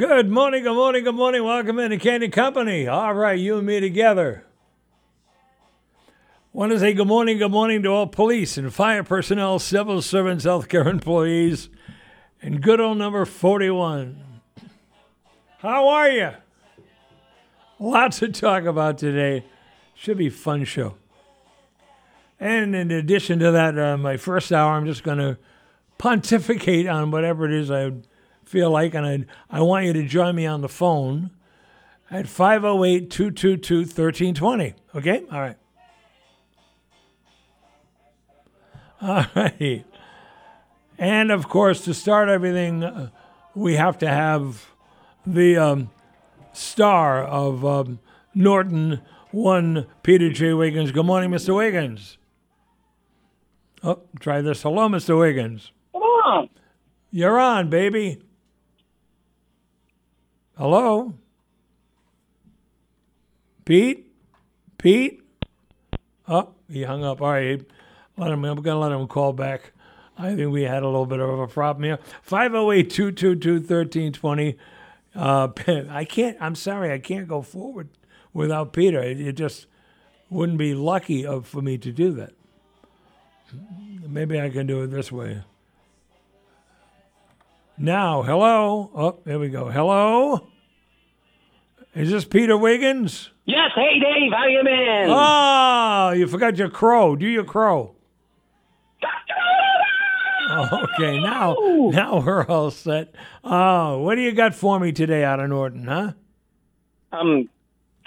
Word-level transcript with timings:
Good 0.00 0.30
morning, 0.30 0.62
good 0.62 0.76
morning, 0.76 1.04
good 1.04 1.14
morning. 1.14 1.44
Welcome 1.44 1.78
into 1.78 1.98
Kane 1.98 2.22
and 2.22 2.32
Company. 2.32 2.88
All 2.88 3.12
right, 3.12 3.38
you 3.38 3.58
and 3.58 3.66
me 3.66 3.80
together. 3.80 4.46
Want 6.54 6.72
to 6.72 6.78
say 6.80 6.94
good 6.94 7.06
morning, 7.06 7.36
good 7.36 7.50
morning 7.50 7.82
to 7.82 7.90
all 7.90 8.06
police 8.06 8.56
and 8.56 8.72
fire 8.72 9.04
personnel, 9.04 9.58
civil 9.58 10.00
servants, 10.00 10.46
healthcare 10.46 10.86
employees, 10.86 11.68
and 12.40 12.62
good 12.62 12.80
old 12.80 12.96
number 12.96 13.26
41. 13.26 14.24
How 15.58 15.86
are 15.88 16.08
you? 16.08 16.30
Lots 17.78 18.20
to 18.20 18.28
talk 18.28 18.64
about 18.64 18.96
today. 18.96 19.44
Should 19.94 20.16
be 20.16 20.30
fun 20.30 20.64
show. 20.64 20.94
And 22.40 22.74
in 22.74 22.90
addition 22.90 23.38
to 23.40 23.50
that, 23.50 23.78
uh, 23.78 23.98
my 23.98 24.16
first 24.16 24.50
hour, 24.50 24.72
I'm 24.72 24.86
just 24.86 25.02
going 25.02 25.18
to 25.18 25.36
pontificate 25.98 26.86
on 26.86 27.10
whatever 27.10 27.44
it 27.44 27.52
is 27.52 27.70
I 27.70 27.92
feel 28.50 28.68
like, 28.68 28.94
and 28.94 29.06
I, 29.06 29.58
I 29.58 29.60
want 29.62 29.86
you 29.86 29.92
to 29.92 30.02
join 30.02 30.34
me 30.34 30.44
on 30.44 30.60
the 30.60 30.68
phone 30.68 31.30
at 32.10 32.26
508 32.26 33.08
222 33.08 33.76
1320. 33.82 34.74
Okay? 34.96 35.22
All 35.30 35.40
right. 35.40 35.56
All 39.00 39.24
right. 39.36 39.84
And 40.98 41.30
of 41.30 41.48
course, 41.48 41.84
to 41.84 41.94
start 41.94 42.28
everything, 42.28 42.82
uh, 42.82 43.10
we 43.54 43.76
have 43.76 43.96
to 43.98 44.08
have 44.08 44.66
the 45.24 45.56
um, 45.56 45.90
star 46.52 47.22
of 47.22 47.64
um, 47.64 48.00
Norton, 48.34 49.00
one 49.30 49.86
Peter 50.02 50.28
J. 50.30 50.54
Wiggins. 50.54 50.90
Good 50.90 51.06
morning, 51.06 51.30
Mr. 51.30 51.54
Wiggins. 51.54 52.18
Oh, 53.84 54.00
try 54.18 54.42
this. 54.42 54.62
Hello, 54.62 54.88
Mr. 54.88 55.16
Wiggins. 55.16 55.70
Come 55.92 56.02
on. 56.02 56.48
You're 57.12 57.38
on, 57.38 57.70
baby. 57.70 58.18
Hello? 60.60 61.14
Pete? 63.64 64.12
Pete? 64.76 65.22
Oh, 66.28 66.50
he 66.70 66.82
hung 66.82 67.02
up. 67.02 67.22
All 67.22 67.30
right. 67.30 67.64
Let 68.18 68.30
him, 68.30 68.44
I'm 68.44 68.60
going 68.60 68.74
to 68.74 68.78
let 68.78 68.92
him 68.92 69.08
call 69.08 69.32
back. 69.32 69.72
I 70.18 70.36
think 70.36 70.52
we 70.52 70.64
had 70.64 70.82
a 70.82 70.86
little 70.86 71.06
bit 71.06 71.18
of 71.18 71.38
a 71.38 71.46
problem 71.46 71.84
here. 71.84 71.98
508 72.20 72.90
222 72.90 73.52
1320. 73.54 74.58
Uh, 75.14 75.48
I 75.88 76.04
can't, 76.04 76.36
I'm 76.42 76.54
sorry, 76.54 76.92
I 76.92 76.98
can't 76.98 77.26
go 77.26 77.40
forward 77.40 77.88
without 78.34 78.74
Peter. 78.74 79.02
It, 79.02 79.18
it 79.18 79.36
just 79.36 79.64
wouldn't 80.28 80.58
be 80.58 80.74
lucky 80.74 81.24
of, 81.24 81.46
for 81.46 81.62
me 81.62 81.78
to 81.78 81.90
do 81.90 82.12
that. 82.12 82.34
Maybe 84.06 84.38
I 84.38 84.50
can 84.50 84.66
do 84.66 84.82
it 84.82 84.88
this 84.88 85.10
way. 85.10 85.42
Now, 87.82 88.20
hello. 88.22 88.90
Oh, 88.94 89.20
there 89.24 89.38
we 89.38 89.48
go. 89.48 89.70
Hello. 89.70 90.46
Is 91.94 92.10
this 92.10 92.26
Peter 92.26 92.54
Wiggins? 92.54 93.30
Yes. 93.46 93.70
Hey, 93.74 93.98
Dave. 93.98 94.30
How 94.36 94.44
you 94.46 94.62
been? 94.62 95.06
Oh, 95.08 96.10
you 96.14 96.26
forgot 96.26 96.58
your 96.58 96.68
crow. 96.68 97.16
Do 97.16 97.26
your 97.26 97.44
crow. 97.44 97.94
Okay, 100.52 101.20
now 101.22 101.54
now 101.92 102.20
we're 102.26 102.44
all 102.44 102.72
set. 102.72 103.14
Oh, 103.44 104.00
what 104.00 104.16
do 104.16 104.20
you 104.20 104.32
got 104.32 104.52
for 104.52 104.80
me 104.80 104.90
today 104.90 105.22
out 105.22 105.38
of 105.38 105.48
Norton, 105.48 105.86
huh? 105.86 106.12
Um, 107.12 107.48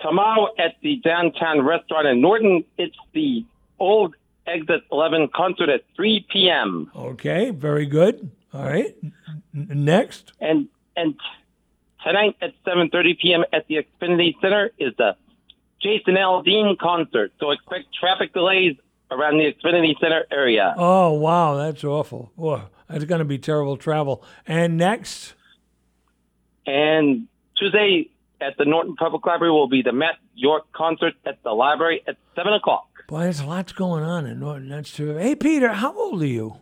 tomorrow 0.01 0.49
at 0.59 0.75
the 0.81 0.97
downtown 0.97 1.61
restaurant 1.61 2.05
in 2.05 2.19
Norton, 2.19 2.65
it's 2.77 2.97
the 3.13 3.45
old 3.79 4.15
Exit 4.45 4.81
11 4.91 5.29
concert 5.33 5.69
at 5.69 5.83
3 5.95 6.25
p.m. 6.29 6.91
Okay, 6.93 7.51
very 7.51 7.85
good. 7.85 8.29
All 8.53 8.63
right. 8.63 8.95
N- 9.55 9.67
next. 9.85 10.31
And 10.39 10.67
and 10.95 11.15
tonight 12.05 12.35
at 12.41 12.53
7:30 12.65 13.19
p.m. 13.19 13.43
at 13.51 13.67
the 13.67 13.77
Xfinity 13.77 14.35
Center 14.41 14.71
is 14.77 14.93
the 14.97 15.15
Jason 15.81 16.15
Aldean 16.15 16.77
concert. 16.77 17.33
So 17.39 17.51
expect 17.51 17.93
traffic 17.99 18.33
delays 18.33 18.75
around 19.11 19.37
the 19.37 19.53
Xfinity 19.53 19.99
Center 19.99 20.25
area. 20.31 20.73
Oh, 20.77 21.11
wow, 21.13 21.55
that's 21.55 21.83
awful. 21.83 22.31
Boy, 22.37 22.61
that's 22.87 23.03
going 23.05 23.19
to 23.19 23.25
be 23.25 23.37
terrible 23.37 23.77
travel. 23.77 24.23
And 24.47 24.77
next. 24.77 25.33
And 26.65 27.27
Tuesday 27.57 28.09
at 28.39 28.57
the 28.57 28.65
Norton 28.65 28.95
Public 28.95 29.25
Library 29.25 29.51
will 29.51 29.67
be 29.67 29.81
the 29.81 29.91
Matt 29.91 30.15
York 30.35 30.63
concert 30.73 31.13
at 31.25 31.41
the 31.43 31.51
library 31.51 32.01
at 32.07 32.17
7 32.35 32.53
o'clock. 32.53 32.87
Boy, 33.07 33.23
there's 33.23 33.43
lots 33.43 33.73
going 33.73 34.03
on 34.03 34.25
in 34.25 34.39
Norton. 34.39 34.69
That's 34.69 34.93
true. 34.93 35.17
Hey, 35.17 35.35
Peter, 35.35 35.73
how 35.73 35.93
old 35.93 36.21
are 36.21 36.25
you? 36.25 36.57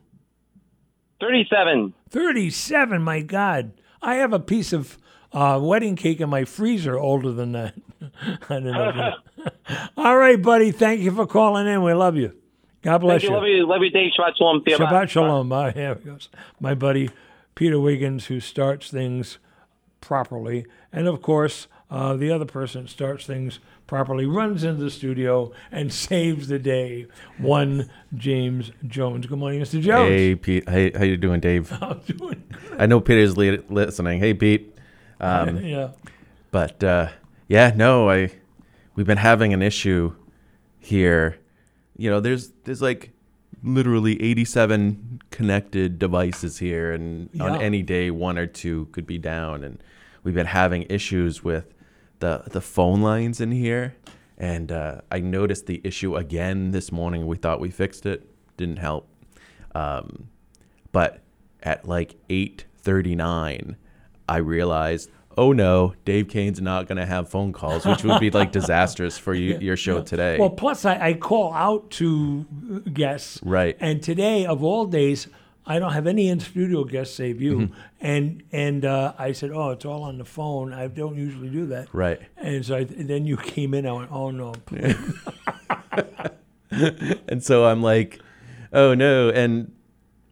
37. 1.22 1.94
37, 2.10 3.02
my 3.02 3.22
God. 3.22 3.72
I 4.02 4.16
have 4.16 4.34
a 4.34 4.40
piece 4.40 4.74
of 4.74 4.98
uh, 5.32 5.60
wedding 5.62 5.96
cake 5.96 6.20
in 6.20 6.30
my 6.30 6.44
freezer 6.44 6.98
older 6.98 7.32
than 7.32 7.54
that. 7.54 7.76
I 8.50 8.60
don't 8.60 8.66
know. 8.66 9.14
All 9.98 10.18
right, 10.18 10.42
buddy. 10.42 10.72
Thank 10.72 11.02
you 11.02 11.12
for 11.12 11.26
calling 11.26 11.68
in. 11.68 11.84
We 11.84 11.94
love 11.94 12.18
you. 12.18 12.34
God 12.82 12.98
bless 12.98 13.22
Thank 13.22 13.30
you. 13.30 13.36
Love 13.38 13.48
you. 13.48 13.68
Love 13.68 13.82
you, 13.82 13.92
Dave. 13.92 14.12
Shabbat 14.20 14.36
shalom. 14.38 14.64
Shabbat 14.66 15.10
shalom. 15.10 15.50
Bye. 15.50 15.72
Here 15.72 15.96
he 15.96 16.10
goes. 16.10 16.30
My 16.60 16.74
buddy 16.74 17.10
Peter 17.56 17.80
Wiggins, 17.80 18.26
who 18.26 18.40
starts 18.40 18.90
things 18.90 19.38
properly. 20.00 20.66
And 20.92 21.08
of 21.08 21.22
course, 21.22 21.68
uh, 21.90 22.16
the 22.16 22.32
other 22.32 22.46
person 22.46 22.88
starts 22.88 23.26
things 23.26 23.60
properly, 23.92 24.26
runs 24.26 24.64
into 24.64 24.82
the 24.82 24.90
studio 24.90 25.52
and 25.70 25.92
saves 26.10 26.48
the 26.48 26.58
day. 26.58 27.06
One 27.38 27.90
James 28.16 28.72
Jones. 28.88 29.26
Good 29.28 29.38
morning, 29.38 29.60
Mr. 29.60 29.82
Jones. 29.82 30.08
Hey 30.10 30.34
Pete, 30.36 30.68
hey, 30.70 30.92
how 30.98 31.04
you 31.04 31.18
doing, 31.18 31.42
Dave? 31.42 31.70
I'm 31.82 32.00
doing 32.00 32.42
I 32.80 32.86
know 32.86 33.02
Peter's 33.02 33.36
li- 33.36 33.62
listening. 33.68 34.20
Hey 34.20 34.34
Pete, 34.34 34.74
um, 35.20 35.58
Yeah. 35.66 35.90
but 36.52 36.82
uh, 36.82 37.10
yeah, 37.50 37.74
no, 37.76 38.10
I 38.10 38.32
we've 38.96 39.06
been 39.06 39.18
having 39.18 39.52
an 39.54 39.62
issue 39.62 40.16
here. 40.80 41.38
You 41.98 42.10
know, 42.12 42.22
there's 42.22 42.54
there's 42.64 42.82
like 42.82 43.12
literally 43.62 44.22
87 44.24 45.22
connected 45.32 46.00
devices 46.00 46.60
here, 46.60 46.94
and 46.94 47.30
Yeah. 47.34 47.44
on 47.44 47.62
any 47.62 47.82
day 47.84 48.10
one 48.10 48.38
or 48.38 48.48
two 48.48 48.86
could 48.94 49.06
be 49.06 49.18
down, 49.18 49.66
and 49.66 49.84
we've 50.24 50.34
been 50.34 50.46
having 50.48 50.84
issues 50.84 51.44
with 51.44 51.74
the 52.22 52.44
the 52.48 52.62
phone 52.62 53.02
lines 53.02 53.42
in 53.42 53.52
here. 53.52 53.96
And 54.38 54.72
uh, 54.72 55.02
I 55.12 55.20
noticed 55.20 55.68
the 55.68 55.82
issue 55.84 56.16
again 56.16 56.72
this 56.72 56.92
morning. 56.92 57.28
We 57.28 57.38
thought 57.38 57.60
we 57.60 57.70
fixed 57.70 58.08
it, 58.08 58.28
didn't 58.58 58.78
help. 58.78 59.08
Um, 59.76 60.30
but 60.92 61.20
at 61.62 61.88
like 61.88 62.16
8:39, 62.28 63.76
I 64.28 64.38
realized, 64.38 65.12
oh 65.38 65.52
no, 65.52 65.94
Dave 66.06 66.28
Kane's 66.28 66.60
not 66.60 66.88
gonna 66.88 67.06
have 67.06 67.30
phone 67.30 67.54
calls, 67.54 67.86
which 67.86 68.04
would 68.04 68.20
be 68.20 68.32
like 68.32 68.52
disastrous 68.60 69.18
for 69.18 69.36
you, 69.36 69.60
your 69.60 69.78
show 69.78 70.02
today. 70.02 70.38
Well, 70.40 70.50
plus 70.50 70.86
I, 70.86 71.10
I 71.10 71.14
call 71.14 71.54
out 71.54 71.92
to 71.92 72.46
guests. 72.92 73.40
Right. 73.44 73.78
And 73.80 74.02
today, 74.02 74.46
of 74.46 74.64
all 74.64 74.86
days, 74.86 75.28
I 75.66 75.80
don't 75.80 75.94
have 75.94 76.08
any 76.08 76.28
in 76.30 76.40
studio 76.40 76.84
guests 76.84 77.16
save 77.16 77.42
you. 77.42 77.58
Mm-hmm. 77.60 77.74
And 78.02 78.44
and 78.52 78.86
uh, 78.86 79.14
I 79.18 79.32
said, 79.32 79.52
oh, 79.52 79.70
it's 79.72 79.86
all 79.86 80.04
on 80.04 80.18
the 80.18 80.26
phone. 80.26 80.74
I 80.74 80.88
don't 80.88 81.16
usually 81.16 81.50
do 81.50 81.68
that. 81.68 81.88
Right. 81.94 82.20
And 82.38 82.66
so 82.66 82.78
I, 82.78 82.84
then 82.86 83.26
you 83.26 83.38
came 83.38 83.74
in. 83.74 83.86
I 83.86 83.92
went, 83.94 84.12
oh 84.12 84.32
no. 84.32 84.54
and 86.72 87.44
so 87.44 87.66
I'm 87.66 87.82
like, 87.82 88.20
oh 88.74 88.94
no, 88.94 89.30
and 89.30 89.72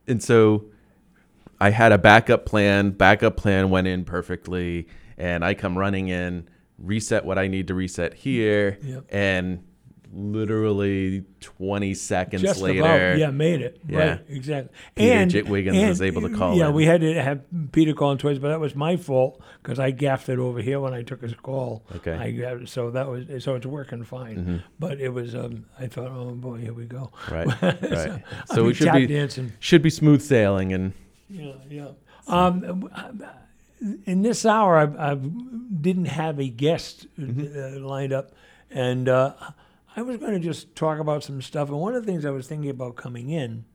and 0.07 0.22
so 0.23 0.66
I 1.59 1.69
had 1.72 1.91
a 1.91 1.97
backup 1.97 2.45
plan. 2.45 2.91
Backup 2.91 3.38
plan 3.38 3.69
went 3.69 3.88
in 3.88 4.06
perfectly, 4.06 4.88
and 5.18 5.44
I 5.44 5.53
come 5.53 5.78
running 5.78 6.07
in, 6.09 6.47
reset 6.78 7.25
what 7.25 7.38
I 7.38 7.47
need 7.47 7.68
to 7.68 7.73
reset 7.75 8.13
here, 8.13 8.78
Yep. 8.81 9.06
and 9.09 9.63
literally 10.11 11.23
20 11.41 11.93
seconds 11.93 12.41
Just 12.41 12.61
later, 12.61 12.79
about, 12.79 13.17
yeah, 13.17 13.29
made 13.31 13.61
it. 13.61 13.79
Yeah. 13.87 13.97
Right, 13.99 14.21
exactly. 14.27 14.73
Peter 14.95 15.13
and 15.13 15.31
J. 15.31 15.41
Wiggins 15.43 15.77
and, 15.77 15.89
was 15.89 16.01
able 16.01 16.21
to 16.23 16.29
call 16.29 16.57
Yeah, 16.57 16.69
in. 16.69 16.73
we 16.73 16.85
had 16.85 17.01
to 17.01 17.21
have 17.21 17.41
Peter 17.71 17.93
calling 17.93 18.17
twice, 18.17 18.37
but 18.39 18.49
that 18.49 18.59
was 18.59 18.75
my 18.75 18.97
fault 18.97 19.41
because 19.61 19.79
I 19.79 19.91
gaffed 19.91 20.29
it 20.29 20.39
over 20.39 20.61
here 20.61 20.79
when 20.79 20.94
I 20.94 21.03
took 21.03 21.21
his 21.21 21.33
call. 21.35 21.83
Okay. 21.97 22.13
I 22.13 22.65
so 22.65 22.91
that 22.91 23.07
was 23.07 23.44
so 23.44 23.56
it's 23.56 23.65
working 23.65 24.03
fine. 24.03 24.38
Mm-hmm. 24.38 24.57
But 24.79 25.00
it 25.00 25.09
was 25.09 25.35
um, 25.35 25.65
I 25.79 25.88
thought, 25.88 26.12
oh 26.12 26.31
boy, 26.31 26.57
here 26.57 26.73
we 26.73 26.85
go. 26.85 27.12
right, 27.29 27.47
right. 27.62 28.23
So 28.53 28.63
we 28.63 28.73
should 28.73 28.94
be 28.94 29.07
dancing. 29.07 29.53
should 29.59 29.81
be 29.81 29.89
smooth 29.89 30.21
sailing, 30.21 30.73
and 30.73 30.94
Yeah, 31.29 31.53
yeah. 31.69 31.88
Um, 32.27 32.89
in 34.05 34.21
this 34.23 34.45
hour, 34.45 34.77
I, 34.77 35.12
I 35.12 35.15
didn't 35.15 36.05
have 36.05 36.39
a 36.39 36.47
guest 36.50 37.07
Mm-hmm. 37.19 37.83
uh, 37.83 37.88
lined 37.88 38.13
up, 38.13 38.31
and 38.71 39.07
uh, 39.09 39.33
I 39.95 40.01
was 40.01 40.18
going 40.18 40.33
to 40.33 40.39
just 40.39 40.75
talk 40.75 41.00
about 41.00 41.24
some 41.24 41.41
stuff. 41.41 41.69
And 41.69 41.80
one 41.80 41.95
of 41.95 42.06
the 42.06 42.12
things 42.12 42.25
I 42.25 42.30
was 42.30 42.47
thinking 42.47 42.69
about 42.69 42.95
coming 42.95 43.30
in 43.30 43.65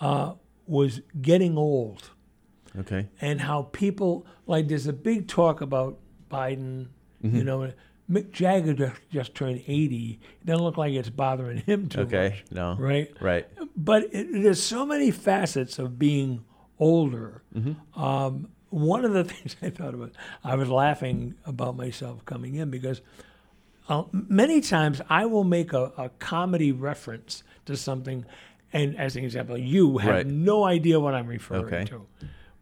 uh, 0.00 0.34
was 0.66 1.00
getting 1.20 1.56
old 1.56 2.10
okay, 2.78 3.08
and 3.20 3.40
how 3.40 3.62
people 3.72 4.26
like. 4.46 4.68
There's 4.68 4.86
a 4.86 4.92
big 4.92 5.28
talk 5.28 5.60
about 5.60 5.98
Biden. 6.30 6.88
Mm-hmm. 7.22 7.36
You 7.36 7.44
know, 7.44 7.72
Mick 8.10 8.32
Jagger 8.32 8.74
just, 8.74 9.00
just 9.10 9.34
turned 9.34 9.62
80. 9.66 10.20
It 10.40 10.46
doesn't 10.46 10.64
look 10.64 10.76
like 10.76 10.92
it's 10.94 11.10
bothering 11.10 11.58
him 11.58 11.88
too 11.88 12.00
okay, 12.00 12.30
much, 12.30 12.44
no, 12.50 12.76
right? 12.78 13.12
right, 13.20 13.46
but 13.76 14.08
it, 14.12 14.42
there's 14.42 14.62
so 14.62 14.84
many 14.84 15.10
facets 15.10 15.78
of 15.78 15.98
being 15.98 16.44
older. 16.78 17.42
Mm-hmm. 17.54 18.00
Um, 18.02 18.48
one 18.70 19.04
of 19.04 19.12
the 19.12 19.24
things 19.32 19.56
I 19.62 19.70
thought 19.70 19.94
about, 19.94 20.12
I 20.42 20.56
was 20.56 20.68
laughing 20.68 21.34
about 21.44 21.76
myself 21.76 22.24
coming 22.24 22.56
in 22.56 22.70
because 22.70 23.00
uh, 23.90 24.04
many 24.12 24.60
times 24.60 25.00
I 25.10 25.26
will 25.26 25.44
make 25.44 25.72
a, 25.72 25.92
a 25.98 26.08
comedy 26.20 26.70
reference 26.72 27.42
to 27.66 27.76
something, 27.76 28.24
and 28.72 28.96
as 28.96 29.16
an 29.16 29.24
example, 29.24 29.58
you 29.58 29.98
have 29.98 30.14
Right. 30.14 30.26
no 30.26 30.64
idea 30.64 30.98
what 31.00 31.12
I'm 31.14 31.26
referring 31.26 31.64
Okay. 31.66 31.84
to. 31.86 32.06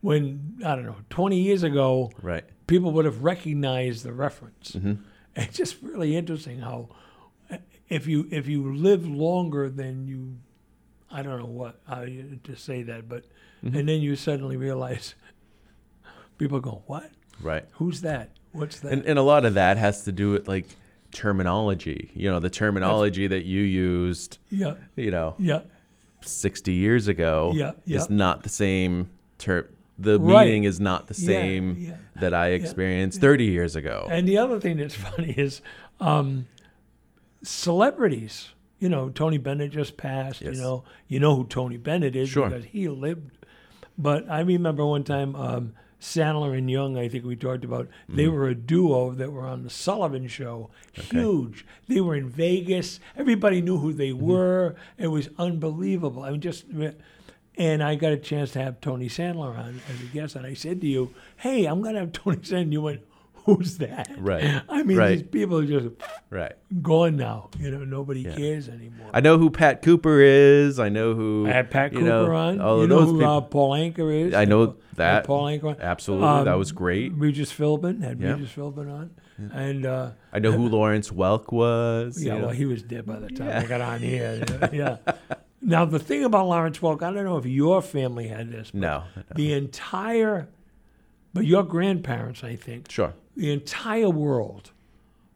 When 0.01 0.57
I 0.65 0.75
don't 0.75 0.87
know, 0.87 0.97
20 1.11 1.39
years 1.41 1.63
ago, 1.63 2.11
Right. 2.23 2.45
people 2.67 2.93
would 2.93 3.05
have 3.05 3.23
recognized 3.23 4.05
the 4.05 4.13
reference. 4.13 4.73
Mm-hmm. 4.73 4.95
It's 5.37 5.57
just 5.57 5.83
really 5.83 6.17
interesting 6.17 6.61
how 6.61 6.89
uh, 7.51 7.59
if 7.89 8.07
you 8.07 8.27
if 8.31 8.49
you 8.49 8.75
live 8.75 9.07
longer 9.07 9.69
than 9.69 10.07
you, 10.09 10.39
I 11.11 11.23
don't 11.23 11.39
know 11.39 11.47
what 11.47 11.81
how 11.87 12.05
to 12.45 12.57
say 12.57 12.83
that, 12.85 13.09
but 13.09 13.25
Mm-hmm. 13.65 13.77
and 13.77 13.89
then 13.89 14.01
you 14.01 14.15
suddenly 14.17 14.57
realize 14.57 15.15
people 16.39 16.61
go, 16.61 16.83
"What? 16.87 17.11
Right. 17.41 17.65
Who's 17.73 18.01
that? 18.03 18.31
What's 18.53 18.79
that?" 18.81 18.93
And, 18.93 19.05
and 19.05 19.19
a 19.19 19.23
lot 19.23 19.45
of 19.45 19.55
that 19.55 19.77
has 19.79 20.05
to 20.05 20.13
do 20.13 20.31
with 20.31 20.47
like 20.49 20.67
terminology. 21.13 22.11
You 22.15 22.31
know, 22.31 22.41
the 22.41 22.51
terminology 22.51 23.27
that 23.27 23.45
you 23.45 23.63
used, 23.63 24.39
yeah, 24.51 24.75
you 24.97 25.11
know, 25.11 25.35
yeah, 25.39 25.61
60 26.23 26.73
years 26.73 27.09
ago 27.09 27.53
Yeah, 27.55 27.73
yeah. 27.85 27.99
is 27.99 28.11
not 28.11 28.43
the 28.43 28.49
same 28.49 29.11
term. 29.39 29.67
The 30.01 30.21
Right. 30.21 30.47
meaning 30.47 30.65
is 30.65 30.79
not 30.79 31.09
the 31.09 31.15
same 31.15 31.77
yeah. 31.77 31.97
that 32.21 32.33
I 32.33 32.49
experienced 32.51 33.21
30 33.21 33.45
years 33.47 33.75
ago. 33.75 34.07
And 34.09 34.29
the 34.29 34.39
other 34.39 34.61
thing 34.61 34.77
that's 34.77 34.95
funny 35.09 35.33
is 35.33 35.61
um, 36.01 36.47
celebrities. 37.43 38.51
You 38.79 38.89
know, 38.89 39.09
Tony 39.09 39.39
Bennett 39.39 39.73
just 39.73 39.97
passed. 39.97 40.41
Yes. 40.41 40.55
You 40.55 40.61
know, 40.63 40.85
you 41.09 41.19
know 41.19 41.35
who 41.35 41.45
Tony 41.47 41.77
Bennett 41.79 42.15
is 42.15 42.29
Sure. 42.29 42.49
because 42.49 42.65
he 42.67 42.89
lived. 42.89 43.33
But 43.97 44.31
I 44.31 44.41
remember 44.41 44.87
one 44.87 45.03
time 45.03 45.35
um, 45.35 45.73
Sandler 46.01 46.57
and 46.57 46.71
Young. 46.71 46.97
I 46.97 47.09
think 47.09 47.25
we 47.25 47.35
talked 47.37 47.65
about. 47.65 47.89
They 48.09 48.25
Mm-hmm. 48.25 48.35
were 48.35 48.49
a 48.49 48.55
duo 48.55 49.11
that 49.13 49.33
were 49.33 49.47
on 49.47 49.65
the 49.65 49.71
Sullivan 49.71 50.29
Show. 50.29 50.71
Huge. 50.93 51.67
They 51.89 52.01
were 52.01 52.15
in 52.15 52.29
Vegas. 52.29 53.01
Everybody 53.17 53.61
knew 53.61 53.79
who 53.79 53.93
they 53.93 54.11
Mm-hmm. 54.11 54.27
were. 54.27 54.77
It 54.97 55.09
was 55.09 55.29
unbelievable. 55.39 56.23
I 56.23 56.31
mean, 56.31 56.41
just. 56.41 56.65
And 57.57 57.83
I 57.83 57.97
got 57.97 58.13
a 58.13 58.17
chance 58.17 58.53
to 58.53 58.63
have 58.63 58.81
Tony 58.81 59.09
Sandler 59.09 59.59
on 59.59 59.81
as 59.93 60.01
a 60.01 60.05
guest, 60.13 60.37
and 60.37 60.47
I 60.47 60.55
said 60.55 60.81
to 60.83 60.87
you, 60.87 61.13
"Hey, 61.39 61.65
I'm 61.67 61.83
going 61.83 61.95
to 61.95 62.01
have 62.01 62.13
Tony 62.13 62.37
Sandler." 62.39 62.73
You 62.73 62.83
went, 62.83 63.01
"Who's 63.57 63.79
that?" 63.79 64.09
Right. 64.19 64.63
I 64.69 64.83
mean, 64.83 64.97
Right. 64.99 65.19
these 65.19 65.23
people 65.29 65.59
are 65.59 65.67
just 65.67 65.89
right. 66.31 66.53
gone 66.83 67.17
now. 67.17 67.51
You 67.59 67.71
know, 67.71 67.85
nobody 67.85 68.25
cares 68.25 68.69
anymore. 68.69 69.09
I 69.15 69.21
know 69.21 69.39
who 69.39 69.51
Pat 69.51 69.83
Cooper 69.83 70.21
is. 70.21 70.79
I 70.79 70.89
know 70.91 71.15
who 71.15 71.47
I 71.49 71.53
had 71.53 71.71
Pat 71.71 71.93
you 71.93 72.01
Cooper 72.01 72.09
know, 72.11 72.35
on. 72.35 72.61
All 72.61 72.77
you 72.79 72.83
of 72.85 72.89
know 72.91 72.99
those 73.01 73.09
who 73.11 73.19
people. 73.19 73.37
uh, 73.37 73.41
Paul 73.43 73.71
Anka 73.73 74.27
is. 74.29 74.35
I 74.35 74.45
know 74.45 74.67
had 74.67 74.75
that. 74.97 75.25
Paul 75.27 75.45
Anka. 75.45 75.65
on. 75.65 75.77
Absolutely, 75.81 76.45
that 76.45 76.49
Um, 76.53 76.59
was 76.59 76.73
great. 76.73 77.13
Regis 77.15 77.53
Philbin 77.53 78.03
had 78.03 78.21
Yeah. 78.21 78.33
Regis 78.33 78.51
Philbin 78.53 78.93
on, 78.93 79.11
and 79.53 79.87
uh, 79.87 80.11
I 80.33 80.39
know 80.41 80.53
who 80.53 80.69
Lawrence 80.77 81.11
Welk 81.11 81.53
was. 81.53 82.23
yeah, 82.23 82.35
you 82.35 82.39
know. 82.41 82.47
well, 82.47 82.55
he 82.55 82.67
was 82.67 82.83
dead 82.83 83.07
by 83.07 83.19
the 83.19 83.29
time 83.29 83.49
Yeah. 83.49 83.61
I 83.61 83.67
got 83.67 83.81
on 83.81 84.01
here. 84.01 84.45
Yeah. 84.73 84.97
now 85.63 85.85
the 85.85 85.99
thing 85.99 86.25
about 86.25 86.47
Lawrence 86.47 86.79
Welk, 86.79 87.03
I 87.03 87.13
don't 87.13 87.25
know 87.25 87.39
if 87.39 87.47
your 87.47 87.81
family 87.83 88.29
had 88.29 88.51
this. 88.53 88.71
But 88.73 88.81
no, 88.81 89.05
The 89.35 89.53
entire, 89.55 90.49
but 91.35 91.45
your 91.47 91.63
grandparents, 91.63 92.43
I 92.45 92.57
think, 92.57 92.91
sure. 92.91 93.15
The 93.39 93.53
entire 93.53 94.11
world 94.11 94.73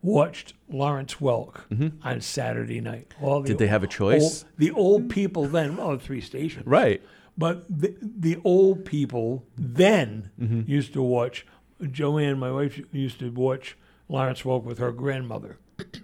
watched 0.02 0.54
Lawrence 0.68 1.14
Welk 1.20 1.60
on 2.02 2.20
Saturday 2.20 2.80
night. 2.80 3.14
All 3.20 3.34
the 3.40 3.44
Mm-hmm. 3.44 3.46
Did 3.46 3.58
they 3.58 3.66
have 3.68 3.84
a 3.84 3.86
choice? 3.86 4.42
Old, 4.42 4.52
the 4.58 4.70
old 4.72 5.08
people 5.08 5.46
then, 5.46 5.76
well, 5.76 5.96
three 5.98 6.20
stations. 6.20 6.66
Right. 6.66 7.00
But 7.38 7.64
the, 7.70 7.94
the 8.00 8.38
old 8.44 8.84
people 8.84 9.44
then 9.56 10.30
Mm-hmm. 10.40 10.62
used 10.68 10.92
to 10.94 11.02
watch, 11.02 11.46
Joanne, 11.90 12.38
my 12.40 12.50
wife, 12.50 12.80
used 12.90 13.20
to 13.20 13.30
watch 13.30 13.76
Lawrence 14.08 14.42
Welk 14.42 14.64
with 14.64 14.78
her 14.78 14.90
grandmother. 14.90 15.58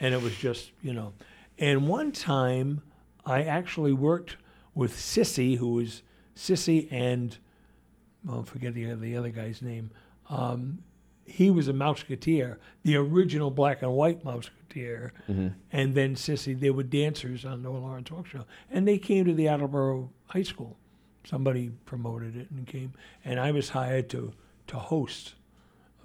and 0.00 0.14
it 0.14 0.20
was 0.20 0.34
just, 0.36 0.72
you 0.82 0.92
know. 0.92 1.12
And 1.58 1.86
one 1.86 2.10
time 2.10 2.82
I 3.24 3.44
actually 3.44 3.92
worked 3.92 4.36
with 4.74 4.98
Cissy, 4.98 5.54
who 5.54 5.68
was 5.74 6.02
Cissy 6.34 6.88
and, 6.90 7.38
well, 8.24 8.42
forget 8.42 8.74
the, 8.74 8.92
the 8.94 9.16
other 9.16 9.30
guy's 9.30 9.62
name. 9.62 9.90
Um, 10.28 10.80
he 11.26 11.50
was 11.50 11.68
a 11.68 11.72
Mouseketeer, 11.72 12.56
the 12.82 12.96
original 12.96 13.50
black 13.50 13.82
and 13.82 13.92
white 13.92 14.24
Mouseketeer. 14.24 15.10
Mm-hmm. 15.28 15.48
And 15.72 15.94
then 15.94 16.16
Cissy, 16.16 16.54
they 16.54 16.70
were 16.70 16.82
dancers 16.82 17.44
on 17.44 17.62
the 17.62 17.70
Lawrence 17.70 18.10
Welk 18.10 18.26
show. 18.26 18.44
And 18.70 18.86
they 18.86 18.98
came 18.98 19.24
to 19.24 19.34
the 19.34 19.48
Attleboro 19.48 20.10
High 20.26 20.42
School. 20.42 20.76
Somebody 21.24 21.70
promoted 21.84 22.36
it 22.36 22.50
and 22.50 22.66
came. 22.66 22.92
And 23.24 23.40
I 23.40 23.50
was 23.50 23.70
hired 23.70 24.08
to, 24.10 24.32
to 24.68 24.76
host 24.76 25.34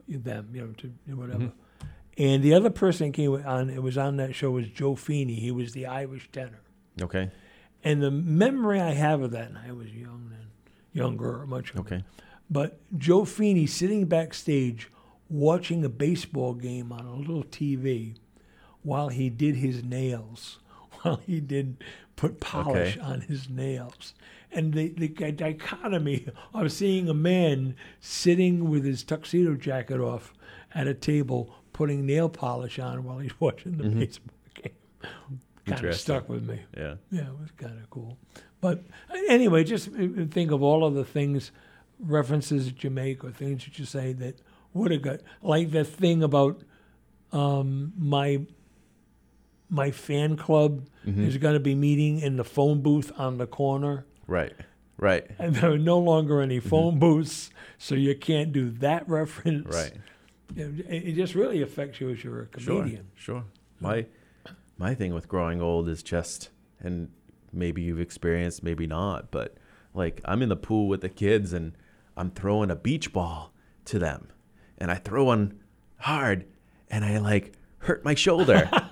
them, 0.07 0.49
you 0.53 0.61
know, 0.61 0.73
to 0.77 1.15
whatever. 1.15 1.43
Mm-hmm. 1.45 1.87
And 2.17 2.43
the 2.43 2.53
other 2.53 2.69
person 2.69 3.07
that 3.07 3.13
came 3.13 3.33
on, 3.45 3.69
it 3.69 3.81
was 3.81 3.97
on 3.97 4.17
that 4.17 4.35
show 4.35 4.51
was 4.51 4.67
Joe 4.67 4.95
Feeney. 4.95 5.35
He 5.35 5.51
was 5.51 5.73
the 5.73 5.85
Irish 5.85 6.29
tenor. 6.31 6.61
Okay. 7.01 7.31
And 7.83 8.01
the 8.01 8.11
memory 8.11 8.81
I 8.81 8.91
have 8.91 9.21
of 9.21 9.31
that, 9.31 9.49
and 9.49 9.57
I 9.57 9.71
was 9.71 9.91
young 9.91 10.29
then, 10.29 10.47
younger, 10.93 11.45
much 11.47 11.73
younger. 11.73 11.95
Okay. 11.95 12.03
But 12.49 12.79
Joe 12.97 13.23
Feeney 13.25 13.65
sitting 13.65 14.05
backstage 14.05 14.89
watching 15.31 15.83
a 15.85 15.89
baseball 15.89 16.53
game 16.53 16.91
on 16.91 17.05
a 17.05 17.15
little 17.15 17.43
TV 17.45 18.15
while 18.83 19.09
he 19.09 19.29
did 19.29 19.55
his 19.55 19.83
nails, 19.83 20.59
while 21.01 21.17
he 21.25 21.39
did 21.39 21.77
put 22.15 22.39
polish 22.39 22.97
Okay. 22.97 22.99
on 22.99 23.21
his 23.21 23.49
nails. 23.49 24.13
And 24.51 24.73
the, 24.73 24.89
the 24.89 25.07
dichotomy 25.31 26.27
of 26.53 26.71
seeing 26.73 27.07
a 27.07 27.13
man 27.13 27.75
sitting 28.01 28.69
with 28.69 28.83
his 28.83 29.03
tuxedo 29.03 29.55
jacket 29.55 29.99
off 30.01 30.33
at 30.75 30.87
a 30.87 30.93
table 30.93 31.55
putting 31.71 32.05
nail 32.05 32.27
polish 32.27 32.77
on 32.77 33.03
while 33.05 33.19
he's 33.19 33.31
watching 33.39 33.77
the 33.77 33.87
baseball 33.89 34.33
game 34.55 34.73
kind 35.65 35.85
of 35.85 35.91
Mm-hmm. 35.91 35.93
Stuck 35.93 36.27
with 36.27 36.43
me. 36.47 36.59
Yeah. 36.75 36.95
Yeah, 37.11 37.27
it 37.29 37.39
was 37.39 37.51
kind 37.55 37.77
of 37.79 37.89
cool. 37.89 38.17
But 38.59 38.83
anyway, 39.29 39.63
just 39.63 39.87
uh, 39.87 40.25
think 40.29 40.51
of 40.51 40.61
all 40.61 40.83
of 40.83 40.95
the 40.95 41.05
things, 41.05 41.51
references 41.99 42.65
that 42.65 42.83
you 42.83 42.89
make 42.89 43.23
or 43.23 43.31
things 43.31 43.63
that 43.63 43.79
you 43.79 43.85
say 43.85 44.11
that 44.13 44.39
would 44.73 44.91
have 44.91 45.01
got 45.01 45.19
like 45.41 45.71
the 45.71 45.83
thing 45.83 46.23
about 46.23 46.61
um, 47.31 47.93
my 47.97 48.41
my 49.69 49.91
fan 49.91 50.35
club 50.35 50.87
is 51.05 51.37
going 51.37 51.53
to 51.53 51.59
be 51.59 51.73
meeting 51.73 52.19
in 52.19 52.35
the 52.35 52.43
phone 52.43 52.81
booth 52.81 53.11
on 53.17 53.37
the 53.37 53.47
corner. 53.47 54.05
Right. 54.27 54.53
Right. 54.97 55.25
And 55.39 55.55
there 55.55 55.71
are 55.71 55.77
no 55.77 55.97
longer 55.97 56.41
any 56.41 56.59
phone 56.59 56.99
booths, 56.99 57.49
so 57.77 57.95
you 57.95 58.15
can't 58.15 58.51
do 58.51 58.69
that 58.69 59.07
reference. 59.09 59.73
Right. 59.73 59.93
It, 60.55 60.85
it 60.87 61.13
just 61.13 61.33
really 61.33 61.61
affects 61.61 62.01
you 62.01 62.09
as 62.09 62.23
you're 62.23 62.41
a 62.41 62.45
comedian. 62.45 62.65
Sure. 62.65 62.81
comedian. 62.81 63.07
Sure. 63.15 63.43
My 63.79 64.05
my 64.77 64.93
thing 64.93 65.13
with 65.13 65.27
growing 65.27 65.61
old 65.61 65.87
is 65.87 66.03
just 66.03 66.49
and 66.79 67.09
maybe 67.53 67.81
you've 67.81 67.99
experienced, 67.99 68.63
maybe 68.63 68.87
not, 68.87 69.31
but 69.31 69.55
like 69.93 70.21
I'm 70.25 70.41
in 70.41 70.49
the 70.49 70.55
pool 70.55 70.87
with 70.87 71.01
the 71.01 71.09
kids 71.09 71.53
and 71.53 71.73
I'm 72.17 72.31
throwing 72.31 72.69
a 72.69 72.75
beach 72.75 73.13
ball 73.13 73.53
to 73.85 73.99
them. 73.99 74.27
And 74.81 74.89
I 74.89 74.95
throw 74.95 75.25
one 75.25 75.59
hard 75.97 76.45
and 76.89 77.05
I 77.05 77.19
like 77.19 77.53
hurt 77.77 78.03
my 78.03 78.15
shoulder. 78.15 78.67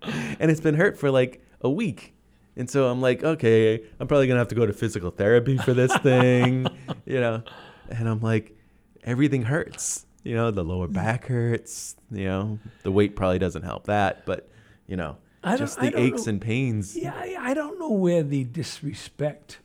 and 0.02 0.50
it's 0.50 0.60
been 0.60 0.74
hurt 0.74 0.98
for 0.98 1.10
like 1.10 1.42
a 1.62 1.70
week. 1.70 2.14
And 2.54 2.68
so 2.68 2.88
I'm 2.88 3.00
like, 3.00 3.24
okay, 3.24 3.82
I'm 3.98 4.06
probably 4.06 4.26
gonna 4.26 4.40
have 4.40 4.48
to 4.48 4.54
go 4.54 4.66
to 4.66 4.72
physical 4.74 5.10
therapy 5.10 5.56
for 5.56 5.72
this 5.72 5.96
thing, 5.98 6.66
you 7.06 7.20
know. 7.20 7.42
And 7.88 8.06
I'm 8.06 8.20
like, 8.20 8.54
everything 9.02 9.44
hurts. 9.44 10.04
You 10.24 10.34
know, 10.34 10.50
the 10.50 10.62
lower 10.62 10.88
back 10.88 11.26
hurts. 11.26 11.96
You 12.10 12.24
know, 12.24 12.58
the 12.82 12.92
weight 12.92 13.16
probably 13.16 13.38
doesn't 13.38 13.62
help 13.62 13.84
that, 13.86 14.26
but 14.26 14.50
you 14.86 14.96
know, 14.96 15.16
just 15.56 15.80
the 15.80 15.98
aches 15.98 16.26
know. 16.26 16.30
and 16.32 16.40
pains. 16.42 16.94
Yeah, 16.94 17.14
I, 17.14 17.36
I 17.38 17.54
don't 17.54 17.78
know 17.78 17.92
where 17.92 18.22
the 18.22 18.44
disrespect 18.44 19.60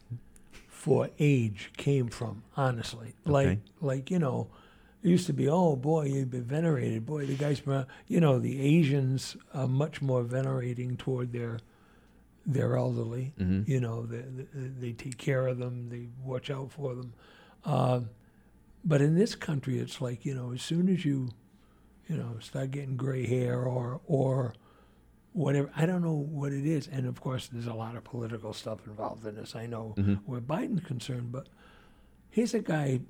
for 0.83 1.09
age 1.17 1.71
came 1.77 2.09
from. 2.09 2.43
Honestly, 2.57 3.13
like 3.25 3.47
Okay. 3.47 3.59
like 3.79 4.11
you 4.11 4.19
know, 4.19 4.49
it 5.01 5.07
used 5.09 5.27
to 5.27 5.33
be, 5.33 5.47
oh 5.47 5.77
boy, 5.77 6.03
you've 6.07 6.29
been 6.29 6.43
venerated. 6.43 7.05
Boy, 7.05 7.25
the 7.25 7.35
guys, 7.35 7.59
from- 7.59 7.85
you 8.07 8.19
know, 8.19 8.37
the 8.37 8.59
Asians 8.59 9.37
are 9.53 9.67
much 9.67 10.01
more 10.01 10.23
venerating 10.23 10.97
toward 10.97 11.31
their 11.31 11.59
their 12.45 12.75
elderly. 12.75 13.31
Mhm. 13.39 13.65
You 13.65 13.79
know, 13.79 14.05
they, 14.05 14.23
they, 14.53 14.67
they 14.81 14.91
take 14.91 15.17
care 15.17 15.47
of 15.47 15.57
them, 15.57 15.87
they 15.89 16.07
watch 16.21 16.49
out 16.51 16.69
for 16.73 16.93
them. 16.95 17.13
Um, 17.63 18.09
but 18.83 19.01
in 19.01 19.15
this 19.15 19.35
country, 19.35 19.79
it's 19.79 20.01
like 20.01 20.25
you 20.25 20.33
know, 20.35 20.51
as 20.51 20.61
soon 20.61 20.89
as 20.89 21.05
you, 21.05 21.29
you 22.09 22.17
know, 22.17 22.39
start 22.41 22.71
getting 22.71 22.97
gray 22.97 23.25
hair 23.25 23.63
or 23.63 24.01
or 24.05 24.53
whatever. 25.33 25.69
I 25.75 25.85
don't 25.85 26.01
know 26.01 26.13
what 26.13 26.53
it 26.53 26.65
is. 26.65 26.87
And 26.87 27.05
of 27.05 27.19
course, 27.21 27.47
there's 27.51 27.67
a 27.67 27.73
lot 27.73 27.95
of 27.95 28.03
political 28.03 28.53
stuff 28.53 28.79
involved 28.87 29.25
in 29.25 29.35
this. 29.35 29.55
I 29.55 29.65
know 29.65 29.95
where 30.25 30.39
Biden's 30.41 30.85
concerned, 30.85 31.31
but 31.31 31.47
here's 32.29 32.53
a 32.53 32.59
guy. 32.59 33.01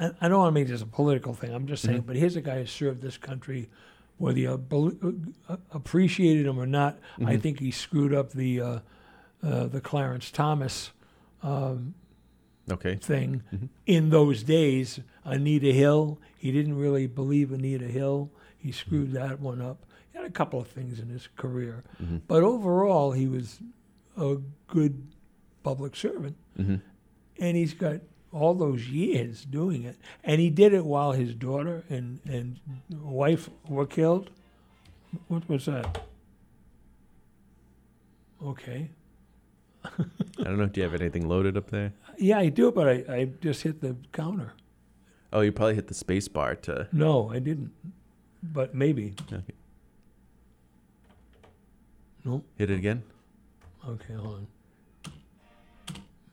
I, 0.00 0.10
I 0.20 0.28
don't 0.28 0.38
want 0.38 0.48
to 0.48 0.60
make 0.60 0.68
this 0.68 0.82
a 0.82 0.86
political 0.86 1.34
thing. 1.34 1.52
I'm 1.54 1.66
just 1.66 1.82
saying, 1.82 2.02
but 2.02 2.16
here's 2.16 2.36
a 2.36 2.40
guy 2.40 2.58
who 2.60 2.66
served 2.66 3.02
this 3.02 3.16
country, 3.18 3.68
whether 4.16 4.38
you 4.38 4.56
bel- 4.58 4.92
uh, 5.48 5.56
appreciated 5.72 6.46
him 6.46 6.58
or 6.58 6.66
not. 6.66 6.98
I 7.24 7.36
think 7.36 7.60
he 7.60 7.70
screwed 7.70 8.14
up 8.14 8.32
the 8.32 8.60
uh, 8.60 8.78
uh, 9.42 9.66
the 9.66 9.80
Clarence 9.80 10.30
Thomas 10.30 10.90
um, 11.42 11.94
Okay. 12.70 12.96
thing 12.96 13.42
in 13.86 14.10
those 14.10 14.42
days. 14.42 15.00
Anita 15.24 15.72
Hill, 15.72 16.18
he 16.36 16.50
didn't 16.52 16.76
really 16.76 17.06
believe 17.06 17.52
Anita 17.52 17.84
Hill. 17.86 18.30
He 18.58 18.72
screwed 18.72 19.12
that 19.12 19.40
one 19.40 19.60
up. 19.62 19.84
A 20.28 20.30
couple 20.30 20.60
of 20.60 20.68
things 20.68 20.98
in 21.00 21.08
his 21.08 21.28
career, 21.36 21.84
mm-hmm. 22.02 22.18
but 22.28 22.42
overall, 22.42 23.12
he 23.12 23.26
was 23.26 23.60
a 24.16 24.36
good 24.66 25.06
public 25.62 25.96
servant, 25.96 26.36
mm-hmm. 26.58 26.76
and 27.38 27.56
he's 27.56 27.72
got 27.72 28.00
all 28.30 28.54
those 28.54 28.88
years 28.88 29.44
doing 29.44 29.84
it, 29.84 29.96
and 30.22 30.40
he 30.40 30.50
did 30.50 30.74
it 30.74 30.84
while 30.84 31.12
his 31.12 31.34
daughter 31.34 31.84
and 31.88 32.20
and 32.26 32.60
wife 32.90 33.48
were 33.68 33.86
killed. 33.86 34.30
What 35.28 35.48
was 35.48 35.64
that? 35.64 36.04
Okay. 38.44 38.90
I 39.84 40.44
don't 40.44 40.58
know. 40.58 40.66
Do 40.66 40.80
you 40.80 40.84
have 40.88 41.00
anything 41.00 41.28
loaded 41.28 41.56
up 41.56 41.70
there? 41.70 41.92
Yeah, 42.18 42.38
I 42.38 42.48
do, 42.48 42.70
but 42.70 42.88
I, 42.88 43.04
I 43.08 43.24
just 43.40 43.62
hit 43.62 43.80
the 43.80 43.96
counter. 44.12 44.52
Oh, 45.32 45.40
you 45.40 45.52
probably 45.52 45.74
hit 45.74 45.88
the 45.88 45.94
space 45.94 46.28
bar 46.28 46.54
to. 46.56 46.88
No, 46.92 47.30
I 47.30 47.38
didn't. 47.38 47.72
But 48.42 48.74
maybe. 48.74 49.14
Okay. 49.32 49.54
No. 52.28 52.44
Hit 52.56 52.70
it 52.70 52.74
again. 52.78 53.02
Okay, 53.88 54.14
hold 54.14 54.34
on. 54.34 54.46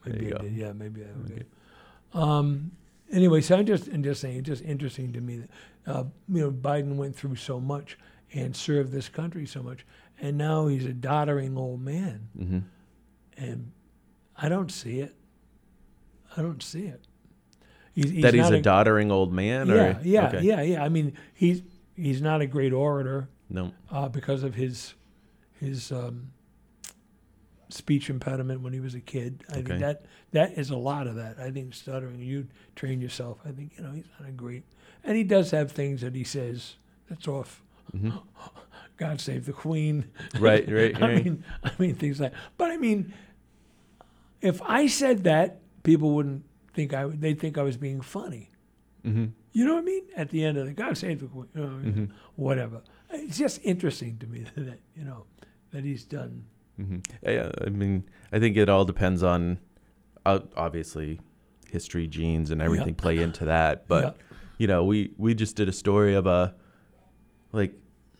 Maybe 0.06 0.28
I 0.28 0.30
go. 0.32 0.38
did. 0.40 0.54
Yeah, 0.54 0.74
maybe 0.74 1.02
I 1.04 1.28
did. 1.28 1.46
Um, 2.14 2.72
anyway, 3.12 3.42
so 3.42 3.56
I'm 3.58 3.66
just, 3.66 3.88
I'm 3.88 4.04
just 4.04 4.22
saying, 4.22 4.38
it's 4.40 4.48
just 4.48 4.64
interesting 4.64 5.14
to 5.14 5.22
me 5.22 5.38
that, 5.38 5.50
uh, 5.88 6.04
you 6.30 6.42
know, 6.42 6.52
Biden 6.52 6.96
went 6.96 7.16
through 7.16 7.36
so 7.36 7.60
much 7.60 7.98
and 8.34 8.56
served 8.56 8.92
this 8.92 9.10
country 9.10 9.46
so 9.46 9.64
much, 9.64 9.86
and 10.22 10.38
now 10.38 10.68
he's 10.68 10.86
a 10.86 10.94
doddering 10.94 11.58
old 11.58 11.82
man, 11.82 12.28
Mm-hmm. 12.38 12.60
and 13.38 13.72
I 14.38 14.50
don't 14.50 14.72
see 14.72 15.00
it. 15.00 15.16
I 16.38 16.42
don't 16.42 16.62
see 16.62 16.84
it. 16.88 17.02
He's, 17.94 18.10
he's 18.12 18.22
that 18.24 18.34
he's 18.34 18.44
not 18.44 18.54
a 18.54 18.62
doddering 18.62 19.12
old 19.12 19.32
man, 19.32 19.72
or 19.72 19.76
Yeah, 19.76 20.00
yeah, 20.04 20.28
okay. 20.28 20.42
yeah, 20.42 20.62
yeah. 20.62 20.84
I 20.84 20.90
mean, 20.90 21.14
he's 21.34 21.62
he's 21.96 22.22
not 22.22 22.42
a 22.42 22.46
great 22.46 22.74
orator. 22.74 23.30
No. 23.50 23.72
uh, 23.92 24.10
because 24.10 24.44
of 24.44 24.56
his 24.56 24.96
his 25.66 25.92
um, 25.92 26.32
speech 27.70 28.10
impediment 28.10 28.62
when 28.62 28.74
he 28.74 28.80
was 28.80 28.96
a 28.96 29.00
kid. 29.02 29.44
I 29.50 29.58
Okay. 29.58 29.64
think 29.68 29.80
that 29.82 30.06
that 30.32 30.54
is 30.58 30.70
a 30.70 30.78
lot 30.78 31.08
of 31.08 31.16
that. 31.16 31.40
I 31.40 31.52
think 31.52 31.74
stuttering. 31.74 32.22
You 32.22 32.48
train 32.76 33.02
yourself. 33.02 33.40
I 33.46 33.52
think 33.52 33.74
you 33.78 33.84
know 33.84 33.92
he's 33.92 34.06
not 34.20 34.30
a 34.30 34.32
great, 34.32 34.64
and 35.04 35.18
he 35.18 35.24
does 35.24 35.52
have 35.52 35.72
things 35.72 36.02
that 36.02 36.16
he 36.16 36.24
says 36.24 36.76
that's 37.10 37.28
off. 37.28 37.64
God 38.98 39.20
save 39.20 39.46
the 39.46 39.54
Queen. 39.54 40.06
Mm-hmm. 40.32 40.44
Right, 40.44 40.72
right, 40.72 40.96
I 40.96 41.00
right. 41.14 41.26
mean, 41.26 41.44
I 41.64 41.72
mean 41.78 41.96
things 41.96 42.20
like. 42.20 42.34
But 42.58 42.72
I 42.72 42.78
mean, 42.78 43.14
if 44.42 44.62
I 44.62 44.88
said 44.88 45.24
that, 45.26 45.60
people 45.84 46.12
wouldn't 46.16 46.46
think 46.74 46.94
I. 46.94 47.06
would- 47.06 47.22
They'd 47.22 47.40
think 47.40 47.58
I 47.58 47.64
was 47.64 47.78
being 47.78 48.02
funny. 48.02 48.52
Mm-hmm. 49.06 49.26
You 49.52 49.66
know 49.66 49.76
what 49.76 49.82
I 49.82 49.86
mean? 49.86 50.04
At 50.16 50.30
the 50.30 50.44
end 50.44 50.58
of 50.58 50.66
the 50.66 50.74
God 50.74 50.98
save 50.98 51.20
the 51.22 51.28
Queen, 51.28 51.48
you 51.56 51.62
know, 51.62 52.08
whatever. 52.36 52.82
It's 53.12 53.38
just 53.38 53.60
interesting 53.64 54.18
to 54.18 54.28
me 54.28 54.46
that 54.56 54.80
you 54.96 55.04
know 55.06 55.26
that 55.76 55.84
he's 55.84 56.04
done. 56.06 56.46
hmm 56.78 56.98
Yeah, 57.24 57.52
I 57.66 57.70
mean, 57.70 58.04
I 58.32 58.40
think 58.40 58.58
it 58.58 58.70
all 58.70 58.86
depends 58.86 59.22
on, 59.24 59.60
uh, 60.26 60.40
obviously, 60.56 61.20
history, 61.70 62.08
genes, 62.08 62.50
and 62.52 62.62
everything 62.62 62.96
play 62.96 63.18
into 63.20 63.46
that. 63.46 63.88
But 63.88 64.04
Yeah. 64.04 64.12
you 64.58 64.68
know, 64.68 64.84
we 64.86 65.12
we 65.18 65.34
just 65.36 65.56
did 65.56 65.68
a 65.70 65.74
story 65.74 66.16
of 66.16 66.26
a, 66.26 66.56
like, 67.52 67.74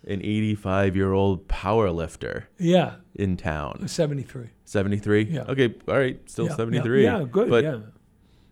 an 0.08 0.22
85 0.22 0.96
year 0.96 1.14
old 1.14 1.48
power 1.48 1.90
lifter 1.92 2.48
Yeah, 2.60 2.96
in 3.16 3.38
town. 3.38 3.88
seventy 3.88 4.24
three. 4.24 4.50
73. 4.66 5.24
Yeah. 5.24 5.44
Okay, 5.48 5.74
all 5.88 5.98
right, 5.98 6.20
still 6.30 6.46
yeah, 6.48 6.56
73. 6.56 7.04
Yeah, 7.04 7.20
yeah, 7.20 7.26
good. 7.32 7.50
But 7.50 7.64
yeah, 7.64 7.78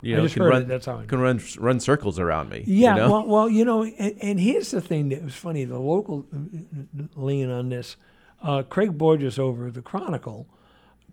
you 0.02 0.16
know, 0.16 0.28
can 0.28 0.44
run 0.44 0.62
it. 0.64 0.68
That's 0.68 0.86
how 0.86 1.00
I. 1.00 1.06
can 1.06 1.20
run 1.20 1.40
run 1.60 1.80
circles 1.80 2.20
around 2.20 2.50
me. 2.50 2.64
you 2.68 2.84
Yeah, 2.86 2.96
know? 2.96 3.12
well, 3.12 3.28
well, 3.28 3.50
you 3.50 3.66
know, 3.66 3.84
and, 3.84 4.16
and 4.22 4.40
here's 4.40 4.72
the 4.72 4.82
thing 4.82 5.10
that 5.10 5.24
was 5.24 5.36
funny. 5.36 5.66
The 5.66 5.80
local 5.80 6.26
uh, 6.34 7.04
lean 7.16 7.50
on 7.50 7.70
this, 7.70 7.98
uh, 8.44 8.64
Craig 8.64 8.98
Borges 8.98 9.40
over 9.40 9.68
at 9.68 9.74
the 9.74 9.82
Chronicle 9.82 10.48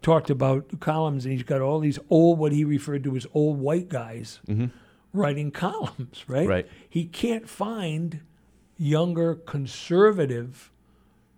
talked 0.03 0.31
about 0.31 0.81
columns, 0.81 1.25
and 1.25 1.33
he's 1.33 1.43
got 1.43 1.61
all 1.61 1.79
these 1.81 1.99
old, 2.11 2.39
what 2.39 2.53
he 2.53 2.65
referred 2.65 3.05
to 3.05 3.17
as 3.17 3.27
old 3.35 3.59
white 3.59 3.89
guys 3.89 4.41
writing 5.13 5.51
columns, 5.51 6.25
right? 6.29 6.49
Right. 6.49 6.69
He 6.89 7.05
can't 7.05 7.49
find 7.49 8.21
younger 8.79 9.35
conservative 9.35 10.71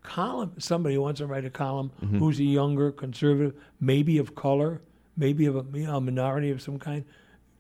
column. 0.03 0.53
Somebody 0.59 0.99
wants 0.99 1.19
to 1.19 1.27
write 1.27 1.45
a 1.45 1.51
column 1.51 1.91
who's 2.19 2.39
a 2.41 2.45
younger 2.45 2.91
conservative, 2.93 3.55
maybe 3.81 4.19
of 4.19 4.35
color, 4.35 4.81
maybe 5.17 5.47
of 5.47 5.57
a, 5.57 5.61
a 5.85 6.01
minority 6.01 6.51
of 6.51 6.61
some 6.63 6.79
kind. 6.79 7.05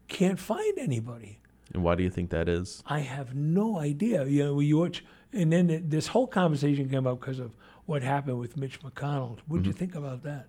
Can't 0.08 0.38
find 0.38 0.78
anybody. 0.78 1.38
and 1.72 1.82
why 1.82 1.94
do 1.94 2.02
you 2.02 2.10
think 2.10 2.30
that 2.30 2.48
is? 2.48 2.82
I 2.86 3.00
have 3.00 3.34
no 3.34 3.78
idea. 3.78 4.24
You 4.26 4.44
know, 4.44 4.60
you 4.60 4.78
watch, 4.78 5.04
and 5.32 5.52
then 5.52 5.84
this 5.88 6.08
whole 6.08 6.26
conversation 6.26 6.88
came 6.88 7.06
up 7.06 7.20
because 7.20 7.38
of 7.38 7.52
what 7.86 8.02
happened 8.02 8.38
with 8.38 8.56
Mitch 8.56 8.80
McConnell. 8.80 9.38
What 9.46 9.58
did 9.58 9.66
you 9.66 9.72
think 9.72 9.94
about 9.94 10.22
that? 10.22 10.46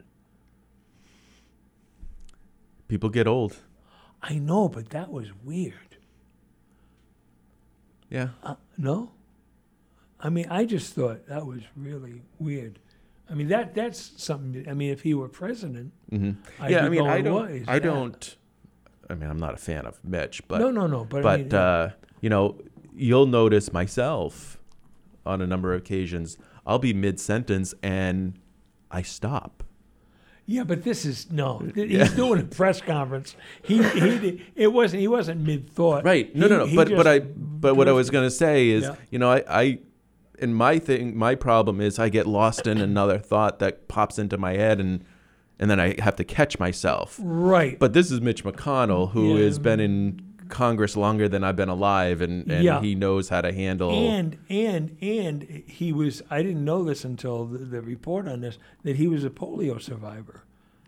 People 2.88 3.10
get 3.10 3.28
old. 3.28 3.58
I 4.22 4.36
know, 4.36 4.70
but 4.70 4.90
that 4.90 5.12
was 5.12 5.30
weird. 5.44 5.98
Yeah. 8.10 8.30
Uh, 8.44 8.56
no, 8.78 9.12
I 10.20 10.30
mean, 10.30 10.46
I 10.50 10.66
just 10.66 10.94
thought 10.94 11.28
that 11.28 11.46
was 11.46 11.62
really 11.76 12.22
weird. 12.40 12.80
I 13.30 13.34
mean, 13.34 13.48
that 13.48 13.74
that's 13.74 14.12
something. 14.22 14.52
That, 14.64 14.70
I 14.70 14.74
mean, 14.74 14.92
if 14.92 15.02
he 15.02 15.14
were 15.14 15.28
president, 15.28 15.92
hmm 16.10 16.32
I'd 16.60 16.72
yeah, 16.72 16.86
I 16.86 16.90
mean, 16.90 17.08
I 17.08 17.22
don't. 17.22 17.34
"What 17.34 17.52
is 17.52 17.68
I 17.68 17.80
that?" 17.80 17.84
don't. 17.84 18.36
I 19.10 19.16
mean, 19.16 19.30
I'm 19.30 19.40
not 19.40 19.54
a 19.56 19.58
fan 19.58 19.86
of 19.86 20.00
Mitch, 20.04 20.48
but 20.48 20.60
no, 20.60 20.72
no, 20.72 20.88
no. 20.88 21.04
But, 21.06 21.26
I 21.26 21.38
mean, 21.38 21.54
uh, 21.54 21.92
you 22.22 22.30
know, 22.30 22.60
you'll 22.96 23.26
notice 23.26 23.74
myself 23.74 24.60
on 25.26 25.42
a 25.42 25.48
number 25.48 25.74
of 25.74 25.82
occasions. 25.82 26.38
I'll 26.66 26.80
be 26.80 26.94
mid 26.94 27.20
sentence 27.20 27.74
and 27.84 28.40
I 28.92 29.02
stop. 29.02 29.64
Yeah, 30.46 30.64
but 30.66 30.84
this 30.84 31.06
is 31.06 31.32
no. 31.32 31.60
He's 31.76 32.12
doing 32.14 32.42
a 32.42 32.44
press 32.44 32.82
conference. 32.82 33.36
He 33.64 33.82
he 33.82 34.42
it 34.56 34.74
wasn't 34.74 35.02
he 35.02 35.08
wasn't 35.08 35.42
mid 35.42 35.70
thought. 35.70 36.04
Right? 36.04 36.36
No, 36.36 36.48
He- 36.48 36.54
no, 36.54 36.66
no. 36.66 36.76
But 36.76 36.90
but 36.90 37.08
I 37.08 37.20
but 37.20 37.76
what 37.76 37.88
I 37.88 37.94
was 37.94 38.10
gonna 38.10 38.32
say 38.32 38.70
is, 38.70 38.84
Yeah. 38.84 38.96
you 39.10 39.20
know, 39.20 39.32
I 39.32 39.44
I 39.48 39.80
and 40.40 40.54
my 40.56 40.80
thing, 40.80 41.16
my 41.18 41.36
problem 41.36 41.80
is 41.80 41.98
I 42.00 42.10
get 42.10 42.28
lost 42.28 42.68
in 42.68 42.80
another 42.80 43.20
thought 43.20 43.60
that 43.60 43.88
pops 43.88 44.20
into 44.20 44.38
my 44.38 44.54
head 44.54 44.80
and 44.82 45.06
and 45.60 45.70
then 45.72 45.80
I 45.80 45.96
have 46.02 46.16
to 46.18 46.24
catch 46.26 46.60
myself. 46.60 47.18
right. 47.24 47.80
But 47.80 47.94
this 47.94 48.12
is 48.12 48.20
Mitch 48.20 48.44
McConnell, 48.44 49.12
who 49.12 49.38
Yeah. 49.38 49.46
has 49.46 49.60
been 49.60 49.80
in 49.80 50.20
Congress 50.54 50.96
longer 50.96 51.28
than 51.28 51.44
I've 51.44 51.56
been 51.56 51.70
alive, 51.70 52.22
and, 52.22 52.50
and 52.52 52.64
Yeah. 52.64 52.80
he 52.82 52.96
knows 52.96 53.30
how 53.30 53.42
to 53.42 53.52
handle. 53.52 53.92
and 53.92 54.38
and 54.50 54.96
and 55.02 55.64
he 55.68 55.92
was 55.92 56.22
I 56.30 56.44
didn't 56.44 56.64
know 56.64 56.84
this 56.84 57.04
until 57.04 57.46
the, 57.46 57.58
the 57.60 57.82
report 57.82 58.28
on 58.28 58.42
this 58.42 58.58
that 58.84 58.96
he 58.98 59.08
was 59.08 59.24
a 59.26 59.30
polio 59.30 59.82
survivor. 59.82 60.44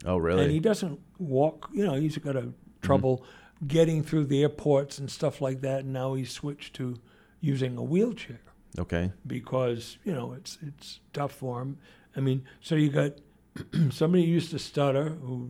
oh, 0.05 0.17
really? 0.17 0.43
And 0.43 0.51
he 0.51 0.59
doesn't 0.59 0.99
walk, 1.17 1.69
you 1.73 1.83
know, 1.85 1.95
he's 1.95 2.17
got 2.17 2.35
a 2.35 2.45
trouble 2.81 3.23
getting 3.67 4.03
through 4.03 4.25
the 4.25 4.41
airports 4.43 4.99
and 4.99 5.09
stuff 5.09 5.41
like 5.41 5.61
that 5.61 5.79
and 5.85 5.91
now 5.93 6.13
he's 6.13 6.29
switched 6.31 6.75
to 6.75 6.99
using 7.41 7.77
a 7.77 7.83
wheelchair. 7.83 8.41
Okay. 8.77 9.11
because 9.25 9.97
you 10.03 10.13
know 10.13 10.33
it's 10.33 10.57
it's 10.61 10.99
tough 11.13 11.31
for 11.31 11.61
him. 11.61 11.77
I 12.17 12.19
mean, 12.19 12.43
so 12.61 12.75
you 12.75 12.89
got 12.89 13.13
somebody 13.89 14.25
who 14.25 14.31
used 14.39 14.51
to 14.51 14.59
stutter 14.59 15.09
who 15.09 15.49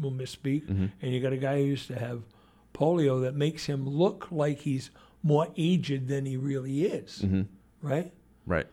will 0.00 0.12
misspeak, 0.12 0.62
Mm-hmm. 0.66 0.86
and 1.02 1.12
you 1.12 1.20
got 1.20 1.32
a 1.32 1.36
guy 1.48 1.56
who 1.62 1.64
used 1.76 1.88
to 1.88 1.98
have 1.98 2.20
polio 2.74 3.20
that 3.22 3.34
makes 3.34 3.66
him 3.66 3.88
look 3.88 4.28
like 4.30 4.60
he's 4.60 4.90
more 5.22 5.48
aged 5.56 6.08
than 6.08 6.26
he 6.26 6.36
really 6.36 6.84
is, 6.84 7.22
Mm-hmm. 7.24 7.42
right? 7.82 8.12
Right. 8.46 8.66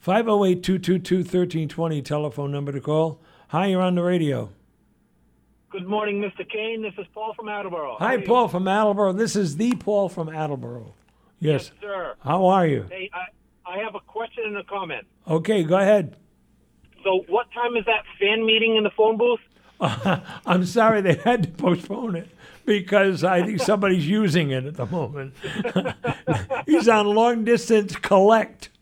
508 0.00 0.62
222 0.62 1.16
1320, 1.18 2.02
telephone 2.02 2.52
number 2.52 2.72
to 2.72 2.80
call. 2.80 3.20
Hi, 3.48 3.66
you're 3.66 3.82
on 3.82 3.94
the 3.96 4.02
radio. 4.02 4.50
Good 5.70 5.86
morning, 5.86 6.20
Mr. 6.20 6.48
Kane. 6.48 6.82
This 6.82 6.94
is 6.98 7.06
Paul 7.12 7.34
from 7.34 7.48
Attleboro. 7.48 7.96
Hi. 7.98 8.18
Paul 8.18 8.48
from 8.48 8.68
Attleboro. 8.68 9.12
This 9.12 9.36
is 9.36 9.56
the 9.56 9.72
Paul 9.74 10.08
from 10.08 10.28
Attleboro. 10.28 10.94
Yes. 11.40 11.70
Yes, 11.74 11.80
sir. 11.82 12.14
How 12.20 12.46
are 12.46 12.66
you? 12.66 12.86
Hey, 12.90 13.10
I, 13.12 13.70
I 13.70 13.78
have 13.82 13.94
a 13.94 14.00
question 14.00 14.44
and 14.46 14.56
a 14.56 14.64
comment. 14.64 15.06
Okay, 15.26 15.62
go 15.64 15.76
ahead. 15.78 16.16
So, 17.04 17.24
what 17.28 17.50
time 17.52 17.76
is 17.76 17.84
that 17.86 18.04
fan 18.18 18.44
meeting 18.46 18.76
in 18.76 18.82
the 18.84 18.90
phone 18.96 19.18
booth? 19.18 19.40
I'm 20.46 20.64
sorry 20.64 21.00
they 21.00 21.14
had 21.14 21.42
to 21.44 21.48
postpone 21.50 22.16
it 22.16 22.28
because 22.68 23.24
I 23.24 23.42
think 23.42 23.60
somebody's 23.60 24.06
using 24.06 24.50
it 24.50 24.66
at 24.66 24.76
the 24.76 24.86
moment. 24.86 25.34
He's 26.66 26.88
on 26.88 27.06
long 27.06 27.44
distance 27.44 27.96
collect. 27.96 28.68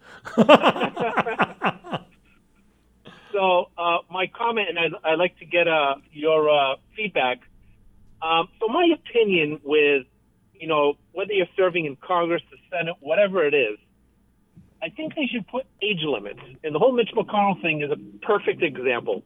So, 3.32 3.66
uh, 3.76 3.98
my 4.10 4.28
comment, 4.28 4.70
and 4.70 4.78
I'd, 4.78 4.92
I'd 5.04 5.18
like 5.18 5.38
to 5.40 5.44
get 5.44 5.68
uh, 5.68 5.96
your 6.10 6.48
uh, 6.48 6.76
feedback. 6.96 7.40
Um, 8.22 8.48
so, 8.58 8.66
my 8.68 8.88
opinion 8.94 9.60
with, 9.62 10.06
you 10.58 10.66
know, 10.66 10.94
whether 11.12 11.34
you're 11.34 11.46
serving 11.54 11.84
in 11.84 11.96
Congress, 11.96 12.40
the 12.50 12.56
Senate, 12.70 12.94
whatever 13.00 13.46
it 13.46 13.52
is, 13.52 13.76
I 14.82 14.88
think 14.88 15.14
they 15.16 15.26
should 15.26 15.46
put 15.48 15.66
age 15.82 16.00
limits. 16.02 16.40
And 16.64 16.74
the 16.74 16.78
whole 16.78 16.92
Mitch 16.92 17.10
McConnell 17.14 17.60
thing 17.60 17.82
is 17.82 17.90
a 17.90 17.98
perfect 18.24 18.62
example. 18.62 19.22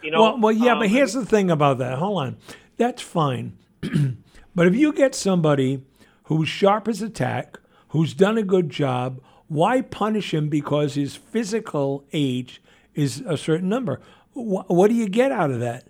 You 0.00 0.12
know, 0.12 0.22
Well, 0.22 0.38
well, 0.38 0.52
yeah, 0.52 0.74
um, 0.74 0.78
but 0.78 0.88
here's 0.88 1.14
the 1.14 1.26
thing 1.26 1.50
about 1.50 1.78
that. 1.78 1.98
Hold 1.98 2.22
on. 2.22 2.36
That's 2.80 3.02
fine. 3.02 3.58
but 4.54 4.66
if 4.66 4.74
you 4.74 4.90
get 4.92 5.14
somebody 5.14 5.82
who's 6.24 6.48
sharp 6.48 6.88
as 6.88 7.02
a 7.02 7.10
tack, 7.10 7.58
who's 7.88 8.14
done 8.14 8.38
a 8.38 8.42
good 8.42 8.70
job, 8.70 9.20
why 9.48 9.82
punish 9.82 10.32
him 10.32 10.48
because 10.48 10.94
his 10.94 11.14
physical 11.14 12.04
age 12.14 12.62
is 12.94 13.22
a 13.26 13.36
certain 13.36 13.68
number? 13.68 14.00
Wh- 14.32 14.64
what 14.70 14.88
do 14.88 14.94
you 14.94 15.08
get 15.10 15.30
out 15.30 15.50
of 15.50 15.60
that? 15.60 15.88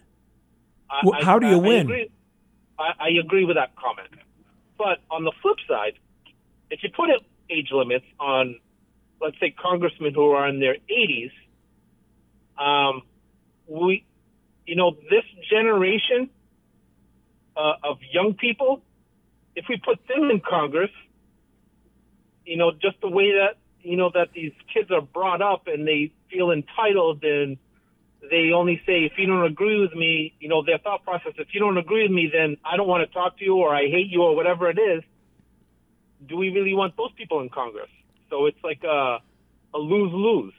I- 0.91 1.01
Wh- 1.05 1.17
I- 1.21 1.25
how 1.25 1.39
do 1.39 1.47
you 1.47 1.57
I- 1.57 1.69
win? 1.69 1.81
agree- 1.83 2.11
I, 2.77 2.91
I 2.99 3.09
agree 3.25 3.45
with 3.45 3.55
that 3.57 3.77
comment. 3.77 4.09
But 4.77 4.99
on 5.13 5.23
the 5.23 5.33
flip 5.43 5.59
side, 5.69 5.93
if 6.71 6.83
you 6.83 6.89
put 6.91 7.09
age 7.51 7.69
limits 7.71 8.07
on, 8.19 8.59
let's 9.21 9.39
say, 9.39 9.51
congressmen 9.51 10.13
who 10.15 10.31
are 10.33 10.49
in 10.49 10.59
their 10.59 10.77
80s, 10.91 11.31
um, 12.59 13.03
we, 13.69 14.05
you 14.67 14.75
know, 14.75 14.97
this 15.09 15.25
generation 15.49 16.31
uh, 17.61 17.91
of 17.91 17.99
young 18.11 18.35
people, 18.35 18.83
if 19.55 19.67
we 19.69 19.77
put 19.77 19.99
them 20.09 20.31
in 20.31 20.41
Congress, 20.41 20.91
you 22.45 22.57
know, 22.57 22.73
just 22.73 23.01
the 23.01 23.09
way 23.09 23.33
that 23.33 23.57
you 23.83 23.97
know 23.97 24.11
that 24.15 24.29
these 24.35 24.53
kids 24.73 24.91
are 24.91 25.01
brought 25.01 25.43
up 25.43 25.67
and 25.67 25.87
they 25.87 26.13
feel 26.31 26.51
entitled 26.51 27.23
and 27.25 27.59
they 28.31 28.51
only 28.55 28.81
say 28.87 29.05
if 29.05 29.13
you 29.17 29.27
don't 29.27 29.45
agree 29.45 29.81
with 29.81 29.95
me, 29.95 30.35
you 30.41 30.49
know, 30.49 30.63
their 30.65 30.79
thought 30.79 31.05
process, 31.05 31.33
if 31.39 31.49
you 31.53 31.61
don't 31.61 31.79
agree 31.79 32.03
with 32.03 32.13
me, 32.13 32.31
then 32.33 32.57
I 32.65 32.77
don't 32.77 32.89
want 32.89 33.09
to 33.09 33.13
talk 33.13 33.39
to 33.39 33.45
you 33.45 33.57
or 33.57 33.75
I 33.75 33.83
hate 33.83 34.09
you 34.09 34.23
or 34.23 34.37
whatever 34.37 34.69
it 34.69 34.79
is. 34.79 35.03
Do 36.27 36.37
we 36.37 36.51
really 36.51 36.75
want 36.75 36.97
those 36.97 37.13
people 37.17 37.41
in 37.41 37.49
Congress? 37.49 37.89
So 38.29 38.47
it's 38.47 38.63
like 38.63 38.85
a, 38.85 39.19
a 39.75 39.79
lose 39.79 40.13
lose. 40.13 40.55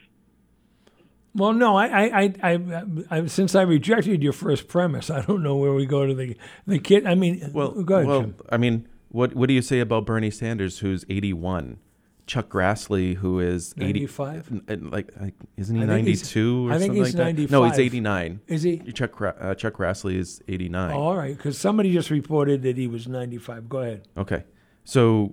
Well, 1.34 1.52
no, 1.54 1.76
I, 1.76 1.86
I, 1.86 2.04
I, 2.22 2.34
I, 2.52 2.84
I, 3.10 3.26
since 3.26 3.54
I 3.54 3.62
rejected 3.62 4.22
your 4.22 4.34
first 4.34 4.68
premise, 4.68 5.08
I 5.10 5.22
don't 5.22 5.42
know 5.42 5.56
where 5.56 5.72
we 5.72 5.86
go 5.86 6.06
to 6.06 6.14
the 6.14 6.36
the 6.66 6.78
kid. 6.78 7.06
I 7.06 7.14
mean, 7.14 7.50
Well, 7.52 7.70
go 7.82 7.94
ahead, 7.96 8.06
well, 8.06 8.20
Jim. 8.20 8.34
I 8.50 8.56
mean, 8.58 8.86
what 9.08 9.34
what 9.34 9.48
do 9.48 9.54
you 9.54 9.62
say 9.62 9.80
about 9.80 10.04
Bernie 10.06 10.30
Sanders, 10.30 10.80
who's 10.80 11.04
81? 11.08 11.78
Chuck 12.24 12.48
Grassley, 12.48 13.16
who 13.16 13.40
is 13.40 13.74
80, 13.78 13.84
95? 13.86 14.48
n- 14.52 14.62
n- 14.68 14.90
like, 14.90 15.10
like 15.20 15.34
isn't 15.56 15.74
he 15.74 15.82
I 15.82 15.86
think 15.86 16.06
he's- 16.06 16.20
92 16.22 16.68
or 16.68 16.72
I 16.72 16.78
think 16.78 16.88
something 16.90 17.04
he's 17.04 17.14
like 17.16 17.36
that? 17.36 17.50
No, 17.50 17.64
he's 17.64 17.78
89. 17.78 18.40
Is 18.46 18.62
he? 18.62 18.78
Chuck 18.92 19.20
uh, 19.20 19.54
Chuck 19.54 19.74
Grassley 19.74 20.14
is 20.16 20.40
89. 20.46 20.92
Oh, 20.92 20.98
all 20.98 21.16
right, 21.16 21.36
because 21.36 21.58
somebody 21.58 21.92
just 21.92 22.10
reported 22.10 22.62
that 22.62 22.76
he 22.76 22.86
was 22.86 23.08
95. 23.08 23.68
Go 23.68 23.78
ahead. 23.78 24.08
Okay, 24.16 24.44
so 24.84 25.32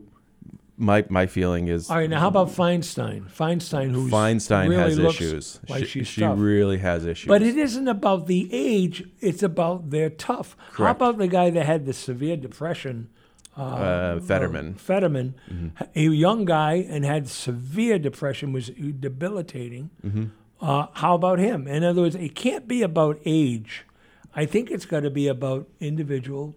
my 0.80 1.06
my 1.10 1.28
feeling 1.28 1.68
is 1.68 1.90
All 1.90 1.98
right, 1.98 2.10
now 2.10 2.20
how 2.22 2.30
about 2.30 2.48
Feinstein? 2.50 3.30
Feinstein, 3.30 3.92
who's 3.92 4.12
Feinstein 4.12 4.70
really 4.70 4.76
has 4.82 4.98
issues. 4.98 5.60
Like 5.70 5.86
she 5.86 6.04
she 6.04 6.24
really 6.26 6.78
has 6.80 7.06
issues. 7.06 7.28
But 7.28 7.44
it 7.44 7.58
isn't 7.58 7.88
about 7.88 8.26
the 8.28 8.50
age; 8.52 9.04
it's 9.20 9.44
about 9.44 9.90
they're 9.92 10.10
tough. 10.10 10.56
How 10.74 10.92
about 10.92 11.18
the 11.18 11.28
guy 11.28 11.50
that 11.52 11.66
had 11.66 11.86
the 11.86 11.94
severe 11.94 12.38
depression? 12.38 13.10
uh, 13.58 14.20
Fetterman. 14.22 14.76
Fetterman, 14.76 15.36
Mm-hmm. 15.52 15.84
a 15.96 16.02
young 16.02 16.46
guy 16.46 16.76
and 16.90 17.04
had 17.04 17.28
severe 17.28 18.00
depression, 18.00 18.54
was 18.54 18.70
debilitating. 18.70 19.90
Mm-hmm. 20.06 20.26
Uh, 20.62 20.88
how 20.94 21.16
about 21.16 21.40
him? 21.40 21.68
In 21.68 21.84
other 21.84 22.02
words, 22.04 22.16
it 22.16 22.36
can't 22.36 22.68
be 22.68 22.82
about 22.82 23.20
age. 23.26 23.86
I 24.34 24.46
think 24.46 24.72
it's 24.72 24.86
got 24.86 25.02
to 25.02 25.10
be 25.10 25.28
about 25.28 25.68
individual 25.80 26.56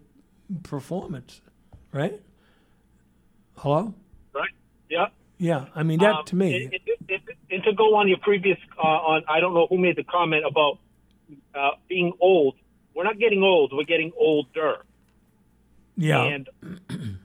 performance, 0.63 1.41
right? 1.93 2.21
Hello? 3.57 3.95
Right? 4.97 5.09
Yeah. 5.39 5.59
Yeah, 5.63 5.65
I 5.75 5.83
mean 5.83 5.99
that 6.01 6.15
Um, 6.15 6.25
to 6.27 6.37
me. 6.37 6.65
And, 6.65 6.73
and- 6.75 6.81
and- 7.11 7.21
and 7.51 7.63
to 7.65 7.73
go 7.75 7.97
on 7.97 8.09
your 8.09 8.19
previous, 8.19 8.59
uh, 8.79 8.87
on 8.87 9.25
I 9.29 9.41
don't 9.41 9.53
know 9.55 9.67
who 9.69 9.77
made 9.77 9.97
the 9.97 10.05
comment 10.05 10.45
about 10.47 10.79
uh, 11.55 11.71
being 11.89 12.13
old. 12.21 12.55
We're 12.95 13.05
not 13.05 13.19
getting 13.19 13.43
old. 13.43 13.73
We're 13.75 13.85
getting 13.85 14.13
older. 14.19 14.85
yeah, 15.97 16.23
And 16.23 16.49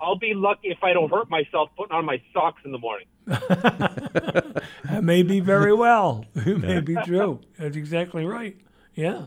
I'll 0.02 0.18
be 0.18 0.34
lucky 0.34 0.70
if 0.70 0.84
I 0.84 0.92
don't 0.94 1.10
hurt 1.10 1.30
myself 1.30 1.70
putting 1.78 1.96
on 1.96 2.04
my 2.06 2.22
socks 2.34 2.62
in 2.66 2.72
the 2.74 2.78
morning. 2.78 3.08
that 3.28 5.04
may 5.04 5.24
be 5.24 5.40
very 5.40 5.74
well. 5.74 6.26
It 6.36 6.58
may 6.60 6.80
be 6.82 6.96
true. 7.06 7.40
That's 7.58 7.76
exactly 7.78 8.26
right. 8.26 8.58
Yeah. 8.96 9.26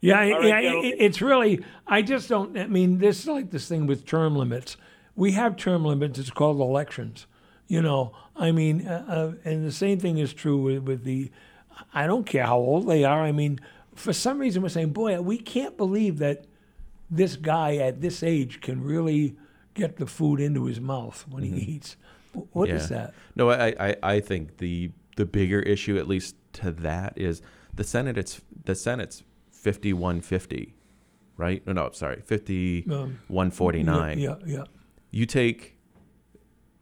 Yeah, 0.00 0.20
All 0.22 0.30
right, 0.40 0.44
yeah. 0.46 0.60
It, 0.80 0.96
it's 0.98 1.20
really. 1.20 1.64
I 1.86 2.02
just 2.02 2.28
don't. 2.28 2.56
I 2.58 2.66
mean, 2.66 2.98
this 2.98 3.20
is 3.20 3.26
like 3.28 3.50
this 3.50 3.68
thing 3.68 3.86
with 3.86 4.06
term 4.06 4.34
limits. 4.36 4.76
We 5.14 5.32
have 5.32 5.56
term 5.56 5.84
limits. 5.84 6.18
It's 6.18 6.30
called 6.30 6.58
elections. 6.60 7.26
You 7.70 7.80
know. 7.82 8.12
I 8.36 8.52
mean, 8.52 8.86
uh, 8.86 9.04
uh, 9.08 9.48
and 9.48 9.64
the 9.66 9.72
same 9.72 9.98
thing 10.00 10.18
is 10.18 10.32
true 10.34 10.58
with, 10.58 10.82
with 10.82 11.04
the. 11.04 11.30
I 11.94 12.06
don't 12.06 12.24
care 12.26 12.44
how 12.46 12.58
old 12.58 12.88
they 12.88 13.04
are. 13.04 13.22
I 13.22 13.32
mean, 13.32 13.60
for 13.94 14.12
some 14.12 14.38
reason, 14.38 14.62
we're 14.62 14.68
saying, 14.70 14.92
boy, 14.92 15.20
we 15.20 15.38
can't 15.38 15.76
believe 15.76 16.18
that 16.18 16.46
this 17.10 17.36
guy 17.36 17.76
at 17.76 18.00
this 18.00 18.22
age 18.22 18.60
can 18.60 18.82
really 18.82 19.36
get 19.74 19.96
the 19.96 20.06
food 20.06 20.40
into 20.40 20.64
his 20.66 20.80
mouth 20.80 21.24
when 21.28 21.42
he 21.44 21.50
eats. 21.74 21.96
Wh- 22.34 22.56
What 22.56 22.68
is 22.70 22.84
Mm-hmm. 22.84 22.94
That? 22.94 23.14
No, 23.36 23.50
I, 23.50 23.74
I, 23.88 23.96
I 24.14 24.20
think 24.20 24.56
the 24.58 24.90
the 25.16 25.26
bigger 25.26 25.60
issue, 25.60 25.96
at 25.98 26.08
least 26.08 26.34
to 26.54 26.70
that, 26.72 27.12
is 27.16 27.42
the 27.74 27.84
Senate. 27.84 28.16
It's 28.18 28.40
the 28.64 28.74
Senate's 28.74 29.22
fifty 29.50 29.92
one 29.92 30.20
fifty, 30.22 30.74
right? 31.36 31.64
No, 31.66 31.72
no, 31.72 31.90
sorry, 31.92 32.22
fifty 32.24 32.82
one 33.28 33.50
forty 33.50 33.82
nine. 33.82 34.18
Yeah, 34.18 34.36
yeah. 34.46 34.64
You 35.10 35.26
take 35.26 35.76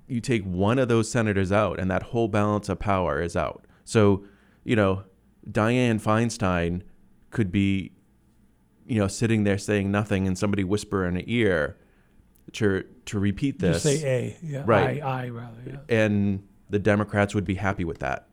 you 0.08 0.20
take 0.20 0.42
one 0.44 0.78
of 0.78 0.88
those 0.88 1.10
senators 1.10 1.52
out, 1.52 1.78
and 1.78 1.90
that 1.90 2.02
whole 2.02 2.28
balance 2.28 2.68
of 2.68 2.78
power 2.78 3.20
is 3.20 3.36
out. 3.36 3.64
So, 3.84 4.24
you 4.64 4.74
know, 4.76 5.04
Dianne 5.50 6.00
Feinstein 6.02 6.82
could 7.30 7.52
be, 7.52 7.92
you 8.86 8.98
know, 8.98 9.08
sitting 9.08 9.44
there 9.44 9.58
saying 9.58 9.90
nothing, 9.90 10.26
and 10.26 10.36
somebody 10.38 10.64
whisper 10.64 11.04
in 11.06 11.16
her 11.16 11.22
ear 11.26 11.76
to 12.54 12.84
to 13.06 13.18
repeat 13.18 13.58
this 13.58 13.82
Just 13.82 14.00
say 14.00 14.08
A. 14.08 14.36
Yeah. 14.42 14.62
Right. 14.66 15.02
I, 15.02 15.24
I 15.24 15.28
rather. 15.28 15.56
Yeah. 15.66 15.76
and 15.88 16.42
the 16.70 16.78
Democrats 16.78 17.34
would 17.34 17.44
be 17.44 17.54
happy 17.54 17.84
with 17.84 17.98
that 18.00 18.28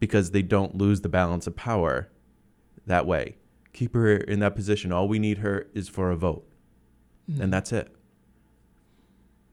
because 0.00 0.30
they 0.32 0.42
don't 0.42 0.76
lose 0.76 1.00
the 1.00 1.08
balance 1.08 1.46
of 1.46 1.54
power 1.56 2.08
that 2.86 3.06
way. 3.06 3.36
Keep 3.72 3.94
her 3.94 4.16
in 4.16 4.40
that 4.40 4.54
position. 4.56 4.92
All 4.92 5.06
we 5.08 5.18
need 5.18 5.38
her 5.38 5.66
is 5.74 5.88
for 5.88 6.10
a 6.10 6.16
vote, 6.16 6.46
Mm. 7.30 7.40
and 7.40 7.52
that's 7.52 7.72
it. 7.72 7.94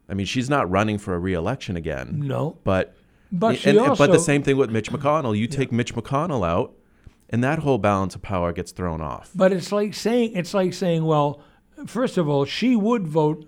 I 0.10 0.14
mean, 0.14 0.26
she's 0.26 0.50
not 0.50 0.70
running 0.70 0.98
for 0.98 1.14
a 1.14 1.20
re-election 1.20 1.76
again, 1.76 2.22
No. 2.26 2.58
but 2.64 2.96
But 3.32 3.58
she 3.58 3.70
and, 3.70 3.80
also. 3.80 4.06
but 4.08 4.12
the 4.12 4.20
same 4.20 4.42
thing 4.44 4.58
with 4.58 4.72
Mitch 4.72 4.92
McConnell. 4.92 5.38
You 5.38 5.48
take 5.48 5.72
Mitch 5.72 5.94
McConnell 5.94 6.46
out, 6.48 6.74
and 7.30 7.44
that 7.44 7.60
whole 7.60 7.78
balance 7.78 8.16
of 8.16 8.22
power 8.22 8.52
gets 8.52 8.72
thrown 8.72 9.02
off. 9.02 9.30
But 9.36 9.52
it's 9.54 9.72
like 9.72 9.94
saying 9.94 10.36
it's 10.36 10.54
like 10.54 10.74
saying, 10.74 11.06
well, 11.06 11.42
first 11.86 12.18
of 12.18 12.28
all, 12.28 12.46
she 12.46 12.76
would 12.76 13.08
vote 13.08 13.48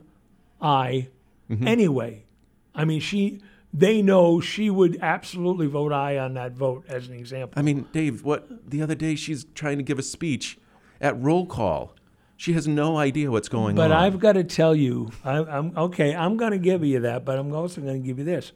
aye 0.62 1.08
Mm-hmm. 1.50 1.68
anyway. 1.68 2.26
I 2.74 2.86
mean, 2.86 3.00
she. 3.02 3.42
They 3.74 4.02
know 4.02 4.42
she 4.42 4.70
would 4.70 4.98
absolutely 5.02 5.68
vote 5.68 5.94
aye 5.94 6.18
on 6.18 6.34
that 6.34 6.52
vote, 6.52 6.84
as 6.90 7.08
an 7.08 7.14
example. 7.14 7.58
I 7.58 7.62
mean, 7.62 7.88
Dave, 7.94 8.24
what 8.24 8.70
the 8.70 8.82
other 8.82 8.96
day 8.96 9.16
she's 9.16 9.46
trying 9.56 9.78
to 9.78 9.84
give 9.84 9.98
a 9.98 10.04
speech 10.04 10.58
at 11.00 11.18
roll 11.22 11.46
call. 11.46 11.96
She 12.42 12.54
has 12.54 12.68
no 12.68 12.98
idea 12.98 13.30
what's 13.30 13.50
going 13.50 13.76
But 13.76 13.84
on. 13.84 13.90
But 13.90 13.98
I've 13.98 14.20
got 14.20 14.32
to 14.34 14.44
tell 14.44 14.76
you, 14.76 15.12
I, 15.24 15.44
I'm 15.44 15.78
okay. 15.78 16.16
I'm 16.16 16.38
going 16.38 16.54
to 16.54 16.58
give 16.58 16.84
you 16.84 17.00
that, 17.02 17.24
but 17.24 17.38
I'm 17.38 17.54
also 17.54 17.82
going 17.82 18.02
to 18.02 18.08
give 18.08 18.18
you 18.18 18.26
this. 18.26 18.52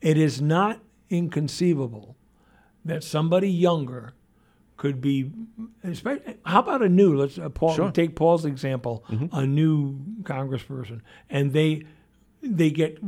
It 0.00 0.18
is 0.18 0.42
not 0.42 0.80
inconceivable 1.08 2.16
that 2.84 3.04
somebody 3.04 3.48
younger 3.48 4.14
could 4.76 5.00
be. 5.00 5.30
How 6.46 6.58
about 6.58 6.82
a 6.82 6.88
new? 6.88 7.16
Let's 7.16 7.38
uh, 7.38 7.48
Paul, 7.48 7.76
Sure. 7.76 7.84
Mm-hmm. 7.84 7.92
take 7.92 8.16
Paul's 8.16 8.44
example. 8.44 9.04
A 9.30 9.46
new 9.46 10.00
congressperson, 10.22 11.02
and 11.30 11.52
they 11.52 11.84
they 12.42 12.70
get 12.70 12.98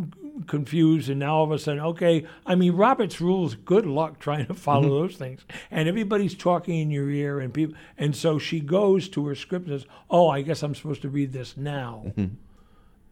confused, 0.46 1.08
and 1.08 1.20
now 1.20 1.36
all 1.36 1.44
of 1.44 1.52
a 1.52 1.58
sudden, 1.58 1.80
okay. 1.84 2.26
I 2.46 2.54
mean, 2.54 2.72
Robert's 2.72 3.20
rules. 3.20 3.54
Good 3.54 3.86
luck 3.86 4.18
trying 4.18 4.46
to 4.46 4.54
follow 4.54 4.82
Mm-hmm. 4.88 5.06
those 5.06 5.16
things. 5.16 5.44
And 5.70 5.88
everybody's 5.88 6.34
talking 6.34 6.78
in 6.80 6.90
your 6.90 7.08
ear, 7.10 7.38
and 7.40 7.52
people. 7.54 7.74
And 7.98 8.16
so 8.16 8.38
she 8.38 8.60
goes 8.60 9.08
to 9.10 9.26
her 9.26 9.34
script 9.34 9.68
and 9.68 9.80
says, 9.80 9.88
"Oh, 10.10 10.28
I 10.28 10.42
guess 10.42 10.62
I'm 10.62 10.74
supposed 10.74 11.02
to 11.02 11.08
read 11.08 11.32
this 11.32 11.56
now." 11.56 12.02
Mm-hmm. 12.06 12.34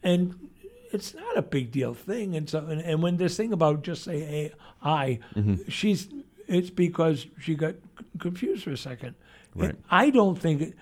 And 0.03 0.49
it's 0.93 1.15
not 1.15 1.37
a 1.37 1.43
big 1.43 1.71
deal 1.71 1.95
thing. 1.95 2.35
And 2.37 2.49
so, 2.49 2.67
and, 2.67 2.81
and 2.81 3.03
when 3.03 3.17
this 3.17 3.37
thing 3.37 3.53
about 3.53 3.83
just 3.83 4.05
say 4.05 4.23
a, 4.23 4.87
I, 4.87 5.21
Mm-hmm. 5.37 5.69
she's. 5.69 6.09
It's 6.47 6.71
because 6.71 7.27
she 7.39 7.55
got 7.55 7.75
confused 8.19 8.65
for 8.65 8.71
a 8.71 8.77
second. 8.77 9.15
Right. 9.55 9.71
And 9.71 9.83
I 9.91 10.11
don't 10.11 10.39
think. 10.39 10.63
It, 10.63 10.75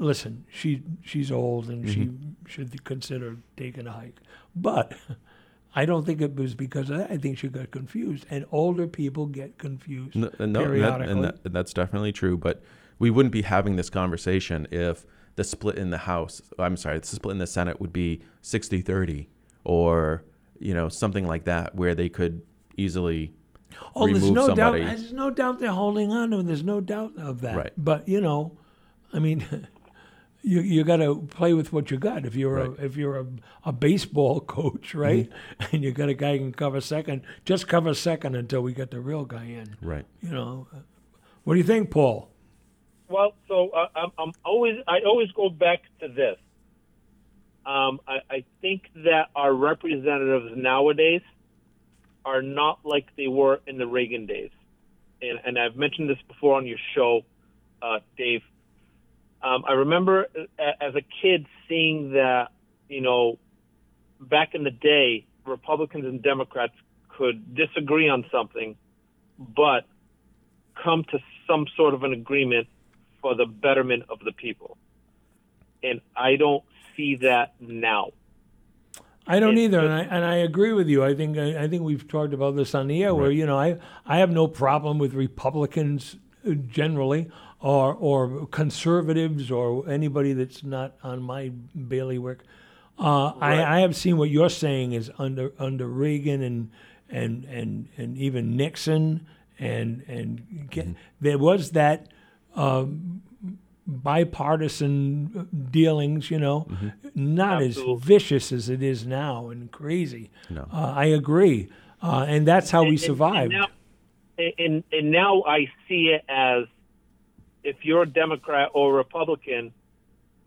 listen, 0.00 0.44
she 0.50 0.82
she's 1.02 1.30
old 1.32 1.68
and 1.68 1.84
Mm-hmm. 1.84 2.32
she 2.46 2.52
should 2.52 2.84
consider 2.84 3.36
taking 3.56 3.86
a 3.86 3.92
hike, 3.92 4.20
but 4.54 4.92
I 5.74 5.86
don't 5.86 6.04
think 6.04 6.20
it 6.20 6.34
was 6.36 6.54
because 6.54 6.90
of 6.90 6.98
that. 6.98 7.10
I 7.10 7.16
think 7.16 7.38
she 7.38 7.48
got 7.48 7.70
confused, 7.70 8.26
and 8.30 8.44
older 8.52 8.86
people 8.86 9.26
get 9.26 9.56
confused 9.58 10.14
No, 10.16 10.28
no, 10.28 10.44
and, 10.44 10.54
that, 10.56 10.64
periodically. 10.64 11.12
and, 11.12 11.24
that, 11.24 11.38
and 11.44 11.54
that's 11.54 11.72
definitely 11.72 12.12
true. 12.12 12.36
But 12.36 12.62
we 12.98 13.10
wouldn't 13.10 13.32
be 13.32 13.42
having 13.42 13.76
this 13.76 13.88
conversation 13.88 14.68
if 14.70 15.06
the 15.36 15.44
split 15.44 15.76
in 15.78 15.88
the 15.90 15.98
House, 15.98 16.42
I'm 16.58 16.76
sorry, 16.76 16.98
the 16.98 17.06
split 17.06 17.32
in 17.32 17.38
the 17.38 17.46
Senate 17.46 17.80
would 17.80 17.92
be 17.92 18.20
60 18.42 18.82
30 18.82 19.28
or, 19.64 20.24
you 20.58 20.74
know, 20.74 20.90
something 20.90 21.26
like 21.26 21.44
that, 21.44 21.74
where 21.74 21.94
they 21.94 22.10
could 22.10 22.42
easily 22.76 23.32
Oh, 23.94 24.06
there's 24.06 24.30
no 24.30 24.46
somebody. 24.48 24.80
doubt. 24.80 24.88
There's 24.96 25.12
no 25.12 25.30
doubt 25.30 25.60
they're 25.60 25.70
holding 25.70 26.10
on 26.12 26.30
to. 26.30 26.40
it. 26.40 26.46
There's 26.46 26.64
no 26.64 26.80
doubt 26.80 27.12
of 27.18 27.40
that. 27.42 27.56
Right. 27.56 27.72
But 27.76 28.08
you 28.08 28.20
know, 28.20 28.56
I 29.12 29.18
mean, 29.18 29.44
you 30.42 30.60
you 30.60 30.84
got 30.84 30.96
to 30.96 31.26
play 31.30 31.52
with 31.54 31.72
what 31.72 31.90
you 31.90 31.98
got. 31.98 32.24
If 32.26 32.34
you're 32.34 32.54
Right. 32.68 32.78
a 32.78 32.84
if 32.84 32.96
you're 32.96 33.18
a, 33.20 33.26
a 33.64 33.72
baseball 33.72 34.40
coach, 34.56 34.94
right, 34.94 35.28
and 35.72 35.82
you 35.84 35.92
got 35.92 36.08
a 36.08 36.14
guy 36.14 36.32
who 36.32 36.38
can 36.38 36.52
cover 36.52 36.80
second, 36.80 37.22
just 37.44 37.68
cover 37.68 37.94
second 37.94 38.34
until 38.36 38.60
we 38.62 38.72
get 38.72 38.90
the 38.90 39.00
real 39.00 39.24
guy 39.24 39.44
in. 39.44 39.76
Right. 39.80 40.06
You 40.20 40.30
know, 40.30 40.66
what 41.44 41.54
do 41.54 41.58
you 41.58 41.64
think, 41.66 41.90
Paul? 41.90 42.28
Well, 43.08 43.34
so 43.46 43.68
uh, 43.70 43.88
I'm, 43.94 44.10
I'm 44.18 44.32
always 44.44 44.76
I 44.88 45.00
always 45.06 45.30
go 45.32 45.50
back 45.50 45.82
to 46.00 46.08
this. 46.08 46.36
Um, 47.64 48.00
I, 48.08 48.18
I 48.28 48.44
think 48.60 48.84
that 49.04 49.28
our 49.36 49.52
representatives 49.54 50.52
nowadays 50.56 51.20
are 52.24 52.42
not 52.42 52.80
like 52.84 53.06
they 53.16 53.28
were 53.28 53.60
in 53.66 53.78
the 53.78 53.86
Reagan 53.86 54.26
days, 54.26 54.50
and 55.20 55.38
and 55.44 55.58
I've 55.58 55.76
mentioned 55.76 56.08
this 56.08 56.18
before 56.28 56.56
on 56.56 56.66
your 56.66 56.78
show, 56.94 57.22
uh, 57.80 58.00
Dave. 58.16 58.42
Um, 59.42 59.64
I 59.68 59.72
remember 59.72 60.28
as 60.58 60.94
a 60.94 61.02
kid 61.20 61.46
seeing 61.68 62.12
that 62.12 62.52
you 62.88 63.00
know 63.00 63.38
back 64.20 64.54
in 64.54 64.62
the 64.62 64.70
day 64.70 65.26
Republicans 65.44 66.04
and 66.04 66.22
Democrats 66.22 66.74
could 67.08 67.54
disagree 67.54 68.08
on 68.08 68.24
something, 68.30 68.76
but 69.38 69.84
come 70.82 71.04
to 71.04 71.18
some 71.46 71.66
sort 71.76 71.94
of 71.94 72.02
an 72.04 72.12
agreement 72.12 72.68
for 73.20 73.34
the 73.34 73.46
betterment 73.46 74.04
of 74.08 74.18
the 74.24 74.32
people. 74.32 74.76
And 75.82 76.00
I 76.16 76.36
don't 76.36 76.64
see 76.96 77.16
that 77.16 77.54
now. 77.60 78.12
I 79.26 79.38
don't 79.40 79.52
It's 79.56 79.64
either, 79.66 79.80
just- 79.82 79.90
and 79.90 79.92
I 80.12 80.16
and 80.16 80.24
I 80.24 80.36
agree 80.36 80.72
with 80.72 80.88
you. 80.88 81.04
I 81.04 81.14
think 81.14 81.38
I, 81.38 81.64
I 81.64 81.68
think 81.68 81.82
we've 81.82 82.06
talked 82.08 82.32
about 82.34 82.56
this 82.56 82.74
on 82.74 82.88
the 82.88 83.02
air, 83.04 83.14
where 83.14 83.30
you 83.30 83.46
know 83.46 83.58
I 83.58 83.78
I 84.06 84.18
have 84.18 84.30
no 84.30 84.48
problem 84.48 84.98
with 84.98 85.14
Republicans 85.14 86.16
uh, 86.46 86.54
generally, 86.54 87.30
or 87.60 87.94
or 87.94 88.46
conservatives, 88.48 89.50
or 89.50 89.88
anybody 89.88 90.32
that's 90.32 90.64
not 90.64 90.94
on 91.02 91.22
my 91.22 91.50
bailiwick. 91.88 92.40
Uh, 92.98 93.32
Right. 93.40 93.58
I, 93.60 93.76
I 93.78 93.80
have 93.80 93.94
seen 93.96 94.16
what 94.16 94.28
you're 94.30 94.50
saying 94.50 94.92
is 94.92 95.10
under 95.18 95.52
under 95.58 95.86
Reagan 95.86 96.42
and 96.42 96.70
and 97.08 97.44
and 97.44 97.88
and 97.96 98.18
even 98.18 98.56
Nixon 98.56 99.26
and 99.58 100.02
and 100.08 100.66
get, 100.70 100.88
there 101.20 101.38
was 101.38 101.70
that 101.72 102.08
um, 102.56 103.22
bipartisan 103.86 105.48
dealings, 105.70 106.30
you 106.30 106.38
know, 106.38 106.66
not 107.14 107.62
Absolutely. 107.62 107.94
as 107.94 108.00
vicious 108.02 108.52
as 108.52 108.68
it 108.68 108.82
is 108.82 109.06
now 109.06 109.48
and 109.48 109.70
crazy. 109.70 110.30
No. 110.50 110.66
Uh, 110.72 110.92
I 110.96 111.06
agree, 111.06 111.68
uh, 112.02 112.24
and 112.28 112.46
that's 112.46 112.70
how 112.70 112.82
we 112.82 112.88
And- 112.90 112.92
and- 112.94 113.00
survived. 113.00 113.52
And 113.52 113.60
now, 113.60 114.44
and, 114.58 114.84
and 114.92 115.10
now 115.10 115.42
I 115.46 115.66
see 115.88 116.08
it 116.14 116.24
as 116.28 116.64
if 117.64 117.76
you're 117.84 118.02
a 118.02 118.06
Democrat 118.08 118.70
or 118.74 118.92
a 118.92 118.96
Republican, 118.96 119.72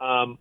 um, 0.01 0.37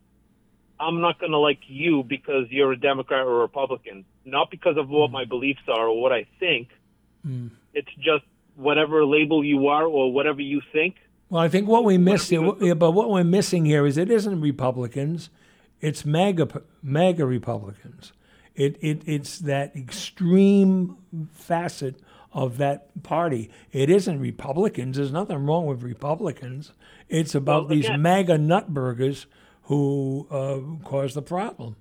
I'm 0.80 1.00
not 1.00 1.18
going 1.20 1.30
to 1.32 1.38
like 1.38 1.60
you 1.68 2.02
because 2.02 2.46
you're 2.50 2.72
a 2.72 2.76
Democrat 2.76 3.26
or 3.26 3.38
Republican, 3.38 4.04
not 4.24 4.50
because 4.50 4.76
of 4.76 4.86
Mm. 4.86 4.90
what 4.90 5.10
my 5.12 5.24
beliefs 5.24 5.62
are 5.68 5.86
or 5.86 6.00
what 6.00 6.12
I 6.12 6.26
think. 6.40 6.68
Hmm. 7.24 7.48
It's 7.74 7.92
just 7.98 8.24
whatever 8.56 9.04
label 9.04 9.44
you 9.44 9.68
are 9.68 9.84
or 9.86 10.12
whatever 10.12 10.40
you 10.42 10.60
think. 10.72 10.96
Well, 11.34 11.42
I 11.42 11.48
think 11.48 11.66
what 11.66 11.84
we 11.84 11.98
missed, 11.98 12.30
we 12.30 12.36
here, 12.36 12.52
yeah, 12.60 12.74
but 12.74 12.92
what 12.92 13.10
we're 13.10 13.24
missing 13.24 13.64
here 13.64 13.84
is 13.86 13.98
it 13.98 14.08
isn't 14.08 14.40
Republicans, 14.40 15.30
it's 15.80 16.04
MAGA, 16.04 16.62
MAGA 16.80 17.26
Republicans. 17.26 18.12
It, 18.54 18.76
it, 18.80 19.02
it's 19.04 19.40
that 19.40 19.74
extreme 19.74 20.96
facet 21.32 21.96
of 22.32 22.58
that 22.58 23.02
party. 23.02 23.50
It 23.72 23.90
isn't 23.90 24.20
Republicans. 24.20 24.96
There's 24.96 25.10
nothing 25.10 25.44
wrong 25.44 25.66
with 25.66 25.82
Republicans. 25.82 26.70
It's 27.08 27.34
about 27.34 27.62
Well, 27.62 27.68
these 27.70 27.86
again- 27.86 28.02
MAGA 28.02 28.38
nutburgers 28.38 29.26
who 29.62 30.28
uh, 30.30 30.60
cause 30.88 31.14
the 31.14 31.22
problem. 31.22 31.74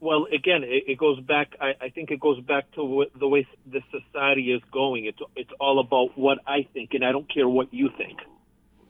Well, 0.00 0.26
again, 0.30 0.62
it, 0.62 0.84
it 0.88 0.98
goes 0.98 1.18
back. 1.20 1.56
I, 1.58 1.72
I 1.80 1.88
think 1.88 2.10
it 2.10 2.20
goes 2.20 2.38
back 2.40 2.70
to 2.72 2.84
what, 2.84 3.18
the 3.18 3.28
way 3.28 3.46
the 3.64 3.80
society 3.90 4.52
is 4.52 4.60
going. 4.70 5.06
It's 5.06 5.20
it's 5.34 5.52
all 5.58 5.78
about 5.78 6.18
what 6.18 6.36
I 6.46 6.68
think, 6.74 6.92
and 6.92 7.02
I 7.02 7.12
don't 7.12 7.32
care 7.32 7.48
what 7.48 7.72
you 7.72 7.88
think. 7.96 8.18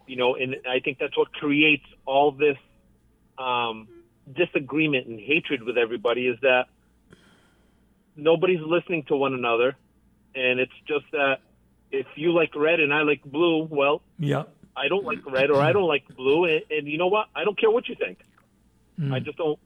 You 0.06 0.16
know, 0.16 0.34
and 0.36 0.56
I 0.68 0.80
think 0.80 0.98
that's 0.98 1.16
what 1.16 1.32
creates 1.32 1.84
all 2.06 2.30
this 2.32 2.56
um, 3.38 3.88
disagreement 4.30 5.06
and 5.06 5.18
hatred 5.18 5.62
with 5.62 5.78
everybody. 5.78 6.26
Is 6.26 6.38
that 6.42 6.66
nobody's 8.16 8.60
listening 8.60 9.04
to 9.04 9.16
one 9.16 9.34
another, 9.34 9.76
and 10.34 10.60
it's 10.60 10.72
just 10.86 11.04
that 11.12 11.38
if 11.90 12.06
you 12.16 12.32
like 12.32 12.54
red 12.54 12.80
and 12.80 12.92
I 12.92 13.02
like 13.02 13.22
blue, 13.24 13.64
well, 13.64 14.02
Yeah. 14.18 14.44
I 14.76 14.88
don't 14.88 15.04
like 15.04 15.24
red 15.30 15.50
or 15.50 15.60
I 15.60 15.72
don't 15.72 15.86
like 15.86 16.04
blue, 16.16 16.44
and, 16.46 16.62
and 16.70 16.88
you 16.88 16.98
know 16.98 17.06
what? 17.06 17.28
I 17.34 17.44
don't 17.44 17.56
care 17.58 17.70
what 17.70 17.88
you 17.88 17.94
think. 17.94 18.18
I 19.10 19.18
just 19.18 19.36
don't 19.38 19.58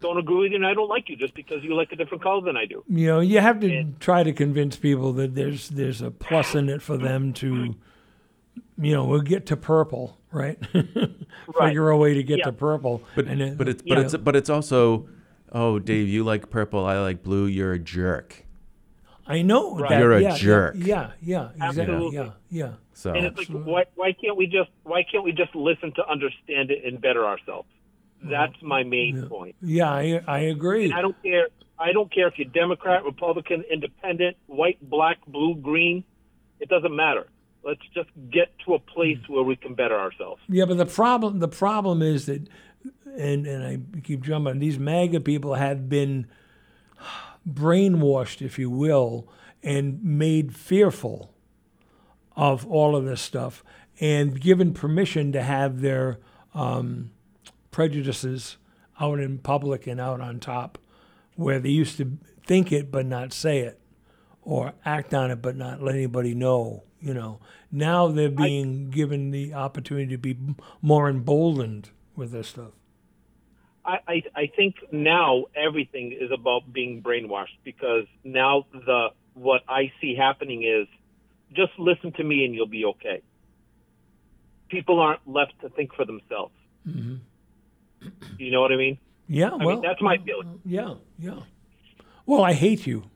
don't 0.00 0.16
agree 0.18 0.36
with 0.36 0.50
you, 0.52 0.56
and 0.56 0.66
I 0.66 0.72
don't 0.74 0.88
like 0.88 1.08
you 1.10 1.16
just 1.16 1.34
because 1.34 1.62
you 1.62 1.74
like 1.74 1.92
a 1.92 1.96
different 1.96 2.22
color 2.22 2.40
than 2.42 2.56
I 2.56 2.64
do. 2.66 2.82
You 2.88 3.06
know, 3.08 3.20
you 3.20 3.40
have 3.40 3.60
to 3.60 3.74
And- 3.74 4.00
try 4.00 4.22
to 4.22 4.32
convince 4.32 4.76
people 4.76 5.12
that 5.14 5.34
there's 5.34 5.68
there's 5.70 6.00
a 6.02 6.10
plus 6.10 6.54
in 6.54 6.68
it 6.70 6.80
for 6.82 6.96
them 6.96 7.32
to, 7.34 7.74
you 8.78 8.92
know, 8.92 9.04
we'll 9.04 9.20
get 9.20 9.46
to 9.46 9.56
purple, 9.56 10.18
right? 10.32 10.58
Figure 11.58 11.90
a 11.90 11.96
way 11.96 12.14
to 12.14 12.22
get 12.22 12.38
Yeah. 12.38 12.44
to 12.46 12.52
purple. 12.52 13.02
But 13.14 13.26
and 13.26 13.40
then- 13.40 13.56
but 13.56 13.68
it's 13.68 13.82
yeah. 13.84 13.94
but 13.94 14.04
it's 14.04 14.16
but 14.16 14.36
it's 14.36 14.50
also, 14.50 15.08
oh 15.52 15.78
Dave, 15.78 16.08
you 16.08 16.24
like 16.24 16.50
purple, 16.50 16.84
I 16.84 16.98
like 16.98 17.22
blue. 17.22 17.46
You're 17.46 17.72
a 17.72 17.78
jerk. 17.78 18.44
I 19.26 19.40
know 19.42 19.76
Right. 19.78 19.88
that. 19.90 20.00
You're 20.00 20.12
a 20.12 20.20
yeah, 20.20 20.28
yeah, 20.30 20.36
jerk. 20.36 20.74
Yeah, 20.76 21.10
yeah, 21.22 21.48
exactly. 21.56 21.82
Absolutely. 21.82 22.16
Yeah, 22.16 22.30
yeah. 22.50 22.72
So 22.92 23.12
And 23.14 23.26
it's 23.26 23.38
like, 23.38 23.48
why 23.64 23.84
why 23.94 24.12
can't 24.12 24.36
we 24.36 24.46
just 24.46 24.70
why 24.82 25.02
can't 25.10 25.24
we 25.24 25.32
just 25.32 25.54
listen 25.54 25.92
to 25.96 26.06
understand 26.08 26.70
it 26.70 26.84
and 26.84 27.00
better 27.00 27.24
ourselves? 27.24 27.68
Mm-hmm. 28.20 28.30
That's 28.30 28.54
my 28.62 28.82
main 28.82 29.26
point. 29.28 29.56
Yeah, 29.62 29.90
I, 29.90 30.20
I 30.26 30.38
agree. 30.40 30.84
And 30.86 30.94
I 30.94 31.00
don't 31.02 31.20
care. 31.22 31.48
I 31.78 31.92
don't 31.92 32.12
care 32.12 32.28
if 32.28 32.34
you're 32.38 32.48
Democrat, 32.48 33.02
Republican, 33.04 33.64
Independent, 33.70 34.36
white, 34.46 34.78
black, 34.88 35.18
blue, 35.26 35.54
green. 35.56 36.04
It 36.60 36.68
doesn't 36.68 36.94
matter. 36.94 37.26
Let's 37.64 37.80
just 37.94 38.10
get 38.30 38.52
to 38.66 38.74
a 38.74 38.78
place 38.78 39.18
where 39.26 39.42
we 39.42 39.56
can 39.56 39.74
better 39.74 39.98
ourselves. 39.98 40.42
Yeah, 40.48 40.66
but 40.66 40.76
the 40.76 40.86
problem 40.86 41.38
the 41.38 41.48
problem 41.48 42.02
is 42.02 42.26
that, 42.26 42.46
and 43.16 43.46
and 43.46 43.64
I 43.64 44.00
keep 44.00 44.22
jumping. 44.22 44.58
These 44.58 44.78
MAGA 44.78 45.20
people 45.20 45.54
have 45.54 45.88
been 45.88 46.26
brainwashed, 47.48 48.42
if 48.42 48.58
you 48.58 48.70
will, 48.70 49.28
and 49.62 50.02
made 50.04 50.54
fearful 50.54 51.32
of 52.36 52.66
all 52.66 52.96
of 52.96 53.04
this 53.04 53.20
stuff, 53.20 53.64
and 54.00 54.40
given 54.40 54.74
permission 54.74 55.32
to 55.32 55.42
have 55.42 55.80
their 55.80 56.18
um, 56.52 57.10
prejudices 57.70 58.56
out 59.00 59.20
in 59.20 59.38
public 59.38 59.86
and 59.86 60.00
out 60.00 60.20
on 60.20 60.38
top, 60.38 60.78
where 61.36 61.58
they 61.58 61.70
used 61.70 61.96
to 61.96 62.18
think 62.46 62.72
it 62.72 62.90
but 62.90 63.06
not 63.06 63.32
say 63.32 63.60
it, 63.60 63.80
or 64.42 64.74
act 64.84 65.14
on 65.14 65.30
it 65.30 65.40
but 65.40 65.56
not 65.56 65.82
let 65.82 65.94
anybody 65.94 66.34
know. 66.34 66.82
You 67.04 67.12
know, 67.12 67.38
now 67.70 68.08
they're 68.08 68.30
being 68.30 68.88
given 68.88 69.30
the 69.30 69.52
opportunity 69.52 70.12
to 70.12 70.16
be 70.16 70.38
more 70.80 71.10
emboldened 71.10 71.90
with 72.16 72.32
this 72.32 72.48
stuff. 72.48 72.70
I, 73.84 73.98
I, 74.08 74.22
I 74.34 74.46
think 74.56 74.76
now 74.90 75.44
everything 75.54 76.16
is 76.18 76.30
about 76.32 76.72
being 76.72 77.02
brainwashed 77.02 77.58
because 77.62 78.06
now 78.24 78.64
the 78.72 79.08
what 79.34 79.60
I 79.68 79.92
see 80.00 80.14
happening 80.16 80.62
is 80.62 80.88
just 81.52 81.72
listen 81.78 82.12
to 82.12 82.24
me 82.24 82.46
and 82.46 82.54
you'll 82.54 82.66
be 82.66 82.86
okay. 82.86 83.20
People 84.70 84.98
aren't 84.98 85.28
left 85.28 85.60
to 85.60 85.68
think 85.68 85.94
for 85.94 86.06
themselves. 86.06 86.54
Mm-hmm. 86.88 87.16
You 88.38 88.50
know 88.50 88.62
what 88.62 88.72
I 88.72 88.76
mean? 88.76 88.96
Yeah, 89.28 89.50
I 89.50 89.56
well, 89.56 89.74
mean 89.74 89.82
that's 89.82 90.00
my 90.00 90.16
feeling. 90.24 90.58
yeah, 90.64 90.94
yeah. 91.18 91.40
Well, 92.24 92.42
I 92.42 92.54
hate 92.54 92.86
you. 92.86 93.10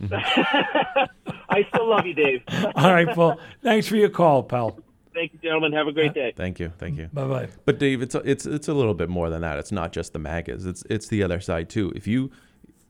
I 0.12 1.64
still 1.68 1.88
love 1.88 2.06
you, 2.06 2.14
Dave. 2.14 2.42
All 2.74 2.92
right, 2.92 3.16
well, 3.16 3.38
thanks 3.62 3.86
for 3.86 3.96
your 3.96 4.08
call, 4.08 4.42
pal. 4.42 4.78
Thank 5.14 5.32
you, 5.32 5.38
gentlemen. 5.38 5.72
Have 5.72 5.86
a 5.86 5.92
great 5.92 6.12
day. 6.12 6.34
thank 6.36 6.60
you, 6.60 6.70
thank 6.78 6.98
you. 6.98 7.08
Bye 7.12 7.26
bye. 7.26 7.48
But 7.64 7.78
Dave, 7.78 8.02
it's 8.02 8.14
a, 8.14 8.18
it's 8.18 8.44
it's 8.44 8.68
a 8.68 8.74
little 8.74 8.92
bit 8.92 9.08
more 9.08 9.30
than 9.30 9.40
that. 9.40 9.58
It's 9.58 9.72
not 9.72 9.92
just 9.92 10.12
the 10.12 10.18
MAGAs. 10.18 10.66
It's 10.66 10.82
it's 10.90 11.08
the 11.08 11.22
other 11.22 11.40
side 11.40 11.70
too. 11.70 11.90
If 11.96 12.06
you 12.06 12.30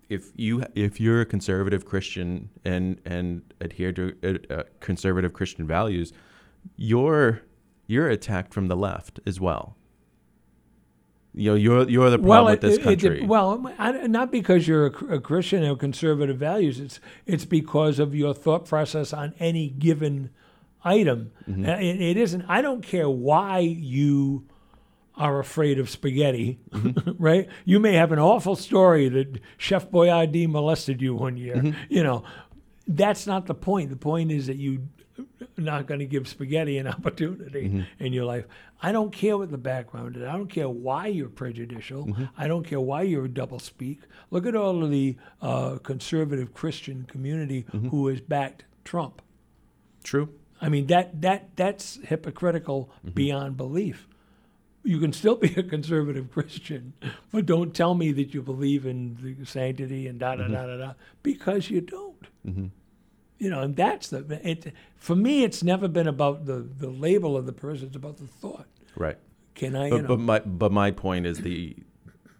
if 0.09 0.33
you 0.35 0.65
if 0.75 1.01
you're 1.01 1.21
a 1.21 1.27
conservative 1.27 1.85
Christian 1.85 2.51
and 2.65 3.01
and 3.05 3.43
adhere 3.61 3.93
to 3.93 4.17
uh, 4.51 4.53
uh, 4.53 4.63
conservative 4.81 5.33
Christian 5.35 5.69
values, 5.69 6.13
you're 6.77 7.43
you're 7.87 8.09
attacked 8.09 8.53
from 8.53 8.67
the 8.67 8.77
left 8.77 9.21
as 9.25 9.41
well. 9.41 9.77
You 11.39 11.51
know, 11.51 11.55
you're 11.57 11.89
you're 11.89 12.09
the 12.11 12.19
problem 12.19 12.53
with 12.53 12.61
this 12.63 12.77
it- 12.79 12.81
it- 12.81 12.85
country. 12.85 13.27
well, 13.27 13.71
I, 13.79 13.93
not 14.07 14.33
because 14.33 14.67
you're 14.67 14.87
a, 14.87 15.15
a 15.17 15.21
Christian 15.21 15.63
or 15.65 15.77
conservative 15.77 16.39
values. 16.39 16.81
It's 16.81 16.99
it's 17.27 17.45
because 17.45 17.99
of 17.99 18.15
your 18.15 18.33
thought 18.35 18.65
process 18.67 19.13
on 19.13 19.35
any 19.39 19.69
given 19.69 20.31
item. 20.83 21.33
Mm-hmm. 21.49 21.67
It, 21.67 22.01
it 22.01 22.17
isn't. 22.17 22.43
I 22.49 22.63
don't 22.63 22.83
care 22.83 23.09
why 23.11 23.59
you 23.59 24.47
are 25.15 25.39
afraid 25.39 25.79
of 25.79 25.91
spaghetti, 25.91 26.59
Mm-hmm. 26.71 27.11
right? 27.23 27.49
You 27.67 27.81
may 27.81 27.93
have 27.95 28.13
an 28.13 28.19
awful 28.19 28.57
story 28.57 29.09
that 29.11 29.41
Chef 29.59 29.91
Boyardee 29.91 30.49
molested 30.49 31.03
you 31.03 31.15
one 31.15 31.37
year. 31.37 31.57
Mm-hmm. 31.57 31.83
You 31.91 32.03
know, 32.03 32.25
that's 32.89 33.27
not 33.27 33.45
the 33.47 33.55
point. 33.55 33.91
The 33.91 33.97
point 33.97 34.31
is 34.33 34.47
that 34.47 34.57
you 34.57 34.89
not 35.57 35.87
going 35.87 36.01
to 36.01 36.07
give 36.07 36.29
spaghetti 36.29 36.79
an 36.79 36.87
opportunity 36.97 37.69
mm-hmm. 37.69 38.05
in 38.05 38.13
your 38.13 38.25
life. 38.25 38.45
I 38.83 38.93
don't 38.93 39.13
care 39.13 39.39
what 39.39 39.51
the 39.51 39.59
background 39.59 40.17
is. 40.17 40.23
I 40.23 40.33
don't 40.33 40.49
care 40.49 40.69
why 40.69 41.07
you're 41.07 41.29
prejudicial. 41.29 42.07
Mm-hmm. 42.07 42.25
I 42.37 42.47
don't 42.47 42.65
care 42.65 42.81
why 42.81 43.03
you're 43.03 43.25
a 43.25 43.29
double 43.29 43.59
speak. 43.59 44.01
Look 44.31 44.47
at 44.47 44.55
all 44.55 44.85
of 44.85 44.91
the 44.91 45.17
uh, 45.41 45.79
conservative 45.83 46.53
Christian 46.53 47.05
community 47.05 47.65
mm-hmm. 47.73 47.89
who 47.89 48.09
has 48.09 48.21
backed 48.21 48.65
Trump. 48.85 49.23
True. 50.05 50.29
I 50.61 50.69
mean 50.69 50.87
that 50.87 51.21
that 51.21 51.51
that's 51.57 51.99
hypocritical 52.05 52.91
beyond 53.15 53.57
belief. 53.57 54.09
You 54.83 54.99
can 54.99 55.13
still 55.13 55.35
be 55.47 55.53
a 55.55 55.63
conservative 55.63 56.31
Christian, 56.31 56.95
but 57.33 57.45
don't 57.45 57.75
tell 57.75 57.95
me 57.95 58.13
that 58.13 58.33
you 58.33 58.41
believe 58.41 58.87
in 58.87 59.19
the 59.21 59.45
sanctity 59.45 60.07
and 60.07 60.19
da 60.19 60.37
da 60.37 60.49
da 60.49 60.67
da 60.67 60.77
da 60.77 60.93
because 61.23 61.71
you 61.71 61.81
don't. 61.81 62.27
You 63.39 63.51
know, 63.51 63.61
and 63.61 63.77
that's 63.77 64.09
the 64.09 64.41
it. 64.49 64.73
For 64.97 65.15
me, 65.15 65.45
it's 65.45 65.63
never 65.63 65.89
been 65.89 66.09
about 66.09 66.47
the 66.47 66.59
the 66.61 66.89
label 66.89 67.37
of 67.37 67.47
the 67.47 67.53
person; 67.53 67.89
it's 67.89 67.97
about 67.97 68.17
the 68.17 68.27
thought. 68.27 68.67
Right. 68.97 69.19
Can 69.55 69.77
I? 69.77 69.87
You 69.87 69.91
But, 69.91 70.03
know, 70.03 70.09
but 70.09 70.19
my 70.21 70.39
but 70.41 70.73
my 70.73 70.91
point 70.91 71.27
is 71.27 71.39
the 71.41 71.77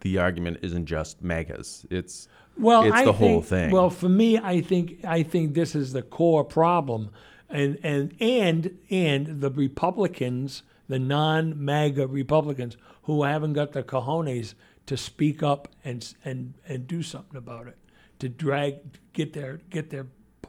the 0.01 0.17
argument 0.17 0.59
isn't 0.61 0.85
just 0.85 1.21
MAGAs. 1.23 1.85
It's 1.89 2.27
Well, 2.57 2.83
it's 2.83 2.95
I 2.95 3.05
the 3.05 3.13
whole 3.13 3.41
thing. 3.41 3.71
Well, 3.71 3.89
for 3.89 4.09
me, 4.09 4.37
I 4.37 4.61
think 4.61 5.03
I 5.05 5.23
think 5.23 5.53
this 5.53 5.75
is 5.75 5.93
the 5.93 6.01
core 6.01 6.43
problem, 6.43 7.11
and 7.49 7.77
and 7.83 8.15
and 8.19 8.77
and 8.89 9.41
the 9.41 9.51
Republicans, 9.51 10.63
the 10.87 10.99
non-MAGA 10.99 12.07
Republicans, 12.07 12.77
who 13.03 13.23
haven't 13.23 13.53
got 13.53 13.73
the 13.73 13.83
cojones 13.83 14.55
to 14.87 14.97
speak 14.97 15.43
up 15.43 15.67
and 15.83 16.15
and 16.25 16.55
and 16.67 16.87
do 16.87 17.03
something 17.03 17.37
about 17.37 17.67
it, 17.67 17.77
to 18.19 18.29
drag 18.29 18.75
get 19.13 19.33
their 19.33 19.59
get 19.69 19.89
their 19.89 20.07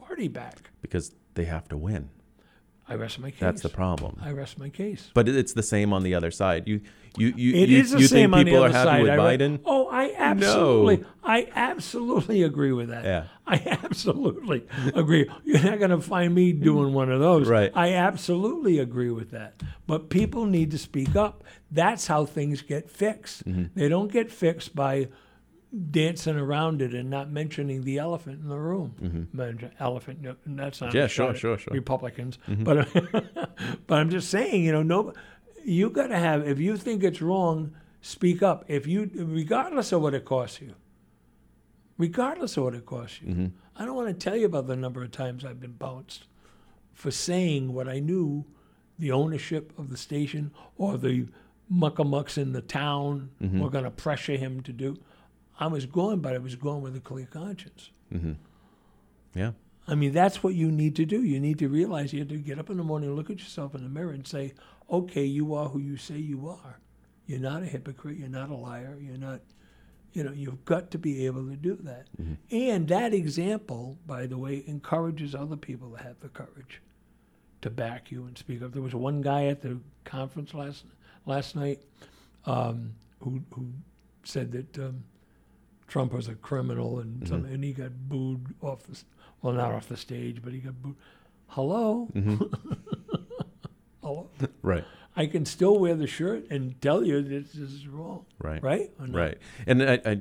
party 0.08 0.28
back. 0.28 0.70
because 0.80 1.14
they 1.34 1.44
have 1.44 1.68
to 1.68 1.76
win. 1.76 2.08
I 2.90 2.94
rest 2.94 3.18
my 3.18 3.30
case. 3.30 3.40
That's 3.40 3.60
the 3.62 3.68
problem. 3.68 4.18
I 4.22 4.30
rest 4.30 4.58
my 4.58 4.70
case. 4.70 5.10
But 5.12 5.28
it's 5.28 5.52
the 5.52 5.62
same 5.62 5.92
on 5.92 6.02
the 6.04 6.14
other 6.14 6.30
side. 6.30 6.66
You 6.66 6.80
you 7.18 7.34
you 7.36 7.52
It 7.54 7.68
you, 7.68 7.78
is 7.80 7.90
the 7.90 8.00
you 8.00 8.06
same 8.06 8.30
think 8.30 8.34
on 8.34 8.44
people 8.46 8.60
the 8.60 8.66
are 8.66 8.72
happy 8.72 8.88
side. 8.88 9.02
with 9.02 9.10
I 9.10 9.14
re- 9.16 9.36
Biden? 9.36 9.60
oh, 9.66 9.88
I 9.88 10.14
absolutely, 10.16 11.04
I 11.22 11.48
absolutely 11.54 12.42
agree 12.44 12.72
with 12.72 12.88
that. 12.88 13.04
Yeah. 13.04 13.24
I 13.46 13.62
absolutely 13.84 14.66
agree. 14.94 15.28
You're 15.44 15.62
not 15.62 15.78
going 15.78 15.90
to 15.90 16.00
find 16.00 16.34
me 16.34 16.52
doing 16.54 16.94
one 16.94 17.10
of 17.12 17.20
those. 17.20 17.46
Right. 17.46 17.70
I 17.74 17.92
absolutely 17.92 18.78
agree 18.78 19.10
with 19.10 19.32
that. 19.32 19.62
But 19.86 20.08
people 20.08 20.46
need 20.46 20.70
to 20.70 20.78
speak 20.78 21.14
up. 21.14 21.44
That's 21.70 22.06
how 22.06 22.24
things 22.24 22.62
get 22.62 22.90
fixed. 22.90 23.44
Mm-hmm. 23.46 23.78
They 23.78 23.88
don't 23.90 24.10
get 24.10 24.30
fixed 24.32 24.74
by 24.74 25.08
dancing 25.90 26.36
around 26.36 26.80
it 26.80 26.94
and 26.94 27.10
not 27.10 27.30
mentioning 27.30 27.82
the 27.84 27.98
elephant 27.98 28.40
in 28.42 28.48
the 28.48 28.58
room. 28.58 29.28
Men- 29.32 29.70
Elephant, 29.78 30.22
no, 30.22 30.34
that's 30.46 30.80
not 30.80 30.90
Mm-hmm. 30.90 30.96
Yeah, 30.98 31.06
sure, 31.06 31.34
sure, 31.34 31.58
sure. 31.58 31.74
Republicans. 31.74 32.38
But 32.48 32.88
but 33.86 33.98
I'm 33.98 34.10
just 34.10 34.30
saying, 34.30 34.64
you 34.64 34.72
know, 34.72 34.82
no, 34.82 35.12
you 35.64 35.90
got 35.90 36.06
to 36.08 36.18
have. 36.18 36.46
If 36.48 36.58
you 36.58 36.76
think 36.76 37.04
it's 37.04 37.20
wrong, 37.20 37.74
speak 38.00 38.42
up. 38.42 38.64
If 38.68 38.86
you, 38.86 39.10
regardless 39.14 39.92
of 39.92 40.00
what 40.00 40.14
it 40.14 40.24
costs 40.24 40.60
you, 40.62 40.74
regardless 41.96 42.56
of 42.56 42.64
what 42.64 42.74
it 42.74 42.86
costs 42.86 43.20
you, 43.22 43.28
Mm-hmm. 43.32 43.46
I 43.80 43.84
don't 43.84 43.94
want 43.94 44.08
to 44.08 44.14
tell 44.14 44.36
you 44.36 44.46
about 44.46 44.66
the 44.66 44.74
number 44.74 45.04
of 45.04 45.12
times 45.12 45.44
I've 45.44 45.60
been 45.60 45.72
bounced 45.72 46.24
for 46.92 47.12
saying 47.12 47.72
what 47.72 47.88
I 47.88 48.00
knew 48.00 48.44
the 48.98 49.12
ownership 49.12 49.72
of 49.78 49.88
the 49.88 49.96
station 49.96 50.50
or 50.76 50.98
the 50.98 51.26
muckamucks 51.72 52.36
in 52.38 52.52
the 52.52 52.60
town 52.62 53.30
Mm-hmm. 53.40 53.60
were 53.60 53.70
going 53.70 53.84
to 53.84 53.90
pressure 53.92 54.36
him 54.36 54.62
to 54.62 54.72
do. 54.72 54.96
I 55.58 55.66
was 55.66 55.86
going, 55.86 56.20
but 56.20 56.34
I 56.34 56.38
was 56.38 56.54
going 56.56 56.82
with 56.82 56.96
a 56.96 57.00
clear 57.00 57.26
conscience. 57.26 57.90
Yeah. 59.34 59.52
I 59.86 59.94
mean, 59.94 60.12
that's 60.12 60.42
what 60.42 60.54
you 60.54 60.70
need 60.70 60.96
to 60.96 61.06
do. 61.06 61.22
You 61.22 61.40
need 61.40 61.58
to 61.60 61.68
realize 61.68 62.12
you 62.12 62.20
have 62.20 62.28
to 62.28 62.36
get 62.36 62.58
up 62.58 62.70
in 62.70 62.76
the 62.76 62.84
morning, 62.84 63.14
look 63.14 63.30
at 63.30 63.38
yourself 63.38 63.74
in 63.74 63.82
the 63.82 63.88
mirror, 63.88 64.12
and 64.12 64.26
say, 64.26 64.52
okay, 64.90 65.24
you 65.24 65.54
are 65.54 65.68
who 65.68 65.78
you 65.78 65.96
say 65.96 66.16
you 66.18 66.48
are. 66.48 66.78
You're 67.26 67.40
not 67.40 67.62
a 67.62 67.66
hypocrite. 67.66 68.18
You're 68.18 68.28
not 68.28 68.50
a 68.50 68.54
liar. 68.54 68.98
You're 69.00 69.18
not, 69.18 69.40
you 70.12 70.22
know, 70.24 70.32
you've 70.32 70.64
got 70.64 70.90
to 70.92 70.98
be 70.98 71.26
able 71.26 71.46
to 71.48 71.56
do 71.56 71.76
that. 71.82 72.06
And 72.50 72.88
that 72.88 73.12
example, 73.14 73.98
by 74.06 74.26
the 74.26 74.38
way, 74.38 74.62
encourages 74.66 75.34
other 75.34 75.56
people 75.56 75.90
to 75.90 76.02
have 76.02 76.20
the 76.20 76.28
courage 76.28 76.80
to 77.62 77.70
back 77.70 78.10
you 78.10 78.24
and 78.24 78.36
speak 78.38 78.62
up. 78.62 78.72
There 78.72 78.82
was 78.82 78.94
one 78.94 79.20
guy 79.20 79.46
at 79.46 79.62
the 79.62 79.80
conference 80.04 80.54
last 80.54 80.84
last 81.26 81.56
night 81.56 81.82
um, 82.46 82.94
who 83.20 83.42
who 83.54 83.72
said 84.24 84.52
that 84.52 84.78
um, 84.78 85.04
Trump 85.88 86.12
was 86.12 86.28
a 86.28 86.34
criminal 86.34 87.00
and 87.00 87.20
mm-hmm. 87.20 87.26
some, 87.26 87.44
and 87.46 87.64
he 87.64 87.72
got 87.72 87.90
booed 88.08 88.54
off 88.62 88.84
the 88.84 88.98
well 89.42 89.54
not 89.54 89.72
off 89.72 89.88
the 89.88 89.96
stage 89.96 90.40
but 90.42 90.52
he 90.52 90.60
got 90.60 90.80
booed. 90.80 90.96
Hello, 91.48 92.08
mm-hmm. 92.14 92.44
hello. 94.02 94.28
Right. 94.62 94.84
I 95.16 95.26
can 95.26 95.46
still 95.46 95.78
wear 95.78 95.94
the 95.96 96.06
shirt 96.06 96.48
and 96.50 96.80
tell 96.80 97.04
you 97.04 97.22
that 97.22 97.28
this 97.28 97.54
is 97.56 97.88
wrong. 97.88 98.26
Right. 98.38 98.62
Right. 98.62 98.90
Right. 98.98 99.38
And 99.66 99.82
I 99.82 100.00
I, 100.04 100.20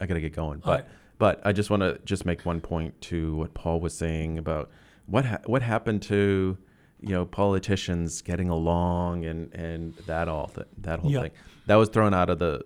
I 0.00 0.06
got 0.06 0.14
to 0.14 0.20
get 0.20 0.34
going, 0.34 0.60
but 0.60 0.70
right. 0.70 0.84
but 1.18 1.40
I 1.44 1.52
just 1.52 1.70
want 1.70 1.80
to 1.80 1.98
just 2.04 2.26
make 2.26 2.44
one 2.44 2.60
point 2.60 3.00
to 3.02 3.34
what 3.36 3.54
Paul 3.54 3.80
was 3.80 3.94
saying 3.94 4.38
about 4.38 4.70
what 5.06 5.24
ha- 5.24 5.40
what 5.46 5.62
happened 5.62 6.02
to 6.02 6.58
you 7.00 7.10
know 7.10 7.24
politicians 7.24 8.22
getting 8.22 8.48
along 8.48 9.24
and 9.24 9.52
and 9.54 9.96
that 10.06 10.28
all 10.28 10.48
th- 10.48 10.66
that 10.78 11.00
whole 11.00 11.10
Yeah. 11.10 11.22
thing 11.22 11.30
that 11.66 11.76
was 11.76 11.88
thrown 11.88 12.14
out 12.14 12.30
of 12.30 12.38
the 12.38 12.62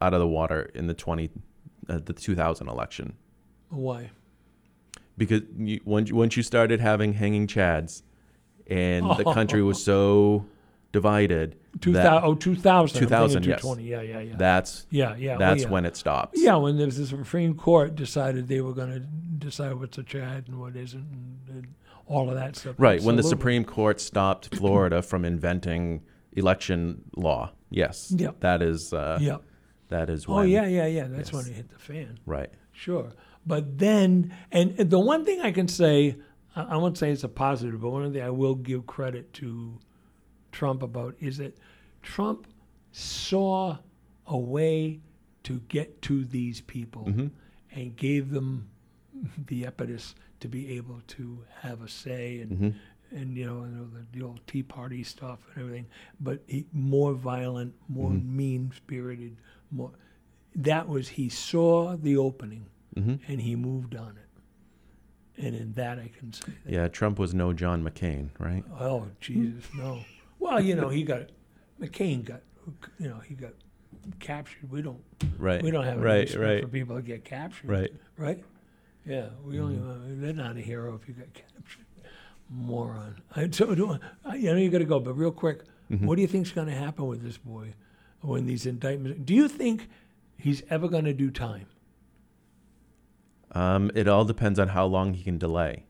out 0.00 0.12
of 0.14 0.20
the 0.20 0.28
water 0.28 0.70
in 0.74 0.86
the 0.86 0.94
20 0.94 1.30
uh, 1.88 1.98
the 2.04 2.12
2000 2.12 2.68
election 2.68 3.14
Why? 3.70 4.10
because 5.16 5.42
you, 5.56 5.80
once 5.84 6.12
once 6.12 6.36
you 6.36 6.42
started 6.42 6.80
having 6.80 7.12
hanging 7.14 7.46
chads 7.46 8.02
and 8.66 9.04
the 9.16 9.24
country 9.34 9.62
was 9.62 9.82
so 9.82 10.46
divided 10.92 11.56
Two 11.80 11.92
that. 11.92 12.24
Oh, 12.24 12.34
2000. 12.34 12.98
2000, 13.00 13.44
yes. 13.44 13.64
Yeah, 13.64 14.00
yeah, 14.00 14.20
yeah. 14.20 14.36
that's 14.36 14.86
yeah, 14.90 15.14
yeah. 15.16 15.34
oh, 15.34 15.38
that's 15.38 15.62
yeah. 15.62 15.68
when 15.68 15.84
it 15.84 15.96
stops 15.96 16.40
Yeah, 16.40 16.56
when 16.56 16.78
the 16.78 16.90
Supreme 16.90 17.54
Court 17.54 17.94
decided 17.94 18.48
they 18.48 18.60
were 18.60 18.72
going 18.72 18.92
to 18.92 19.00
decide 19.00 19.74
what's 19.74 19.98
a 19.98 20.02
Chad 20.02 20.44
and 20.48 20.58
what 20.58 20.74
isn't, 20.74 21.00
and, 21.00 21.38
and 21.48 21.66
all 22.06 22.28
of 22.28 22.34
that 22.36 22.56
stuff. 22.56 22.76
Right, 22.78 23.02
when 23.02 23.16
the 23.16 23.22
Supreme 23.22 23.64
Court 23.64 24.00
stopped 24.00 24.54
Florida 24.54 25.02
from 25.02 25.24
inventing 25.24 26.02
election 26.32 27.02
law. 27.16 27.52
Yes. 27.70 28.12
Yep. 28.16 28.40
That 28.40 28.62
is 28.62 28.92
uh, 28.92 29.18
Yeah. 29.20 29.38
That 29.88 30.10
is 30.10 30.26
oh, 30.26 30.34
when 30.34 30.44
Oh 30.44 30.46
yeah, 30.46 30.66
yeah, 30.66 30.86
yeah. 30.86 31.06
That's 31.08 31.32
when 31.32 31.44
Yes. 31.44 31.50
it 31.50 31.56
hit 31.56 31.70
the 31.70 31.78
fan. 31.78 32.18
Right. 32.26 32.50
Sure. 32.72 33.12
But 33.46 33.78
then, 33.78 34.34
and 34.50 34.76
the 34.76 34.98
one 34.98 35.24
thing 35.24 35.40
I 35.40 35.52
can 35.52 35.68
say, 35.68 36.16
I, 36.56 36.62
I 36.62 36.76
won't 36.76 36.98
say 36.98 37.10
it's 37.10 37.24
a 37.24 37.28
positive, 37.28 37.80
but 37.80 37.90
one 37.90 38.12
thing 38.12 38.22
I 38.22 38.30
will 38.30 38.56
give 38.56 38.86
credit 38.86 39.32
to 39.34 39.78
Trump 40.50 40.82
about 40.82 41.14
is 41.20 41.38
that 41.38 41.56
Trump 42.02 42.46
saw 42.92 43.78
a 44.26 44.36
way 44.36 45.00
to 45.44 45.60
get 45.68 46.02
to 46.02 46.24
these 46.24 46.60
people 46.60 47.04
mm-hmm. 47.04 47.26
and 47.72 47.94
gave 47.96 48.30
them 48.30 48.68
the 49.46 49.64
impetus 49.64 50.14
to 50.40 50.48
be 50.48 50.76
able 50.76 51.00
to 51.06 51.44
have 51.60 51.82
a 51.82 51.88
say 51.88 52.40
and 52.40 52.50
mm-hmm. 52.50 53.16
and 53.16 53.36
you 53.36 53.46
know, 53.46 53.64
you 53.64 53.70
know, 53.70 53.86
the, 53.86 54.18
the 54.18 54.24
old 54.24 54.40
Tea 54.46 54.62
Party 54.62 55.04
stuff 55.04 55.38
and 55.54 55.64
everything, 55.64 55.86
but 56.20 56.42
he, 56.46 56.66
more 56.72 57.14
violent, 57.14 57.74
more 57.88 58.10
mm-hmm. 58.10 58.36
mean 58.36 58.72
spirited, 58.76 59.36
more. 59.70 59.92
That 60.54 60.88
was 60.88 61.08
he 61.08 61.28
saw 61.28 61.96
the 61.96 62.16
opening 62.16 62.66
and 62.96 63.40
he 63.42 63.54
moved 63.56 63.94
on 63.94 64.16
it, 64.16 65.44
and 65.44 65.54
in 65.54 65.74
that 65.74 65.98
I 65.98 66.08
can 66.18 66.32
say 66.32 66.52
that. 66.64 66.72
Yeah, 66.72 66.88
Trump 66.88 67.18
was 67.18 67.34
no 67.34 67.52
John 67.52 67.82
McCain, 67.82 68.30
right? 68.38 68.64
Oh 68.80 69.06
Jesus, 69.20 69.64
no. 69.76 70.00
Well, 70.38 70.60
you 70.62 70.74
know, 70.74 70.88
he 70.88 71.02
got 71.02 71.28
McCain 71.78 72.24
got, 72.24 72.40
you 72.98 73.08
know, 73.08 73.18
he 73.18 73.34
got 73.34 73.52
captured. 74.18 74.70
We 74.70 74.80
don't, 74.80 75.02
Right. 75.38 75.62
we 75.62 75.70
don't 75.70 75.84
have 75.84 76.00
right, 76.00 76.32
right. 76.36 76.62
for 76.62 76.68
people 76.68 76.96
that 76.96 77.04
get 77.04 77.24
captured. 77.24 77.68
Right. 77.68 77.92
Right. 78.16 78.42
Yeah, 79.04 79.26
we 79.44 79.60
only 79.60 79.76
uh, 79.76 79.98
they're 80.20 80.32
not 80.32 80.56
a 80.56 80.60
hero 80.60 80.98
if 81.00 81.06
you 81.06 81.12
get 81.14 81.34
captured. 81.34 81.84
Moron. 82.48 83.20
I, 83.36 83.50
so, 83.50 83.74
do, 83.74 83.92
I, 83.92 83.98
I 84.24 84.36
know 84.38 84.56
you 84.56 84.70
got 84.70 84.78
to 84.78 84.84
go, 84.84 85.00
but 85.00 85.14
real 85.14 85.32
quick, 85.32 85.64
what 85.88 86.16
do 86.16 86.22
you 86.22 86.28
think's 86.28 86.50
going 86.50 86.68
to 86.68 86.74
happen 86.74 87.06
with 87.06 87.22
this 87.22 87.36
boy 87.36 87.74
when 88.20 88.46
these 88.46 88.66
indictments? 88.66 89.20
Do 89.24 89.34
you 89.34 89.48
think 89.48 89.88
he's 90.38 90.62
ever 90.70 90.88
going 90.88 91.04
to 91.04 91.12
do 91.14 91.30
time? 91.30 91.66
Um, 93.52 93.90
it 93.94 94.06
all 94.08 94.24
depends 94.24 94.58
on 94.58 94.68
how 94.68 94.86
long 94.86 95.14
he 95.14 95.22
can 95.22 95.38
delay. 95.38 95.84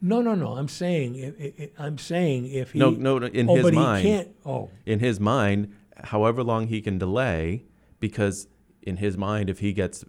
No, 0.00 0.20
no, 0.20 0.34
no. 0.34 0.52
I'm 0.56 0.68
saying, 0.68 1.16
if, 1.16 1.34
if, 1.38 1.70
I'm 1.78 1.98
saying 1.98 2.46
if 2.52 2.72
he. 2.72 2.78
No, 2.78 2.90
no, 2.90 3.18
no, 3.18 3.26
in 3.26 3.48
oh, 3.48 3.54
his 3.56 3.64
but 3.64 3.74
mind. 3.74 4.06
he 4.06 4.12
can't. 4.12 4.28
Oh, 4.46 4.70
In 4.86 5.00
his 5.00 5.18
mind, 5.18 5.74
however 6.04 6.42
long 6.44 6.68
he 6.68 6.80
can 6.80 6.98
delay, 6.98 7.64
because 7.98 8.46
in 8.82 8.98
his 8.98 9.16
mind, 9.16 9.50
if 9.50 9.58
he 9.60 9.72
gets 9.72 10.04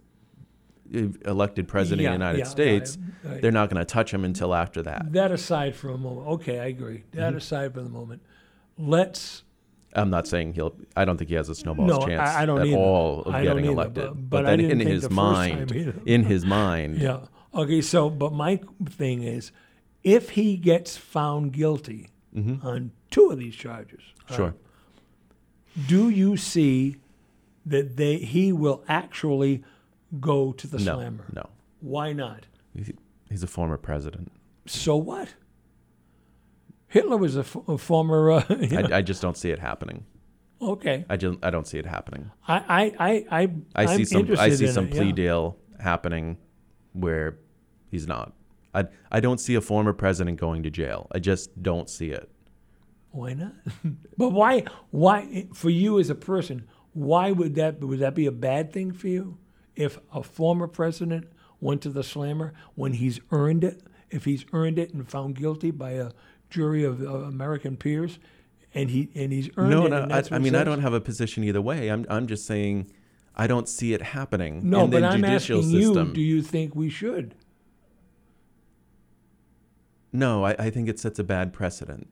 elected 1.24 1.66
president 1.68 2.02
Yeah, 2.02 2.08
of 2.10 2.12
the 2.12 2.24
United 2.24 2.38
yeah, 2.40 2.44
States, 2.44 2.98
right, 3.24 3.32
right. 3.32 3.42
they're 3.42 3.52
not 3.52 3.70
going 3.70 3.78
to 3.78 3.84
touch 3.84 4.12
him 4.12 4.24
until 4.24 4.54
after 4.54 4.82
that. 4.82 5.12
that 5.12 5.32
aside 5.32 5.74
for 5.74 5.88
a 5.90 5.98
moment. 5.98 6.26
Okay, 6.28 6.58
I 6.60 6.66
agree. 6.66 7.04
That 7.12 7.28
Mm-hmm. 7.28 7.36
aside 7.38 7.74
for 7.74 7.80
the 7.82 7.88
moment. 7.88 8.22
Let's 8.78 9.42
I'm 9.94 10.10
not 10.10 10.26
saying 10.28 10.54
he'll. 10.54 10.74
I 10.96 11.04
don't 11.04 11.16
think 11.16 11.30
he 11.30 11.36
has 11.36 11.48
a 11.48 11.54
snowball's 11.54 11.88
No, 11.88 12.06
chance 12.06 12.20
I- 12.30 12.42
I 12.42 12.46
don't 12.46 12.60
at 12.60 12.66
either. 12.68 12.76
all 12.76 13.22
of 13.22 13.34
I 13.34 13.42
getting 13.42 13.64
either, 13.64 13.72
elected. 13.72 14.04
but- 14.04 14.30
but 14.30 14.46
I 14.46 14.50
then 14.50 14.58
didn't 14.60 14.80
in 14.82 14.86
his 14.86 15.10
mind, 15.10 15.72
in 16.06 16.24
his 16.24 16.44
mind, 16.46 16.98
Yeah. 17.00 17.26
Okay, 17.54 17.80
so 17.80 18.08
but 18.08 18.32
my 18.32 18.60
thing 18.84 19.22
is, 19.24 19.50
if 20.04 20.30
he 20.30 20.56
gets 20.56 20.96
found 20.96 21.52
guilty 21.52 22.08
mm-hmm. 22.34 22.64
on 22.64 22.92
two 23.10 23.30
of 23.30 23.38
these 23.38 23.56
charges, 23.56 24.00
Sure. 24.30 24.54
do 25.88 26.08
you 26.08 26.36
see 26.36 26.96
that 27.66 27.96
they 27.96 28.18
he 28.18 28.52
will 28.52 28.84
actually 28.88 29.64
go 30.20 30.52
to 30.52 30.66
the 30.68 30.78
No. 30.78 30.94
slammer? 30.94 31.24
No. 31.32 31.48
Why 31.80 32.12
not? 32.12 32.46
He's 33.28 33.42
a 33.42 33.46
former 33.48 33.76
president. 33.76 34.30
So 34.66 34.96
what? 34.96 35.34
Hitler 36.90 37.16
was 37.16 37.36
a, 37.36 37.40
f- 37.40 37.56
a 37.68 37.78
former. 37.78 38.30
Uh, 38.32 38.44
you 38.60 38.68
know- 38.68 38.88
I, 38.90 38.98
I 38.98 39.02
just 39.02 39.22
don't 39.22 39.36
see 39.36 39.50
it 39.50 39.58
happening. 39.58 40.04
okay, 40.60 41.04
I 41.08 41.16
just 41.16 41.38
I 41.42 41.50
don't 41.50 41.66
see 41.66 41.78
it 41.78 41.86
happening. 41.86 42.30
I 42.46 42.56
I 42.98 43.08
I 43.08 43.40
I, 43.40 43.48
I 43.74 43.86
see 43.86 44.16
I'm 44.16 44.26
some 44.26 44.38
I 44.38 44.50
see 44.50 44.66
some 44.66 44.84
it, 44.86 44.90
plea 44.92 45.06
yeah. 45.06 45.12
deal 45.12 45.56
happening 45.78 46.36
where 46.92 47.38
he's 47.90 48.06
not. 48.06 48.32
I 48.74 48.84
I 49.10 49.20
don't 49.20 49.38
see 49.40 49.54
a 49.54 49.60
former 49.60 49.92
president 49.92 50.38
going 50.38 50.62
to 50.64 50.70
jail. 50.70 51.06
I 51.12 51.18
just 51.18 51.62
don't 51.62 51.88
see 51.88 52.10
it. 52.10 52.30
Why 53.12 53.34
not? 53.34 53.54
but 54.16 54.30
why? 54.30 54.64
Why 54.90 55.48
for 55.54 55.70
you 55.70 55.98
as 55.98 56.10
a 56.10 56.14
person? 56.14 56.68
Why 56.92 57.30
would 57.30 57.54
that 57.54 57.80
would 57.80 58.00
that 58.00 58.14
be 58.14 58.26
a 58.26 58.32
bad 58.32 58.72
thing 58.72 58.92
for 58.92 59.08
you 59.08 59.38
if 59.76 59.98
a 60.12 60.22
former 60.22 60.66
president 60.66 61.28
went 61.60 61.82
to 61.82 61.90
the 61.90 62.02
slammer 62.02 62.52
when 62.74 62.94
he's 62.94 63.20
earned 63.30 63.64
it? 63.64 63.82
If 64.10 64.24
he's 64.24 64.44
earned 64.52 64.78
it 64.78 64.92
and 64.92 65.08
found 65.08 65.36
guilty 65.36 65.70
by 65.70 65.92
a 65.92 66.10
jury 66.50 66.84
of, 66.84 67.00
of 67.00 67.22
American 67.22 67.76
peers, 67.76 68.18
and 68.74 68.90
he 68.90 69.08
and 69.14 69.32
he's 69.32 69.48
earned 69.56 69.70
No, 69.70 69.86
it. 69.86 69.90
no. 69.90 70.06
I, 70.10 70.22
I 70.30 70.38
mean, 70.38 70.54
I 70.54 70.64
don't 70.64 70.80
have 70.80 70.92
a 70.92 71.00
position 71.00 71.44
either 71.44 71.60
way. 71.62 71.88
I'm 71.88 72.04
I'm 72.10 72.26
just 72.26 72.44
saying, 72.46 72.90
I 73.36 73.46
don't 73.46 73.68
see 73.68 73.94
it 73.94 74.02
happening 74.02 74.68
No, 74.68 74.84
in 74.84 74.90
the 74.90 75.00
but 75.00 75.04
I'm 75.04 75.20
judicial 75.20 75.58
asking 75.60 75.80
system. 75.80 76.08
you: 76.08 76.14
Do 76.14 76.20
you 76.20 76.42
think 76.42 76.74
we 76.76 76.90
should? 76.90 77.34
no, 80.12 80.44
I, 80.44 80.56
I 80.58 80.70
think 80.70 80.88
it 80.88 80.98
sets 80.98 81.18
a 81.18 81.24
bad 81.24 81.52
precedent. 81.52 82.08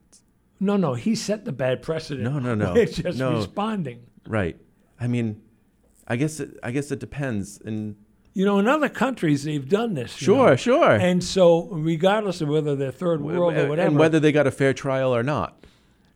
No, 0.59 0.77
no. 0.77 0.93
He 0.93 1.15
set 1.15 1.45
the 1.45 1.51
bad 1.51 1.81
precedent. 1.81 2.23
No, 2.31 2.39
no, 2.39 2.55
no. 2.55 2.73
We're 2.75 2.85
just 2.85 3.19
No. 3.19 3.35
responding. 3.37 4.05
Right. 4.27 4.57
I 4.99 5.07
mean, 5.07 5.41
I 6.07 6.15
guess 6.15 6.39
it, 6.39 6.57
I 6.63 6.71
guess 6.71 6.91
it 6.91 6.99
depends. 6.99 7.59
And 7.63 7.95
You 8.39 8.45
know, 8.45 8.57
in 8.57 8.69
other 8.69 8.87
countries 8.87 9.43
they've 9.43 9.67
done 9.67 9.95
this. 9.95 10.13
sure, 10.13 10.51
know. 10.51 10.55
sure. 10.55 10.91
And 10.91 11.21
so, 11.21 11.65
regardless 11.65 12.39
of 12.39 12.47
whether 12.47 12.73
they're 12.73 12.89
third 12.89 13.19
world 13.19 13.53
or 13.57 13.67
whatever, 13.67 13.89
and 13.89 13.99
whether 13.99 14.17
they 14.17 14.31
got 14.31 14.47
a 14.47 14.51
fair 14.51 14.73
trial 14.73 15.13
or 15.13 15.23
not, 15.23 15.65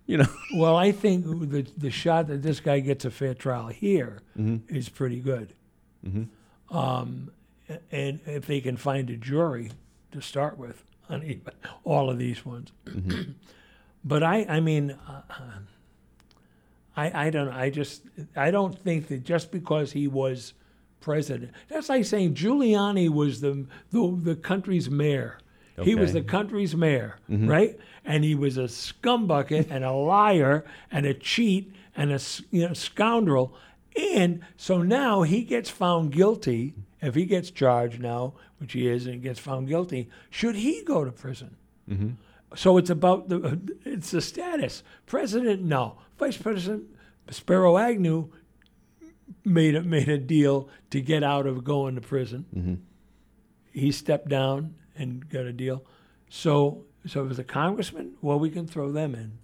you 0.06 0.16
know. 0.16 0.28
Well, 0.56 0.78
I 0.78 0.94
think 0.94 1.26
the 1.26 1.68
the 1.76 1.92
shot 1.92 2.28
that 2.28 2.42
this 2.42 2.62
guy 2.62 2.80
gets 2.80 3.04
a 3.04 3.12
fair 3.12 3.34
trial 3.34 3.68
here 3.68 4.22
is 4.38 4.42
Mm-hmm. 4.42 4.96
pretty 4.96 5.20
good. 5.20 5.54
Um, 6.72 7.32
and 7.92 8.22
if 8.26 8.46
they 8.48 8.62
can 8.62 8.78
find 8.78 9.10
a 9.10 9.18
jury 9.18 9.72
to 10.14 10.22
start 10.22 10.58
with 10.58 10.82
on 11.10 11.24
even, 11.24 11.52
all 11.84 12.10
of 12.10 12.20
these 12.20 12.46
ones, 12.46 12.72
Mm-hmm. 12.86 13.32
but 14.06 14.24
I, 14.24 14.46
I 14.48 14.60
mean, 14.62 14.92
uh, 14.92 15.22
I, 16.96 17.26
I 17.26 17.30
don't, 17.32 17.50
I 17.50 17.70
just, 17.70 18.04
I 18.34 18.50
don't 18.50 18.80
think 18.80 19.08
that 19.10 19.26
just 19.26 19.52
because 19.52 19.92
he 19.92 20.08
was 20.08 20.54
president, 21.04 21.52
that's 21.68 21.89
like 21.89 22.06
saying 22.06 22.34
Giuliani 22.34 23.10
was 23.10 23.42
the 23.42 23.66
the, 23.92 24.18
the 24.22 24.36
country's 24.36 24.89
mayor. 24.89 25.38
He 25.82 25.96
was 25.96 26.13
the 26.13 26.22
country's 26.22 26.76
mayor, 26.76 27.18
mm-hmm. 27.30 27.50
right? 27.50 27.80
And 28.06 28.24
he 28.24 28.36
was 28.36 28.58
a 28.58 28.63
scumbucket 28.63 29.72
and 29.72 29.84
a 29.84 29.92
liar 29.92 30.66
and 30.92 31.06
a 31.06 31.16
cheat 31.16 31.74
and 31.96 32.12
a 32.12 32.20
you 32.52 32.68
know, 32.68 32.74
scoundrel. 32.74 33.56
And 34.13 34.42
so 34.56 34.84
now 34.84 35.24
he 35.24 35.44
gets 35.44 35.70
found 35.70 36.12
guilty. 36.12 36.76
If 37.02 37.16
he 37.16 37.26
gets 37.26 37.50
charged 37.50 38.00
now, 38.00 38.34
which 38.60 38.74
he 38.74 38.88
is, 38.88 39.08
and 39.08 39.22
gets 39.22 39.39
found 39.39 39.68
guilty, 39.68 40.10
should 40.30 40.56
he 40.56 40.84
go 40.84 41.04
to 41.04 41.12
prison? 41.12 41.58
Mm-hmm. 41.89 42.10
So 42.56 42.78
it's 42.78 42.89
about 42.89 43.30
the 43.30 43.60
it's 43.84 44.12
the 44.12 44.22
status. 44.22 44.84
President, 45.06 45.63
no. 45.63 45.98
Vice 46.20 46.38
President 46.38 46.84
Spiro 47.30 47.78
Agnew 47.78 48.30
made 49.46 49.76
a, 49.76 49.82
made 49.82 50.10
a 50.10 50.18
deal 50.18 50.70
to 50.90 51.02
get 51.02 51.24
out 51.24 51.46
of 51.48 51.64
going 51.64 51.96
to 51.96 52.02
prison. 52.02 52.46
Mm-hmm. 52.56 52.74
He 53.72 53.92
stepped 53.92 54.30
down 54.30 54.76
and 54.96 55.28
got 55.30 55.46
a 55.46 55.54
deal. 55.54 55.84
So 56.30 56.86
so 57.06 57.28
as 57.28 57.40
a 57.40 57.44
congressman, 57.44 58.14
well, 58.22 58.40
we 58.40 58.50
can 58.50 58.68
throw 58.68 58.92
them 58.92 59.16
in. 59.16 59.40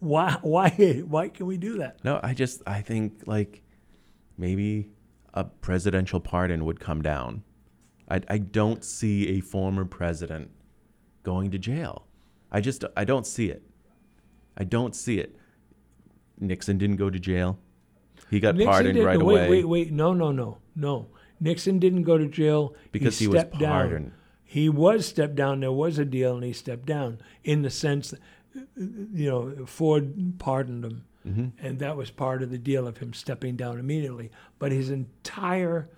Why 0.00 0.38
why 0.42 0.70
why 1.06 1.28
can 1.28 1.46
we 1.46 1.56
do 1.56 1.78
that? 1.78 2.04
No, 2.04 2.20
I 2.22 2.34
just 2.34 2.62
I 2.66 2.80
think 2.80 3.22
like 3.26 3.62
maybe 4.36 4.90
a 5.32 5.44
presidential 5.44 6.20
pardon 6.20 6.64
would 6.64 6.80
come 6.80 7.02
down. 7.02 7.42
I 8.08 8.20
I 8.28 8.38
don't 8.38 8.84
see 8.84 9.28
a 9.28 9.40
former 9.40 9.84
president 9.84 10.50
going 11.22 11.50
to 11.52 11.58
jail. 11.58 12.06
I 12.50 12.60
just 12.60 12.84
I 12.96 13.04
don't 13.04 13.26
see 13.26 13.50
it. 13.50 13.62
I 14.56 14.64
don't 14.64 14.94
see 14.94 15.18
it. 15.18 15.36
Nixon 16.38 16.78
didn't 16.78 16.96
go 16.96 17.10
to 17.10 17.18
jail. 17.18 17.58
He 18.34 18.40
got 18.40 18.58
pardoned 18.58 18.94
didn't- 18.94 19.06
right 19.06 19.22
wait, 19.22 19.34
away. 19.36 19.48
Wait, 19.50 19.64
wait, 19.64 19.92
no, 19.92 20.12
no, 20.12 20.32
no, 20.32 20.58
no. 20.76 21.06
Nixon 21.40 21.78
didn't 21.78 22.02
go 22.02 22.18
to 22.18 22.26
jail 22.26 22.74
Because 22.92 23.18
he 23.18 23.26
was 23.28 23.40
stepped 23.40 23.58
down. 23.58 23.70
pardoned. 23.88 24.12
He 24.44 24.68
was 24.68 25.06
stepped 25.06 25.34
down. 25.36 25.60
There 25.60 25.72
was 25.72 25.98
a 25.98 26.04
deal, 26.04 26.34
and 26.36 26.44
he 26.44 26.52
stepped 26.52 26.86
down 26.86 27.18
in 27.42 27.62
the 27.62 27.70
sense, 27.70 28.10
that, 28.10 28.20
you 28.76 29.28
know, 29.30 29.66
Ford 29.66 30.34
pardoned 30.38 30.84
him, 30.84 31.04
Mm-hmm. 31.26 31.66
and 31.66 31.78
that 31.78 31.96
was 31.96 32.10
part 32.10 32.42
of 32.42 32.50
the 32.50 32.58
deal 32.58 32.86
of 32.86 32.98
him 32.98 33.14
stepping 33.14 33.56
down 33.56 33.78
immediately. 33.78 34.30
But 34.58 34.72
his 34.72 34.90
entire 34.90 35.88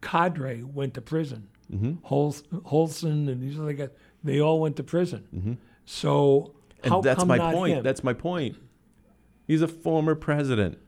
cadre 0.00 0.62
went 0.62 0.94
to 0.94 1.00
prison. 1.02 1.48
Mm-hmm. 1.72 1.92
Hols- 2.04 2.42
Holson 2.64 3.28
and 3.28 3.42
these 3.42 3.58
other 3.60 3.74
guys, 3.74 3.90
they 4.24 4.40
all 4.40 4.60
went 4.60 4.76
to 4.76 4.82
prison. 4.82 5.58
So 5.84 6.52
Mm-hmm. 6.54 6.56
And 6.82 6.92
how 6.94 7.00
that's 7.02 7.18
come 7.18 7.28
my 7.28 7.36
not 7.36 7.52
point. 7.54 7.74
him? 7.74 7.84
That's 7.84 8.02
my 8.02 8.14
point. 8.14 8.56
He's 9.46 9.60
a 9.60 9.68
former 9.68 10.14
president. 10.14 10.78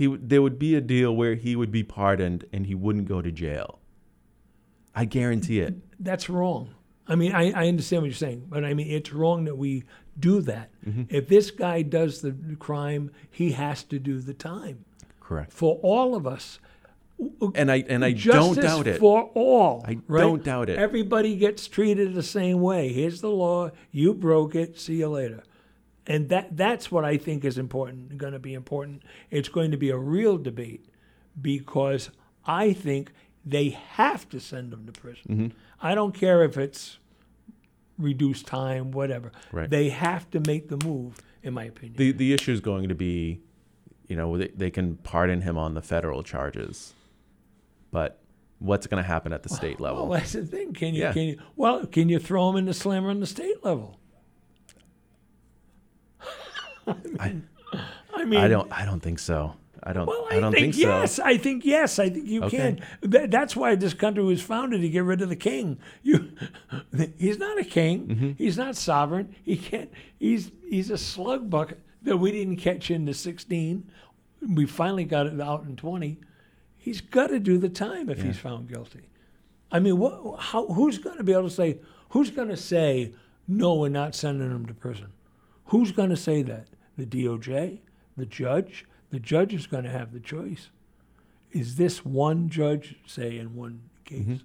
He 0.00 0.06
there 0.06 0.40
would 0.40 0.58
be 0.58 0.74
a 0.74 0.80
deal 0.80 1.14
where 1.14 1.34
he 1.34 1.54
would 1.54 1.70
be 1.70 1.82
pardoned 1.82 2.46
and 2.54 2.64
he 2.64 2.74
wouldn't 2.74 3.06
go 3.06 3.20
to 3.20 3.30
jail. 3.30 3.80
I 4.94 5.04
guarantee 5.04 5.60
it. 5.60 5.74
that's 6.02 6.30
wrong. 6.30 6.74
I 7.06 7.16
mean, 7.16 7.32
I, 7.32 7.50
I 7.50 7.68
understand 7.68 8.00
what 8.00 8.06
you're 8.06 8.14
saying, 8.14 8.46
but 8.48 8.64
I 8.64 8.72
mean, 8.72 8.90
it's 8.90 9.12
wrong 9.12 9.44
that 9.44 9.58
we 9.58 9.84
do 10.18 10.40
that. 10.40 10.70
Mm-hmm. 10.88 11.02
If 11.10 11.28
this 11.28 11.50
guy 11.50 11.82
does 11.82 12.22
the 12.22 12.34
crime, 12.58 13.10
he 13.30 13.52
has 13.52 13.82
to 13.84 13.98
do 13.98 14.20
the 14.20 14.32
time 14.32 14.86
Correct. 15.20 15.52
for 15.52 15.78
all 15.82 16.14
of 16.14 16.26
us. 16.26 16.60
And 17.54 17.70
I 17.70 17.84
and 17.86 18.02
I 18.02 18.12
don't 18.12 18.58
doubt 18.58 18.86
it. 18.86 19.00
for 19.00 19.24
all. 19.34 19.84
I 19.86 19.98
right? 20.08 20.22
don't 20.22 20.42
doubt 20.42 20.70
it. 20.70 20.78
Everybody 20.78 21.36
gets 21.36 21.68
treated 21.68 22.14
the 22.14 22.22
same 22.22 22.62
way. 22.62 22.90
Here's 22.90 23.20
the 23.20 23.28
law. 23.28 23.70
You 23.90 24.14
broke 24.14 24.54
it. 24.54 24.80
See 24.80 24.94
you 24.94 25.10
later. 25.10 25.42
And 26.10 26.28
that 26.30 26.56
that's 26.56 26.90
what 26.90 27.04
I 27.04 27.16
think 27.16 27.44
is 27.44 27.56
important. 27.56 28.18
Going 28.18 28.32
to 28.32 28.40
be 28.40 28.52
important. 28.52 29.04
It's 29.30 29.48
going 29.48 29.70
to 29.70 29.76
be 29.76 29.90
a 29.90 29.96
real 29.96 30.38
debate 30.38 30.86
because 31.40 32.10
I 32.44 32.72
think 32.72 33.12
they 33.46 33.68
have 33.68 34.28
to 34.30 34.40
send 34.40 34.72
them 34.72 34.86
to 34.86 34.92
prison. 34.92 35.24
Mm-hmm. 35.28 35.46
I 35.80 35.94
don't 35.94 36.12
care 36.12 36.42
if 36.42 36.58
it's 36.58 36.98
reduced 37.96 38.46
time, 38.46 38.90
whatever. 38.90 39.30
Right. 39.52 39.70
They 39.70 39.90
have 39.90 40.28
to 40.32 40.40
make 40.40 40.68
the 40.68 40.84
move, 40.84 41.18
in 41.44 41.54
my 41.54 41.64
opinion. 41.64 41.96
the 41.96 42.10
the 42.10 42.32
issue 42.32 42.52
is 42.52 42.60
going 42.60 42.88
to 42.88 42.96
be, 42.96 43.40
you 44.08 44.16
know, 44.16 44.36
they, 44.36 44.48
they 44.48 44.70
can 44.70 44.96
pardon 44.96 45.42
him 45.42 45.56
on 45.56 45.74
the 45.74 45.82
federal 45.82 46.24
charges, 46.24 46.92
but 47.92 48.20
what's 48.58 48.88
going 48.88 49.00
to 49.00 49.06
happen 49.06 49.32
at 49.32 49.44
the 49.44 49.48
state 49.48 49.78
level? 49.78 50.08
Well, 50.08 50.18
that's 50.18 50.32
the 50.32 50.44
thing. 50.44 50.72
Can 50.72 50.92
you? 50.92 51.02
Yeah. 51.02 51.12
Can 51.12 51.22
you? 51.22 51.38
Well, 51.54 51.86
can 51.86 52.08
you 52.08 52.18
throw 52.18 52.50
him 52.50 52.56
in 52.56 52.64
the 52.64 52.74
slammer 52.74 53.10
on 53.10 53.20
the 53.20 53.26
state 53.26 53.64
level? 53.64 54.00
I, 58.14 58.22
I 58.22 58.24
mean, 58.24 58.40
I 58.40 58.48
don't 58.48 58.70
I 58.72 58.84
don't 58.84 59.00
think 59.00 59.18
so. 59.18 59.54
I 59.82 59.94
don't 59.94 60.06
Well, 60.06 60.26
I, 60.30 60.36
I 60.36 60.40
don't 60.40 60.52
think, 60.52 60.74
think, 60.74 60.84
yes. 60.84 61.14
so. 61.14 61.22
I 61.24 61.38
think 61.38 61.64
yes. 61.64 61.98
I 61.98 62.10
think 62.10 62.26
you 62.26 62.44
Okay. 62.44 62.76
can. 63.00 63.10
Th- 63.10 63.30
that's 63.30 63.56
why 63.56 63.74
this 63.76 63.94
country 63.94 64.22
was 64.22 64.42
founded 64.42 64.82
to 64.82 64.88
get 64.90 65.04
rid 65.04 65.22
of 65.22 65.28
the 65.30 65.36
king. 65.36 65.78
You, 66.02 66.32
he's 67.18 67.38
not 67.38 67.58
a 67.58 67.64
king. 67.64 68.06
Mm-hmm. 68.08 68.30
He's 68.36 68.58
not 68.58 68.76
sovereign. 68.76 69.34
He 69.42 69.56
can't. 69.56 69.90
He's 70.18 70.50
he's 70.68 70.90
a 70.90 70.98
slug 70.98 71.48
bucket 71.48 71.80
that 72.02 72.18
we 72.18 72.30
didn't 72.32 72.56
catch 72.56 72.90
into 72.90 73.14
sixteen. 73.14 73.90
We 74.46 74.66
finally 74.66 75.04
got 75.04 75.26
it 75.26 75.40
out 75.40 75.64
in 75.64 75.76
twenty. 75.76 76.18
He's 76.76 77.00
got 77.00 77.28
to 77.28 77.38
do 77.38 77.56
the 77.58 77.68
time 77.68 78.08
if 78.10 78.22
he's 78.22 78.38
found 78.38 78.68
guilty. 78.68 79.08
I 79.72 79.78
mean, 79.80 79.98
what? 79.98 80.40
How? 80.40 80.66
Who's 80.66 80.98
going 80.98 81.16
to 81.18 81.24
be 81.24 81.32
able 81.32 81.44
to 81.48 81.50
say? 81.54 81.78
Who's 82.10 82.30
going 82.30 82.48
to 82.48 82.56
say 82.56 83.12
no? 83.46 83.74
We're 83.76 83.88
not 83.88 84.14
sending 84.14 84.50
him 84.50 84.66
to 84.66 84.74
prison. 84.74 85.08
Who's 85.66 85.92
going 85.92 86.10
to 86.10 86.16
say 86.16 86.42
that? 86.42 86.66
The 87.00 87.06
DOJ, 87.24 87.78
the 88.18 88.26
judge. 88.26 88.84
The 89.08 89.18
judge 89.18 89.54
is 89.54 89.66
going 89.66 89.84
to 89.84 89.90
have 89.90 90.12
the 90.12 90.20
choice. 90.20 90.68
Is 91.50 91.76
this 91.76 92.04
one 92.04 92.48
judge, 92.50 92.96
say 93.06 93.38
in 93.38 93.56
one 93.56 93.80
case, 94.04 94.40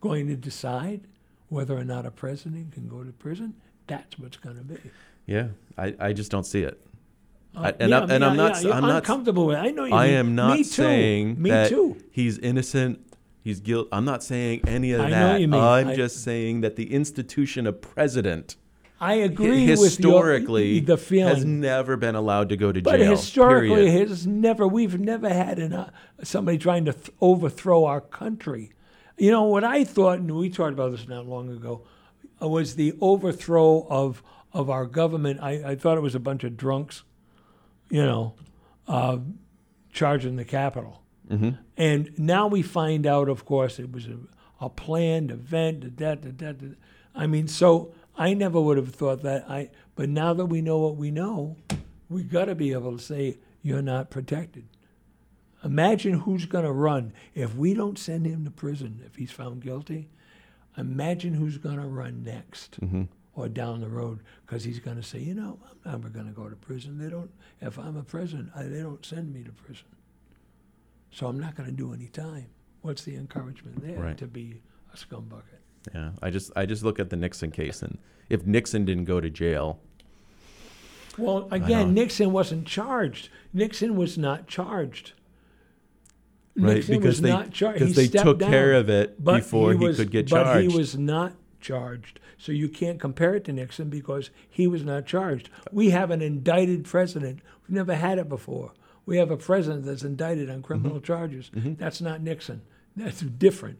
going 0.00 0.28
to 0.28 0.36
decide 0.36 1.02
whether 1.48 1.76
or 1.76 1.84
not 1.84 2.06
a 2.06 2.10
president 2.12 2.72
can 2.72 2.86
go 2.88 3.02
to 3.02 3.10
prison? 3.12 3.54
That's 3.88 4.18
what's 4.20 4.36
going 4.36 4.56
to 4.56 4.62
be. 4.62 4.78
Yeah, 5.26 5.48
I, 5.76 5.94
I 5.98 6.12
just 6.12 6.30
don't 6.30 6.46
see 6.46 6.62
it. 6.62 6.80
Uh, 7.56 7.60
I- 7.62 7.74
and 7.80 7.90
yeah, 7.90 8.00
I'm, 8.02 8.10
and 8.10 8.24
I'm 8.24 8.36
not 8.36 8.62
yeah, 8.62 8.72
I'm 8.74 8.82
not 8.82 8.98
uncomfortable 8.98 9.46
with 9.46 9.56
it. 9.56 9.60
I 9.60 9.70
know 9.72 9.84
you. 9.84 9.92
I 9.94 10.06
mean. 10.06 10.14
am 10.16 10.34
not 10.36 10.56
Me 10.56 10.62
too. 10.62 10.70
saying 10.70 11.42
Me 11.42 11.50
that 11.50 11.68
too. 11.68 11.96
he's 12.12 12.38
innocent 12.38 13.04
He's 13.42 13.58
guilt. 13.60 13.88
I'm 13.90 14.04
not 14.04 14.22
saying 14.22 14.60
any 14.66 14.92
of 14.92 15.00
I 15.00 15.10
that. 15.10 15.32
what 15.32 15.40
you 15.40 15.48
mean. 15.48 15.60
I'm 15.60 15.88
I- 15.88 15.96
just 15.96 16.22
saying 16.22 16.60
that 16.60 16.76
the 16.76 16.92
institution 16.94 17.66
of 17.66 17.80
president 17.80 18.56
I 19.02 19.14
agree 19.14 19.64
historically 19.66 20.74
with 20.80 20.88
your, 20.88 20.96
the 20.96 21.02
feeling. 21.02 21.34
has 21.34 21.44
never 21.44 21.96
been 21.96 22.14
allowed 22.14 22.50
to 22.50 22.56
go 22.56 22.70
to 22.70 22.82
But 22.82 22.98
jail. 22.98 23.10
historically, 23.10 23.86
period. 23.86 24.08
has 24.10 24.26
never 24.26 24.66
we've 24.68 25.00
never 25.00 25.28
had 25.28 25.58
an, 25.58 25.72
uh, 25.72 25.90
somebody 26.22 26.58
trying 26.58 26.84
to 26.84 26.92
th- 26.92 27.10
overthrow 27.20 27.84
our 27.86 28.00
country. 28.02 28.72
You 29.16 29.30
know 29.30 29.44
what 29.44 29.64
I 29.64 29.84
thought, 29.84 30.18
and 30.18 30.30
we 30.36 30.50
talked 30.50 30.72
about 30.74 30.90
this 30.92 31.08
not 31.08 31.26
long 31.26 31.50
ago, 31.50 31.82
uh, 32.42 32.48
was 32.48 32.74
the 32.76 32.92
overthrow 33.00 33.86
of 33.88 34.22
of 34.52 34.68
our 34.68 34.84
government. 34.84 35.40
I, 35.42 35.70
I 35.70 35.74
thought 35.76 35.96
it 35.96 36.02
was 36.02 36.14
a 36.14 36.20
bunch 36.20 36.44
of 36.44 36.56
drunks, 36.56 37.02
you 37.88 38.02
know, 38.04 38.34
uh, 38.88 39.18
charging 39.92 40.36
the 40.36 40.44
Capitol. 40.44 41.02
And 41.76 42.12
now 42.18 42.48
we 42.48 42.60
find 42.60 43.06
out, 43.06 43.28
of 43.28 43.44
course, 43.44 43.78
it 43.78 43.92
was 43.92 44.06
a, 44.06 44.16
a 44.60 44.68
planned 44.68 45.30
event. 45.30 45.96
Da, 45.96 46.16
da, 46.16 46.30
da, 46.32 46.52
da. 46.52 46.66
I 47.14 47.28
mean, 47.28 47.46
so 47.46 47.94
I 48.16 48.34
never 48.34 48.60
would 48.60 48.76
have 48.76 48.94
thought 48.94 49.22
that. 49.22 49.48
I 49.48 49.70
but 49.94 50.08
now 50.08 50.34
that 50.34 50.46
we 50.46 50.60
know 50.60 50.78
what 50.78 50.96
we 50.96 51.10
know, 51.10 51.56
we 52.08 52.22
got 52.22 52.46
to 52.46 52.54
be 52.54 52.72
able 52.72 52.96
to 52.96 53.02
say 53.02 53.38
you're 53.62 53.82
not 53.82 54.10
protected. 54.10 54.66
Imagine 55.62 56.20
who's 56.20 56.46
going 56.46 56.64
to 56.64 56.72
run 56.72 57.12
if 57.34 57.54
we 57.54 57.74
don't 57.74 57.98
send 57.98 58.26
him 58.26 58.44
to 58.44 58.50
prison 58.50 59.02
if 59.04 59.16
he's 59.16 59.30
found 59.30 59.62
guilty. 59.62 60.08
Imagine 60.76 61.34
who's 61.34 61.58
going 61.58 61.76
to 61.78 61.86
run 61.86 62.22
next 62.22 62.80
mm-hmm. 62.80 63.02
or 63.34 63.48
down 63.48 63.80
the 63.80 63.88
road 63.88 64.20
because 64.46 64.64
he's 64.64 64.78
going 64.78 64.96
to 64.96 65.02
say, 65.02 65.18
you 65.18 65.34
know, 65.34 65.58
I'm 65.84 66.00
never 66.00 66.08
going 66.08 66.26
to 66.26 66.32
go 66.32 66.48
to 66.48 66.56
prison. 66.56 66.98
They 66.98 67.10
don't. 67.10 67.30
If 67.60 67.78
I'm 67.78 67.96
a 67.96 68.02
president, 68.02 68.50
I, 68.56 68.62
they 68.64 68.80
don't 68.80 69.04
send 69.04 69.34
me 69.34 69.42
to 69.44 69.52
prison. 69.52 69.84
So 71.10 71.26
I'm 71.26 71.38
not 71.38 71.56
going 71.56 71.68
to 71.68 71.74
do 71.74 71.92
any 71.92 72.06
time. 72.06 72.46
What's 72.82 73.02
the 73.02 73.16
encouragement 73.16 73.82
there 73.84 73.98
Right. 73.98 74.16
to 74.18 74.26
be 74.26 74.62
a 74.94 74.96
scumbucket? 74.96 75.59
Yeah, 75.94 76.10
I 76.22 76.30
just 76.30 76.50
I 76.56 76.66
just 76.66 76.82
look 76.84 76.98
at 77.00 77.10
the 77.10 77.16
Nixon 77.16 77.50
case, 77.50 77.82
and 77.82 77.98
if 78.28 78.46
Nixon 78.46 78.84
didn't 78.84 79.04
go 79.06 79.20
to 79.20 79.30
jail, 79.30 79.80
Well, 81.18 81.48
again, 81.50 81.94
Nixon 81.94 82.32
wasn't 82.32 82.66
charged. 82.66 83.28
Nixon 83.52 83.96
was 83.96 84.16
not 84.16 84.46
charged. 84.46 85.12
right? 86.56 86.74
Nixon 86.76 86.96
because 86.96 87.06
was 87.16 87.20
they 87.22 87.30
not 87.30 87.50
charged. 87.52 87.78
because 87.80 87.96
they 87.96 88.08
took 88.08 88.38
down. 88.38 88.50
care 88.50 88.74
of 88.74 88.88
it 88.88 89.22
before 89.22 89.72
he, 89.72 89.78
was- 89.78 89.96
could 89.96 90.10
get 90.10 90.28
But 90.30 90.44
charged. 90.44 90.70
he 90.70 90.76
was 90.76 90.96
not 90.96 91.32
charged. 91.60 92.20
So 92.38 92.52
you 92.52 92.68
can't 92.70 92.98
compare 92.98 93.34
it 93.34 93.44
to 93.44 93.52
Nixon 93.52 93.90
because 93.90 94.30
he 94.48 94.66
was 94.66 94.82
not 94.82 95.04
charged. 95.04 95.50
We 95.72 95.90
have 95.90 96.10
an 96.10 96.22
indicted 96.22 96.84
president. 96.84 97.40
We've 97.62 97.74
never 97.76 97.94
had 97.94 98.18
it 98.18 98.30
before. 98.30 98.72
We 99.04 99.18
have 99.18 99.30
a 99.30 99.36
president 99.36 99.84
that's 99.84 100.04
indicted 100.04 100.48
on 100.48 100.62
criminal 100.62 100.96
Mm-hmm. 100.98 101.04
charges. 101.04 101.50
That's 101.54 102.00
not 102.00 102.22
Nixon. 102.22 102.62
That's 102.96 103.20
different. 103.20 103.78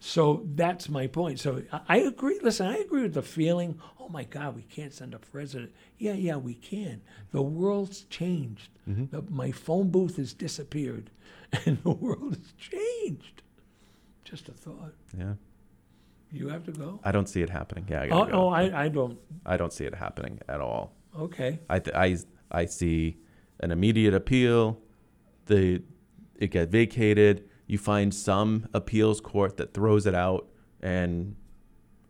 So 0.00 0.46
that's 0.54 0.88
my 0.88 1.06
point. 1.08 1.40
So 1.40 1.62
I- 1.88 1.98
agree. 1.98 2.38
Listen, 2.42 2.66
I 2.66 2.76
agree 2.78 3.02
with 3.02 3.14
the 3.14 3.22
feeling. 3.22 3.80
Oh 4.00 4.08
my 4.08 4.24
God, 4.24 4.54
we 4.56 4.62
can't 4.62 4.92
send 4.94 5.12
a 5.12 5.18
president. 5.18 5.72
Yeah, 5.98 6.12
yeah, 6.12 6.36
we 6.36 6.54
can. 6.54 7.02
The 7.32 7.42
world's 7.42 8.02
changed. 8.04 8.70
Mm-hmm. 8.88 9.06
The, 9.14 9.22
my 9.30 9.50
phone 9.50 9.90
booth 9.90 10.16
has 10.16 10.32
disappeared, 10.32 11.10
and 11.66 11.82
the 11.82 11.90
world 11.90 12.36
has 12.36 12.52
changed. 12.56 13.42
Just 14.24 14.48
a 14.48 14.52
thought. 14.52 14.92
yeah, 15.18 15.34
You 16.30 16.48
have 16.48 16.64
to 16.66 16.72
go. 16.72 17.00
I 17.02 17.10
don't 17.12 17.28
see 17.28 17.42
it 17.42 17.50
happening. 17.50 17.86
Yeah, 17.88 18.02
I 18.02 18.06
Oh, 18.06 18.08
gotta 18.08 18.22
uh, 18.22 18.32
go. 18.32 18.40
oh 18.44 18.48
I, 18.50 18.84
I 18.84 18.88
don't. 18.88 19.18
I 19.46 19.56
don't 19.56 19.72
see 19.72 19.84
it 19.84 19.94
happening 19.94 20.38
at 20.48 20.60
all. 20.60 20.94
Okay. 21.18 21.58
I 21.68 21.78
th- 21.80 21.96
I 21.96 22.16
I 22.50 22.66
see 22.66 23.16
an 23.60 23.70
immediate 23.72 24.14
appeal. 24.14 24.78
The 25.46 25.82
it 26.36 26.48
get 26.50 26.68
vacated. 26.68 27.47
You 27.68 27.78
find 27.78 28.12
some 28.12 28.66
appeals 28.74 29.20
court 29.20 29.58
that 29.58 29.72
throws 29.74 30.06
it 30.06 30.14
out, 30.14 30.48
and 30.82 31.36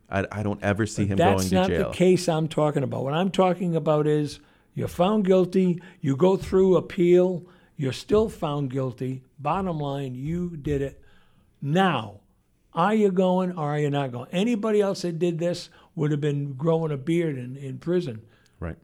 I, 0.08 0.24
I 0.32 0.42
don't 0.42 0.62
ever 0.62 0.86
see 0.86 1.04
him 1.04 1.18
going 1.18 1.38
to 1.40 1.48
jail. 1.48 1.60
That's 1.62 1.70
not 1.78 1.90
the 1.92 1.96
case 1.96 2.28
I'm 2.28 2.48
talking 2.48 2.82
about. 2.82 3.04
What 3.04 3.12
I'm 3.12 3.30
talking 3.30 3.76
about 3.76 4.06
is 4.06 4.40
you're 4.74 4.88
found 4.88 5.26
guilty, 5.26 5.82
you 6.00 6.16
go 6.16 6.36
through 6.36 6.76
appeal, 6.76 7.44
you're 7.76 7.92
still 7.92 8.28
found 8.30 8.70
guilty. 8.70 9.22
Bottom 9.38 9.78
line, 9.78 10.14
you 10.14 10.56
did 10.56 10.80
it. 10.80 11.02
Now, 11.60 12.20
are 12.72 12.94
you 12.94 13.10
going 13.10 13.52
or 13.52 13.64
are 13.74 13.78
you 13.78 13.90
not 13.90 14.12
going? 14.12 14.28
Anybody 14.30 14.80
else 14.80 15.02
that 15.02 15.18
did 15.18 15.38
this 15.40 15.68
would 15.96 16.12
have 16.12 16.20
been 16.20 16.52
growing 16.54 16.92
a 16.92 16.96
beard 16.96 17.36
in, 17.36 17.56
in 17.56 17.78
prison. 17.78 18.22
Right. 18.60 18.76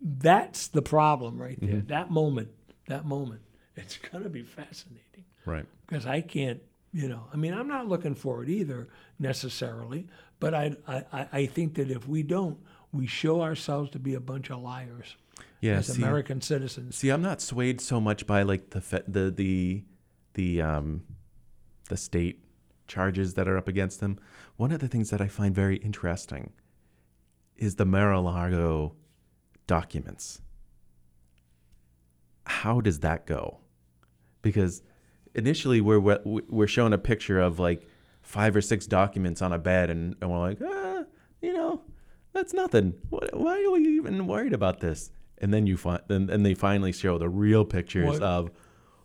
That's 0.00 0.66
the 0.66 0.82
problem 0.82 1.38
right 1.40 1.60
Mm-hmm. 1.60 1.70
there. 1.72 1.80
That 1.82 2.10
moment, 2.10 2.48
that 2.88 3.04
moment. 3.06 3.42
It's 3.76 3.96
going 3.98 4.24
to 4.24 4.30
be 4.30 4.42
fascinating. 4.42 5.24
Right. 5.50 5.66
because 5.86 6.06
I 6.06 6.20
can't, 6.20 6.60
you 6.92 7.08
know, 7.08 7.24
I 7.32 7.36
mean, 7.36 7.52
I'm 7.54 7.68
not 7.68 7.88
looking 7.88 8.14
for 8.14 8.42
it 8.42 8.48
either 8.48 8.88
necessarily, 9.18 10.06
but 10.38 10.54
I, 10.54 10.76
I, 10.86 11.26
I- 11.32 11.46
think 11.46 11.74
that 11.74 11.90
if 11.90 12.06
we 12.08 12.22
don't, 12.22 12.58
we 12.92 13.06
show 13.06 13.42
ourselves 13.42 13.90
to 13.90 13.98
be 13.98 14.14
a 14.14 14.20
bunch 14.20 14.50
of 14.50 14.60
liars 14.60 15.16
Yeah. 15.60 15.78
as 15.78 15.88
see, 15.88 16.02
American 16.02 16.40
citizens. 16.40 16.96
see, 16.96 17.10
I'm 17.10 17.22
not 17.22 17.40
swayed 17.40 17.80
so 17.80 18.00
much 18.00 18.26
by 18.26 18.42
like 18.42 18.70
the 18.70 18.80
fe- 18.80 19.02
the 19.06 19.30
the 19.30 19.84
the 20.34 20.60
um 20.62 21.02
the 21.88 21.96
state 21.96 22.44
charges 22.88 23.34
that 23.34 23.46
are 23.48 23.56
up 23.56 23.68
against 23.68 24.00
them. 24.00 24.18
One 24.56 24.72
of 24.72 24.80
the 24.80 24.88
things 24.88 25.10
that 25.10 25.20
I 25.20 25.28
find 25.28 25.54
very 25.54 25.76
interesting 25.76 26.52
is 27.56 27.76
the 27.76 27.84
Mar-a-Lago 27.84 28.94
documents. 29.66 30.40
How 32.46 32.80
does 32.80 33.00
that 33.00 33.26
go? 33.26 33.58
Because 34.42 34.82
initially 35.34 35.80
we're 35.80 35.98
we're 36.24 36.66
showing 36.66 36.92
a 36.92 36.98
picture 36.98 37.38
of 37.40 37.58
like 37.58 37.86
five 38.22 38.54
or 38.56 38.60
six 38.60 38.86
documents 38.86 39.42
on 39.42 39.52
a 39.52 39.58
bed, 39.58 39.90
and, 39.90 40.14
and 40.20 40.30
we're 40.30 40.38
like, 40.38 40.58
ah, 40.64 41.04
you 41.40 41.52
know, 41.52 41.82
that's 42.32 42.52
nothing. 42.54 42.94
What, 43.08 43.34
why 43.38 43.62
are 43.64 43.70
we 43.70 43.80
even 43.96 44.26
worried 44.26 44.52
about 44.52 44.80
this? 44.80 45.10
And 45.38 45.52
then 45.54 45.66
you 45.66 45.76
find, 45.76 46.00
then 46.08 46.28
and 46.30 46.44
they 46.44 46.54
finally 46.54 46.92
show 46.92 47.16
the 47.18 47.28
real 47.28 47.64
pictures 47.64 48.08
What- 48.20 48.22
of 48.22 48.50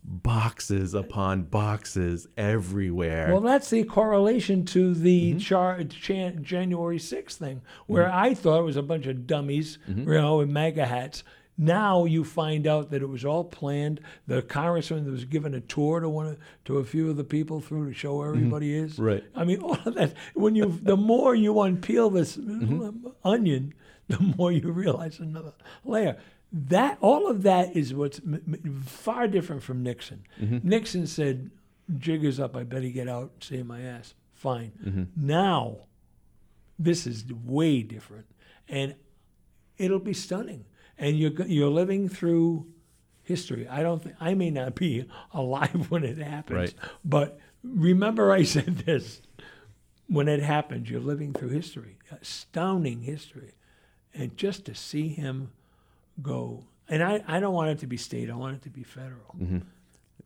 boxes 0.08 0.94
upon 0.94 1.44
boxes 1.44 2.28
everywhere. 2.38 3.30
Well, 3.32 3.42
that's 3.42 3.70
the 3.72 3.84
correlation 3.86 4.64
to 4.66 4.94
the 4.94 5.32
Mm-hmm. 5.32 5.40
char- 5.40 5.84
Jan- 5.84 6.44
January 6.44 7.00
6th 7.00 7.34
thing, 7.38 7.62
where 7.88 8.12
I 8.12 8.34
thought 8.36 8.60
it 8.60 8.64
was 8.66 8.78
a 8.78 8.84
bunch 8.84 9.08
of 9.08 9.26
dummies, 9.26 9.80
Mm-hmm. 9.90 10.08
you 10.12 10.22
know, 10.22 10.42
in 10.42 10.54
MAGA 10.54 10.86
hats. 10.86 11.24
Now 11.58 12.04
you 12.06 12.24
find 12.26 12.68
out 12.68 12.92
that 12.92 13.02
it 13.02 13.08
was 13.08 13.24
all 13.24 13.44
planned. 13.46 14.02
The 14.28 14.42
congressman 14.42 15.10
was 15.10 15.24
given 15.26 15.54
a 15.54 15.62
tour 15.62 16.02
to 16.02 16.10
one 16.10 16.28
of, 16.28 16.38
to 16.66 16.80
a 16.80 16.84
few 16.84 17.10
of 17.10 17.16
the 17.18 17.24
people 17.24 17.62
through 17.62 17.88
to 17.88 17.94
show 17.94 18.18
where 18.18 18.30
everybody 18.30 18.76
is. 18.76 18.94
Mm-hmm. 18.94 19.04
Right. 19.04 19.24
I 19.36 19.46
mean, 19.46 19.60
all 19.62 19.78
of 19.86 19.94
that. 19.96 20.14
When 20.34 20.56
you, 20.56 20.78
the 20.84 20.98
more 20.98 21.34
you 21.34 21.54
unpeel 21.54 22.14
this 22.14 22.36
Mm-hmm. 22.36 23.08
onion, 23.24 23.74
the 24.10 24.20
more 24.20 24.52
you 24.52 24.72
realize 24.72 25.20
another 25.20 25.54
layer. 25.86 26.18
That 26.52 26.98
all 27.02 27.30
of 27.30 27.44
that 27.44 27.76
is 27.76 27.94
what's 27.94 28.20
m- 28.20 28.42
m- 28.48 28.84
far 28.86 29.28
different 29.28 29.64
from 29.64 29.82
Nixon. 29.82 30.26
Mm-hmm. 30.42 30.68
Nixon 30.68 31.08
said, 31.08 31.50
"Jig 31.98 32.24
is 32.24 32.40
up. 32.40 32.56
I 32.56 32.64
better 32.64 32.88
get 32.90 33.10
out 33.10 33.32
and 33.34 33.44
save 33.44 33.66
my 33.66 33.82
ass." 33.82 34.14
Fine. 34.34 34.72
Mm-hmm. 34.86 35.04
Now, 35.28 35.78
this 36.78 37.08
is 37.08 37.26
way 37.46 37.82
different, 37.82 38.28
and 38.70 38.96
it'll 39.78 40.00
be 40.00 40.14
stunning. 40.14 40.66
And 40.98 41.18
you're 41.20 41.32
you're 41.46 41.70
living 41.70 42.08
through 42.10 42.68
history. 43.24 43.68
I 43.68 43.84
don't. 43.84 44.02
Th- 44.02 44.16
I 44.22 44.34
may 44.34 44.50
not 44.50 44.76
be 44.76 45.06
alive 45.34 45.88
when 45.90 46.04
it 46.04 46.18
happens, 46.18 46.58
Right. 46.58 46.74
but 47.04 47.40
remember 47.64 48.32
I 48.32 48.44
said 48.56 48.78
this 48.80 49.22
when 50.08 50.28
it 50.28 50.42
happens. 50.42 50.90
You're 50.90 51.02
living 51.02 51.34
through 51.34 51.50
history, 51.50 51.98
astounding 52.22 53.02
history, 53.02 53.54
and 54.14 54.38
just 54.38 54.66
to 54.66 54.76
see 54.76 55.10
him 55.10 55.52
go. 56.22 56.66
And 56.88 57.04
I, 57.04 57.24
I 57.28 57.40
don't 57.40 57.54
want 57.54 57.72
it 57.72 57.80
to 57.80 57.88
be 57.88 57.98
state. 57.98 58.30
I 58.30 58.36
want 58.36 58.56
it 58.58 58.62
to 58.64 58.70
be 58.70 58.84
federal, 58.84 59.36
mm-hmm. 59.42 59.60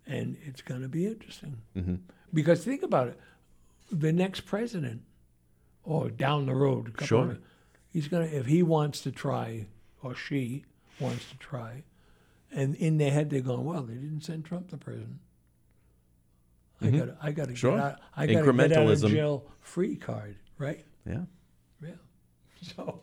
and 0.05 0.37
it's 0.45 0.61
going 0.61 0.81
to 0.81 0.89
be 0.89 1.07
interesting 1.07 1.57
mm-hmm. 1.75 1.95
because 2.33 2.63
think 2.63 2.83
about 2.83 3.07
it. 3.07 3.19
The 3.91 4.11
next 4.11 4.41
president, 4.41 5.01
or 5.83 6.09
down 6.11 6.45
the 6.45 6.53
road, 6.53 6.93
Sure. 7.01 7.31
of- 7.31 7.39
he's 7.91 8.07
going 8.07 8.29
to 8.29 8.37
if 8.37 8.45
he 8.45 8.61
wants 8.61 9.01
to 9.01 9.11
try 9.11 9.67
or 10.01 10.15
she 10.15 10.65
wants 10.99 11.29
to 11.29 11.37
try, 11.37 11.83
and 12.51 12.75
in 12.75 12.97
their 12.97 13.11
head 13.11 13.29
they're 13.29 13.41
going, 13.41 13.65
well, 13.65 13.83
they 13.83 13.95
didn't 13.95 14.21
send 14.21 14.45
Trump 14.45 14.69
to 14.69 14.77
prison. 14.77 15.19
I 16.81 16.85
mm-hmm. 16.85 16.97
got 16.97 17.17
I 17.21 17.31
got 17.31 17.47
to 17.49 17.55
Sure. 17.55 17.71
get 17.71 17.79
out. 17.79 17.99
I 18.15 18.25
got 18.27 18.45
to 18.45 18.53
get 18.53 18.71
out 18.71 18.87
of 18.89 19.01
jail 19.01 19.45
free 19.61 19.95
card, 19.95 20.37
right? 20.57 20.85
yeah. 21.05 21.23
Yeah. 21.81 21.91
So 22.61 23.01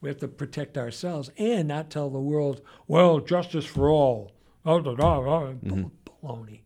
we 0.00 0.08
have 0.08 0.18
to 0.18 0.28
protect 0.28 0.78
ourselves 0.78 1.30
and 1.38 1.68
not 1.68 1.90
tell 1.90 2.10
the 2.10 2.20
world, 2.20 2.60
well, 2.86 3.20
justice 3.20 3.64
for 3.64 3.90
all. 3.90 4.32
Oh, 4.64 4.80
da, 4.80 4.94
da, 4.94 5.20
da, 5.20 5.52
mm-hmm. 5.52 5.84
baloney. 6.22 6.60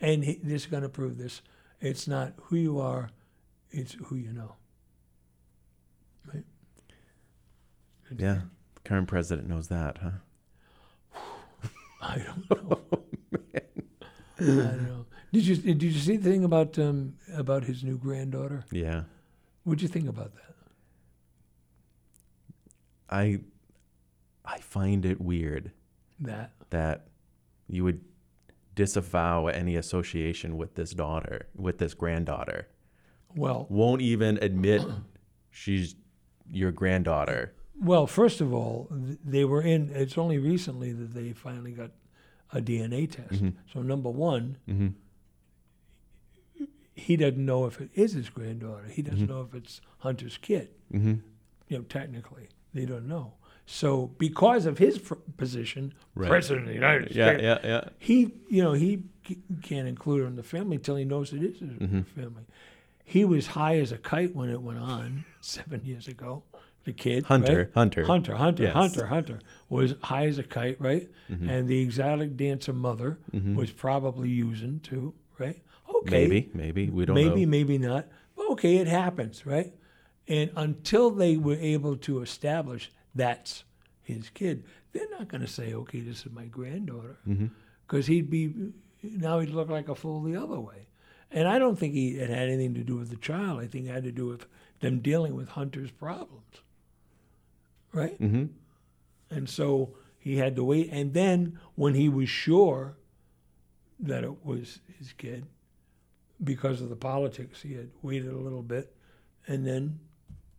And 0.00 0.24
he, 0.24 0.40
this 0.42 0.62
is 0.62 0.66
going 0.66 0.82
to 0.82 0.88
prove 0.88 1.16
this. 1.16 1.42
It's 1.80 2.08
not 2.08 2.34
who 2.36 2.56
you 2.56 2.80
are, 2.80 3.10
it's 3.70 3.94
who 4.06 4.16
you 4.16 4.32
know. 4.32 4.56
Right? 6.32 6.44
Yeah. 8.16 8.40
Current 8.88 9.06
president 9.06 9.48
knows 9.50 9.68
that, 9.68 9.98
huh? 9.98 11.20
I 12.00 12.16
don't 12.24 12.50
know. 12.50 12.80
I 14.40 14.44
don't 14.44 14.82
know. 14.86 15.04
Did 15.30 15.46
you 15.46 15.56
did 15.56 15.82
you 15.82 15.92
see 15.92 16.16
the 16.16 16.30
thing 16.30 16.42
about 16.42 16.78
um, 16.78 17.16
about 17.34 17.64
his 17.64 17.84
new 17.84 17.98
granddaughter? 17.98 18.64
Yeah. 18.72 19.02
What'd 19.64 19.82
you 19.82 19.88
think 19.88 20.08
about 20.08 20.32
that? 20.36 20.54
I 23.10 23.40
I 24.42 24.58
find 24.58 25.04
it 25.04 25.20
weird 25.20 25.72
That 26.20 26.52
that 26.70 27.08
you 27.68 27.84
would 27.84 28.00
disavow 28.74 29.48
any 29.48 29.76
association 29.76 30.56
with 30.56 30.76
this 30.76 30.92
daughter, 30.92 31.48
with 31.54 31.76
this 31.76 31.92
granddaughter. 31.92 32.68
well, 33.36 33.66
Won't 33.68 34.00
even 34.00 34.38
admit 34.40 34.82
she's 35.50 35.94
your 36.50 36.72
granddaughter. 36.72 37.52
Well. 37.80 38.06
First 38.06 38.40
of 38.40 38.52
all, 38.52 38.88
they 38.90 39.44
were 39.44 39.62
in. 39.62 39.90
It's 39.94 40.18
only 40.18 40.38
recently 40.38 40.92
that 40.92 41.14
they 41.14 41.32
finally 41.32 41.72
got 41.72 41.90
a 42.52 42.60
DNA 42.60 43.10
test. 43.10 43.42
So 43.72 43.82
number 43.82 44.10
one, 44.10 44.56
Mhm. 44.68 44.94
he 46.94 47.16
doesn't 47.16 47.44
know 47.44 47.66
if 47.66 47.80
it 47.80 47.90
is 47.94 48.12
his 48.12 48.28
granddaughter. 48.30 48.88
He 48.88 49.02
doesn't 49.02 49.28
know 49.28 49.42
if 49.42 49.54
it's 49.54 49.80
Hunter's 49.98 50.36
kid. 50.38 50.70
Mm-hmm. 50.92 51.14
You 51.68 51.78
know, 51.78 51.84
technically, 51.84 52.48
they 52.74 52.86
don't 52.86 53.06
know. 53.06 53.34
So 53.66 54.08
because 54.18 54.64
of 54.66 54.78
his 54.78 54.98
pr- 54.98 55.14
position, 55.36 55.92
Right. 56.14 56.28
president 56.28 56.62
of 56.62 56.68
the 56.68 56.74
United 56.74 57.14
Yeah, 57.14 57.26
States, 57.28 57.42
yeah, 57.42 57.58
yeah. 57.62 57.88
he, 57.98 58.32
you 58.48 58.62
know, 58.62 58.72
he 58.72 59.02
c- 59.26 59.38
can't 59.62 59.86
include 59.86 60.22
her 60.22 60.26
in 60.26 60.36
the 60.36 60.42
family 60.42 60.76
until 60.76 60.96
he 60.96 61.04
knows 61.04 61.32
it 61.34 61.42
is 61.42 61.58
his 61.60 61.68
Mm-hmm. 61.70 62.00
family. 62.02 62.44
He 63.04 63.24
was 63.24 63.48
high 63.48 63.78
as 63.78 63.92
a 63.92 63.98
kite 63.98 64.34
when 64.34 64.48
it 64.48 64.62
went 64.62 64.78
on 64.78 65.24
seven 65.40 65.84
years 65.84 66.08
ago. 66.08 66.42
The 66.88 66.94
kid, 66.94 67.24
Hunter, 67.26 67.58
right? 67.58 67.68
Hunter. 67.74 68.04
Hunter, 68.06 68.34
Hunter, 68.34 68.62
Yes. 68.62 68.70
Mm-hmm. 68.70 68.80
Hunter, 68.80 69.06
Hunter 69.06 69.38
was 69.68 69.94
high 70.02 70.24
as 70.26 70.38
a 70.38 70.42
kite, 70.42 70.80
right? 70.80 71.06
And 71.28 71.68
the 71.68 71.78
exotic 71.82 72.34
dancer 72.34 72.72
mother 72.72 73.18
was 73.54 73.70
probably 73.70 74.30
using 74.30 74.80
too, 74.80 75.12
right? 75.38 75.60
Okay, 75.96 76.26
Maybe, 76.26 76.50
maybe 76.54 76.88
we 76.88 77.04
don't 77.04 77.14
maybe, 77.14 77.28
know. 77.28 77.34
maybe 77.34 77.46
maybe 77.46 77.78
not. 77.78 78.06
But 78.34 78.48
okay, 78.52 78.76
it 78.78 78.86
happens, 78.86 79.44
right? 79.44 79.74
And 80.28 80.50
until 80.56 81.10
they 81.10 81.36
were 81.36 81.56
able 81.56 81.96
to 81.98 82.22
establish 82.22 82.90
that's 83.14 83.64
his 84.02 84.30
kid, 84.30 84.64
they're 84.92 85.10
not 85.10 85.28
going 85.28 85.42
to 85.42 85.46
say, 85.46 85.74
okay, 85.74 86.00
this 86.00 86.24
is 86.24 86.32
my 86.32 86.46
granddaughter. 86.46 87.18
Mm-hmm. 87.28 87.48
Because 87.86 88.06
he'd 88.06 88.30
be, 88.30 88.54
now 89.02 89.40
he'd 89.40 89.50
look 89.50 89.68
like 89.68 89.90
a 89.90 89.94
fool 89.94 90.22
the 90.22 90.36
other 90.36 90.58
way. 90.58 90.86
And 91.30 91.46
I 91.46 91.58
don't 91.58 91.78
think 91.78 91.92
he, 91.92 92.16
it 92.16 92.30
had 92.30 92.48
anything 92.48 92.72
to 92.76 92.82
do 92.82 92.96
with 92.96 93.10
the 93.10 93.16
child. 93.16 93.60
I 93.60 93.66
think 93.66 93.86
it 93.86 93.92
had 93.92 94.04
to 94.04 94.12
do 94.12 94.26
with 94.26 94.46
them 94.80 95.00
dealing 95.00 95.34
with 95.34 95.48
Hunter's 95.50 95.90
problems, 95.90 96.62
right? 97.92 98.20
Mm-hmm. 98.20 98.46
And 99.30 99.48
so 99.48 99.94
he 100.18 100.36
had 100.36 100.56
to 100.56 100.64
wait. 100.64 100.88
And 100.92 101.14
then 101.14 101.58
when 101.74 101.94
he 101.94 102.08
was 102.08 102.28
sure 102.28 102.96
that 104.00 104.24
it 104.24 104.44
was 104.44 104.80
his 104.98 105.12
kid, 105.12 105.46
because 106.42 106.80
of 106.80 106.88
the 106.88 106.96
politics, 106.96 107.62
he 107.62 107.74
had 107.74 107.90
waited 108.02 108.32
a 108.32 108.36
little 108.38 108.62
bit 108.62 108.94
and 109.46 109.66
then 109.66 109.98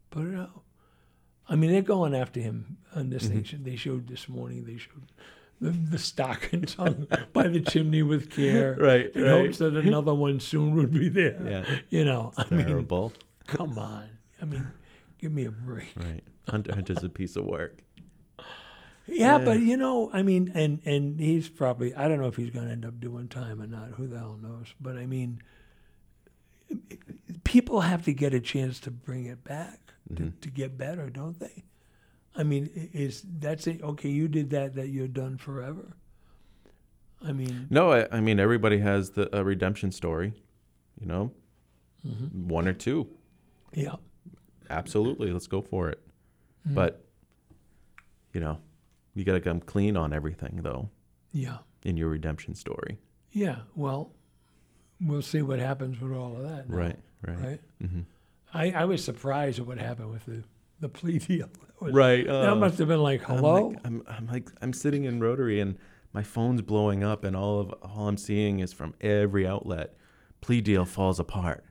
put 0.09 0.27
it 0.27 0.36
out. 0.36 0.61
I 1.47 1.55
mean, 1.55 1.71
they're 1.71 1.82
going 1.82 2.13
after 2.13 2.39
him 2.39 2.77
on 2.95 3.09
this 3.09 3.27
thing. 3.27 3.45
They 3.63 3.75
showed 3.75 4.07
this 4.07 4.30
morning, 4.30 4.65
they 4.65 4.77
showed 4.77 5.11
the, 5.59 5.71
the 5.71 5.97
stockings 5.97 6.73
hung 6.75 7.07
by 7.34 7.47
the 7.47 7.61
chimney 7.61 8.03
with 8.03 8.30
care. 8.30 8.75
Right, 8.80 9.09
In 9.15 9.23
right. 9.23 9.32
hopes 9.45 9.57
that 9.59 9.75
another 9.75 10.13
one 10.13 10.39
soon 10.39 10.75
would 10.75 10.91
be 10.93 11.09
there. 11.09 11.41
Yeah. 11.43 11.75
You 11.89 12.05
know, 12.05 12.34
I 12.38 12.45
mean, 12.53 12.65
Terrible. 12.67 13.13
come 13.47 13.80
on. 13.80 14.09
I 14.41 14.45
mean, 14.45 14.67
give 15.17 15.32
me 15.32 15.45
a 15.45 15.51
break. 15.51 15.88
Right. 15.95 16.23
Hunter 16.49 16.73
Hunter's 16.75 17.03
a 17.03 17.09
piece 17.09 17.35
of 17.35 17.45
work. 17.45 17.81
Yeah, 19.07 19.39
but 19.39 19.59
you 19.59 19.75
know, 19.75 20.09
I 20.13 20.21
mean, 20.21 20.51
and 20.53 20.81
and 20.85 21.19
he's 21.19 21.49
probably 21.49 21.95
I 21.95 22.07
don't 22.07 22.19
know 22.19 22.27
if 22.27 22.35
he's 22.35 22.51
going 22.51 22.65
to 22.67 22.71
end 22.71 22.85
up 22.85 22.99
doing 22.99 23.27
time 23.27 23.61
or 23.61 23.67
not. 23.67 23.89
Who 23.91 24.07
the 24.07 24.19
hell 24.19 24.37
knows? 24.41 24.67
But 24.79 24.97
I 24.97 25.05
mean, 25.07 25.41
people 27.43 27.81
have 27.81 28.03
to 28.05 28.13
get 28.13 28.33
a 28.33 28.39
chance 28.39 28.79
to 28.81 28.91
bring 28.91 29.25
it 29.25 29.43
back 29.43 29.79
to, 30.15 30.31
to 30.41 30.49
get 30.49 30.77
better, 30.77 31.09
don't 31.09 31.39
they? 31.39 31.63
I 32.35 32.43
mean, 32.43 32.69
is 32.93 33.23
that's 33.39 33.65
it? 33.67 33.81
Okay, 33.81 34.09
you 34.09 34.27
did 34.27 34.51
that. 34.51 34.75
That 34.75 34.89
you're 34.89 35.07
done 35.07 35.37
forever. 35.37 35.95
I 37.25 37.33
mean, 37.33 37.67
No, 37.69 37.91
I, 37.91 38.07
I 38.11 38.21
mean 38.21 38.39
everybody 38.39 38.77
has 38.79 39.11
the 39.11 39.35
a 39.35 39.43
redemption 39.43 39.91
story, 39.91 40.33
you 40.99 41.05
know, 41.07 41.31
Mm-hmm. 42.07 42.47
one 42.47 42.65
or 42.65 42.71
two. 42.73 43.09
yeah, 43.73 43.95
Absolutely, 44.69 45.33
let's 45.33 45.47
go 45.47 45.61
for 45.61 45.89
it. 45.89 45.99
Mm. 46.68 46.76
But 46.76 47.05
you 48.34 48.39
know, 48.41 48.60
you 49.16 49.24
got 49.24 49.34
to 49.34 49.39
come 49.41 49.60
clean 49.60 49.97
on 49.97 50.14
everything 50.14 50.60
though 50.64 50.89
yeah, 51.32 51.57
in 51.84 51.97
your 51.97 52.10
redemption 52.10 52.55
story. 52.55 52.97
yeah. 53.32 53.57
Well, 53.76 54.12
we'll 55.01 55.22
see 55.22 55.41
what 55.41 55.60
happens 55.60 55.99
with 55.99 56.12
all 56.14 56.36
of 56.36 56.43
that. 56.43 56.70
now, 56.70 56.76
Right. 56.76 56.99
Right. 57.26 57.38
Right. 57.38 57.62
Mhm. 57.84 58.05
I, 58.53 58.72
I 58.72 58.86
was 58.86 59.03
surprised 59.03 59.60
at 59.60 59.68
what 59.68 59.78
happened 59.78 60.12
with 60.12 60.26
the 60.26 60.43
the 60.80 60.89
plea 60.89 61.20
deal. 61.28 61.49
Was- 61.80 61.93
Right. 61.93 62.26
That 62.26 62.49
uh, 62.51 62.55
must 62.55 62.78
have 62.80 62.88
been 62.88 63.01
like, 63.03 63.30
I'm 63.30 63.38
hello. 63.38 63.68
like, 63.70 63.78
I'm, 63.86 64.03
I'm 64.07 64.28
like, 64.28 64.49
I'm 64.62 64.74
sitting 64.74 65.03
in 65.05 65.20
Rotary 65.22 65.60
and 65.62 65.78
my 66.14 66.24
phone's 66.24 66.62
blowing 66.62 67.03
up, 67.03 67.24
and 67.24 67.36
all 67.36 67.60
of 67.60 67.72
all 67.84 68.07
I'm 68.07 68.18
seeing 68.18 68.60
is 68.60 68.74
from 68.74 68.93
every 68.99 69.45
outlet, 69.47 69.95
plea 70.41 70.60
deal 70.62 70.84
falls 70.84 71.20
apart. 71.20 71.64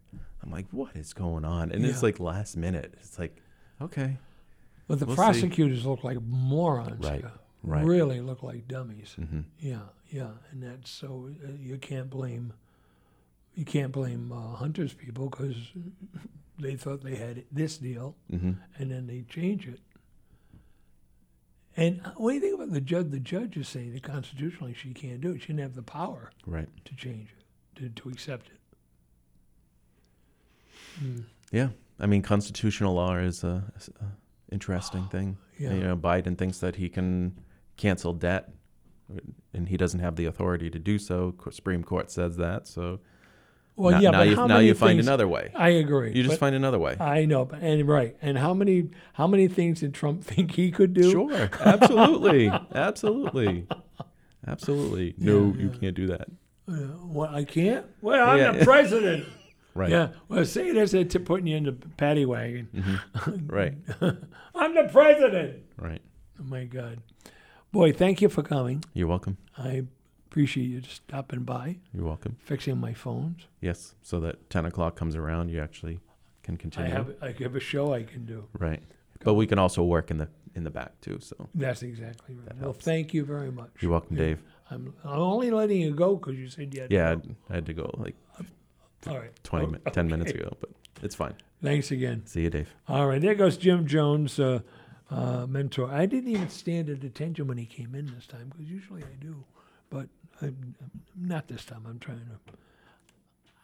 I'm 0.42 0.50
like, 0.52 0.66
what 0.70 0.94
is 0.96 1.12
going 1.12 1.44
on? 1.44 1.72
And 1.72 1.84
it's 1.84 2.02
like 2.02 2.20
last 2.20 2.56
minute. 2.56 2.94
It's 3.00 3.18
like, 3.18 3.36
okay, 3.82 4.16
But 4.88 4.98
the 4.98 5.06
We'll 5.06 5.16
see. 5.16 5.20
prosecutors 5.22 5.84
look 5.86 6.02
like 6.02 6.20
morons. 6.22 7.04
Right, 7.04 7.24
right. 7.62 7.84
Really 7.84 8.20
look 8.20 8.42
like 8.42 8.66
dummies. 8.66 9.14
hmm 9.14 9.40
Yeah, 9.60 9.80
yeah, 10.10 10.30
and 10.50 10.62
that's 10.62 10.90
so 10.90 11.30
uh, 11.46 11.50
you 11.60 11.76
can't 11.78 12.10
blame 12.10 12.54
you 13.54 13.64
can't 13.64 13.92
blame 13.92 14.32
uh, 14.32 14.54
Hunter's 14.56 14.94
people 14.94 15.28
because 15.28 15.56
they 16.58 16.76
thought 16.76 17.02
they 17.02 17.16
had 17.16 17.44
this 17.52 17.76
deal 17.76 18.16
hmm 18.30 18.52
and 18.78 18.90
then 18.90 19.06
they 19.06 19.22
change 19.28 19.66
it. 19.68 19.80
And 21.76 22.00
uh, 22.04 22.10
what 22.16 22.30
do 22.30 22.34
you 22.36 22.40
think 22.40 22.54
about 22.54 22.72
the 22.72 22.80
judge? 22.80 23.10
The 23.10 23.20
judge 23.20 23.56
is 23.56 23.68
saying 23.68 23.92
that 23.92 24.02
constitutionally 24.02 24.74
she 24.74 24.92
can't 24.94 25.20
do 25.20 25.32
it. 25.32 25.42
She 25.42 25.48
didn't 25.48 25.60
have 25.60 25.74
the 25.74 25.82
power 25.82 26.32
right. 26.46 26.68
to 26.86 26.94
change 26.96 27.28
it, 27.38 27.44
to, 27.80 27.88
to 28.02 28.08
accept 28.08 28.48
it. 28.48 28.54
Yeah, 31.52 31.68
I 32.00 32.06
mean, 32.06 32.22
constitutional 32.22 32.94
law 32.94 33.14
is 33.16 33.44
a, 33.44 33.62
is 33.76 33.88
a 34.00 34.06
interesting 34.50 35.06
thing. 35.10 35.36
Yeah. 35.58 35.72
You 35.74 35.80
know, 35.80 35.96
Biden 35.96 36.36
thinks 36.38 36.58
that 36.58 36.76
he 36.76 36.88
can 36.88 37.38
cancel 37.76 38.12
debt, 38.12 38.50
and 39.52 39.68
he 39.68 39.76
doesn't 39.76 40.00
have 40.00 40.16
the 40.16 40.26
authority 40.26 40.70
to 40.70 40.78
do 40.78 40.98
so. 40.98 41.34
Supreme 41.50 41.82
Court 41.82 42.10
says 42.10 42.36
that. 42.36 42.66
So 42.68 43.00
Well, 43.76 43.92
now, 43.92 44.00
yeah, 44.00 44.10
now 44.10 44.18
but 44.18 44.28
you 44.28 44.36
how 44.36 44.46
now 44.46 44.54
many 44.56 44.66
you 44.68 44.74
find 44.74 44.96
things- 44.98 45.06
another 45.06 45.26
way. 45.28 45.50
I 45.54 45.70
agree. 45.70 46.12
You 46.14 46.22
just 46.22 46.38
find 46.38 46.54
another 46.54 46.78
way. 46.78 46.96
I 47.00 47.24
know, 47.24 47.44
but 47.44 47.60
and 47.60 47.86
right, 47.88 48.16
and 48.22 48.36
how 48.38 48.52
many 48.54 48.90
how 49.14 49.26
many 49.26 49.48
things 49.48 49.80
did 49.80 49.94
Trump 49.94 50.22
think 50.30 50.52
he 50.52 50.70
could 50.70 50.92
do? 50.94 51.10
Sure, 51.10 51.48
absolutely, 51.60 52.50
absolutely, 52.74 53.66
absolutely. 54.46 55.14
No, 55.18 55.52
Yeah, 55.56 55.62
you 55.62 55.70
can't 55.70 55.94
do 55.96 56.06
that. 56.08 56.28
Uh, 56.68 56.72
what 57.06 57.30
I 57.30 57.44
can't? 57.44 57.86
Well, 58.02 58.28
I'm 58.28 58.38
Yeah. 58.38 58.52
the 58.52 58.64
president. 58.72 59.26
Right. 59.78 59.90
Yeah. 59.90 60.08
Well, 60.28 60.44
say 60.44 60.72
this 60.72 60.90
to 60.90 61.20
putting 61.20 61.46
you 61.46 61.56
in 61.56 61.64
the 61.64 61.72
paddy 61.72 62.26
wagon. 62.26 62.68
Mm-hmm. 62.74 63.46
Right. 63.46 63.74
I'm 64.54 64.74
the 64.74 64.88
president. 64.92 65.62
Right. 65.76 66.02
Oh 66.40 66.44
my 66.44 66.64
God, 66.64 66.98
boy! 67.72 67.92
Thank 67.92 68.20
you 68.20 68.28
for 68.28 68.42
coming. 68.42 68.84
You're 68.92 69.06
welcome. 69.06 69.36
I 69.56 69.84
appreciate 70.26 70.64
you 70.66 70.82
stopping 70.82 71.44
by, 71.44 71.76
You're 71.94 72.04
welcome. 72.04 72.36
fixing 72.40 72.78
my 72.78 72.92
phones. 72.92 73.46
Yes. 73.60 73.94
So 74.02 74.20
that 74.20 74.50
ten 74.50 74.64
o'clock 74.66 74.96
comes 74.96 75.14
around, 75.16 75.48
you 75.50 75.60
actually 75.60 76.00
can 76.42 76.56
continue. 76.56 76.90
I 76.90 76.94
have 76.94 77.14
I 77.22 77.34
have 77.42 77.54
a 77.56 77.60
show 77.60 77.92
I 77.94 78.02
can 78.02 78.24
do. 78.26 78.48
Right. 78.58 78.82
But 79.20 79.34
we 79.34 79.46
can 79.46 79.58
also 79.58 79.82
work 79.84 80.10
in 80.10 80.18
the 80.18 80.28
in 80.54 80.64
the 80.64 80.70
back 80.70 81.00
too. 81.00 81.18
So 81.20 81.48
That's 81.54 81.82
exactly 81.82 82.34
right. 82.34 82.54
Well, 82.56 82.70
helps. 82.72 82.84
thank 82.84 83.14
you 83.14 83.24
very 83.24 83.50
much. 83.52 83.70
you're 83.80 83.92
welcome, 83.92 84.16
Dave. 84.16 84.42
I'm 84.70 84.92
I'm 85.04 85.20
only 85.20 85.50
letting 85.50 85.80
you 85.80 85.92
go 85.94 86.16
because 86.16 86.36
you 86.36 86.48
said 86.48 86.74
you 86.74 86.80
had 86.82 86.90
to 86.90 86.94
Yeah, 86.96 87.14
go. 87.14 87.22
I 87.50 87.54
had 87.54 87.66
to 87.66 87.72
go 87.74 87.90
like 87.96 88.16
All 89.06 89.18
right. 89.18 89.30
20, 89.44 89.66
Oh, 89.66 89.70
mi- 89.70 89.78
10 89.92 90.08
minutes 90.08 90.32
ago, 90.32 90.56
but 90.60 90.70
it's 91.02 91.14
fine. 91.14 91.34
Thanks 91.62 91.90
again. 91.90 92.24
See 92.26 92.42
you, 92.42 92.50
Dave. 92.50 92.74
All 92.88 93.06
right, 93.06 93.20
there 93.20 93.34
goes 93.34 93.56
Jim 93.56 93.86
Jones, 93.86 94.38
uh, 94.38 94.60
uh, 95.10 95.46
mentor. 95.46 95.90
I 95.90 96.06
didn't 96.06 96.30
even 96.30 96.48
stand 96.50 96.88
at 96.90 97.02
attention 97.04 97.46
when 97.46 97.58
he 97.58 97.66
came 97.66 97.94
in 97.94 98.06
this 98.14 98.26
time 98.26 98.48
because 98.50 98.66
usually 98.70 99.02
I 99.02 99.14
do, 99.20 99.44
but 99.90 100.08
I'm, 100.42 100.74
not 101.16 101.48
this 101.48 101.64
time. 101.64 101.84
I'm 101.88 101.98
trying 101.98 102.18
to. 102.20 102.38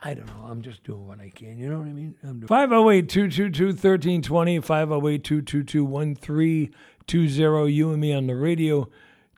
I 0.07 0.13
don't 0.15 0.27
know. 0.27 0.45
I'm 0.49 0.61
just 0.61 0.83
doing 0.85 1.07
what 1.07 1.21
I 1.21 1.31
can. 1.31 1.57
You 1.57 1.69
know 1.71 1.79
what 1.79 1.87
I 1.87 1.93
mean? 1.93 2.15
I'm 2.23 2.41
doing 2.41 2.49
508 2.49 3.09
222 3.09 3.67
1320, 3.69 4.61
508 4.61 5.25
222 5.25 5.85
1320. 5.85 7.73
You 7.73 7.91
and 7.93 8.01
me 8.01 8.13
on 8.13 8.27
the 8.27 8.35
radio 8.37 8.89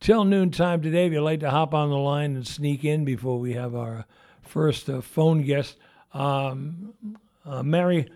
till 0.01 0.25
noon 0.25 0.51
time 0.51 0.83
today. 0.83 1.07
If 1.07 1.13
you'd 1.13 1.21
like 1.23 1.41
to 1.41 1.51
hop 1.51 1.73
on 1.75 1.91
the 1.91 1.97
line 1.97 2.35
and 2.37 2.47
sneak 2.47 2.85
in 2.85 3.05
before 3.05 3.39
we 3.39 3.53
have 3.53 3.75
our 3.75 4.07
first 4.47 4.89
uh, 4.89 5.01
phone 5.01 5.43
guest, 5.43 5.77
um, 6.13 6.95
uh, 7.45 7.63
Mary 7.63 8.11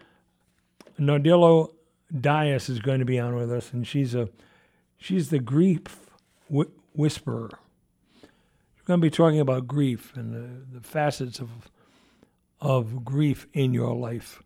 Nardillo 0.98 1.72
Dias 2.18 2.68
is 2.68 2.80
going 2.80 2.98
to 3.00 3.04
be 3.04 3.18
on 3.18 3.34
with 3.34 3.52
us, 3.52 3.72
and 3.72 3.86
she's 3.86 4.14
a 4.14 4.28
she's 4.96 5.30
the 5.30 5.38
grief 5.38 5.82
whi- 6.48 6.66
whisperer. 6.94 7.50
She's 8.22 8.86
going 8.86 9.00
to 9.00 9.04
be 9.04 9.10
talking 9.10 9.40
about 9.40 9.66
grief 9.66 10.12
and 10.16 10.34
the, 10.34 10.78
the 10.78 10.86
facets 10.86 11.38
of 11.38 11.50
of 12.60 13.04
grief 13.04 13.46
in 13.52 13.72
your 13.72 13.94
life, 13.94 14.42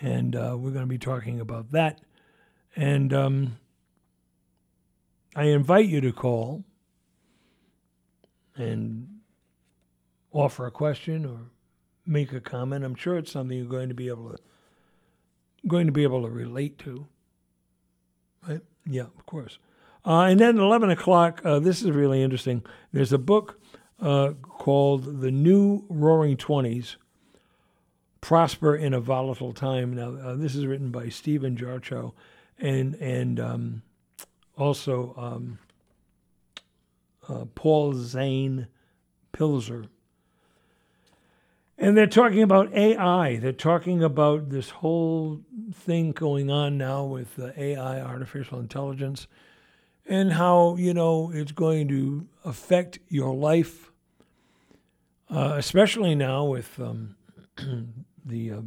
and 0.00 0.34
uh, 0.34 0.56
we're 0.58 0.70
going 0.70 0.82
to 0.82 0.86
be 0.86 0.98
talking 0.98 1.40
about 1.40 1.72
that. 1.72 2.00
And 2.74 3.14
um, 3.14 3.58
I 5.34 5.44
invite 5.44 5.86
you 5.86 6.00
to 6.02 6.12
call 6.12 6.64
and 8.56 9.15
offer 10.36 10.66
a 10.66 10.70
question 10.70 11.24
or 11.24 11.38
make 12.06 12.32
a 12.32 12.40
comment. 12.40 12.84
I'm 12.84 12.94
sure 12.94 13.16
it's 13.16 13.32
something 13.32 13.56
you're 13.56 13.66
going 13.66 13.88
to 13.88 13.94
be 13.94 14.08
able 14.08 14.30
to 14.30 14.38
going 15.66 15.86
to 15.86 15.92
be 15.92 16.04
able 16.04 16.22
to 16.22 16.30
relate 16.30 16.78
to. 16.78 17.06
Right? 18.46 18.60
Yeah, 18.84 19.02
of 19.02 19.26
course. 19.26 19.58
Uh, 20.04 20.22
and 20.22 20.38
then 20.38 20.58
11 20.58 20.90
o'clock, 20.90 21.40
uh, 21.44 21.58
this 21.58 21.82
is 21.82 21.90
really 21.90 22.22
interesting. 22.22 22.62
There's 22.92 23.12
a 23.12 23.18
book 23.18 23.60
uh, 24.00 24.34
called 24.42 25.20
The 25.20 25.32
New 25.32 25.84
Roaring 25.88 26.36
Twenties 26.36 26.96
Prosper 28.20 28.76
in 28.76 28.94
a 28.94 29.00
Volatile 29.00 29.52
Time. 29.52 29.94
Now, 29.94 30.14
uh, 30.14 30.36
this 30.36 30.54
is 30.54 30.66
written 30.66 30.92
by 30.92 31.08
Stephen 31.08 31.56
Jarchow 31.56 32.12
and, 32.58 32.94
and 32.96 33.40
um, 33.40 33.82
also 34.56 35.14
um, 35.16 35.58
uh, 37.28 37.46
Paul 37.56 37.94
Zane 37.94 38.68
Pilzer. 39.32 39.88
And 41.78 41.96
they're 41.96 42.06
talking 42.06 42.42
about 42.42 42.72
AI. 42.72 43.36
They're 43.36 43.52
talking 43.52 44.02
about 44.02 44.48
this 44.48 44.70
whole 44.70 45.42
thing 45.74 46.12
going 46.12 46.50
on 46.50 46.78
now 46.78 47.04
with 47.04 47.38
AI, 47.38 48.00
artificial 48.00 48.58
intelligence, 48.58 49.26
and 50.06 50.32
how, 50.32 50.76
you 50.76 50.94
know, 50.94 51.30
it's 51.34 51.52
going 51.52 51.88
to 51.88 52.26
affect 52.44 52.98
your 53.08 53.34
life, 53.34 53.90
uh, 55.28 55.54
especially 55.56 56.14
now 56.14 56.44
with 56.44 56.80
um, 56.80 57.16
the 58.24 58.52
uh, 58.52 58.60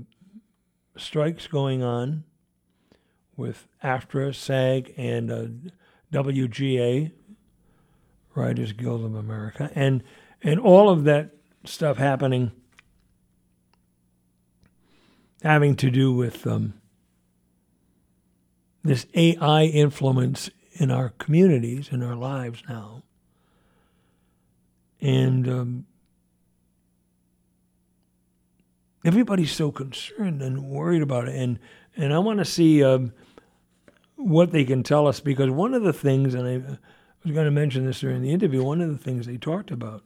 strikes 0.95 1.47
going 1.47 1.81
on 1.81 2.25
with 3.35 3.67
AFTRA, 3.83 4.35
SAG, 4.35 4.93
and 4.97 5.31
uh, 5.31 5.45
WGA, 6.13 7.11
Writers 8.35 8.73
Guild 8.73 9.03
of 9.03 9.15
America, 9.15 9.71
and 9.73 10.03
and 10.43 10.59
all 10.59 10.89
of 10.89 11.03
that 11.05 11.31
stuff 11.65 11.97
happening 11.97 12.51
having 15.43 15.75
to 15.77 15.89
do 15.89 16.13
with 16.13 16.45
um, 16.45 16.73
this 18.83 19.05
AI 19.13 19.63
influence 19.63 20.49
in 20.73 20.91
our 20.91 21.09
communities, 21.17 21.89
in 21.91 22.03
our 22.03 22.15
lives 22.15 22.63
now. 22.67 23.03
And 25.01 25.47
um, 25.47 25.85
everybody's 29.05 29.51
so 29.51 29.71
concerned 29.71 30.41
and 30.41 30.63
worried 30.63 31.01
about 31.01 31.27
it. 31.27 31.35
And, 31.35 31.59
and 31.95 32.13
I 32.13 32.19
want 32.19 32.39
to 32.39 32.45
see 32.45 32.83
um, 32.83 33.13
what 34.15 34.51
they 34.51 34.65
can 34.65 34.83
tell 34.83 35.07
us 35.07 35.19
because 35.19 35.49
one 35.49 35.73
of 35.73 35.83
the 35.83 35.93
things, 35.93 36.33
and 36.33 36.47
I 36.47 36.57
was 37.23 37.33
going 37.33 37.45
to 37.45 37.51
mention 37.51 37.85
this 37.85 38.01
during 38.01 38.21
the 38.21 38.31
interview, 38.31 38.63
one 38.63 38.81
of 38.81 38.89
the 38.89 38.97
things 38.97 39.25
they 39.25 39.37
talked 39.37 39.71
about 39.71 40.03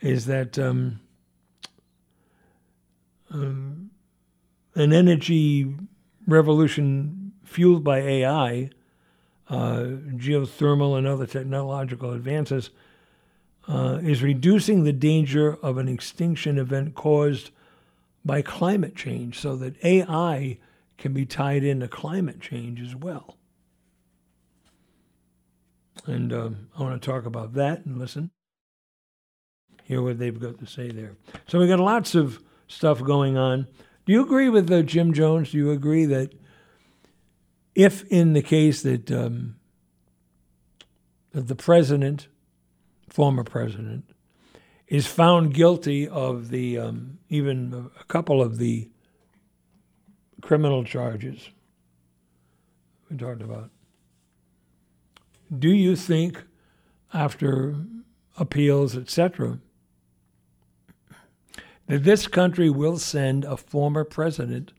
is 0.00 0.26
that 0.26 0.58
um, 0.58 1.00
um, 3.30 3.87
an 4.78 4.92
energy 4.92 5.74
revolution 6.26 7.32
fueled 7.44 7.82
by 7.82 7.98
AI, 7.98 8.70
uh, 9.48 9.82
geothermal, 10.14 10.96
and 10.96 11.06
other 11.06 11.26
technological 11.26 12.12
advances 12.12 12.70
uh, 13.66 13.98
is 14.02 14.22
reducing 14.22 14.84
the 14.84 14.92
danger 14.92 15.58
of 15.62 15.78
an 15.78 15.88
extinction 15.88 16.58
event 16.58 16.94
caused 16.94 17.50
by 18.24 18.40
climate 18.40 18.94
change 18.94 19.38
so 19.38 19.56
that 19.56 19.74
AI 19.84 20.58
can 20.96 21.12
be 21.12 21.26
tied 21.26 21.64
into 21.64 21.88
climate 21.88 22.40
change 22.40 22.80
as 22.80 22.94
well. 22.94 23.36
And 26.06 26.32
um, 26.32 26.68
I 26.78 26.82
want 26.82 27.02
to 27.02 27.10
talk 27.10 27.26
about 27.26 27.54
that 27.54 27.84
and 27.84 27.98
listen, 27.98 28.30
hear 29.82 30.02
what 30.02 30.18
they've 30.18 30.38
got 30.38 30.58
to 30.58 30.66
say 30.66 30.90
there. 30.90 31.16
So 31.48 31.58
we've 31.58 31.68
got 31.68 31.80
lots 31.80 32.14
of 32.14 32.40
stuff 32.68 33.02
going 33.02 33.36
on. 33.36 33.66
Do 34.08 34.14
you 34.14 34.22
agree 34.22 34.48
with 34.48 34.72
uh, 34.72 34.80
Jim 34.80 35.12
Jones? 35.12 35.50
Do 35.50 35.58
you 35.58 35.70
agree 35.70 36.06
that 36.06 36.32
if, 37.74 38.04
in 38.04 38.32
the 38.32 38.40
case 38.40 38.80
that, 38.80 39.12
um, 39.12 39.56
the 41.32 41.54
president, 41.54 42.28
former 43.10 43.44
president, 43.44 44.08
is 44.86 45.06
found 45.06 45.52
guilty 45.52 46.08
of 46.08 46.48
the 46.48 46.78
um, 46.78 47.18
even 47.28 47.90
a 48.00 48.04
couple 48.04 48.40
of 48.40 48.56
the 48.56 48.88
criminal 50.40 50.84
charges 50.84 51.50
we 53.10 53.18
talked 53.18 53.42
about, 53.42 53.68
do 55.54 55.68
you 55.68 55.94
think 55.94 56.44
after 57.12 57.76
appeals, 58.38 58.96
etc., 58.96 59.58
that 61.88 62.04
this 62.04 62.26
country 62.26 62.70
will 62.70 62.98
send 62.98 63.44
a 63.44 63.56
former 63.56 64.04
president 64.04 64.72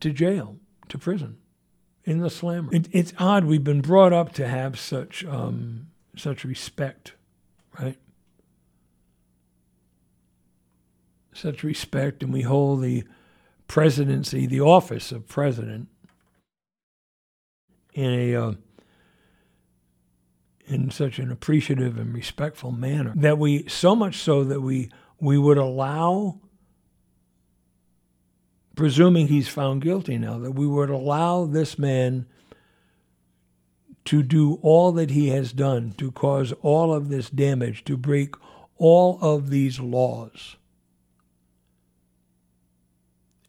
to 0.00 0.10
jail, 0.10 0.56
to 0.88 0.98
prison, 0.98 1.36
in 2.04 2.18
the 2.18 2.30
slammer. 2.30 2.74
It, 2.74 2.88
it's 2.90 3.12
odd. 3.18 3.44
We've 3.44 3.62
been 3.62 3.82
brought 3.82 4.12
up 4.12 4.32
to 4.34 4.48
have 4.48 4.78
such 4.78 5.24
um, 5.24 5.88
such 6.16 6.44
respect, 6.44 7.12
right? 7.78 7.98
Such 11.32 11.62
respect, 11.62 12.22
and 12.22 12.32
we 12.32 12.42
hold 12.42 12.82
the 12.82 13.04
presidency, 13.68 14.46
the 14.46 14.60
office 14.60 15.12
of 15.12 15.28
president, 15.28 15.88
in 17.92 18.10
a 18.12 18.34
uh, 18.34 18.52
in 20.70 20.90
such 20.90 21.18
an 21.18 21.30
appreciative 21.30 21.98
and 21.98 22.14
respectful 22.14 22.70
manner 22.70 23.12
that 23.16 23.38
we 23.38 23.66
so 23.68 23.96
much 23.96 24.16
so 24.16 24.44
that 24.44 24.60
we 24.60 24.90
we 25.18 25.36
would 25.36 25.58
allow 25.58 26.38
presuming 28.76 29.26
he's 29.26 29.48
found 29.48 29.82
guilty 29.82 30.16
now 30.16 30.38
that 30.38 30.52
we 30.52 30.66
would 30.66 30.88
allow 30.88 31.44
this 31.44 31.78
man 31.78 32.26
to 34.04 34.22
do 34.22 34.58
all 34.62 34.92
that 34.92 35.10
he 35.10 35.28
has 35.28 35.52
done 35.52 35.92
to 35.98 36.10
cause 36.12 36.52
all 36.62 36.94
of 36.94 37.08
this 37.08 37.28
damage 37.28 37.84
to 37.84 37.96
break 37.96 38.34
all 38.78 39.18
of 39.20 39.50
these 39.50 39.78
laws 39.78 40.56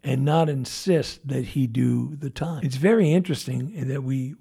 and 0.03 0.25
not 0.25 0.49
insist 0.49 1.27
that 1.27 1.45
he 1.45 1.67
do 1.67 2.15
the 2.15 2.29
time. 2.29 2.63
It's 2.63 2.75
very 2.75 3.11
interesting 3.11 3.87
that 3.87 4.03
we 4.03 4.35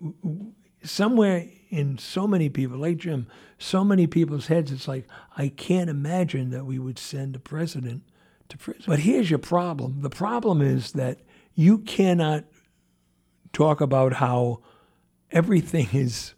somewhere 0.82 1.46
in 1.68 1.98
so 1.98 2.26
many 2.26 2.48
people, 2.48 2.78
like 2.78 2.98
Jim, 2.98 3.26
so 3.58 3.84
many 3.84 4.06
people's 4.06 4.48
heads, 4.48 4.72
it's 4.72 4.88
like, 4.88 5.06
I 5.36 5.48
can't 5.48 5.90
imagine 5.90 6.50
that 6.50 6.66
we 6.66 6.78
would 6.78 6.98
send 6.98 7.36
a 7.36 7.38
president 7.38 8.02
to 8.48 8.58
prison. 8.58 8.84
But 8.86 9.00
here's 9.00 9.30
your 9.30 9.38
problem 9.38 10.00
the 10.00 10.10
problem 10.10 10.60
is 10.60 10.92
that 10.92 11.20
you 11.54 11.78
cannot 11.78 12.44
talk 13.52 13.80
about 13.80 14.14
how 14.14 14.60
everything 15.30 15.88
is 15.92 16.34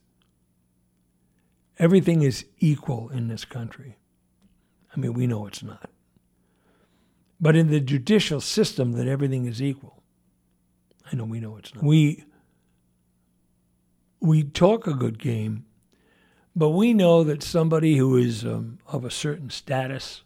everything 1.79 2.23
is 2.23 2.45
equal 2.59 3.09
in 3.11 3.29
this 3.29 3.45
country. 3.45 3.97
I 4.95 5.01
mean, 5.01 5.15
we 5.15 5.27
know 5.27 5.47
it's 5.47 5.63
not. 5.63 5.91
But 7.41 7.57
in 7.57 7.71
the 7.71 7.81
judicial 7.81 8.41
system 8.41 8.93
that 8.93 9.09
everything 9.09 9.47
is 9.47 9.61
equal. 9.61 10.03
I 11.11 11.17
know 11.17 11.25
we 11.25 11.41
know 11.41 11.57
it's 11.57 11.75
not. 11.75 11.83
We 11.83 12.25
we 14.23 14.45
talk 14.45 14.87
a 14.87 14.95
good 14.95 15.19
game, 15.19 15.67
but 16.55 16.71
we 16.71 16.95
know 16.95 17.25
that 17.25 17.43
somebody 17.43 17.97
who 17.97 18.17
is 18.17 18.45
um, 18.45 18.79
of 18.87 19.05
a 19.05 19.11
certain 19.11 19.51
status, 19.51 20.23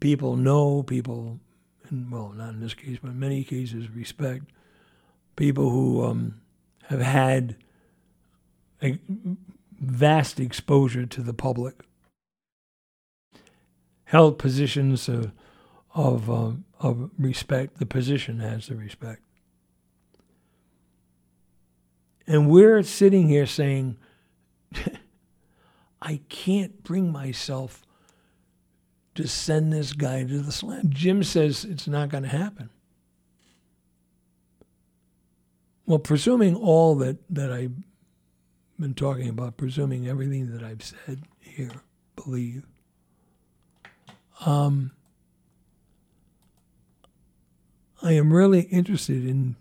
people 0.00 0.36
know, 0.36 0.82
people, 0.82 1.40
and 1.88 2.10
well, 2.10 2.32
not 2.34 2.54
in 2.54 2.60
this 2.60 2.74
case, 2.74 2.98
but 3.00 3.10
in 3.10 3.18
many 3.18 3.44
cases, 3.44 3.88
respect 3.88 4.44
people 5.36 5.70
who 5.70 6.04
um, 6.04 6.40
have 6.88 7.00
had 7.00 7.56
a 8.82 8.98
vast 9.80 10.38
exposure 10.38 11.06
to 11.06 11.22
the 11.22 11.34
public, 11.34 11.82
held 14.04 14.38
positions 14.38 15.08
of 15.08 15.32
of, 15.96 16.28
uh, 16.28 16.50
of 16.80 17.10
respect. 17.16 17.78
The 17.78 17.86
position 17.86 18.40
has 18.40 18.66
the 18.66 18.74
respect. 18.74 19.23
And 22.26 22.48
we're 22.48 22.82
sitting 22.82 23.28
here 23.28 23.46
saying, 23.46 23.96
I 26.02 26.20
can't 26.28 26.82
bring 26.82 27.12
myself 27.12 27.82
to 29.14 29.28
send 29.28 29.72
this 29.72 29.92
guy 29.92 30.24
to 30.24 30.38
the 30.40 30.52
slam. 30.52 30.90
Jim 30.90 31.22
says 31.22 31.64
it's 31.64 31.86
not 31.86 32.08
going 32.08 32.24
to 32.24 32.28
happen. 32.28 32.70
Well, 35.86 35.98
presuming 35.98 36.56
all 36.56 36.94
that, 36.96 37.18
that 37.30 37.52
I've 37.52 37.74
been 38.78 38.94
talking 38.94 39.28
about 39.28 39.56
presuming 39.56 40.08
everything 40.08 40.50
that 40.52 40.64
I've 40.64 40.82
said 40.82 41.22
here, 41.40 41.82
believe. 42.16 42.64
Um, 44.44 44.92
I 48.02 48.12
am 48.12 48.32
really 48.32 48.62
interested 48.62 49.26
in 49.26 49.56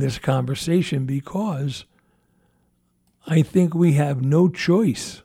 this 0.00 0.18
conversation 0.18 1.06
because 1.06 1.84
I 3.26 3.42
think 3.42 3.74
we 3.74 3.92
have 3.94 4.22
no 4.22 4.48
choice 4.48 5.22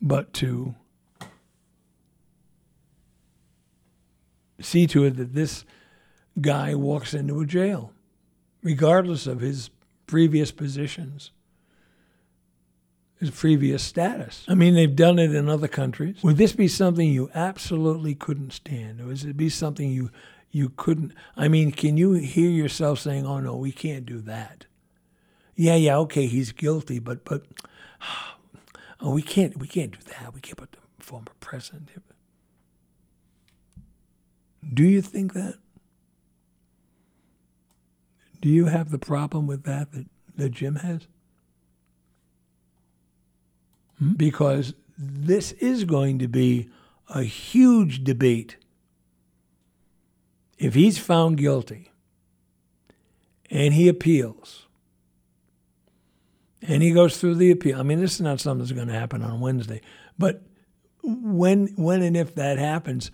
but 0.00 0.32
to 0.34 0.74
see 4.60 4.86
to 4.86 5.04
it 5.04 5.16
that 5.16 5.34
this 5.34 5.64
guy 6.40 6.74
walks 6.74 7.14
into 7.14 7.40
a 7.40 7.46
jail, 7.46 7.92
regardless 8.62 9.26
of 9.26 9.40
his 9.40 9.70
previous 10.06 10.52
positions, 10.52 11.30
his 13.18 13.30
previous 13.30 13.82
status. 13.82 14.44
I 14.46 14.54
mean, 14.54 14.74
they've 14.74 14.94
done 14.94 15.18
it 15.18 15.34
in 15.34 15.48
other 15.48 15.68
countries. 15.68 16.22
Would 16.22 16.36
this 16.36 16.52
be 16.52 16.68
something 16.68 17.08
you 17.08 17.30
absolutely 17.34 18.14
couldn't 18.14 18.52
stand? 18.52 19.00
Or 19.00 19.06
would 19.06 19.24
it 19.24 19.36
be 19.36 19.48
something 19.48 19.90
you 19.90 20.10
you 20.56 20.70
couldn't? 20.70 21.12
I 21.36 21.48
mean, 21.48 21.70
can 21.70 21.98
you 21.98 22.14
hear 22.14 22.48
yourself 22.48 22.98
saying, 23.00 23.26
"Oh 23.26 23.40
no, 23.40 23.56
we 23.56 23.72
can't 23.72 24.06
do 24.06 24.22
that"? 24.22 24.64
Yeah, 25.54 25.76
yeah, 25.76 25.98
okay, 25.98 26.26
he's 26.26 26.52
guilty, 26.52 26.98
but 26.98 27.26
but 27.26 27.42
oh, 29.00 29.12
we 29.12 29.20
can't 29.20 29.58
we 29.58 29.68
can't 29.68 29.92
do 29.92 29.98
that. 30.12 30.32
We 30.32 30.40
can't 30.40 30.56
put 30.56 30.72
the 30.72 30.78
former 30.98 31.32
president. 31.40 31.90
Do 34.72 34.84
you 34.84 35.02
think 35.02 35.34
that? 35.34 35.56
Do 38.40 38.48
you 38.48 38.66
have 38.66 38.90
the 38.90 38.98
problem 38.98 39.46
with 39.46 39.64
that 39.64 39.92
that, 39.92 40.06
that 40.36 40.50
Jim 40.50 40.76
has? 40.76 41.06
Hmm? 43.98 44.12
Because 44.14 44.72
this 44.96 45.52
is 45.52 45.84
going 45.84 46.18
to 46.20 46.28
be 46.28 46.70
a 47.10 47.24
huge 47.24 48.04
debate. 48.04 48.56
If 50.58 50.74
he's 50.74 50.98
found 50.98 51.36
guilty 51.36 51.90
and 53.50 53.74
he 53.74 53.88
appeals 53.88 54.66
and 56.62 56.82
he 56.82 56.92
goes 56.92 57.18
through 57.18 57.34
the 57.36 57.50
appeal, 57.50 57.78
I 57.78 57.82
mean, 57.82 58.00
this 58.00 58.14
is 58.14 58.20
not 58.20 58.40
something 58.40 58.60
that's 58.60 58.72
going 58.72 58.88
to 58.88 58.94
happen 58.94 59.22
on 59.22 59.40
Wednesday, 59.40 59.80
but 60.18 60.42
when, 61.02 61.68
when 61.76 62.02
and 62.02 62.16
if 62.16 62.34
that 62.34 62.58
happens, 62.58 63.10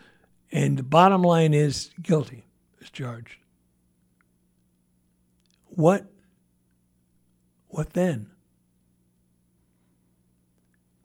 and 0.51 0.79
the 0.79 0.83
bottom 0.83 1.23
line 1.23 1.55
is 1.55 1.91
guilty, 2.01 2.45
is 2.81 2.91
charged. 2.91 3.39
What 5.67 6.07
what 7.69 7.95
then? 7.95 8.29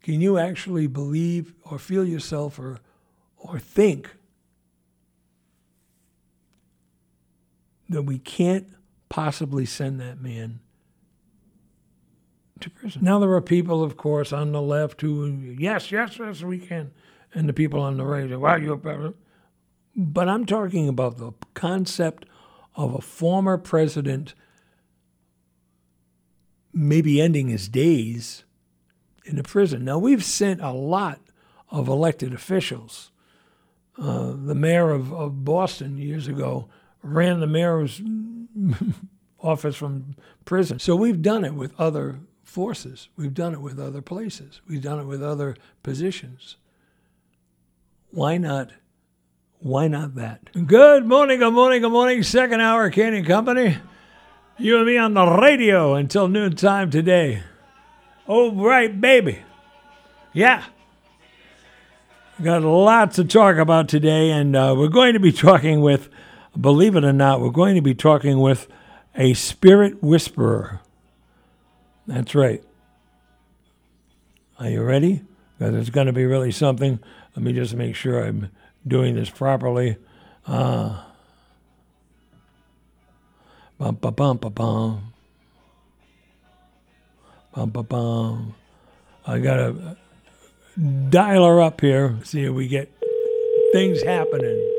Can 0.02 0.20
you 0.20 0.38
actually 0.38 0.88
believe 0.88 1.54
or 1.64 1.80
feel 1.80 2.06
yourself 2.06 2.60
or 2.60 2.80
or 3.38 3.58
think 3.58 4.18
that 7.90 8.04
we 8.04 8.20
can't 8.20 8.68
possibly 9.10 9.66
send 9.66 10.00
that 10.00 10.22
man 10.22 10.60
to 12.60 12.70
prison? 12.70 13.04
Now 13.04 13.20
there 13.20 13.32
are 13.32 13.42
people, 13.42 13.84
of 13.84 13.98
course, 13.98 14.34
on 14.34 14.52
the 14.52 14.62
left 14.62 15.02
who 15.02 15.56
yes, 15.58 15.92
yes, 15.92 16.20
yes, 16.20 16.42
we 16.42 16.60
can, 16.60 16.92
and 17.34 17.48
the 17.48 17.54
people 17.54 17.82
on 17.82 17.98
the 17.98 18.06
right, 18.06 18.30
say, 18.30 18.36
well, 18.36 18.62
you're 18.62 19.14
but 19.96 20.30
I'm 20.30 20.46
talking 20.46 20.88
about 20.88 21.18
the 21.18 21.32
concept 21.56 22.26
of 22.76 22.94
a 22.94 23.02
former 23.02 23.58
president 23.58 24.36
maybe 26.72 27.20
ending 27.20 27.48
his 27.48 27.68
days 27.68 28.44
in 29.26 29.40
a 29.40 29.44
prison. 29.44 29.84
Now, 29.84 29.98
we've 29.98 30.24
sent 30.24 30.62
a 30.62 30.72
lot 30.72 31.20
of 31.70 31.88
elected 31.88 32.34
officials. 32.34 33.12
Uh, 33.98 34.34
the 34.36 34.54
mayor 34.54 34.92
of, 34.92 35.12
of 35.12 35.44
Boston 35.44 35.98
years 35.98 36.28
ago 36.28 36.70
ran 37.08 37.40
the 37.40 37.48
mayor's 37.48 38.02
office 39.40 39.76
from 39.76 40.16
prison. 40.46 40.80
So 40.80 40.96
we've 40.96 41.22
done 41.22 41.46
it 41.46 41.54
with 41.54 41.74
other 41.80 42.20
forces. 42.44 43.10
We've 43.16 43.34
done 43.34 43.54
it 43.54 43.62
with 43.62 43.80
other 43.80 44.02
places. 44.02 44.62
We've 44.68 44.82
done 44.82 45.00
it 45.00 45.06
with 45.06 45.24
other 45.24 45.56
positions. 45.84 46.58
Why 48.12 48.38
not 48.38 48.72
why 49.60 49.88
not 49.88 50.16
that? 50.16 50.52
Good 50.68 51.06
morning, 51.06 51.40
good 51.40 51.54
morning, 51.54 51.82
good 51.82 51.92
morning. 51.92 52.22
Second 52.22 52.62
hour, 52.62 52.92
Kane 52.92 53.16
and 53.16 53.26
Company. 53.26 53.78
You 54.58 54.78
and 54.78 54.86
me 54.86 54.98
on 54.98 55.16
the 55.16 55.26
radio 55.26 55.96
until 55.96 56.28
noon 56.28 56.56
time 56.56 56.92
today. 56.92 57.42
Oh, 58.28 58.52
right, 58.52 59.00
baby. 59.00 59.40
Yeah. 60.32 60.64
Got 62.42 62.64
a 62.64 62.70
lot 62.70 63.14
to 63.14 63.24
talk 63.24 63.58
about 63.58 63.90
today, 63.90 64.30
and 64.30 64.56
uh, 64.56 64.76
we're 64.78 64.90
going 64.90 65.14
to 65.14 65.20
be 65.20 65.32
talking 65.32 65.82
with, 65.82 66.10
believe 66.60 66.96
it 66.96 67.04
or 67.04 67.14
not, 67.14 67.42
we're 67.42 67.50
going 67.50 67.76
to 67.76 67.82
be 67.82 67.94
talking 67.96 68.40
with 68.40 68.68
a 69.16 69.34
spirit 69.34 70.02
whisperer. 70.04 70.82
That's 72.06 72.36
right. 72.36 72.64
Are 74.60 74.70
you 74.70 74.82
ready? 74.84 75.22
Because 75.58 75.76
it's 75.76 75.90
going 75.90 76.08
to 76.08 76.14
be 76.14 76.26
really 76.26 76.52
something. 76.52 77.00
Let 77.36 77.44
me 77.44 77.54
just 77.54 77.76
make 77.76 77.96
sure 77.96 78.24
I'm 78.24 78.50
doing 78.88 79.16
this 79.16 79.30
properly. 79.30 79.98
Uh, 80.46 81.04
bum, 83.78 83.96
bum, 83.96 84.14
bum, 84.14 84.38
bum, 84.38 84.54
bum. 84.54 85.14
Bum, 87.54 87.70
bum, 87.70 87.86
bum. 87.86 88.56
I 89.26 89.40
got 89.40 89.56
to 89.56 89.98
dial 91.10 91.46
her 91.46 91.62
up 91.62 91.82
here, 91.82 92.18
see 92.24 92.44
if 92.44 92.54
we 92.54 92.68
get 92.68 92.92
things 93.74 94.02
happening. 94.04 94.77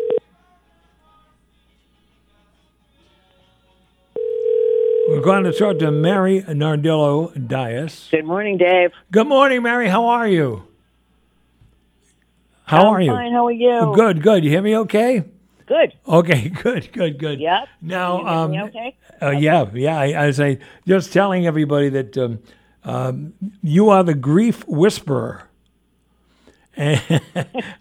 We're 5.08 5.22
going 5.22 5.44
to 5.44 5.54
talk 5.54 5.78
to 5.78 5.90
Mary 5.90 6.42
Nardillo 6.42 7.32
Dias. 7.48 8.08
Good 8.10 8.26
morning, 8.26 8.58
Dave. 8.58 8.90
Good 9.10 9.26
morning, 9.26 9.62
Mary. 9.62 9.88
How 9.88 10.04
are 10.04 10.28
you? 10.28 10.64
How 12.66 12.80
I'm 12.80 12.86
are 12.88 13.00
you? 13.00 13.10
Fine. 13.12 13.32
How 13.32 13.46
are 13.46 13.50
you? 13.50 13.92
Good, 13.94 14.22
good. 14.22 14.44
You 14.44 14.50
hear 14.50 14.60
me 14.60 14.76
okay? 14.76 15.24
Good. 15.64 15.94
Okay, 16.06 16.48
good, 16.62 16.92
good, 16.92 17.18
good. 17.18 17.40
Yep. 17.40 17.68
Now, 17.80 18.26
um, 18.26 18.52
okay? 18.52 18.98
uh, 19.22 19.30
yeah, 19.30 19.64
yeah. 19.72 19.98
I, 19.98 20.26
I 20.26 20.30
say 20.30 20.58
just 20.86 21.10
telling 21.10 21.46
everybody 21.46 21.88
that 21.88 22.18
um, 22.18 22.40
um, 22.84 23.32
you 23.62 23.88
are 23.88 24.04
the 24.04 24.12
grief 24.12 24.62
whisperer. 24.68 25.47
And 26.82 27.20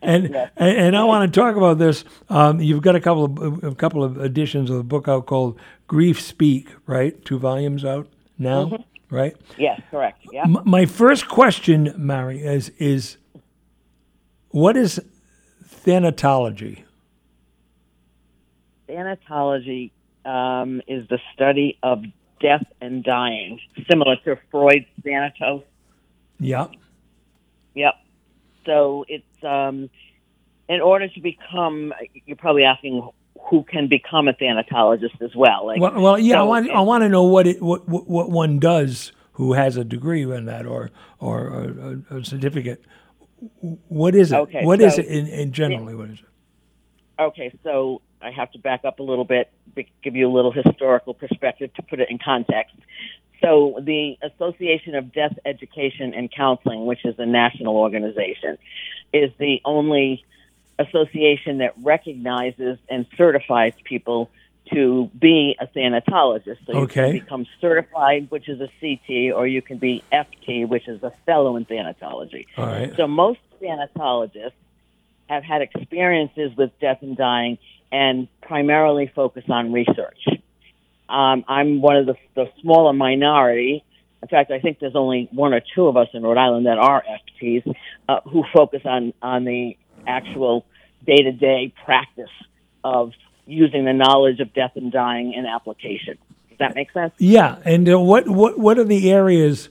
and, 0.02 0.36
and 0.58 0.78
and 0.78 0.98
I 0.98 1.04
want 1.04 1.32
to 1.32 1.40
talk 1.40 1.56
about 1.56 1.78
this. 1.78 2.04
Um, 2.30 2.60
you've 2.60 2.82
got 2.82 2.96
a 2.96 3.00
couple 3.00 3.26
of 3.26 3.64
a 3.64 3.76
couple 3.76 4.04
of 4.04 4.18
editions 4.20 4.72
of 4.72 4.78
the 4.78 4.84
book 4.84 5.08
out 5.08 5.28
called 5.28 5.60
Grief 5.88 6.20
Speak, 6.20 6.70
right? 6.88 7.24
Two 7.24 7.38
volumes 7.38 7.86
out 7.86 8.08
now, 8.40 8.66
Mm-hmm. 8.66 9.16
right? 9.16 9.36
Yes, 9.58 9.80
correct. 9.92 10.22
Yeah. 10.34 10.44
M- 10.46 10.64
my 10.66 10.86
first 10.88 11.28
question, 11.28 11.94
Mary, 11.96 12.42
is 12.42 12.70
is 12.80 13.18
what 14.50 14.76
is 14.76 15.00
thanatology? 15.64 16.84
Thanatology 18.90 19.92
um, 20.26 20.82
is 20.88 21.08
the 21.10 21.20
study 21.34 21.78
of 21.84 22.04
death 22.40 22.66
and 22.82 23.04
dying, 23.04 23.60
similar 23.90 24.16
to 24.26 24.38
Freud's 24.52 24.86
Thanatos. 25.04 25.64
Yeah. 26.40 26.68
Yep. 27.76 27.94
So 28.68 29.06
it's 29.08 29.44
um, 29.44 29.90
in 30.70 30.82
order 30.82 31.08
to 31.08 31.20
become. 31.22 31.94
You're 32.26 32.38
probably 32.38 32.64
asking 32.66 33.10
who 33.50 33.64
can 33.64 33.88
become 33.88 34.28
a 34.28 34.34
thanatologist 34.34 35.22
as 35.22 35.34
well. 35.36 35.66
Like, 35.66 35.80
Well, 35.82 36.00
well 36.00 36.20
yeah. 36.20 36.36
I 36.36 36.40
so 36.40 36.46
want 36.46 36.70
I 36.70 36.82
want 36.82 37.02
to 37.04 37.10
know 37.10 37.24
what 37.24 37.48
it 37.48 37.62
what, 37.62 37.88
what 37.88 38.30
one 38.30 38.60
does 38.60 39.12
who 39.34 39.54
has 39.54 39.78
a 39.78 39.84
degree 39.84 40.24
in 40.24 40.46
that 40.46 40.66
or 40.66 40.92
or 41.20 41.48
a, 41.48 42.16
a, 42.16 42.18
a 42.20 42.26
certificate. 42.26 42.84
What 43.88 44.16
is 44.16 44.32
it? 44.32 44.36
Okay, 44.36 44.66
What 44.66 44.82
is 44.82 44.96
so- 44.96 45.02
it 45.02 45.08
in, 45.08 45.28
in 45.28 45.52
generally? 45.52 45.96
What 45.96 46.10
is 46.10 46.20
it? 46.20 46.26
Okay, 47.20 47.52
so 47.64 48.02
I 48.22 48.30
have 48.32 48.52
to 48.52 48.60
back 48.60 48.86
up 48.86 49.00
a 49.00 49.04
little 49.04 49.26
bit, 49.26 49.52
give 50.04 50.16
you 50.16 50.28
a 50.30 50.34
little 50.34 50.52
historical 50.52 51.16
perspective 51.16 51.74
to 51.76 51.82
put 51.82 52.00
it 52.00 52.10
in 52.12 52.20
context. 52.24 52.76
So, 53.42 53.80
the 53.82 54.18
Association 54.22 54.96
of 54.96 55.14
Death 55.14 55.38
Education 55.46 56.14
and 56.14 56.32
Counseling, 56.32 56.86
which 56.86 57.06
is 57.06 57.16
a 57.20 57.26
national 57.26 57.76
organization, 57.78 58.58
is 59.14 59.32
the 59.38 59.62
only 59.66 60.24
association 60.80 61.60
that 61.60 61.74
recognizes 61.82 62.78
and 62.90 63.06
certifies 63.18 63.74
people 63.84 64.30
to 64.74 65.10
be 65.18 65.56
a 65.60 65.68
thanatologist. 65.68 66.58
So, 66.66 66.74
you 66.74 66.78
Okay. 66.80 67.12
can 67.12 67.12
become 67.20 67.46
certified, 67.62 68.28
which 68.30 68.50
is 68.50 68.60
a 68.60 68.70
CT, 68.80 69.32
or 69.32 69.48
you 69.48 69.62
can 69.62 69.78
be 69.78 70.04
FT, 70.12 70.66
which 70.68 70.88
is 70.88 71.02
a 71.04 71.12
fellow 71.26 71.56
in 71.56 71.66
thanatology. 71.66 72.46
All 72.58 72.66
right. 72.66 72.94
So 72.98 73.08
most 73.08 73.40
thanatologists 73.62 74.54
have 75.30 75.44
had 75.44 75.62
experiences 75.62 76.56
with 76.58 76.72
death 76.80 77.00
and 77.02 77.16
dying 77.18 77.58
and 77.92 78.28
primarily 78.42 79.12
focus 79.14 79.44
on 79.50 79.72
research. 79.72 80.28
Um, 81.10 81.46
I'm 81.48 81.82
one 81.82 81.96
of 81.98 82.06
the, 82.06 82.16
the 82.36 82.46
smaller 82.62 82.94
minority. 82.94 83.84
In 84.22 84.28
fact, 84.28 84.52
I 84.52 84.60
think 84.60 84.80
there's 84.80 84.96
only 84.96 85.30
one 85.32 85.54
or 85.54 85.62
two 85.76 85.88
of 85.88 85.96
us 85.96 86.08
in 86.14 86.24
Rhode 86.24 86.38
Island 86.38 86.66
that 86.66 86.78
are 86.78 87.04
FTs 87.42 87.74
uh, 88.10 88.20
who 88.26 88.44
focus 88.54 88.82
on 88.86 89.14
on 89.22 89.46
the 89.46 89.78
actual 90.06 90.66
day 91.06 91.24
to 91.24 91.32
day 91.32 91.74
practice 91.86 92.30
of 92.84 93.12
using 93.46 93.86
the 93.86 93.94
knowledge 93.94 94.40
of 94.40 94.54
death 94.54 94.72
and 94.76 94.92
dying 94.92 95.34
in 95.34 95.46
application. 95.46 96.18
Does 96.50 96.58
that 96.60 96.76
make 96.76 96.92
sense? 96.92 97.14
Yeah, 97.18 97.58
and 97.64 97.90
uh, 97.90 98.00
what 98.00 98.28
what 98.28 98.58
what 98.58 98.78
are 98.80 98.84
the 98.84 99.12
areas 99.12 99.70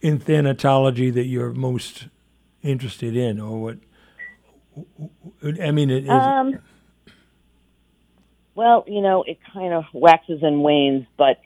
in 0.00 0.18
thanatology 0.18 1.12
that 1.14 1.26
you're 1.26 1.52
most 1.52 2.08
interested 2.62 3.16
in, 3.16 3.40
or 3.40 3.60
what? 3.60 3.78
I 5.62 5.70
mean, 5.70 5.90
it 5.90 6.04
is. 6.04 6.10
Um, 6.10 6.58
well, 8.58 8.82
you 8.88 9.00
know, 9.00 9.22
it 9.22 9.38
kind 9.54 9.72
of 9.72 9.84
waxes 9.92 10.40
and 10.42 10.64
wanes, 10.64 11.06
but 11.16 11.40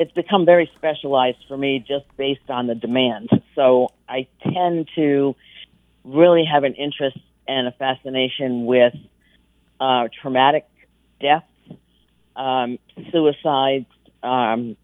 it's 0.00 0.10
become 0.10 0.44
very 0.44 0.68
specialized 0.74 1.38
for 1.46 1.56
me 1.56 1.78
just 1.78 2.04
based 2.16 2.50
on 2.50 2.66
the 2.66 2.74
demand. 2.74 3.30
So 3.54 3.92
I 4.08 4.26
tend 4.42 4.88
to 4.96 5.36
really 6.02 6.44
have 6.44 6.64
an 6.64 6.74
interest 6.74 7.16
and 7.46 7.68
a 7.68 7.70
fascination 7.70 8.66
with 8.66 8.94
uh, 9.78 10.08
traumatic 10.20 10.66
deaths, 11.20 11.46
um, 12.34 12.80
suicides, 13.12 13.86
um, 14.24 14.76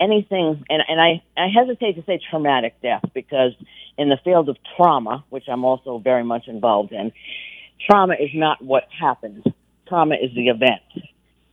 anything. 0.00 0.64
And, 0.70 0.82
and 0.88 0.98
I, 0.98 1.22
I 1.36 1.48
hesitate 1.48 1.96
to 1.96 2.04
say 2.06 2.18
traumatic 2.30 2.80
death 2.80 3.04
because 3.12 3.52
in 3.98 4.08
the 4.08 4.16
field 4.24 4.48
of 4.48 4.56
trauma, 4.78 5.26
which 5.28 5.44
I'm 5.46 5.66
also 5.66 5.98
very 5.98 6.24
much 6.24 6.48
involved 6.48 6.92
in, 6.92 7.12
trauma 7.86 8.14
is 8.14 8.30
not 8.34 8.62
what 8.62 8.84
happens. 8.98 9.44
Trauma 9.88 10.14
is 10.14 10.34
the 10.34 10.48
event. 10.48 10.82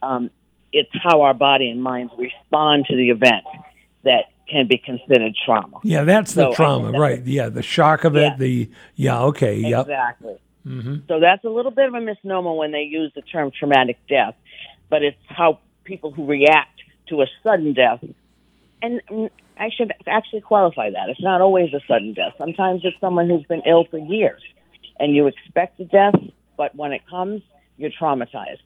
Um, 0.01 0.29
it's 0.71 0.89
how 0.93 1.21
our 1.21 1.33
body 1.33 1.69
and 1.69 1.81
minds 1.81 2.13
respond 2.17 2.85
to 2.89 2.95
the 2.95 3.09
event 3.09 3.45
that 4.03 4.25
can 4.49 4.67
be 4.67 4.77
considered 4.77 5.33
trauma. 5.45 5.79
Yeah, 5.83 6.03
that's 6.03 6.33
the 6.33 6.49
So 6.49 6.55
trauma, 6.55 6.91
that's 6.91 6.99
right? 6.99 7.25
Yeah, 7.25 7.49
the 7.49 7.61
shock 7.61 8.03
of 8.03 8.15
it. 8.15 8.37
The 8.37 8.69
yeah, 8.95 9.21
okay, 9.23 9.57
yep. 9.57 9.81
Exactly. 9.81 10.37
hmm 10.63 10.95
So 11.07 11.19
that's 11.19 11.43
a 11.43 11.49
little 11.49 11.71
bit 11.71 11.87
of 11.87 11.93
a 11.93 12.01
misnomer 12.01 12.53
when 12.53 12.71
they 12.71 12.83
use 12.83 13.11
the 13.15 13.21
term 13.21 13.51
traumatic 13.57 13.97
death, 14.07 14.35
but 14.89 15.03
it's 15.03 15.17
how 15.27 15.59
people 15.83 16.11
who 16.11 16.25
react 16.25 16.81
to 17.09 17.21
a 17.21 17.25
sudden 17.43 17.73
death, 17.73 18.03
and 18.81 19.01
mm, 19.09 19.29
I 19.57 19.69
should 19.75 19.91
actually 20.07 20.41
qualify 20.41 20.91
that. 20.91 21.09
It's 21.09 21.21
not 21.21 21.41
always 21.41 21.73
a 21.73 21.81
sudden 21.87 22.13
death. 22.13 22.33
Sometimes 22.37 22.81
it's 22.83 22.99
someone 23.01 23.29
who's 23.29 23.45
been 23.45 23.63
ill 23.65 23.85
for 23.89 23.97
years, 23.97 24.41
and 24.99 25.15
you 25.15 25.27
expect 25.27 25.79
a 25.79 25.85
death, 25.85 26.15
but 26.57 26.75
when 26.75 26.91
it 26.91 27.01
comes, 27.09 27.41
you're 27.77 27.91
traumatized. 27.91 28.61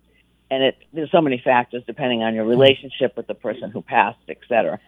And 0.49 0.63
it, 0.63 0.77
there's 0.91 1.11
so 1.11 1.21
many 1.21 1.41
factors 1.43 1.83
depending 1.85 2.23
on 2.23 2.35
your 2.35 2.45
relationship 2.45 3.15
with 3.17 3.27
the 3.27 3.33
person 3.33 3.71
who 3.71 3.81
passed, 3.81 4.19
et 4.29 4.37
cetera. 4.47 4.79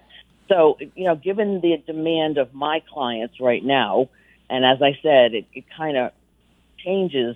So, 0.48 0.78
you 0.96 1.06
know, 1.06 1.16
given 1.16 1.62
the 1.62 1.78
demand 1.86 2.38
of 2.38 2.54
my 2.54 2.82
clients 2.88 3.40
right 3.40 3.64
now, 3.64 4.10
and 4.50 4.64
as 4.64 4.82
I 4.82 5.00
said, 5.02 5.34
it, 5.34 5.46
it 5.54 5.66
kind 5.76 5.98
of 5.98 6.12
changes, 6.84 7.36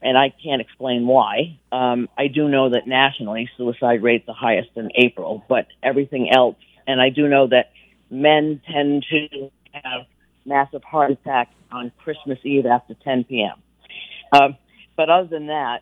and 0.00 0.18
I 0.18 0.30
can't 0.30 0.60
explain 0.60 1.06
why. 1.06 1.58
Um, 1.70 2.08
I 2.18 2.26
do 2.26 2.48
know 2.48 2.70
that 2.70 2.88
nationally 2.88 3.48
suicide 3.56 4.02
rates 4.02 4.26
the 4.26 4.32
highest 4.32 4.70
in 4.74 4.90
April, 4.96 5.44
but 5.48 5.68
everything 5.80 6.28
else, 6.28 6.56
and 6.88 7.00
I 7.00 7.10
do 7.10 7.28
know 7.28 7.46
that 7.46 7.70
men 8.10 8.60
tend 8.66 9.06
to 9.10 9.50
have 9.72 10.06
massive 10.44 10.82
heart 10.84 11.10
attacks 11.10 11.54
on 11.70 11.92
Christmas 12.02 12.38
Eve 12.44 12.66
after 12.66 12.94
10 12.94 13.24
p.m. 13.24 13.56
Um, 14.32 14.56
but 14.96 15.08
other 15.10 15.28
than 15.28 15.46
that, 15.48 15.80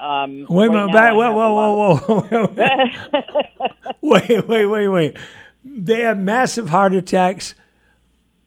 um, 0.00 0.46
Wait 0.48 0.66
a 0.66 0.70
right 0.70 0.74
minute, 0.86 0.92
back. 0.92 1.14
Whoa, 1.14 1.32
whoa, 1.32 1.54
whoa, 1.54 1.96
whoa, 1.96 2.46
whoa. 2.46 3.90
wait, 4.02 4.48
wait, 4.48 4.66
wait, 4.66 4.88
wait. 4.88 5.16
They 5.64 6.00
have 6.00 6.18
massive 6.18 6.68
heart 6.68 6.94
attacks 6.94 7.54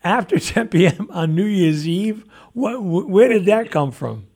after 0.03 0.39
10 0.39 0.67
p.m. 0.69 1.07
on 1.11 1.35
New 1.35 1.45
Year's 1.45 1.87
Eve. 1.87 2.23
What? 2.53 2.81
Where 2.83 3.29
did 3.29 3.45
that 3.45 3.71
come 3.71 3.91
from? 3.91 4.27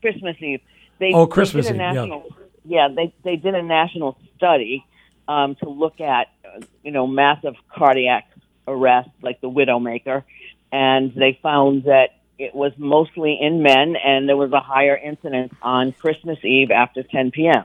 Christmas 0.00 0.36
Eve. 0.40 0.60
They, 0.98 1.12
Oh, 1.14 1.24
they 1.26 1.30
Christmas 1.30 1.66
did 1.66 1.72
a 1.72 1.74
Eve, 1.76 1.80
yeah. 1.80 1.92
national, 1.92 2.28
yeah. 2.64 2.88
they 2.94 3.14
they 3.24 3.36
did 3.36 3.54
a 3.54 3.62
national 3.62 4.18
study 4.36 4.84
um, 5.28 5.56
to 5.56 5.68
look 5.68 6.00
at 6.00 6.28
uh, 6.44 6.60
you 6.82 6.90
know 6.92 7.06
massive 7.06 7.54
cardiac 7.74 8.29
arrest 8.66 9.10
like 9.22 9.40
the 9.40 9.50
Widowmaker, 9.50 10.24
and 10.72 11.14
they 11.14 11.38
found 11.42 11.84
that 11.84 12.10
it 12.38 12.54
was 12.54 12.72
mostly 12.78 13.38
in 13.40 13.62
men, 13.62 13.96
and 13.96 14.28
there 14.28 14.36
was 14.36 14.52
a 14.52 14.60
higher 14.60 14.96
incidence 14.96 15.52
on 15.60 15.92
Christmas 15.92 16.38
Eve 16.42 16.70
after 16.70 17.02
10 17.02 17.32
p.m. 17.32 17.64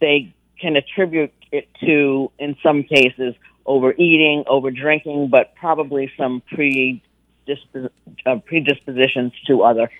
They 0.00 0.34
can 0.58 0.76
attribute 0.76 1.32
it 1.52 1.68
to, 1.80 2.30
in 2.38 2.56
some 2.62 2.82
cases, 2.82 3.34
overeating, 3.66 4.44
over 4.46 4.70
drinking, 4.70 5.28
but 5.28 5.54
probably 5.54 6.10
some 6.16 6.42
predispos- 6.50 7.90
uh, 8.24 8.36
predispositions 8.46 9.32
to 9.46 9.62
other 9.62 9.90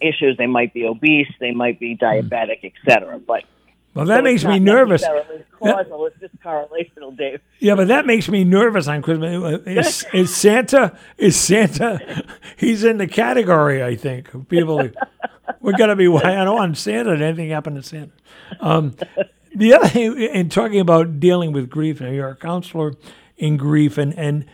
issues. 0.00 0.36
They 0.36 0.46
might 0.46 0.74
be 0.74 0.86
obese, 0.86 1.30
they 1.38 1.52
might 1.52 1.78
be 1.78 1.96
diabetic, 1.96 2.64
etc. 2.64 3.18
But 3.18 3.44
Well, 3.94 4.06
that 4.06 4.18
so 4.18 4.22
makes 4.22 4.44
me 4.44 4.58
nervous. 4.60 5.04
Causal, 5.58 6.06
it's 6.06 6.20
just 6.20 6.40
correlational, 6.40 7.16
Dave. 7.16 7.40
Yeah, 7.58 7.74
but 7.74 7.88
that 7.88 8.06
makes 8.06 8.28
me 8.28 8.44
nervous 8.44 8.86
on 8.86 9.02
Christmas. 9.02 9.60
Is, 9.66 10.06
is 10.12 10.34
Santa? 10.34 10.96
Is 11.18 11.38
Santa? 11.38 12.24
He's 12.56 12.84
in 12.84 12.98
the 12.98 13.08
category, 13.08 13.82
I 13.82 13.96
think. 13.96 14.48
People, 14.48 14.90
we're 15.60 15.76
gonna 15.76 15.96
be. 15.96 16.06
I 16.06 16.44
don't 16.44 16.56
want 16.56 16.78
Santa. 16.78 17.16
Did 17.16 17.22
anything 17.22 17.50
happen 17.50 17.74
to 17.74 17.82
Santa? 17.82 18.12
Um, 18.60 18.94
the 19.54 19.74
other 19.74 19.88
thing, 19.88 20.20
in 20.20 20.48
talking 20.48 20.80
about 20.80 21.18
dealing 21.18 21.52
with 21.52 21.68
grief, 21.68 22.00
now 22.00 22.10
you're 22.10 22.28
a 22.28 22.36
counselor 22.36 22.94
in 23.36 23.56
grief, 23.56 23.98
and 23.98 24.16
and 24.16 24.46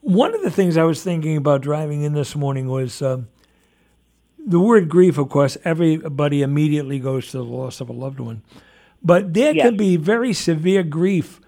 one 0.00 0.34
of 0.34 0.42
the 0.42 0.50
things 0.50 0.76
I 0.76 0.82
was 0.84 1.02
thinking 1.02 1.36
about 1.36 1.60
driving 1.60 2.02
in 2.02 2.14
this 2.14 2.34
morning 2.34 2.68
was. 2.68 3.00
Um, 3.02 3.28
the 4.46 4.58
word 4.58 4.88
grief, 4.88 5.18
of 5.18 5.28
course, 5.28 5.58
everybody 5.64 6.40
immediately 6.40 6.98
goes 6.98 7.30
to 7.30 7.36
the 7.36 7.44
loss 7.44 7.82
of 7.82 7.90
a 7.90 7.92
loved 7.92 8.20
one. 8.20 8.42
But 9.02 9.34
there 9.34 9.54
Yes. 9.54 9.66
can 9.66 9.76
be 9.76 9.96
very 9.96 10.32
severe 10.32 10.82
grief 10.82 11.40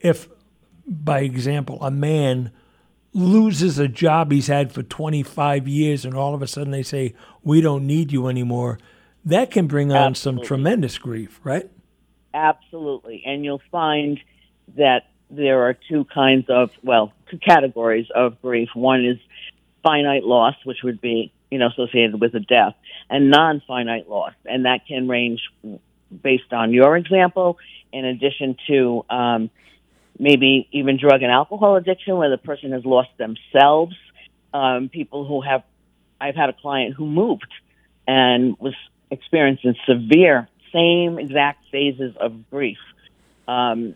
if, 0.00 0.28
by 0.86 1.20
example, 1.20 1.78
a 1.82 1.90
man 1.90 2.50
loses 3.12 3.78
a 3.78 3.88
job 3.88 4.32
he's 4.32 4.48
had 4.48 4.72
for 4.72 4.82
25 4.82 5.68
years 5.68 6.04
and 6.04 6.14
all 6.14 6.34
of 6.34 6.42
a 6.42 6.46
sudden 6.46 6.72
they 6.72 6.82
say, 6.82 7.14
We 7.42 7.60
don't 7.60 7.86
need 7.86 8.12
you 8.12 8.28
anymore. 8.28 8.78
That 9.24 9.50
can 9.50 9.66
bring 9.66 9.92
on 9.92 10.14
some 10.14 10.40
tremendous 10.40 10.98
grief, 10.98 11.40
right? 11.42 11.70
Absolutely. 12.34 13.22
And 13.24 13.44
you'll 13.44 13.62
find 13.70 14.20
that 14.76 15.06
there 15.30 15.62
are 15.62 15.74
two 15.88 16.04
kinds 16.04 16.46
of, 16.48 16.70
well, 16.82 17.12
two 17.30 17.38
categories 17.38 18.06
of 18.14 18.40
grief. 18.42 18.68
One 18.74 19.04
is 19.04 19.18
finite 19.82 20.24
loss, 20.24 20.54
which 20.64 20.78
would 20.82 21.00
be, 21.00 21.32
you 21.50 21.58
know, 21.58 21.68
associated 21.68 22.20
with 22.20 22.34
a 22.34 22.40
death, 22.40 22.74
and 23.08 23.30
non 23.30 23.62
finite 23.66 24.08
loss. 24.08 24.32
And 24.44 24.64
that 24.66 24.86
can 24.86 25.08
range 25.08 25.40
based 26.22 26.52
on 26.52 26.72
your 26.72 26.96
example, 26.96 27.58
in 27.92 28.04
addition 28.04 28.56
to 28.66 29.04
um, 29.10 29.50
maybe 30.18 30.68
even 30.72 30.98
drug 30.98 31.22
and 31.22 31.30
alcohol 31.30 31.76
addiction, 31.76 32.16
where 32.16 32.30
the 32.30 32.38
person 32.38 32.72
has 32.72 32.84
lost 32.84 33.10
themselves. 33.18 33.94
Um, 34.52 34.88
people 34.88 35.26
who 35.26 35.40
have, 35.40 35.64
I've 36.20 36.36
had 36.36 36.48
a 36.48 36.52
client 36.52 36.94
who 36.94 37.06
moved 37.06 37.52
and 38.06 38.56
was 38.58 38.74
experiencing 39.10 39.74
severe, 39.86 40.48
same 40.72 41.18
exact 41.18 41.64
phases 41.70 42.14
of 42.20 42.48
grief 42.50 42.78
um, 43.48 43.94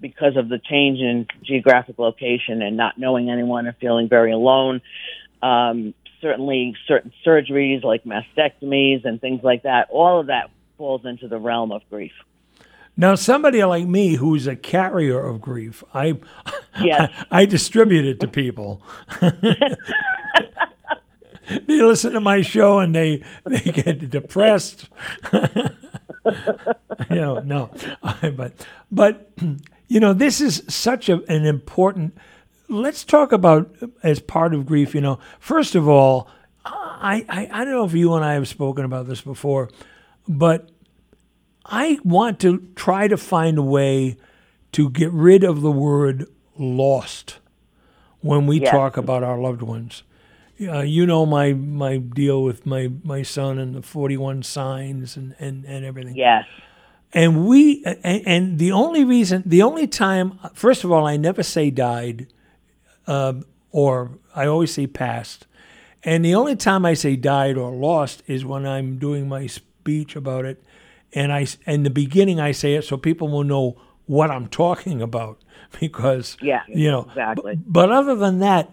because 0.00 0.36
of 0.36 0.48
the 0.48 0.58
change 0.58 0.98
in 1.00 1.26
geographic 1.42 1.98
location 1.98 2.62
and 2.62 2.76
not 2.76 2.98
knowing 2.98 3.30
anyone 3.30 3.66
and 3.66 3.76
feeling 3.76 4.08
very 4.08 4.32
alone. 4.32 4.80
Um, 5.42 5.94
certainly, 6.20 6.74
certain 6.86 7.12
surgeries 7.24 7.84
like 7.84 8.04
mastectomies 8.04 9.04
and 9.04 9.20
things 9.20 9.42
like 9.42 9.62
that, 9.62 9.88
all 9.90 10.20
of 10.20 10.26
that 10.26 10.50
falls 10.78 11.04
into 11.04 11.28
the 11.28 11.38
realm 11.38 11.72
of 11.72 11.82
grief. 11.90 12.12
Now, 12.96 13.14
somebody 13.14 13.62
like 13.62 13.86
me 13.86 14.14
who's 14.14 14.46
a 14.46 14.56
carrier 14.56 15.20
of 15.20 15.40
grief, 15.40 15.84
I, 15.92 16.18
Yes. 16.80 17.12
I, 17.30 17.44
distribute 17.44 18.06
it 18.06 18.20
to 18.20 18.28
people. 18.28 18.82
they 19.20 19.76
listen 21.82 22.12
to 22.12 22.20
my 22.20 22.42
show 22.42 22.78
and 22.78 22.94
they 22.94 23.22
they 23.44 23.60
get 23.60 24.10
depressed. 24.10 24.88
you 25.32 25.70
know, 27.10 27.40
no, 27.40 27.70
but 28.36 28.52
but 28.90 29.30
you 29.88 30.00
know, 30.00 30.12
this 30.12 30.40
is 30.40 30.62
such 30.68 31.08
a, 31.08 31.22
an 31.30 31.46
important. 31.46 32.16
Let's 32.68 33.04
talk 33.04 33.32
about 33.32 33.74
as 34.02 34.20
part 34.20 34.54
of 34.54 34.66
grief. 34.66 34.94
You 34.94 35.00
know, 35.00 35.18
first 35.38 35.74
of 35.74 35.88
all, 35.88 36.28
I, 36.64 37.24
I 37.28 37.48
I 37.52 37.64
don't 37.64 37.74
know 37.74 37.84
if 37.84 37.94
you 37.94 38.14
and 38.14 38.24
I 38.24 38.34
have 38.34 38.48
spoken 38.48 38.84
about 38.84 39.06
this 39.06 39.20
before, 39.20 39.70
but 40.28 40.70
I 41.64 41.98
want 42.04 42.38
to 42.40 42.68
try 42.76 43.08
to 43.08 43.16
find 43.16 43.58
a 43.58 43.62
way 43.62 44.16
to 44.72 44.90
get 44.90 45.10
rid 45.12 45.44
of 45.44 45.60
the 45.62 45.70
word 45.70 46.26
lost 46.58 47.38
when 48.20 48.46
we 48.46 48.60
Yes. 48.60 48.70
talk 48.70 48.96
about 48.96 49.22
our 49.22 49.38
loved 49.38 49.62
ones. 49.62 50.02
Uh, 50.60 50.80
you 50.80 51.06
know 51.06 51.24
my 51.24 51.52
my 51.52 51.98
deal 51.98 52.42
with 52.42 52.66
my, 52.66 52.90
my 53.04 53.22
son 53.22 53.58
and 53.58 53.74
the 53.76 53.82
41 53.82 54.42
signs 54.42 55.16
and, 55.16 55.34
and, 55.38 55.64
and 55.64 55.84
everything. 55.84 56.16
Yes. 56.16 56.44
And 57.12 57.46
we 57.46 57.82
and, 57.84 58.22
and 58.26 58.58
the 58.58 58.72
only 58.72 59.04
reason, 59.04 59.42
the 59.46 59.62
only 59.62 59.86
time, 59.86 60.38
first 60.54 60.84
of 60.84 60.90
all, 60.92 61.06
I 61.06 61.16
never 61.16 61.42
say 61.42 61.70
died, 61.70 62.26
um, 63.06 63.44
or 63.70 64.18
I 64.34 64.46
always 64.46 64.74
say 64.74 64.86
passed. 64.86 65.46
And 66.02 66.24
the 66.24 66.34
only 66.34 66.56
time 66.56 66.84
I 66.84 66.94
say 66.94 67.16
died 67.16 67.56
or 67.56 67.70
lost 67.70 68.22
is 68.26 68.44
when 68.44 68.66
I'm 68.66 68.98
doing 68.98 69.28
my 69.28 69.46
speech 69.88 70.16
about 70.16 70.44
it, 70.44 70.62
and 71.14 71.32
I 71.32 71.46
in 71.66 71.82
the 71.82 71.90
beginning 71.90 72.38
I 72.38 72.52
say 72.52 72.74
it 72.74 72.84
so 72.84 72.98
people 72.98 73.28
will 73.28 73.44
know 73.44 73.80
what 74.04 74.30
I'm 74.30 74.46
talking 74.46 75.00
about 75.00 75.38
because 75.80 76.36
Yeah, 76.42 76.62
you 76.68 76.90
know 76.90 77.06
exactly. 77.08 77.56
But, 77.56 77.88
but 77.88 77.92
other 77.92 78.14
than 78.14 78.40
that, 78.40 78.70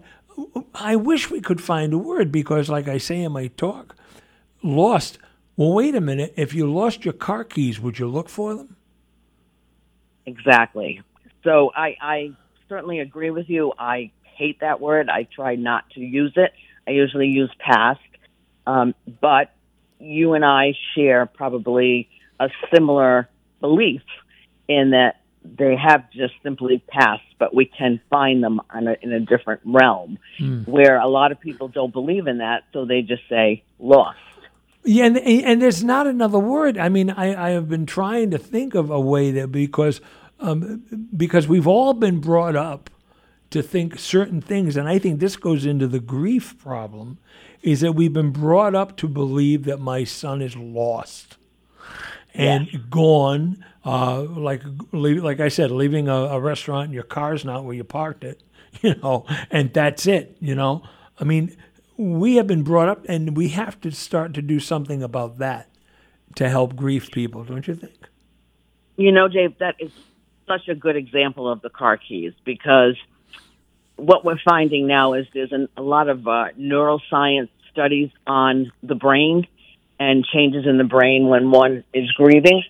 I 0.74 0.96
wish 0.96 1.30
we 1.30 1.40
could 1.40 1.62
find 1.62 1.94
a 1.94 1.98
word 1.98 2.30
because, 2.30 2.68
like 2.68 2.86
I 2.86 2.98
say 2.98 3.22
in 3.22 3.32
my 3.32 3.46
talk, 3.48 3.96
lost. 4.62 5.18
Well, 5.56 5.72
wait 5.72 5.94
a 5.94 6.02
minute. 6.02 6.34
If 6.36 6.52
you 6.52 6.70
lost 6.70 7.06
your 7.06 7.14
car 7.14 7.42
keys, 7.42 7.80
would 7.80 7.98
you 7.98 8.06
look 8.06 8.28
for 8.28 8.54
them? 8.54 8.76
Exactly. 10.26 11.00
So 11.44 11.72
I, 11.74 11.96
I 11.98 12.30
certainly 12.68 12.98
agree 12.98 13.30
with 13.30 13.48
you. 13.48 13.72
I 13.78 14.10
hate 14.22 14.60
that 14.60 14.82
word. 14.82 15.08
I 15.08 15.26
try 15.34 15.54
not 15.54 15.88
to 15.94 16.00
use 16.00 16.34
it. 16.36 16.52
I 16.86 16.90
usually 16.90 17.28
use 17.28 17.50
past. 17.58 18.00
Um, 18.66 18.94
but 19.22 19.55
you 19.98 20.34
and 20.34 20.44
I 20.44 20.74
share 20.94 21.26
probably 21.26 22.08
a 22.38 22.48
similar 22.72 23.28
belief 23.60 24.02
in 24.68 24.90
that 24.90 25.20
they 25.44 25.76
have 25.76 26.10
just 26.10 26.34
simply 26.42 26.82
passed, 26.88 27.22
but 27.38 27.54
we 27.54 27.66
can 27.66 28.00
find 28.10 28.42
them 28.42 28.60
on 28.70 28.88
a, 28.88 28.96
in 29.00 29.12
a 29.12 29.20
different 29.20 29.60
realm 29.64 30.18
where 30.66 30.98
a 30.98 31.06
lot 31.06 31.32
of 31.32 31.40
people 31.40 31.68
don't 31.68 31.92
believe 31.92 32.26
in 32.26 32.38
that, 32.38 32.64
so 32.72 32.84
they 32.84 33.02
just 33.02 33.22
say 33.28 33.62
lost. 33.78 34.18
Yeah, 34.84 35.06
and, 35.06 35.18
and 35.18 35.62
there's 35.62 35.82
not 35.82 36.06
another 36.06 36.38
word. 36.38 36.78
I 36.78 36.88
mean, 36.88 37.10
I, 37.10 37.48
I 37.48 37.50
have 37.50 37.68
been 37.68 37.86
trying 37.86 38.30
to 38.30 38.38
think 38.38 38.74
of 38.74 38.90
a 38.90 39.00
way 39.00 39.32
that 39.32 39.50
because 39.50 40.00
um, 40.38 41.08
because 41.16 41.48
we've 41.48 41.66
all 41.66 41.94
been 41.94 42.20
brought 42.20 42.56
up 42.56 42.90
to 43.50 43.62
think 43.62 43.98
certain 43.98 44.40
things, 44.40 44.76
and 44.76 44.88
I 44.88 44.98
think 44.98 45.18
this 45.18 45.36
goes 45.36 45.64
into 45.64 45.86
the 45.86 46.00
grief 46.00 46.58
problem, 46.58 47.18
is 47.62 47.80
that 47.80 47.92
we've 47.92 48.12
been 48.12 48.30
brought 48.30 48.74
up 48.74 48.96
to 48.98 49.08
believe 49.08 49.64
that 49.64 49.78
my 49.78 50.04
son 50.04 50.42
is 50.42 50.56
lost 50.56 51.36
and 52.34 52.90
gone. 52.90 53.64
Uh, 53.84 54.22
like 54.22 54.62
like 54.92 55.40
I 55.40 55.48
said, 55.48 55.70
leaving 55.70 56.08
a, 56.08 56.14
a 56.14 56.40
restaurant 56.40 56.86
and 56.86 56.94
your 56.94 57.04
car's 57.04 57.44
not 57.44 57.64
where 57.64 57.74
you 57.74 57.84
parked 57.84 58.24
it, 58.24 58.42
you 58.82 58.94
know, 58.96 59.24
and 59.50 59.72
that's 59.72 60.06
it. 60.06 60.36
You 60.40 60.54
know, 60.54 60.82
I 61.18 61.24
mean, 61.24 61.56
we 61.96 62.36
have 62.36 62.46
been 62.46 62.62
brought 62.62 62.88
up, 62.88 63.06
and 63.08 63.36
we 63.36 63.48
have 63.50 63.80
to 63.82 63.90
start 63.90 64.34
to 64.34 64.42
do 64.42 64.60
something 64.60 65.02
about 65.02 65.38
that 65.38 65.68
to 66.34 66.48
help 66.48 66.76
grief 66.76 67.10
people, 67.10 67.44
don't 67.44 67.66
you 67.66 67.74
think? 67.74 68.08
You 68.96 69.12
know, 69.12 69.28
Dave, 69.28 69.58
that 69.58 69.76
is 69.78 69.90
such 70.46 70.68
a 70.68 70.74
good 70.74 70.96
example 70.96 71.50
of 71.50 71.60
the 71.62 71.70
car 71.70 71.96
keys 71.96 72.32
because 72.44 72.96
what 73.96 74.24
we're 74.24 74.38
finding 74.44 74.86
now 74.86 75.14
is 75.14 75.26
there's 75.34 75.52
an, 75.52 75.68
a 75.76 75.82
lot 75.82 76.08
of 76.08 76.26
uh, 76.26 76.48
neuroscience 76.58 77.48
studies 77.72 78.10
on 78.26 78.72
the 78.82 78.94
brain 78.94 79.46
and 79.98 80.24
changes 80.24 80.66
in 80.66 80.78
the 80.78 80.84
brain 80.84 81.26
when 81.26 81.50
one 81.50 81.84
is 81.94 82.10
grieving. 82.12 82.62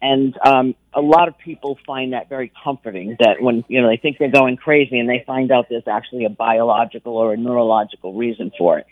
And 0.00 0.38
um, 0.46 0.76
a 0.94 1.00
lot 1.00 1.26
of 1.26 1.36
people 1.38 1.76
find 1.84 2.12
that 2.12 2.28
very 2.28 2.52
comforting 2.62 3.16
that 3.18 3.40
when, 3.40 3.64
you 3.66 3.82
know, 3.82 3.88
they 3.88 3.96
think 3.96 4.18
they're 4.18 4.30
going 4.30 4.56
crazy 4.56 4.98
and 4.98 5.08
they 5.08 5.24
find 5.26 5.50
out 5.50 5.66
there's 5.68 5.88
actually 5.88 6.24
a 6.24 6.30
biological 6.30 7.16
or 7.16 7.32
a 7.32 7.36
neurological 7.36 8.14
reason 8.14 8.52
for 8.56 8.78
it. 8.78 8.86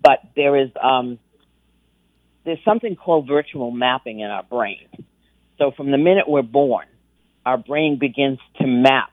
But 0.00 0.20
there 0.34 0.56
is, 0.56 0.70
um, 0.82 1.18
there's 2.44 2.64
something 2.64 2.96
called 2.96 3.28
virtual 3.28 3.70
mapping 3.70 4.20
in 4.20 4.30
our 4.30 4.42
brain. 4.42 4.88
So 5.58 5.70
from 5.72 5.90
the 5.90 5.98
minute 5.98 6.26
we're 6.26 6.40
born, 6.40 6.86
our 7.44 7.58
brain 7.58 7.98
begins 7.98 8.38
to 8.58 8.66
map 8.66 9.12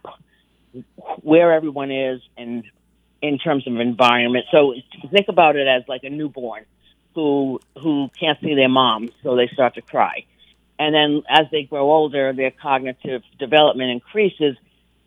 where 1.21 1.53
everyone 1.53 1.91
is 1.91 2.21
and 2.37 2.63
in 3.21 3.37
terms 3.37 3.67
of 3.67 3.79
environment. 3.79 4.45
So 4.51 4.75
think 5.11 5.27
about 5.29 5.55
it 5.55 5.67
as 5.67 5.83
like 5.87 6.03
a 6.03 6.09
newborn 6.09 6.65
who 7.13 7.59
who 7.81 8.09
can't 8.19 8.39
see 8.41 8.55
their 8.55 8.69
mom, 8.69 9.09
so 9.23 9.35
they 9.35 9.47
start 9.47 9.75
to 9.75 9.81
cry. 9.81 10.25
And 10.77 10.93
then 10.93 11.23
as 11.29 11.45
they 11.51 11.63
grow 11.63 11.89
older, 11.91 12.33
their 12.33 12.51
cognitive 12.51 13.23
development 13.39 13.91
increases, 13.91 14.57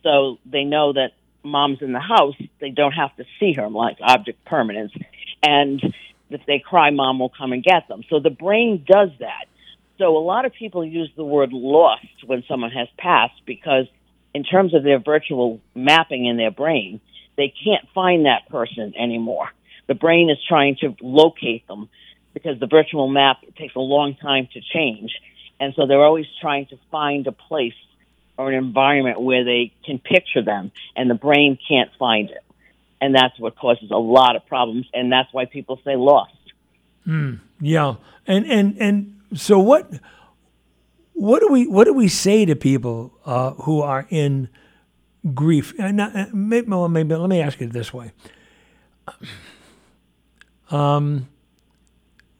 so 0.02 0.38
they 0.46 0.64
know 0.64 0.94
that 0.94 1.12
mom's 1.44 1.82
in 1.82 1.92
the 1.92 2.00
house. 2.00 2.36
They 2.60 2.70
don't 2.70 2.92
have 2.92 3.14
to 3.16 3.24
see 3.38 3.52
her, 3.54 3.68
like 3.68 3.98
object 4.00 4.44
permanence. 4.46 4.92
And 5.42 5.82
if 6.30 6.40
they 6.46 6.58
cry, 6.58 6.90
mom 6.90 7.18
will 7.18 7.32
come 7.36 7.52
and 7.52 7.62
get 7.62 7.86
them. 7.88 8.02
So 8.08 8.18
the 8.18 8.30
brain 8.30 8.84
does 8.86 9.10
that. 9.20 9.44
So 9.98 10.16
a 10.16 10.24
lot 10.24 10.44
of 10.44 10.52
people 10.52 10.84
use 10.84 11.10
the 11.16 11.24
word 11.24 11.52
lost 11.52 12.06
when 12.24 12.44
someone 12.48 12.70
has 12.70 12.88
passed 12.96 13.40
because 13.44 13.86
in 14.34 14.44
terms 14.44 14.74
of 14.74 14.82
their 14.82 14.98
virtual 14.98 15.60
mapping 15.74 16.26
in 16.26 16.36
their 16.36 16.50
brain, 16.50 17.00
they 17.36 17.52
can't 17.64 17.88
find 17.94 18.26
that 18.26 18.48
person 18.48 18.94
anymore. 18.96 19.48
The 19.86 19.94
brain 19.94 20.30
is 20.30 20.38
trying 20.46 20.76
to 20.76 20.94
locate 21.00 21.66
them 21.66 21.88
because 22.34 22.60
the 22.60 22.66
virtual 22.66 23.08
map 23.08 23.38
takes 23.56 23.74
a 23.74 23.80
long 23.80 24.14
time 24.14 24.48
to 24.52 24.60
change. 24.60 25.12
And 25.60 25.74
so 25.74 25.86
they're 25.86 26.04
always 26.04 26.26
trying 26.40 26.66
to 26.66 26.78
find 26.90 27.26
a 27.26 27.32
place 27.32 27.74
or 28.36 28.50
an 28.50 28.54
environment 28.54 29.20
where 29.20 29.44
they 29.44 29.72
can 29.84 29.98
picture 29.98 30.42
them 30.42 30.70
and 30.94 31.10
the 31.10 31.14
brain 31.14 31.58
can't 31.68 31.90
find 31.98 32.30
it. 32.30 32.44
And 33.00 33.14
that's 33.14 33.38
what 33.38 33.56
causes 33.56 33.90
a 33.90 33.96
lot 33.96 34.36
of 34.36 34.46
problems. 34.46 34.86
And 34.92 35.10
that's 35.10 35.32
why 35.32 35.46
people 35.46 35.80
say 35.84 35.96
lost. 35.96 36.32
Hmm. 37.04 37.36
Yeah, 37.60 37.94
and 38.26 38.44
and 38.46 38.76
and 38.78 39.20
so 39.34 39.58
what? 39.58 39.90
What 41.18 41.40
do 41.40 41.48
we 41.48 41.66
what 41.66 41.84
do 41.84 41.92
we 41.92 42.06
say 42.06 42.44
to 42.44 42.54
people 42.54 43.12
uh, 43.26 43.50
who 43.54 43.80
are 43.80 44.06
in 44.08 44.48
grief? 45.34 45.74
And 45.76 45.96
not, 45.96 46.14
uh, 46.14 46.26
maybe, 46.32 46.68
well, 46.68 46.88
maybe 46.88 47.16
let 47.16 47.28
me 47.28 47.40
ask 47.40 47.60
it 47.60 47.72
this 47.72 47.92
way. 47.92 48.12
Um, 50.70 51.30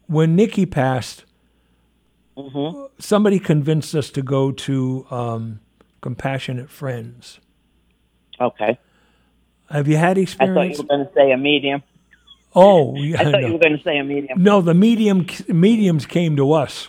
when 0.06 0.36
Nikki 0.36 0.66
passed, 0.66 1.24
somebody 2.98 3.38
convinced 3.38 3.94
us 3.94 4.10
to 4.10 4.22
go 4.22 4.52
to 4.52 5.06
um, 5.10 5.60
Compassionate 6.02 6.68
Friends. 6.68 7.40
Okay. 8.38 8.78
Have 9.70 9.88
you 9.88 9.96
had 9.96 10.18
experience? 10.18 10.58
I 10.58 10.60
thought 10.60 10.76
you 10.76 10.82
were 10.82 10.88
going 10.88 11.06
to 11.06 11.12
say 11.14 11.32
a 11.32 11.38
medium. 11.38 11.82
Oh, 12.54 12.94
yeah, 12.96 13.18
I 13.18 13.24
thought 13.32 13.40
you 13.40 13.54
were 13.54 13.58
going 13.58 13.78
to 13.78 13.82
say 13.82 13.96
a 13.96 14.04
medium. 14.04 14.42
no, 14.42 14.60
the 14.60 14.74
medium 14.74 15.26
mediums 15.48 16.04
came 16.04 16.36
to 16.36 16.52
us. 16.52 16.88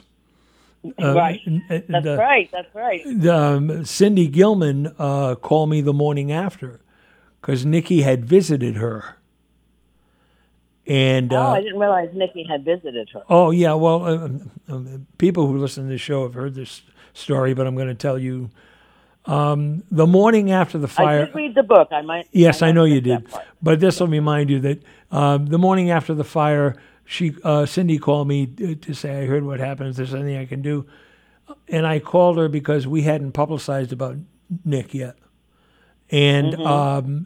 Uh, 1.02 1.14
right. 1.14 1.42
That's 1.68 2.06
right. 2.06 2.50
That's 2.52 2.74
right. 2.74 3.28
um, 3.28 3.84
Cindy 3.86 4.28
Gilman 4.28 4.94
uh, 4.98 5.36
called 5.36 5.70
me 5.70 5.82
the 5.82 5.94
morning 5.94 6.32
after 6.32 6.80
because 7.42 7.66
Nikki 7.66 8.02
had 8.02 8.26
visited 8.26 8.78
her. 8.78 9.18
And 10.88 11.32
oh, 11.34 11.38
uh, 11.38 11.52
I 11.52 11.62
didn't 11.62 11.80
realize 11.80 12.10
Nikki 12.14 12.44
had 12.44 12.66
visited 12.66 13.10
her. 13.14 13.24
oh 13.30 13.52
yeah, 13.52 13.74
well, 13.74 14.06
uh, 14.06 14.16
um, 14.16 14.52
um, 14.68 15.08
people 15.18 15.46
who 15.48 15.58
listen 15.58 15.84
to 15.84 15.90
the 15.90 15.98
show 16.00 16.24
have 16.24 16.34
heard 16.34 16.56
this 16.56 16.82
story, 17.14 17.54
but 17.54 17.68
I'm 17.68 17.76
going 17.76 17.90
to 17.90 17.96
tell 17.96 18.18
you. 18.18 18.50
Um, 19.26 19.84
the 19.92 20.08
morning 20.08 20.52
after 20.52 20.80
the 20.80 20.88
fire, 20.88 21.24
I 21.24 21.26
did 21.26 21.36
read 21.36 21.56
the 21.56 21.62
book. 21.62 21.90
I 21.92 22.02
might. 22.02 22.28
Yes, 22.32 22.64
I 22.64 22.68
might 22.68 22.76
know 22.76 22.86
you 22.86 23.02
did. 23.02 23.28
But 23.62 23.80
this 23.80 24.00
will 24.00 24.08
remind 24.08 24.50
you 24.50 24.60
that 24.62 24.82
um, 25.12 25.46
the 25.46 25.60
morning 25.60 25.92
after 25.92 26.16
the 26.16 26.24
fire, 26.24 26.76
she 27.10 27.36
uh, 27.44 27.66
Cindy 27.66 27.98
called 27.98 28.28
me 28.28 28.46
to 28.46 28.94
say 28.94 29.24
I 29.24 29.26
heard 29.26 29.44
what 29.44 29.60
happened. 29.60 29.90
Is 29.90 29.98
there 29.98 30.06
something 30.06 30.38
I 30.38 30.46
can 30.46 30.62
do? 30.62 30.86
And 31.68 31.88
I 31.88 31.98
called 31.98 32.38
her 32.38 32.48
because 32.48 32.86
we 32.86 33.02
hadn't 33.02 33.32
publicized 33.32 33.92
about 33.92 34.18
Nick 34.64 34.94
yet, 34.94 35.16
and 36.12 36.54
um, 36.62 37.26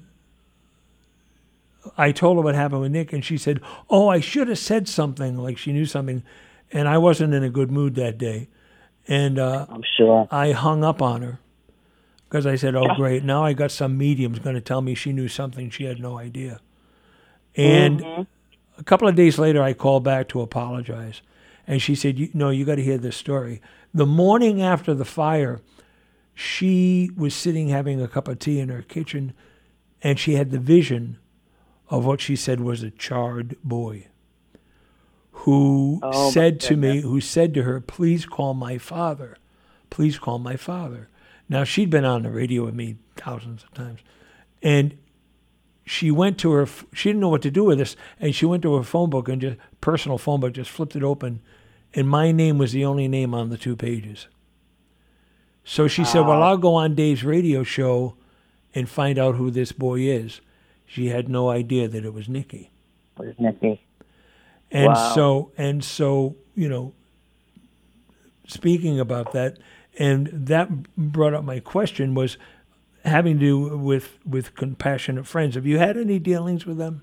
I 1.97 2.13
told 2.13 2.38
her 2.38 2.41
what 2.43 2.55
happened 2.55 2.79
with 2.79 2.93
Nick, 2.93 3.11
and 3.11 3.25
she 3.25 3.38
said, 3.38 3.59
"Oh, 3.89 4.07
I 4.07 4.21
should 4.21 4.47
have 4.47 4.57
said 4.57 4.88
something 4.88 5.38
like 5.38 5.57
she 5.57 5.73
knew 5.73 5.86
something," 5.86 6.23
and 6.71 6.88
I 6.88 6.97
wasn't 6.97 7.34
in 7.34 7.43
a 7.43 7.49
good 7.49 7.69
mood 7.69 7.95
that 7.95 8.17
day, 8.17 8.47
and 9.05 9.38
uh, 9.38 9.65
I'm 9.67 9.84
sure. 9.97 10.29
I 10.31 10.53
hung 10.53 10.86
up 10.86 11.01
on 11.01 11.23
her 11.23 11.39
because 12.29 12.45
I 12.45 12.55
said, 12.55 12.73
"Oh, 12.73 12.88
great! 12.95 13.25
Now 13.25 13.43
I 13.43 13.51
got 13.51 13.69
some 13.69 13.97
medium's 13.97 14.39
going 14.39 14.55
to 14.55 14.61
tell 14.61 14.81
me 14.81 14.95
she 14.95 15.11
knew 15.11 15.27
something 15.27 15.69
she 15.69 15.84
had 15.84 15.99
no 15.99 16.17
idea." 16.17 16.61
And 17.57 18.27
a 18.78 18.84
couple 18.84 19.07
of 19.07 19.15
days 19.15 19.38
later, 19.38 19.61
I 19.61 19.74
called 19.74 20.03
back 20.03 20.30
to 20.30 20.41
apologize, 20.41 21.21
and 21.67 21.82
she 21.82 21.95
said, 21.95 22.19
you, 22.19 22.30
"No, 22.34 22.49
you 22.49 22.65
got 22.65 22.76
to 22.76 22.84
hear 22.84 22.97
this 22.97 23.15
story." 23.15 23.61
The 23.93 24.05
morning 24.05 24.61
after 24.61 24.93
the 24.93 25.05
fire, 25.05 25.61
she 26.34 27.11
was 27.15 27.34
sitting 27.34 27.69
having 27.69 28.01
a 28.01 28.07
cup 28.07 28.28
of 28.28 28.39
tea 28.39 28.59
in 28.59 28.69
her 28.69 28.82
kitchen, 28.82 29.34
and 30.01 30.19
she 30.19 30.34
had 30.36 30.51
the 30.51 30.59
vision 30.59 31.17
of 31.89 32.05
what 32.05 32.21
she 32.21 32.36
said 32.36 32.59
was 32.59 32.82
a 32.82 32.89
charred 32.91 33.55
boy 33.63 34.07
who 35.32 35.99
Oh, 36.01 36.32
said 36.32 36.59
to 36.61 36.76
me, 36.76 37.01
who 37.01 37.19
said 37.21 37.53
to 37.53 37.63
her, 37.63 37.80
"Please 37.80 38.26
call 38.26 38.53
my 38.53 38.78
father. 38.78 39.38
Please 39.89 40.17
call 40.17 40.39
my 40.39 40.55
father." 40.55 41.09
Now 41.49 41.63
she'd 41.63 41.89
been 41.89 42.05
on 42.05 42.24
the 42.24 42.32
radio 42.32 42.65
with 42.65 42.74
me 42.74 42.95
thousands 43.15 43.63
of 43.63 43.74
times, 43.74 43.99
and 44.61 44.97
she 45.86 46.11
went 46.11 46.38
to 46.39 46.51
her. 46.51 46.67
She 46.93 47.09
didn't 47.09 47.21
know 47.21 47.29
what 47.29 47.41
to 47.41 47.51
do 47.51 47.63
with 47.65 47.77
this, 47.77 47.95
and 48.19 48.34
she 48.34 48.45
went 48.45 48.63
to 48.63 48.75
her 48.75 48.84
phone 48.84 49.09
book 49.09 49.27
and 49.27 49.41
just 49.41 49.57
personal 49.81 50.17
phone 50.17 50.39
book, 50.39 50.53
just 50.53 50.71
flipped 50.71 50.95
it 50.95 51.03
open, 51.03 51.41
and 51.93 52.07
my 52.07 52.31
name 52.31 52.57
was 52.57 52.71
the 52.71 52.86
only 52.86 53.07
name 53.07 53.34
on 53.34 53.49
the 53.49 53.57
two 53.57 53.75
pages. 53.75 54.27
So 55.65 55.88
she 55.88 56.03
said, 56.03 56.21
Well, 56.21 56.43
I'll 56.43 56.57
go 56.57 56.75
on 56.75 56.95
Dave's 56.95 57.23
radio 57.23 57.63
show 57.63 58.15
and 58.75 58.89
find 58.89 59.17
out 59.17 59.36
who 59.36 59.49
this 59.51 59.71
boy 59.71 60.01
is. 60.01 60.41
She 60.86 61.07
had 61.09 61.29
no 61.29 61.49
idea 61.49 61.88
that 61.88 62.05
it 62.05 62.13
was 62.13 62.27
Nicky. 62.27 62.69
Was 63.17 63.36
Nicky? 63.39 63.81
And 64.71 64.88
Wow. 64.88 65.15
so, 65.15 65.51
and 65.57 65.84
so, 65.84 66.36
you 66.55 66.67
know, 66.67 66.93
speaking 68.47 68.99
about 68.99 69.31
that, 69.34 69.57
and 69.99 70.27
that 70.27 70.69
brought 70.97 71.34
up 71.34 71.43
my 71.43 71.59
question 71.59 72.15
was 72.15 72.38
having 73.03 73.39
to 73.39 73.39
do 73.39 73.77
with 73.77 74.17
with 74.25 74.55
compassionate 74.55 75.27
friends. 75.27 75.55
Have 75.55 75.65
you 75.65 75.77
had 75.77 75.97
any 75.97 76.19
dealings 76.19 76.65
with 76.65 76.77
them? 76.77 77.01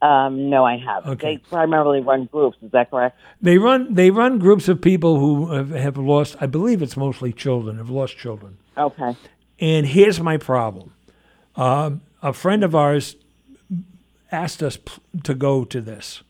Um, 0.00 0.48
no, 0.48 0.64
I 0.64 0.76
haven't. 0.78 1.12
Okay. 1.12 1.36
They 1.36 1.38
primarily 1.38 2.00
run 2.00 2.26
groups. 2.26 2.56
Is 2.62 2.70
that 2.70 2.90
correct? 2.90 3.18
They 3.42 3.58
run 3.58 3.94
they 3.94 4.10
run 4.10 4.38
groups 4.38 4.68
of 4.68 4.80
people 4.80 5.18
who 5.18 5.52
have, 5.52 5.70
have 5.70 5.98
lost. 5.98 6.36
I 6.40 6.46
believe 6.46 6.82
it's 6.82 6.96
mostly 6.96 7.32
children. 7.32 7.78
Have 7.78 7.90
lost 7.90 8.16
children. 8.16 8.58
Okay. 8.76 9.16
And 9.60 9.86
here's 9.86 10.20
my 10.20 10.36
problem. 10.36 10.92
Um, 11.56 12.02
a 12.22 12.32
friend 12.32 12.62
of 12.62 12.74
ours 12.76 13.16
asked 14.30 14.62
us 14.62 14.76
p- 14.76 14.92
to 15.24 15.34
go 15.34 15.64
to 15.64 15.80
this, 15.80 16.22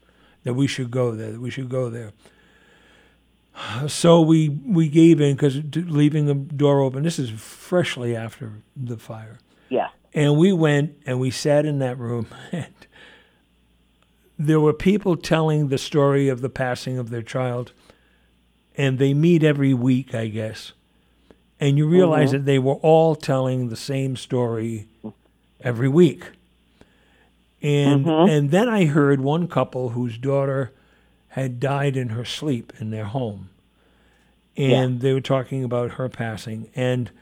that 0.44 0.54
we 0.54 0.66
should 0.66 0.90
go 0.90 1.12
there, 1.12 1.32
that 1.32 1.40
we 1.40 1.50
should 1.50 1.68
go 1.68 1.90
there. 1.90 2.12
So 3.88 4.20
we 4.20 4.48
we 4.48 4.88
gave 4.88 5.20
in 5.20 5.34
because 5.34 5.60
leaving 5.74 6.26
the 6.26 6.34
door 6.34 6.80
open. 6.80 7.02
This 7.02 7.18
is 7.18 7.30
freshly 7.30 8.14
after 8.14 8.52
the 8.76 8.96
fire, 8.96 9.38
Yeah. 9.68 9.88
and 10.14 10.36
we 10.36 10.52
went 10.52 10.96
and 11.06 11.18
we 11.18 11.30
sat 11.30 11.66
in 11.66 11.78
that 11.80 11.98
room, 11.98 12.26
and 12.52 12.72
there 14.38 14.60
were 14.60 14.72
people 14.72 15.16
telling 15.16 15.68
the 15.68 15.78
story 15.78 16.28
of 16.28 16.40
the 16.40 16.48
passing 16.48 16.98
of 16.98 17.10
their 17.10 17.22
child, 17.22 17.72
and 18.76 18.98
they 18.98 19.12
meet 19.12 19.42
every 19.42 19.74
week, 19.74 20.14
I 20.14 20.28
guess 20.28 20.72
and 21.60 21.76
you 21.76 21.88
realize 21.88 22.28
mm-hmm. 22.28 22.38
that 22.38 22.44
they 22.44 22.58
were 22.58 22.74
all 22.74 23.14
telling 23.14 23.68
the 23.68 23.76
same 23.76 24.16
story 24.16 24.86
every 25.60 25.88
week. 25.88 26.24
And 27.60 28.06
mm-hmm. 28.06 28.30
and 28.30 28.50
then 28.50 28.68
I 28.68 28.84
heard 28.84 29.20
one 29.20 29.48
couple 29.48 29.90
whose 29.90 30.16
daughter 30.16 30.72
had 31.40 31.60
died 31.60 31.96
in 31.96 32.10
her 32.10 32.24
sleep 32.24 32.72
in 32.78 32.90
their 32.90 33.04
home. 33.04 33.50
And 34.56 35.00
they 35.00 35.12
were 35.12 35.20
talking 35.20 35.62
about 35.62 35.92
her 35.92 36.08
passing. 36.08 36.68
And 36.74 37.12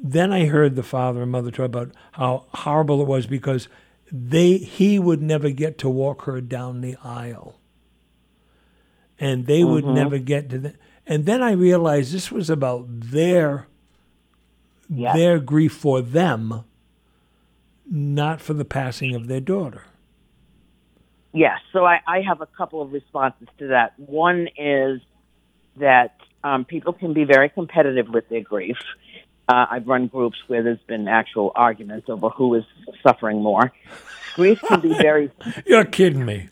then 0.00 0.32
I 0.32 0.46
heard 0.46 0.76
the 0.76 0.84
father 0.84 1.22
and 1.22 1.32
mother 1.32 1.50
talk 1.50 1.66
about 1.66 1.90
how 2.12 2.46
horrible 2.54 3.02
it 3.02 3.08
was 3.08 3.26
because 3.26 3.68
they 4.12 4.58
he 4.58 4.98
would 4.98 5.20
never 5.20 5.50
get 5.50 5.78
to 5.78 5.88
walk 5.88 6.22
her 6.22 6.40
down 6.40 6.80
the 6.80 6.96
aisle. 7.02 7.56
And 9.18 9.46
they 9.46 9.64
would 9.64 9.84
mm-hmm. 9.84 9.94
never 9.94 10.18
get 10.18 10.48
to 10.50 10.58
the 10.58 10.74
and 11.06 11.24
then 11.24 11.42
I 11.42 11.52
realized 11.52 12.12
this 12.12 12.30
was 12.30 12.50
about 12.50 12.86
their 12.88 13.66
Yeah. 14.88 15.14
their 15.16 15.38
grief 15.40 15.72
for 15.72 16.00
them, 16.00 16.64
not 17.90 18.40
for 18.40 18.54
the 18.54 18.64
passing 18.64 19.14
of 19.14 19.26
their 19.26 19.40
daughter. 19.40 19.84
Yes. 21.38 21.58
So 21.72 21.84
I, 21.84 22.00
I 22.06 22.20
have 22.22 22.40
a 22.40 22.46
couple 22.46 22.82
of 22.82 22.92
responses 22.92 23.46
to 23.58 23.68
that. 23.68 23.92
One 23.98 24.48
is 24.56 25.00
that 25.76 26.16
um, 26.42 26.64
people 26.64 26.92
can 26.92 27.12
be 27.12 27.24
very 27.24 27.48
competitive 27.48 28.08
with 28.08 28.28
their 28.28 28.40
grief. 28.42 28.76
Uh, 29.48 29.66
I've 29.70 29.86
run 29.86 30.08
groups 30.08 30.36
where 30.48 30.62
there's 30.62 30.84
been 30.86 31.06
actual 31.08 31.52
arguments 31.54 32.08
over 32.08 32.28
who 32.28 32.54
is 32.56 32.64
suffering 33.06 33.40
more. 33.42 33.72
Grief 34.34 34.60
can 34.66 34.80
be 34.80 34.94
very 35.08 35.30
You're 35.66 35.84
kidding 35.84 36.24
me. 36.24 36.48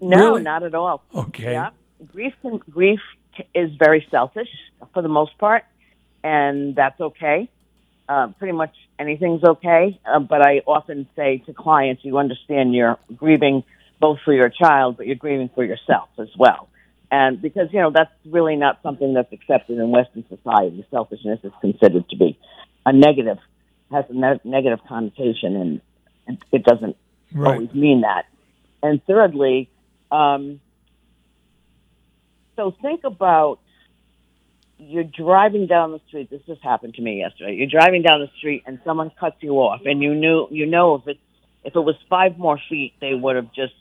no, 0.00 0.16
Really? 0.16 0.42
not 0.42 0.62
at 0.62 0.74
all. 0.74 1.02
Okay. 1.14 1.52
Yeah, 1.52 1.70
grief 2.12 2.32
can, 2.42 2.56
grief 2.70 3.00
is 3.54 3.70
very 3.78 4.06
selfish 4.10 4.48
for 4.94 5.02
the 5.02 5.08
most 5.08 5.36
part, 5.38 5.64
and 6.24 6.74
that's 6.74 7.00
okay. 7.00 7.48
Uh, 8.08 8.28
pretty 8.38 8.52
much 8.52 8.74
anything's 8.98 9.44
okay. 9.44 10.00
Uh, 10.04 10.18
but 10.18 10.40
I 10.42 10.62
often 10.66 11.06
say 11.16 11.38
to 11.46 11.52
clients, 11.52 12.04
you 12.04 12.18
understand 12.18 12.74
you're 12.74 12.98
grieving 13.16 13.62
both 14.02 14.18
for 14.24 14.34
your 14.34 14.50
child, 14.50 14.96
but 14.96 15.06
you're 15.06 15.14
grieving 15.14 15.48
for 15.54 15.64
yourself 15.64 16.08
as 16.18 16.28
well. 16.36 16.68
And 17.12 17.40
because 17.40 17.68
you 17.72 17.80
know 17.80 17.90
that's 17.90 18.10
really 18.26 18.56
not 18.56 18.80
something 18.82 19.14
that's 19.14 19.32
accepted 19.32 19.78
in 19.78 19.90
Western 19.90 20.24
society. 20.28 20.84
Selfishness 20.90 21.38
is 21.44 21.52
considered 21.60 22.08
to 22.10 22.16
be 22.16 22.36
a 22.84 22.92
negative, 22.92 23.38
has 23.92 24.04
a 24.10 24.14
ne- 24.14 24.40
negative 24.44 24.80
connotation, 24.88 25.56
and 26.26 26.38
it 26.50 26.64
doesn't 26.64 26.96
Right. 27.32 27.54
always 27.54 27.72
mean 27.72 28.02
that. 28.02 28.26
And 28.82 29.02
thirdly, 29.06 29.70
um, 30.10 30.60
so 32.56 32.72
think 32.82 33.04
about 33.04 33.60
you're 34.78 35.04
driving 35.04 35.66
down 35.66 35.92
the 35.92 36.00
street. 36.08 36.28
This 36.28 36.42
just 36.46 36.60
happened 36.62 36.94
to 36.94 37.02
me 37.02 37.20
yesterday. 37.20 37.54
You're 37.54 37.68
driving 37.68 38.02
down 38.02 38.20
the 38.20 38.30
street 38.36 38.64
and 38.66 38.80
someone 38.84 39.10
cuts 39.10 39.36
you 39.40 39.52
off, 39.54 39.82
and 39.86 40.02
you 40.02 40.14
knew 40.14 40.48
you 40.50 40.66
know 40.66 40.96
if 40.96 41.06
it 41.06 41.18
if 41.64 41.76
it 41.76 41.80
was 41.80 41.94
five 42.10 42.38
more 42.38 42.58
feet, 42.68 42.94
they 43.00 43.14
would 43.14 43.36
have 43.36 43.52
just 43.52 43.74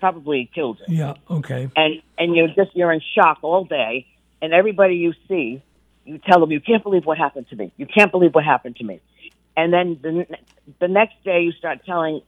probably 0.00 0.50
killed 0.52 0.78
you. 0.86 0.96
Yeah. 0.96 1.14
Okay. 1.30 1.68
And 1.76 2.02
and 2.18 2.34
you're 2.34 2.48
just 2.48 2.74
you're 2.74 2.92
in 2.92 3.00
shock 3.14 3.38
all 3.42 3.64
day, 3.64 4.06
and 4.42 4.52
everybody 4.52 4.96
you 4.96 5.12
see, 5.28 5.62
you 6.04 6.18
tell 6.18 6.40
them 6.40 6.50
you 6.50 6.60
can't 6.60 6.82
believe 6.82 7.04
what 7.04 7.18
happened 7.18 7.48
to 7.50 7.56
me. 7.56 7.72
You 7.76 7.86
can't 7.86 8.10
believe 8.10 8.34
what 8.34 8.44
happened 8.44 8.76
to 8.76 8.84
me. 8.84 9.00
And 9.56 9.72
then 9.72 9.98
the 10.02 10.26
the 10.80 10.88
next 10.88 11.22
day 11.24 11.42
you 11.42 11.52
start 11.52 11.84
telling 11.84 12.22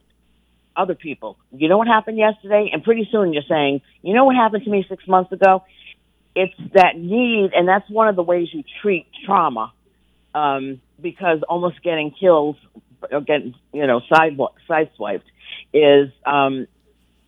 other 0.75 0.95
people, 0.95 1.37
you 1.51 1.67
know 1.67 1.77
what 1.77 1.87
happened 1.87 2.17
yesterday, 2.17 2.69
and 2.71 2.83
pretty 2.83 3.07
soon 3.11 3.33
you're 3.33 3.43
saying, 3.49 3.81
you 4.01 4.13
know 4.13 4.25
what 4.25 4.35
happened 4.35 4.63
to 4.63 4.69
me 4.69 4.85
six 4.87 5.07
months 5.07 5.31
ago. 5.31 5.63
It's 6.35 6.53
that 6.73 6.97
need, 6.97 7.51
and 7.53 7.67
that's 7.67 7.87
one 7.89 8.07
of 8.07 8.15
the 8.15 8.23
ways 8.23 8.47
you 8.51 8.63
treat 8.81 9.05
trauma, 9.25 9.71
um, 10.33 10.81
because 10.99 11.43
almost 11.43 11.83
getting 11.83 12.11
killed 12.11 12.57
or 13.11 13.21
getting 13.21 13.55
you 13.71 13.85
know 13.85 14.01
side 14.09 14.37
sideswiped 14.69 15.23
is 15.73 16.09
um, 16.25 16.67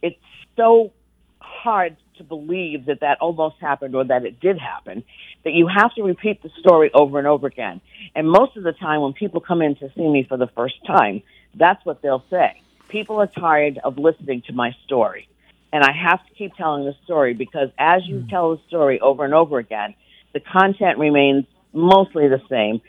it's 0.06 0.20
so 0.56 0.94
hard 1.40 1.98
to 2.18 2.24
believe 2.24 2.86
that 2.86 3.00
that 3.02 3.18
almost 3.20 3.56
happened 3.60 3.96
or 3.96 4.06
that 4.06 4.24
it 4.24 4.40
did 4.40 4.58
happen 4.58 5.04
that 5.44 5.54
you 5.54 5.68
have 5.68 5.94
to 5.96 6.04
repeat 6.04 6.42
the 6.44 6.50
story 6.60 6.92
over 6.94 7.18
and 7.18 7.28
over 7.28 7.48
again. 7.48 7.82
And 8.16 8.30
most 8.30 8.56
of 8.56 8.64
the 8.64 8.72
time, 8.72 9.02
when 9.02 9.14
people 9.14 9.42
come 9.42 9.62
in 9.62 9.76
to 9.78 9.90
see 9.96 10.08
me 10.08 10.26
for 10.28 10.38
the 10.38 10.48
first 10.56 10.76
time, 10.86 11.24
that's 11.56 11.84
what 11.86 12.02
they'll 12.02 12.24
say. 12.30 12.62
People 12.90 13.20
are 13.20 13.28
tired 13.28 13.80
of 13.84 13.98
listening 13.98 14.44
to 14.48 14.54
my 14.54 14.72
story. 14.86 15.28
And 15.74 15.84
I 15.84 15.92
have 15.92 16.26
to 16.28 16.34
keep 16.36 16.56
telling 16.56 16.86
the 16.86 16.94
story 17.04 17.34
because 17.34 17.70
as 17.78 18.04
you 18.06 18.20
hmm. 18.22 18.28
tell 18.28 18.56
the 18.56 18.62
story 18.68 19.00
over 19.02 19.26
and 19.26 19.34
over 19.34 19.58
again, 19.58 19.96
the 20.34 20.40
content 20.40 21.00
remains 21.00 21.46
mostly 21.74 22.28
the 22.28 22.42
same, 22.50 22.82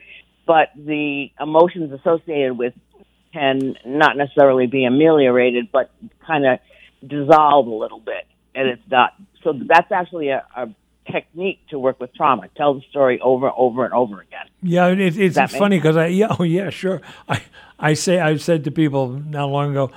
but 0.46 0.68
the 0.76 1.30
emotions 1.40 1.92
associated 1.92 2.56
with 2.58 2.74
can 3.32 3.76
not 3.84 4.16
necessarily 4.16 4.66
be 4.66 4.84
ameliorated, 4.84 5.68
but 5.72 5.90
kind 6.26 6.46
of 6.46 6.58
dissolve 7.06 7.66
a 7.66 7.74
little 7.74 8.00
bit. 8.00 8.26
And 8.54 8.68
it's 8.68 8.82
not. 8.90 9.14
So 9.42 9.52
that's 9.52 9.92
actually 9.92 10.28
a, 10.28 10.44
a 10.56 10.68
technique 11.10 11.60
to 11.70 11.78
work 11.78 12.00
with 12.00 12.14
trauma. 12.14 12.48
Tell 12.56 12.74
the 12.74 12.82
story 12.90 13.20
over, 13.20 13.46
and 13.46 13.54
over, 13.56 13.84
and 13.84 13.94
over 13.94 14.20
again. 14.20 14.46
Yeah, 14.62 14.88
it, 14.88 15.18
it's 15.18 15.36
funny 15.54 15.78
because 15.78 15.96
I 15.96 16.06
yeah 16.06 16.34
oh 16.38 16.42
yeah 16.42 16.70
sure 16.70 17.00
I 17.28 17.42
I 17.78 17.94
say 17.94 18.18
I've 18.18 18.42
said 18.42 18.64
to 18.64 18.70
people 18.70 19.08
not 19.08 19.46
long 19.46 19.70
ago, 19.70 19.90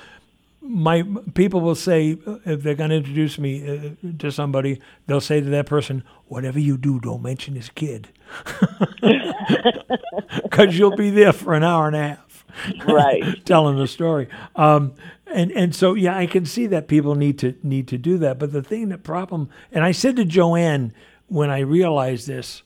my 0.62 1.04
people 1.34 1.62
will 1.62 1.76
say 1.76 2.18
uh, 2.28 2.38
if 2.46 2.64
they're 2.64 2.76
going 2.76 2.90
to 2.90 2.98
introduce 2.98 3.40
me 3.40 3.68
uh, 3.68 4.08
to 4.20 4.32
somebody, 4.32 4.82
they'll 5.08 5.22
say 5.22 5.42
to 5.42 5.50
that 5.50 5.66
person, 5.66 6.04
"Whatever 6.28 6.60
you 6.60 6.78
do, 6.78 7.00
don't 7.00 7.24
mention 7.24 7.54
this 7.56 7.70
kid," 7.70 8.10
because 10.44 10.78
you'll 10.78 10.96
be 10.96 11.10
there 11.10 11.34
for 11.34 11.54
an 11.54 11.64
hour 11.64 11.88
and 11.88 11.96
a 11.96 12.08
half 12.10 12.29
Right. 12.88 13.24
telling 13.46 13.78
the 13.78 13.88
story. 13.88 14.28
Um, 14.56 14.94
and 15.28 15.52
and 15.52 15.76
so 15.76 15.94
yeah, 15.94 16.18
I 16.18 16.26
can 16.26 16.46
see 16.46 16.68
that 16.68 16.88
people 16.88 17.16
need 17.16 17.38
to 17.40 17.56
need 17.64 17.88
to 17.90 17.98
do 17.98 18.18
that. 18.20 18.40
But 18.40 18.52
the 18.52 18.64
thing, 18.64 18.90
the 18.90 18.98
problem, 18.98 19.50
and 19.72 19.84
I 19.84 19.92
said 19.92 20.16
to 20.18 20.26
Joanne 20.26 20.94
when 21.28 21.50
I 21.50 21.60
realized 21.60 22.28
this, 22.28 22.64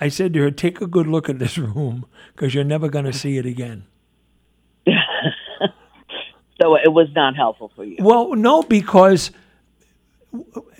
I 0.00 0.08
said 0.08 0.32
to 0.34 0.40
her, 0.42 0.50
"Take 0.50 0.80
a 0.80 0.86
good 0.86 1.06
look 1.06 1.28
at 1.28 1.38
this 1.38 1.58
room 1.58 2.06
because 2.34 2.54
you're 2.54 2.64
never 2.64 2.88
going 2.88 3.06
to 3.06 3.12
see 3.12 3.38
it 3.38 3.46
again." 3.46 3.86
So 6.60 6.74
it 6.76 6.92
was 6.92 7.08
not 7.14 7.36
helpful 7.36 7.70
for 7.74 7.84
you. 7.84 7.96
Well, 8.00 8.34
no, 8.34 8.62
because, 8.62 9.30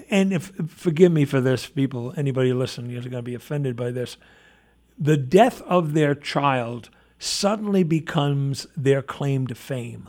and 0.08 0.32
if 0.32 0.50
forgive 0.68 1.12
me 1.12 1.24
for 1.24 1.40
this, 1.40 1.66
people, 1.66 2.14
anybody 2.16 2.52
listening 2.52 2.92
is 2.92 3.04
going 3.04 3.18
to 3.18 3.22
be 3.22 3.34
offended 3.34 3.76
by 3.76 3.90
this. 3.90 4.16
The 4.98 5.18
death 5.18 5.60
of 5.62 5.92
their 5.92 6.14
child 6.14 6.88
suddenly 7.18 7.82
becomes 7.82 8.66
their 8.76 9.02
claim 9.02 9.46
to 9.46 9.54
fame. 9.54 10.08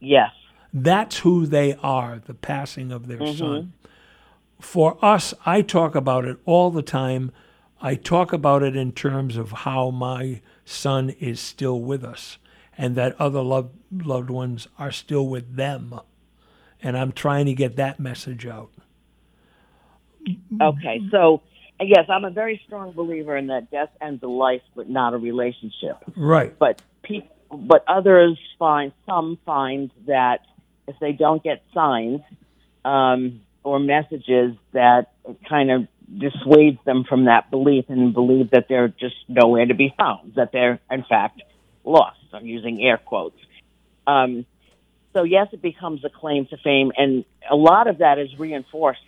Yes. 0.00 0.30
That's 0.72 1.18
who 1.18 1.46
they 1.46 1.74
are, 1.74 2.20
the 2.24 2.34
passing 2.34 2.92
of 2.92 3.06
their 3.06 3.18
mm-hmm. 3.18 3.38
son. 3.38 3.72
For 4.60 5.02
us, 5.04 5.34
I 5.44 5.62
talk 5.62 5.94
about 5.94 6.24
it 6.24 6.38
all 6.44 6.70
the 6.70 6.82
time. 6.82 7.32
I 7.80 7.94
talk 7.94 8.32
about 8.32 8.62
it 8.62 8.76
in 8.76 8.92
terms 8.92 9.36
of 9.36 9.50
how 9.50 9.90
my 9.90 10.42
son 10.64 11.10
is 11.10 11.40
still 11.40 11.80
with 11.80 12.04
us 12.04 12.38
and 12.76 12.94
that 12.96 13.18
other 13.20 13.42
loved, 13.42 13.74
loved 14.04 14.30
ones 14.30 14.68
are 14.78 14.92
still 14.92 15.26
with 15.26 15.56
them. 15.56 15.98
And 16.82 16.96
I'm 16.96 17.12
trying 17.12 17.46
to 17.46 17.54
get 17.54 17.76
that 17.76 18.00
message 18.00 18.46
out. 18.46 18.70
Okay. 20.60 21.00
So 21.10 21.42
yes, 21.88 22.06
I'm 22.08 22.24
a 22.24 22.30
very 22.30 22.60
strong 22.66 22.92
believer 22.92 23.36
in 23.36 23.48
that 23.48 23.70
death 23.70 23.90
ends 24.00 24.22
a 24.22 24.28
life, 24.28 24.62
but 24.74 24.88
not 24.88 25.14
a 25.14 25.18
relationship. 25.18 25.96
Right. 26.16 26.56
But 26.58 26.82
people, 27.02 27.36
but 27.50 27.84
others 27.88 28.38
find 28.58 28.92
some 29.06 29.38
find 29.44 29.90
that 30.06 30.40
if 30.86 30.96
they 31.00 31.12
don't 31.12 31.42
get 31.42 31.62
signs 31.74 32.20
um, 32.84 33.40
or 33.62 33.78
messages, 33.78 34.56
that 34.72 35.12
kind 35.48 35.70
of 35.70 35.88
dissuades 36.18 36.78
them 36.84 37.04
from 37.04 37.26
that 37.26 37.50
belief 37.50 37.84
and 37.88 38.12
believe 38.12 38.50
that 38.50 38.66
they're 38.68 38.88
just 38.88 39.16
nowhere 39.28 39.66
to 39.66 39.74
be 39.74 39.94
found, 39.96 40.34
that 40.34 40.50
they're 40.52 40.80
in 40.90 41.04
fact 41.08 41.42
lost. 41.84 42.18
I'm 42.32 42.46
using 42.46 42.82
air 42.82 42.98
quotes. 42.98 43.38
Um, 44.06 44.44
so 45.12 45.24
yes, 45.24 45.48
it 45.52 45.62
becomes 45.62 46.04
a 46.04 46.10
claim 46.10 46.46
to 46.46 46.56
fame, 46.58 46.92
and 46.96 47.24
a 47.50 47.56
lot 47.56 47.86
of 47.88 47.98
that 47.98 48.18
is 48.18 48.28
reinforced 48.38 49.00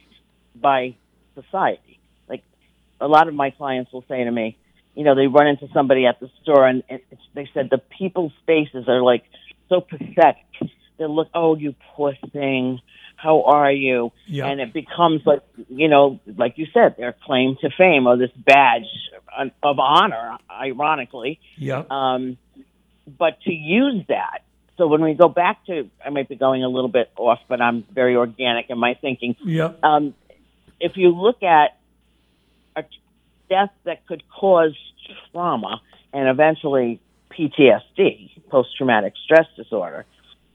by 0.55 0.97
society. 1.35 1.92
A 3.03 3.09
lot 3.09 3.29
of 3.29 3.35
my 3.35 3.51
clients 3.51 3.93
will 3.93 4.05
say 4.09 4.23
to 4.25 4.31
me, 4.31 4.57
you 4.95 5.05
know, 5.05 5.15
they 5.15 5.27
run 5.27 5.47
into 5.47 5.69
somebody 5.75 6.07
at 6.07 6.21
the 6.21 6.31
store, 6.43 6.67
and 6.67 6.83
they 7.35 7.49
said 7.53 7.69
the 7.71 7.79
people's 7.99 8.33
faces 8.47 8.89
are 8.89 9.03
like 9.03 9.25
so 9.69 9.81
pathetic. 9.81 10.45
They 10.99 11.07
look, 11.07 11.29
oh, 11.35 11.57
you 11.57 11.75
poor 11.95 12.15
thing, 12.33 12.81
how 13.17 13.43
are 13.45 13.73
you? 13.73 14.13
Yeah. 14.27 14.47
And 14.47 14.61
it 14.61 14.73
becomes 14.73 15.23
like, 15.25 15.43
you 15.69 15.89
know, 15.89 16.21
like 16.37 16.59
you 16.59 16.67
said, 16.75 16.97
their 16.97 17.15
claim 17.25 17.57
to 17.63 17.71
fame 17.71 18.07
or 18.07 18.17
this 18.17 18.31
badge 18.37 18.85
of 19.63 19.79
honor, 19.79 20.37
ironically. 20.51 21.41
Yeah. 21.57 21.85
Um, 21.91 22.37
but 23.19 23.41
to 23.43 23.53
use 23.53 24.05
that, 24.09 24.43
so 24.77 24.87
when 24.87 25.03
we 25.03 25.15
go 25.15 25.29
back 25.29 25.65
to, 25.67 25.89
I 26.05 26.11
might 26.11 26.29
be 26.29 26.37
going 26.37 26.65
a 26.65 26.69
little 26.69 26.91
bit 26.91 27.11
off, 27.17 27.41
but 27.49 27.61
I'm 27.61 27.85
very 27.93 28.17
organic 28.17 28.71
in 28.71 28.79
my 28.79 28.95
thinking. 28.95 29.37
Yeah. 29.45 29.73
Um, 29.83 30.15
if 30.81 30.97
you 30.97 31.11
look 31.11 31.43
at 31.43 31.79
a 32.77 32.85
death 33.49 33.71
that 33.85 34.07
could 34.07 34.23
cause 34.29 34.77
trauma 35.33 35.81
and 36.13 36.29
eventually 36.29 37.01
PTSD, 37.31 38.31
post 38.51 38.71
traumatic 38.77 39.15
stress 39.25 39.47
disorder, 39.57 40.05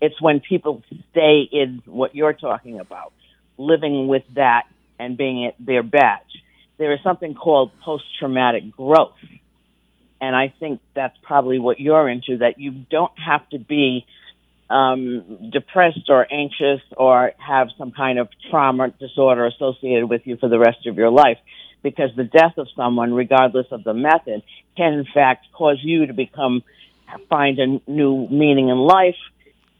it's 0.01 0.19
when 0.21 0.39
people 0.39 0.83
stay 1.11 1.47
in 1.51 1.81
what 1.85 2.15
you're 2.15 2.33
talking 2.33 2.79
about, 2.79 3.13
living 3.57 4.07
with 4.07 4.23
that 4.35 4.63
and 4.99 5.17
being 5.17 5.43
it, 5.43 5.55
their 5.59 5.83
badge. 5.83 6.21
There 6.77 6.93
is 6.93 6.99
something 7.03 7.33
called 7.33 7.71
post 7.83 8.03
traumatic 8.19 8.71
growth. 8.71 9.15
And 10.21 10.35
I 10.35 10.53
think 10.59 10.81
that's 10.95 11.17
probably 11.23 11.59
what 11.59 11.79
you're 11.79 12.09
into, 12.09 12.37
that 12.39 12.59
you 12.59 12.71
don't 12.71 13.11
have 13.17 13.47
to 13.49 13.59
be 13.59 14.05
um, 14.69 15.49
depressed 15.51 16.09
or 16.09 16.27
anxious 16.31 16.81
or 16.95 17.31
have 17.37 17.69
some 17.77 17.91
kind 17.91 18.19
of 18.19 18.27
trauma 18.49 18.89
disorder 18.99 19.45
associated 19.45 20.09
with 20.09 20.21
you 20.25 20.37
for 20.37 20.49
the 20.49 20.59
rest 20.59 20.85
of 20.87 20.97
your 20.97 21.09
life 21.09 21.37
because 21.83 22.09
the 22.15 22.23
death 22.23 22.57
of 22.57 22.67
someone, 22.75 23.13
regardless 23.13 23.67
of 23.71 23.83
the 23.83 23.93
method, 23.93 24.43
can 24.75 24.93
in 24.93 25.05
fact 25.13 25.47
cause 25.53 25.79
you 25.81 26.05
to 26.05 26.13
become, 26.13 26.63
find 27.29 27.59
a 27.59 27.79
new 27.89 28.27
meaning 28.29 28.69
in 28.69 28.77
life, 28.77 29.15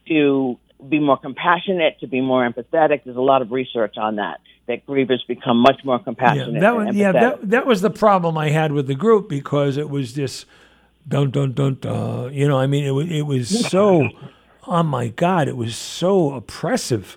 to 0.08 0.58
be 0.88 0.98
more 1.00 1.18
compassionate, 1.18 1.98
to 2.00 2.06
be 2.06 2.20
more 2.20 2.48
empathetic. 2.48 3.02
There's 3.04 3.16
a 3.16 3.20
lot 3.20 3.42
of 3.42 3.50
research 3.50 3.96
on 3.96 4.16
that. 4.16 4.40
That 4.66 4.86
grievers 4.86 5.26
become 5.26 5.56
much 5.58 5.80
more 5.84 5.98
compassionate. 5.98 6.54
Yeah, 6.54 6.60
that 6.60 6.76
was, 6.76 6.94
yeah, 6.94 7.12
that, 7.12 7.50
that 7.50 7.66
was 7.66 7.80
the 7.80 7.90
problem 7.90 8.36
I 8.36 8.50
had 8.50 8.72
with 8.72 8.86
the 8.86 8.94
group 8.94 9.28
because 9.28 9.76
it 9.78 9.88
was 9.88 10.14
this 10.14 10.44
dun 11.06 11.30
dun 11.30 11.52
dun 11.52 11.78
dun. 11.80 12.34
You 12.34 12.46
know, 12.46 12.58
I 12.58 12.66
mean, 12.66 12.84
it 12.84 12.90
was 12.90 13.10
it 13.10 13.22
was 13.22 13.68
so. 13.70 14.08
Oh 14.70 14.82
my 14.82 15.08
God! 15.08 15.48
It 15.48 15.56
was 15.56 15.74
so 15.74 16.34
oppressive, 16.34 17.16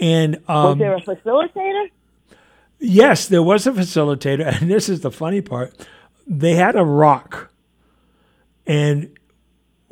and 0.00 0.36
Was 0.48 0.72
um, 0.72 0.78
there 0.78 0.96
a 0.96 1.00
facilitator? 1.02 1.90
Yes, 2.78 3.26
there 3.26 3.42
was 3.42 3.66
a 3.66 3.72
facilitator, 3.72 4.46
and 4.60 4.70
this 4.70 4.88
is 4.88 5.00
the 5.00 5.10
funny 5.10 5.40
part. 5.40 5.86
They 6.26 6.54
had 6.54 6.76
a 6.76 6.84
rock, 6.84 7.50
and 8.66 9.16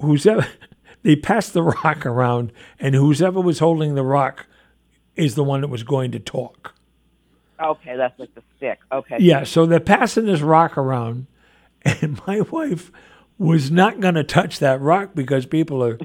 who's 0.00 0.26
ever 0.26 0.46
they 1.02 1.16
passed 1.16 1.52
the 1.52 1.62
rock 1.62 2.06
around, 2.06 2.52
and 2.78 2.94
whoever 2.94 3.40
was 3.40 3.58
holding 3.58 3.94
the 3.94 4.02
rock 4.02 4.46
is 5.16 5.34
the 5.34 5.44
one 5.44 5.60
that 5.60 5.68
was 5.68 5.82
going 5.82 6.10
to 6.12 6.18
talk. 6.18 6.74
Okay, 7.62 7.96
that's 7.96 8.18
like 8.18 8.34
the 8.34 8.42
stick. 8.56 8.80
Okay. 8.90 9.16
Yeah, 9.20 9.44
so 9.44 9.64
they're 9.64 9.80
passing 9.80 10.26
this 10.26 10.40
rock 10.40 10.76
around, 10.76 11.26
and 11.82 12.20
my 12.26 12.40
wife 12.40 12.90
was 13.38 13.70
not 13.70 14.00
going 14.00 14.14
to 14.14 14.24
touch 14.24 14.58
that 14.60 14.80
rock 14.80 15.10
because 15.14 15.46
people 15.46 15.82
are 15.82 15.98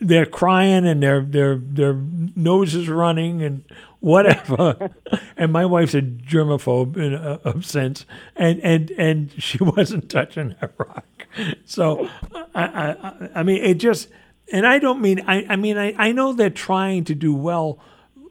they're 0.00 0.26
crying 0.26 0.86
and 0.86 1.02
their 1.02 1.22
their 1.22 1.56
their 1.56 1.94
nose 1.94 2.74
is 2.74 2.88
running 2.88 3.42
and 3.42 3.64
whatever. 4.00 4.90
and 5.36 5.52
my 5.52 5.66
wife's 5.66 5.94
a 5.94 6.02
germaphobe 6.02 6.96
in 6.96 7.14
a, 7.14 7.40
of 7.44 7.64
sense, 7.64 8.06
and 8.36 8.60
and 8.60 8.90
and 8.92 9.42
she 9.42 9.58
wasn't 9.62 10.10
touching 10.10 10.56
that 10.60 10.72
rock. 10.78 11.26
So 11.64 12.08
I 12.54 12.64
I, 12.64 13.28
I 13.36 13.42
mean 13.42 13.62
it 13.62 13.74
just. 13.74 14.08
And 14.52 14.66
I 14.66 14.80
don't 14.80 15.00
mean 15.00 15.22
I, 15.28 15.46
I 15.48 15.54
mean 15.54 15.78
I, 15.78 15.94
I 15.96 16.10
know 16.10 16.32
they're 16.32 16.50
trying 16.50 17.04
to 17.04 17.14
do 17.14 17.32
well 17.32 17.78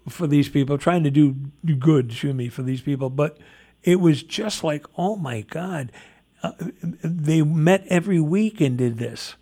for 0.10 0.28
these 0.28 0.50
people, 0.50 0.78
trying 0.78 1.04
to 1.04 1.12
do, 1.12 1.36
do 1.64 1.76
good, 1.76 2.12
excuse 2.12 2.34
me, 2.34 2.50
for 2.50 2.62
these 2.64 2.82
people. 2.82 3.10
But 3.10 3.38
it 3.84 4.00
was 4.00 4.24
just 4.24 4.64
like, 4.64 4.86
oh 4.98 5.16
my 5.16 5.41
God, 5.41 5.91
uh, 6.44 6.52
they 7.04 7.41
met 7.41 7.86
every 7.88 8.20
week 8.20 8.62
and 8.62 8.78
did 8.78 8.98
this, 8.98 9.36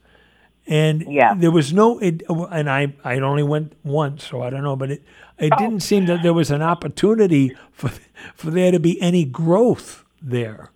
and 0.68 1.06
Yeah. 1.07 1.34
there 1.35 1.52
was 1.52 1.72
no. 1.73 1.98
It, 1.99 2.23
and 2.30 2.69
I 2.69 2.94
I 3.03 3.19
only 3.19 3.44
went 3.44 3.73
once, 3.84 4.26
so 4.26 4.41
I 4.41 4.49
don't 4.49 4.64
know, 4.64 4.76
but 4.76 4.91
it 4.91 5.03
it 5.39 5.53
didn't 5.57 5.81
seem 5.81 6.06
that 6.07 6.23
there 6.23 6.34
was 6.34 6.52
an 6.52 6.61
opportunity 6.61 7.56
for 7.72 7.91
for 8.35 8.52
there 8.52 8.72
to 8.72 8.80
be 8.80 8.99
any 9.02 9.23
growth 9.26 10.03
there, 10.22 10.72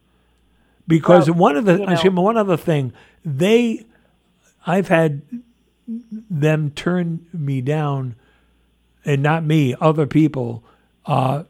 because 0.88 1.30
Well, 1.30 1.40
one 1.40 1.58
of 1.58 1.66
the 1.66 1.80
you 2.04 2.12
know- 2.12 2.22
one 2.22 2.38
other 2.38 2.58
thing 2.58 2.94
they, 3.26 3.86
I've 4.66 4.88
had 4.88 5.22
them 5.88 6.72
turn 6.72 7.26
me 7.34 7.62
down 7.62 8.16
and 9.06 9.22
not 9.22 9.44
me, 9.44 9.76
other 9.82 10.06
people, 10.08 10.64
uh, 11.06 11.44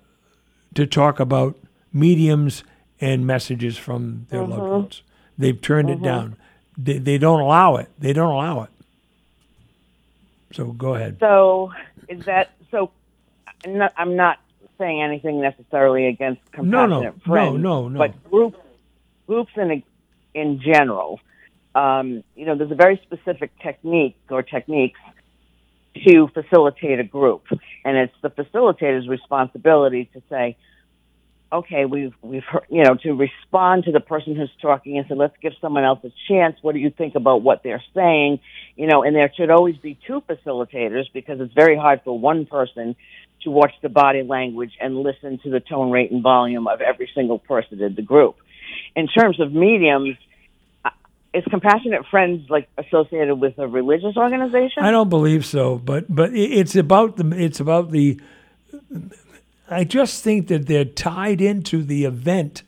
to 0.74 0.86
talk 0.86 1.20
about 1.20 1.58
mediums 1.94 2.64
and 3.00 3.26
messages 3.28 3.78
from 3.78 4.26
their 4.30 4.44
loved 4.46 4.62
ones. 4.70 5.02
They've 5.38 5.60
turned 5.60 5.90
it 5.90 6.02
down. 6.02 6.36
They, 6.78 6.98
they 6.98 7.18
don't 7.18 7.42
allow 7.42 7.78
it. 7.78 7.90
They 8.00 8.14
don't 8.14 8.32
allow 8.32 8.64
it. 8.64 8.70
So 10.54 10.66
go 10.72 10.96
ahead. 10.96 11.18
So 11.20 11.72
is 12.08 12.26
that 12.26 12.52
so? 12.72 12.92
I'm 13.66 13.78
not, 13.78 13.94
I'm 13.96 14.16
not 14.16 14.40
saying 14.78 15.02
anything 15.02 15.42
necessarily 15.42 16.08
against 16.08 16.42
compassionate 16.52 16.90
No, 16.90 17.02
no, 17.02 17.12
compassionate 17.12 17.62
no, 17.62 17.88
no, 17.88 17.90
no. 17.90 17.98
But 18.00 18.30
groups, 18.30 18.58
groups 19.28 19.52
in 19.56 19.84
in 20.34 20.60
general, 20.60 21.20
um, 21.76 22.24
you 22.36 22.46
know, 22.46 22.56
there's 22.56 22.72
a 22.72 22.76
very 22.76 23.00
specific 23.04 23.52
technique 23.60 24.18
or 24.30 24.44
techniques 24.44 25.00
to 26.06 26.28
facilitate 26.34 27.00
a 27.00 27.04
group, 27.04 27.46
and 27.86 27.98
it's 27.98 28.14
the 28.22 28.30
facilitator's 28.30 29.08
responsibility 29.08 30.10
to 30.14 30.22
say, 30.30 30.58
okay, 31.52 31.86
we've 31.86 32.14
we've 32.22 32.44
heard, 32.44 32.66
you 32.70 32.84
know 32.84 32.96
to 32.96 33.14
respond 33.14 33.86
to 33.86 33.92
the 33.92 34.00
person 34.00 34.36
who's 34.36 34.52
talking 34.62 34.98
and 34.98 35.08
say, 35.08 35.16
let's 35.16 35.36
give 35.42 35.54
someone 35.62 35.84
else 35.84 36.00
a 36.04 36.12
chance. 36.28 36.58
What 36.62 36.74
do 36.74 36.80
you 36.80 36.90
think 36.90 37.16
about 37.16 37.42
what 37.42 37.62
they're 37.64 37.84
saying? 37.96 38.40
You 38.76 38.88
know, 38.88 39.04
and 39.04 39.16
there 39.16 39.32
should 39.36 39.50
always 39.50 39.78
be 39.78 40.00
two 40.08 40.22
facilitators 40.22 41.06
because 41.14 41.40
it's 41.40 41.54
very 41.54 41.78
hard 41.78 42.02
for 42.04 42.18
one 42.18 42.46
person 42.46 42.96
to 43.44 43.50
watch 43.50 43.74
the 43.82 43.90
body 43.90 44.24
language 44.24 44.72
and 44.80 44.98
listen 44.98 45.40
to 45.44 45.50
the 45.50 45.60
tone, 45.60 45.92
rate, 45.92 46.12
and 46.12 46.22
volume 46.22 46.68
of 46.68 46.82
every 46.82 47.10
single 47.16 47.40
person 47.40 47.82
in 47.82 47.96
the 47.96 48.02
group. 48.02 48.36
In 48.96 49.08
terms 49.08 49.40
of 49.40 49.52
mediums, 49.52 50.18
is 51.34 51.44
compassionate 51.50 52.06
friends 52.12 52.50
like 52.50 52.70
associated 52.78 53.36
with 53.36 53.58
a 53.58 53.68
religious 53.68 54.18
organization? 54.18 54.84
I 54.84 54.92
don't 54.92 55.10
believe 55.10 55.46
so, 55.46 55.78
but 55.78 56.14
but 56.14 56.34
it's 56.34 56.76
about 56.76 57.18
the 57.18 57.32
it's 57.38 57.60
about 57.60 57.92
the. 57.92 58.20
I 59.72 59.84
just 59.84 60.24
think 60.24 60.48
that 60.48 60.68
they're 60.68 60.86
tied 60.86 61.42
into 61.42 61.84
the 61.84 62.06
event 62.06 62.64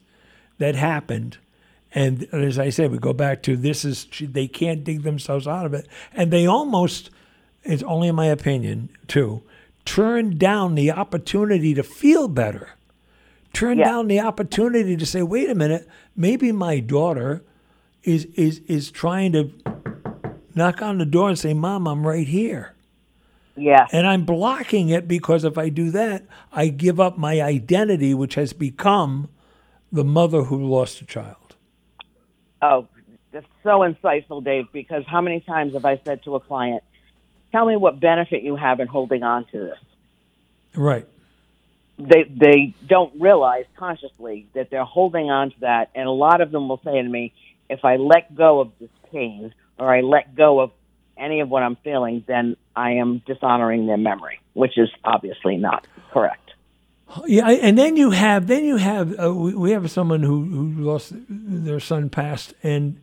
that 0.57 0.75
happened, 0.75 1.37
and 1.93 2.23
as 2.33 2.57
I 2.57 2.69
said, 2.69 2.91
we 2.91 2.97
go 2.97 3.13
back 3.13 3.43
to 3.43 3.55
this 3.57 3.83
is 3.85 4.07
they 4.21 4.47
can't 4.47 4.83
dig 4.83 5.03
themselves 5.03 5.47
out 5.47 5.65
of 5.65 5.73
it, 5.73 5.87
and 6.13 6.31
they 6.31 6.45
almost, 6.45 7.09
it's 7.63 7.83
only 7.83 8.07
in 8.07 8.15
my 8.15 8.25
opinion 8.27 8.89
too, 9.07 9.41
turn 9.85 10.37
down 10.37 10.75
the 10.75 10.91
opportunity 10.91 11.73
to 11.73 11.83
feel 11.83 12.27
better, 12.27 12.69
turn 13.51 13.77
Yeah. 13.79 13.85
down 13.85 14.07
the 14.07 14.19
opportunity 14.19 14.95
to 14.95 15.05
say, 15.05 15.21
wait 15.21 15.49
a 15.49 15.55
minute, 15.55 15.87
maybe 16.15 16.51
my 16.51 16.79
daughter 16.79 17.43
is 18.03 18.25
is 18.35 18.59
is 18.67 18.91
trying 18.91 19.31
to 19.33 19.51
knock 20.55 20.81
on 20.81 20.97
the 20.99 21.05
door 21.05 21.29
and 21.29 21.39
say, 21.39 21.53
Mom, 21.53 21.87
I'm 21.87 22.05
right 22.05 22.27
here. 22.27 22.73
Yeah. 23.55 23.87
And 23.91 24.07
I'm 24.07 24.25
blocking 24.25 24.89
it 24.89 25.07
because 25.07 25.43
if 25.43 25.57
I 25.57 25.69
do 25.69 25.91
that, 25.91 26.23
I 26.51 26.69
give 26.69 26.99
up 26.99 27.17
my 27.17 27.41
identity, 27.41 28.13
which 28.13 28.35
has 28.35 28.53
become 28.53 29.29
the 29.91 30.03
mother 30.03 30.43
who 30.43 30.67
lost 30.67 31.01
a 31.01 31.05
child. 31.05 31.55
Oh, 32.61 32.87
that's 33.31 33.45
so 33.63 33.79
insightful, 33.79 34.43
Dave, 34.43 34.65
because 34.71 35.03
how 35.05 35.21
many 35.21 35.39
times 35.41 35.73
have 35.73 35.85
I 35.85 35.99
said 36.05 36.23
to 36.23 36.35
a 36.35 36.39
client, 36.39 36.83
tell 37.51 37.65
me 37.65 37.75
what 37.75 37.99
benefit 37.99 38.41
you 38.43 38.55
have 38.55 38.79
in 38.79 38.87
holding 38.87 39.23
on 39.23 39.45
to 39.51 39.59
this? 39.59 39.79
Right. 40.75 41.07
they 41.99 42.23
they 42.23 42.73
don't 42.87 43.13
realize 43.21 43.65
consciously 43.77 44.47
that 44.53 44.71
they're 44.71 44.83
holding 44.83 45.29
on 45.29 45.51
to 45.51 45.59
that, 45.59 45.91
and 45.93 46.07
a 46.07 46.11
lot 46.11 46.41
of 46.41 46.51
them 46.51 46.67
will 46.67 46.81
say 46.83 46.99
to 47.01 47.07
me, 47.07 47.33
"If 47.69 47.85
I 47.85 47.97
let 47.97 48.33
go 48.33 48.61
of 48.61 48.71
this 48.79 48.89
pain, 49.11 49.53
or 49.77 49.93
I 49.93 50.01
let 50.01 50.35
go 50.35 50.59
of 50.59 50.71
any 51.17 51.39
of 51.41 51.49
what 51.49 51.63
I'm 51.63 51.75
feeling, 51.77 52.23
then 52.27 52.55
I 52.75 52.91
am 52.93 53.21
dishonoring 53.25 53.87
their 53.87 53.97
memory," 53.97 54.39
which 54.53 54.77
is 54.77 54.89
obviously 55.03 55.57
not 55.57 55.87
correct. 56.11 56.39
Yeah, 57.27 57.47
and 57.49 57.77
then 57.77 57.95
you 57.95 58.09
have 58.11 58.47
then 58.47 58.65
you 58.65 58.77
have 58.77 59.19
uh, 59.19 59.33
we, 59.33 59.53
we 59.53 59.71
have 59.71 59.89
someone 59.91 60.23
who 60.23 60.43
who 60.45 60.81
lost 60.81 61.13
their 61.29 61.79
son 61.79 62.09
passed, 62.09 62.53
and 62.63 62.99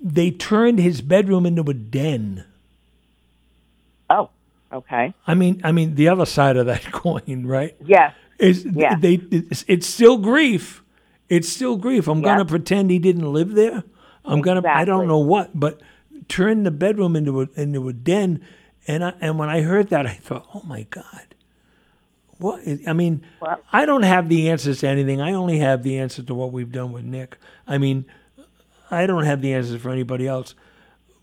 they 0.00 0.30
turned 0.30 0.78
his 0.78 1.00
bedroom 1.00 1.46
into 1.46 1.62
a 1.62 1.74
den. 1.74 2.44
Oh, 4.10 4.28
okay. 4.72 5.14
I 5.26 5.34
mean, 5.34 5.60
I 5.64 5.72
mean 5.72 5.94
the 5.94 6.08
other 6.08 6.26
side 6.26 6.56
of 6.56 6.66
that 6.66 6.82
coin, 6.92 7.46
right? 7.46 7.74
Yes. 7.84 8.14
Is 8.38 8.66
Yeah. 8.66 8.96
they 8.96 9.14
it's, 9.30 9.64
it's 9.68 9.86
still 9.86 10.18
grief. 10.18 10.82
It's 11.28 11.48
still 11.48 11.76
grief. 11.76 12.08
I'm 12.08 12.20
gonna 12.20 12.44
pretend 12.44 12.90
he 12.90 12.98
didn't 12.98 13.32
live 13.32 13.52
there. 13.52 13.82
I'm 14.24 14.42
gonna 14.42 14.62
I 14.68 14.84
don't 14.84 15.08
know 15.08 15.18
what, 15.18 15.58
but 15.58 15.80
turn 16.28 16.62
the 16.62 16.70
bedroom 16.70 17.16
into 17.16 17.42
a 17.42 17.48
into 17.56 17.88
a 17.88 17.92
den. 17.92 18.44
And 18.88 19.04
I, 19.04 19.14
and 19.20 19.38
when 19.38 19.48
I 19.48 19.60
heard 19.60 19.90
that, 19.90 20.06
I 20.06 20.14
thought, 20.14 20.46
oh 20.54 20.62
my 20.64 20.82
god, 20.90 21.34
what? 22.38 22.62
Is, 22.62 22.80
I 22.86 22.92
mean, 22.92 23.24
I 23.72 23.86
don't 23.86 24.02
have 24.02 24.28
the 24.28 24.50
answers 24.50 24.80
to 24.80 24.88
anything. 24.88 25.20
I 25.20 25.32
only 25.32 25.58
have 25.58 25.84
the 25.84 25.98
answer 25.98 26.22
to 26.22 26.34
what 26.34 26.52
we've 26.52 26.72
done 26.72 26.92
with 26.92 27.04
Nick. 27.04 27.38
I 27.66 27.78
mean, 27.78 28.06
I 28.90 29.06
don't 29.06 29.24
have 29.24 29.40
the 29.40 29.54
answers 29.54 29.80
for 29.80 29.90
anybody 29.90 30.26
else. 30.26 30.54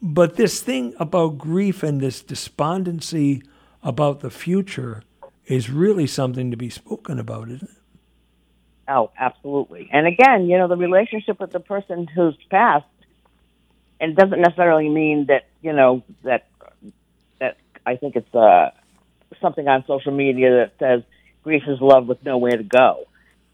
But 0.02 0.38
this 0.38 0.62
thing 0.62 0.94
about 0.98 1.38
grief 1.38 1.84
and 1.84 2.00
this 2.00 2.22
despondency 2.22 3.44
about 3.84 4.22
the 4.22 4.30
future 4.30 5.04
is 5.46 5.70
really 5.70 6.08
something 6.08 6.52
to 6.52 6.58
be 6.58 6.70
spoken 6.70 7.20
about, 7.20 7.50
isn't 7.50 7.70
it? 7.70 7.76
Oh, 8.88 9.12
absolutely. 9.20 9.90
And 9.92 10.08
again, 10.08 10.46
you 10.48 10.58
know, 10.58 10.68
the 10.68 10.78
relationship 10.78 11.40
with 11.40 11.52
the 11.52 11.60
person 11.60 12.08
who's 12.08 12.38
passed, 12.50 12.86
and 14.00 14.12
it 14.12 14.16
doesn't 14.16 14.42
necessarily 14.42 14.90
mean 14.90 15.26
that 15.28 15.48
you 15.62 15.74
know 15.74 16.04
that 16.24 16.48
that 17.40 17.58
I 17.86 17.96
think 17.96 18.16
it's 18.16 18.34
uh, 18.36 18.72
something 19.42 19.68
on 19.68 19.84
social 19.88 20.12
media 20.12 20.52
that 20.52 20.74
says 20.80 21.04
grief 21.44 21.64
is 21.68 21.80
love 21.82 22.08
with 22.08 22.24
nowhere 22.24 22.58
to 22.58 22.64
go. 22.64 23.06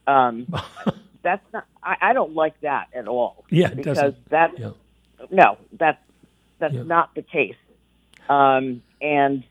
Um, 0.08 0.48
that's 1.24 1.44
not. 1.54 1.66
I, 1.84 1.96
I 2.02 2.14
don't 2.14 2.34
like 2.34 2.60
that 2.62 2.88
at 2.94 3.08
all. 3.08 3.46
Yeah, 3.50 3.70
because 3.74 4.14
that 4.30 4.58
Yeah. 4.58 4.72
no, 5.30 5.58
that's 5.72 6.02
that's 6.60 6.74
Yeah. 6.74 6.84
not 6.84 7.14
the 7.16 7.22
case. 7.22 7.56
Um, 8.30 8.82
and 9.02 9.44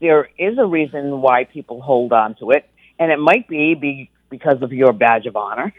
there 0.00 0.28
is 0.38 0.58
a 0.58 0.66
reason 0.66 1.20
why 1.20 1.44
people 1.44 1.80
hold 1.80 2.12
on 2.12 2.34
to 2.36 2.50
it, 2.52 2.68
and 2.98 3.10
it 3.10 3.18
might 3.18 3.48
be, 3.48 3.74
be 3.74 4.10
because 4.30 4.62
of 4.62 4.72
your 4.72 4.92
badge 4.92 5.26
of 5.26 5.34
honor, 5.36 5.72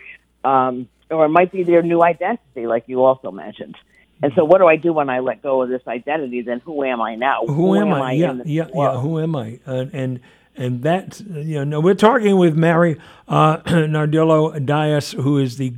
um, 0.43 0.89
or 1.09 1.25
it 1.25 1.29
might 1.29 1.51
be 1.51 1.63
their 1.63 1.81
new 1.83 2.01
identity, 2.03 2.67
like 2.67 2.83
you 2.87 3.03
also 3.03 3.31
mentioned. 3.31 3.75
And 4.21 4.31
so, 4.35 4.43
what 4.43 4.57
do 4.59 4.67
I 4.67 4.77
do 4.77 4.93
when 4.93 5.09
I 5.09 5.19
let 5.19 5.43
go 5.43 5.61
of 5.61 5.69
this 5.69 5.81
identity? 5.87 6.41
Then, 6.41 6.59
who 6.59 6.83
am 6.83 7.01
I 7.01 7.15
now? 7.15 7.45
Who, 7.45 7.75
am, 7.75 7.93
I? 7.93 8.13
Yeah, 8.13 8.39
yeah, 8.45 8.67
yeah. 8.73 8.99
Who 8.99 9.19
am 9.19 9.35
I? 9.35 9.59
Uh, 9.65 9.85
and 9.93 10.19
and 10.55 10.81
that 10.81 11.21
you 11.21 11.63
know, 11.63 11.79
we're 11.79 11.93
talking 11.93 12.37
with 12.37 12.55
Mary 12.55 12.97
uh, 13.27 13.57
Nardillo 13.65 14.65
Dias, 14.65 15.11
who 15.11 15.37
is 15.37 15.57
the 15.57 15.73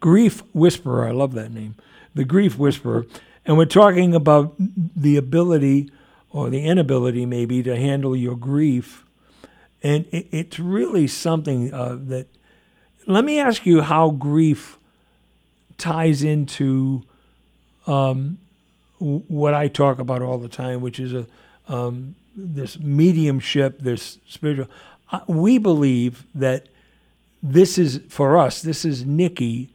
grief 0.00 0.42
whisperer. 0.52 1.06
I 1.06 1.12
love 1.12 1.34
that 1.34 1.52
name, 1.52 1.76
the 2.14 2.24
grief 2.24 2.58
whisperer. 2.58 3.06
And 3.46 3.56
we're 3.56 3.64
talking 3.64 4.14
about 4.14 4.54
the 4.58 5.16
ability 5.16 5.90
or 6.30 6.50
the 6.50 6.64
inability, 6.64 7.26
maybe, 7.26 7.62
to 7.62 7.76
handle 7.76 8.14
your 8.14 8.36
grief. 8.36 9.06
And 9.82 10.04
it, 10.10 10.26
it's 10.32 10.58
really 10.58 11.06
something 11.06 11.72
uh, 11.72 11.96
that. 12.08 12.26
Let 13.06 13.24
me 13.24 13.38
ask 13.38 13.64
you 13.64 13.80
how 13.80 14.10
grief 14.10 14.78
ties 15.78 16.22
into 16.22 17.04
w- 17.88 19.22
what 19.28 19.54
I 19.54 19.68
talk 19.68 19.98
about 19.98 20.22
all 20.22 20.38
the 20.38 20.48
time, 20.48 20.80
which 20.80 21.00
is 21.00 21.12
a 21.12 21.26
um, 21.68 22.14
this 22.36 22.78
mediumship, 22.78 23.80
this 23.80 24.18
spiritual. 24.26 24.68
We 25.26 25.58
believe 25.58 26.26
that 26.34 26.68
this 27.42 27.78
is 27.78 28.00
for 28.08 28.38
us. 28.38 28.62
This 28.62 28.84
is 28.84 29.04
Nikki 29.04 29.70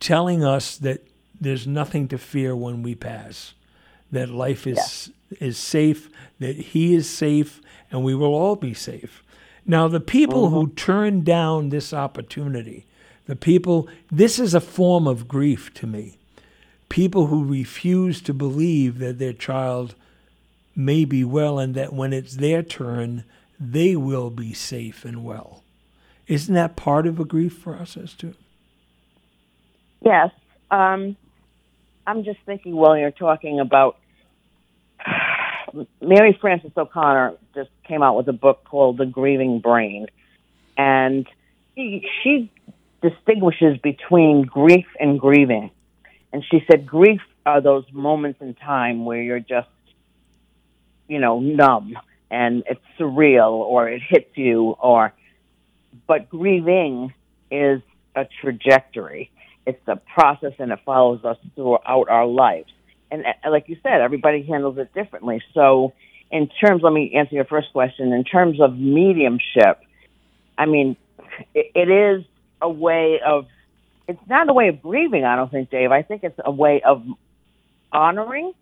telling 0.00 0.44
us 0.44 0.76
that 0.78 1.06
there's 1.40 1.66
nothing 1.66 2.08
to 2.08 2.18
fear 2.18 2.54
when 2.54 2.82
we 2.82 2.94
pass. 2.94 3.54
That 4.10 4.28
life 4.28 4.66
is 4.66 5.10
is 5.40 5.58
safe. 5.58 6.08
That 6.38 6.56
he 6.56 6.94
is 6.94 7.08
safe, 7.08 7.60
and 7.90 8.02
we 8.02 8.14
will 8.14 8.34
all 8.34 8.56
be 8.56 8.74
safe. 8.74 9.22
Now, 9.66 9.86
the 9.86 10.00
people 10.00 10.48
who 10.48 10.68
turn 10.68 11.24
down 11.24 11.68
this 11.68 11.92
opportunity, 11.92 12.86
the 13.26 13.36
people, 13.36 13.86
this 14.10 14.38
is 14.38 14.54
a 14.54 14.62
form 14.62 15.06
of 15.06 15.28
grief 15.28 15.74
to 15.74 15.86
me 15.86 16.17
people 16.88 17.26
who 17.26 17.44
refuse 17.44 18.20
to 18.22 18.34
believe 18.34 18.98
that 18.98 19.18
their 19.18 19.32
child 19.32 19.94
may 20.74 21.04
be 21.04 21.24
well 21.24 21.58
and 21.58 21.74
that 21.74 21.92
when 21.92 22.12
it's 22.12 22.36
their 22.36 22.62
turn, 22.62 23.24
they 23.58 23.96
will 23.96 24.30
be 24.30 24.52
safe 24.54 25.04
and 25.04 25.24
well. 25.24 25.62
Isn't 26.26 26.54
that 26.54 26.76
part 26.76 27.06
of 27.06 27.18
a 27.18 27.24
grief 27.24 27.62
process 27.62 28.14
too? 28.14 28.34
Yes. 30.04 30.30
Um, 30.70 31.16
I'm 32.06 32.24
just 32.24 32.38
thinking 32.46 32.74
while 32.74 32.96
you're 32.96 33.10
talking 33.10 33.60
about 33.60 33.98
Mary 36.00 36.36
Frances 36.40 36.72
O'Connor 36.76 37.34
just 37.54 37.70
came 37.84 38.02
out 38.02 38.16
with 38.16 38.28
a 38.28 38.32
book 38.32 38.64
called 38.64 38.98
The 38.98 39.06
Grieving 39.06 39.60
Brain, 39.60 40.06
and 40.76 41.26
she, 41.74 42.06
she 42.22 42.50
distinguishes 43.02 43.78
between 43.78 44.42
grief 44.42 44.86
and 45.00 45.18
grieving. 45.18 45.70
And 46.32 46.44
she 46.50 46.64
said 46.70 46.86
grief 46.86 47.20
are 47.46 47.60
those 47.60 47.84
moments 47.92 48.40
in 48.40 48.54
time 48.54 49.04
where 49.04 49.22
you're 49.22 49.40
just, 49.40 49.68
you 51.08 51.18
know, 51.18 51.40
numb 51.40 51.96
and 52.30 52.62
it's 52.66 52.80
surreal 52.98 53.52
or 53.52 53.88
it 53.88 54.02
hits 54.06 54.30
you 54.36 54.76
or, 54.80 55.14
but 56.06 56.28
grieving 56.28 57.14
is 57.50 57.80
a 58.14 58.26
trajectory. 58.40 59.30
It's 59.66 59.80
a 59.86 59.96
process 59.96 60.52
and 60.58 60.72
it 60.72 60.80
follows 60.84 61.24
us 61.24 61.38
throughout 61.54 62.08
our 62.08 62.26
lives. 62.26 62.70
And 63.10 63.24
uh, 63.24 63.50
like 63.50 63.68
you 63.68 63.76
said, 63.82 64.00
everybody 64.00 64.42
handles 64.42 64.78
it 64.78 64.92
differently. 64.92 65.42
So, 65.54 65.94
in 66.30 66.48
terms, 66.62 66.82
let 66.82 66.92
me 66.92 67.14
answer 67.14 67.34
your 67.34 67.46
first 67.46 67.72
question. 67.72 68.12
In 68.12 68.22
terms 68.22 68.60
of 68.60 68.76
mediumship, 68.78 69.80
I 70.58 70.66
mean, 70.66 70.96
it, 71.54 71.72
it 71.74 71.90
is 71.90 72.24
a 72.60 72.68
way 72.68 73.20
of, 73.24 73.46
it's 74.08 74.26
not 74.28 74.48
a 74.48 74.52
way 74.52 74.68
of 74.68 74.82
grieving, 74.82 75.24
I 75.24 75.36
don't 75.36 75.50
think, 75.50 75.70
Dave. 75.70 75.92
I 75.92 76.02
think 76.02 76.24
it's 76.24 76.40
a 76.42 76.50
way 76.50 76.82
of 76.82 77.04
honoring 77.92 78.52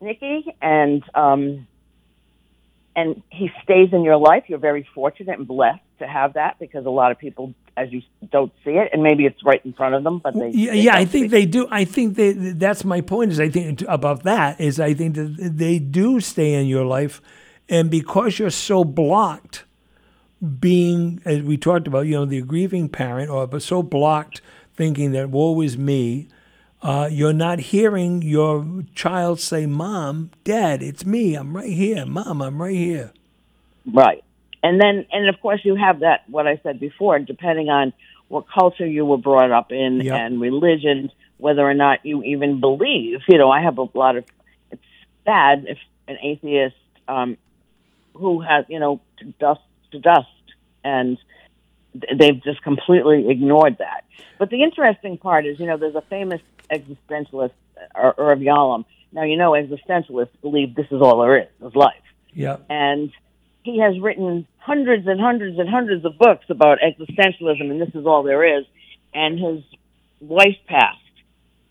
Nikki 0.00 0.46
and, 0.60 1.04
um, 1.14 1.66
and 2.96 3.22
he 3.30 3.50
stays 3.62 3.90
in 3.92 4.02
your 4.02 4.16
life. 4.16 4.44
You're 4.48 4.58
very 4.58 4.88
fortunate 4.94 5.38
and 5.38 5.46
blessed 5.46 5.80
to 5.98 6.06
have 6.06 6.34
that 6.34 6.58
because 6.58 6.86
a 6.86 6.90
lot 6.90 7.12
of 7.12 7.18
people, 7.18 7.54
as 7.76 7.92
you 7.92 8.02
don't 8.32 8.52
see 8.64 8.72
it, 8.72 8.90
and 8.92 9.02
maybe 9.02 9.24
it's 9.24 9.44
right 9.44 9.64
in 9.64 9.72
front 9.72 9.94
of 9.94 10.02
them, 10.02 10.18
but 10.18 10.34
they 10.34 10.50
Yeah, 10.50 10.72
they 10.72 10.80
yeah, 10.80 10.96
I 10.96 11.04
think 11.04 11.30
they 11.30 11.46
do. 11.46 11.68
I 11.70 11.84
think 11.84 12.16
they, 12.16 12.32
that's 12.32 12.84
my 12.84 13.00
point. 13.00 13.30
Is 13.30 13.38
I 13.38 13.50
think 13.50 13.82
about 13.86 14.24
that 14.24 14.60
is 14.60 14.80
I 14.80 14.94
think 14.94 15.14
that 15.14 15.52
they 15.56 15.78
do 15.78 16.18
stay 16.18 16.54
in 16.54 16.66
your 16.66 16.84
life, 16.84 17.20
and 17.68 17.88
because 17.88 18.38
you're 18.38 18.50
so 18.50 18.82
blocked, 18.82 19.64
being 20.58 21.20
as 21.24 21.42
we 21.42 21.56
talked 21.56 21.86
about, 21.86 22.06
you 22.06 22.14
know, 22.14 22.24
the 22.24 22.42
grieving 22.42 22.88
parent, 22.88 23.30
or 23.30 23.46
but 23.46 23.62
so 23.62 23.82
blocked, 23.82 24.40
thinking 24.78 25.10
that 25.12 25.28
woe 25.28 25.60
is 25.60 25.76
me. 25.76 26.28
Uh, 26.80 27.08
you're 27.10 27.32
not 27.32 27.58
hearing 27.58 28.22
your 28.22 28.84
child 28.94 29.40
say, 29.40 29.66
"Mom, 29.66 30.30
Dad, 30.44 30.80
it's 30.82 31.04
me. 31.04 31.34
I'm 31.34 31.54
right 31.54 31.72
here. 31.72 32.06
Mom, 32.06 32.40
I'm 32.40 32.62
right 32.62 32.76
here." 32.76 33.12
Right. 33.92 34.22
And 34.62 34.80
then, 34.80 35.04
and 35.12 35.28
of 35.28 35.40
course, 35.40 35.60
you 35.64 35.74
have 35.74 36.00
that, 36.00 36.22
what 36.28 36.46
I 36.46 36.60
said 36.62 36.78
before, 36.78 37.18
depending 37.18 37.68
on 37.68 37.92
what 38.28 38.44
culture 38.48 38.86
you 38.86 39.04
were 39.04 39.18
brought 39.18 39.50
up 39.50 39.72
in 39.72 40.00
Yep. 40.00 40.14
and 40.20 40.40
religion, 40.40 41.10
whether 41.38 41.62
or 41.62 41.74
not 41.74 42.04
you 42.04 42.22
even 42.22 42.60
believe. 42.60 43.20
You 43.28 43.38
know, 43.38 43.50
I 43.50 43.60
have 43.62 43.78
a 43.78 43.86
lot 43.94 44.16
of, 44.16 44.24
it's 44.70 44.82
sad 45.24 45.64
if 45.66 45.78
an 46.06 46.18
atheist 46.22 46.76
um, 47.08 47.36
who 48.14 48.40
has, 48.40 48.64
you 48.68 48.78
know, 48.78 49.00
to 49.18 49.24
dust 49.40 49.60
to 49.92 49.98
dust, 49.98 50.28
and 50.84 51.18
they've 51.94 52.42
just 52.42 52.62
completely 52.62 53.28
ignored 53.30 53.76
that. 53.78 54.04
But 54.38 54.50
the 54.50 54.62
interesting 54.62 55.18
part 55.18 55.46
is, 55.46 55.58
you 55.58 55.66
know, 55.66 55.76
there's 55.76 55.94
a 55.94 56.02
famous 56.02 56.40
existentialist, 56.70 57.52
uh, 57.94 58.12
Irv 58.18 58.38
Yalom. 58.40 58.84
Now, 59.12 59.22
you 59.24 59.36
know, 59.36 59.52
existentialists 59.52 60.28
believe 60.42 60.74
this 60.74 60.86
is 60.90 61.00
all 61.00 61.20
there 61.20 61.38
is, 61.42 61.48
is 61.66 61.74
life 61.74 62.02
Yeah. 62.32 62.58
and 62.68 63.10
he 63.62 63.80
has 63.80 63.98
written 64.00 64.46
hundreds 64.58 65.06
and 65.06 65.20
hundreds 65.20 65.58
and 65.58 65.68
hundreds 65.68 66.04
of 66.04 66.16
books 66.18 66.44
about 66.48 66.78
existentialism, 66.80 67.70
and 67.70 67.80
this 67.80 67.94
is 67.94 68.06
all 68.06 68.22
there 68.22 68.58
is. 68.58 68.64
And 69.14 69.38
his 69.38 69.62
wife 70.20 70.56
passed, 70.66 70.98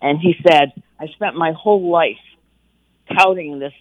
and 0.02 0.18
he 0.20 0.34
said, 0.46 0.72
"I 1.00 1.06
spent 1.08 1.36
my 1.36 1.52
whole 1.52 1.90
life 1.90 2.18
touting 3.16 3.58
this 3.58 3.72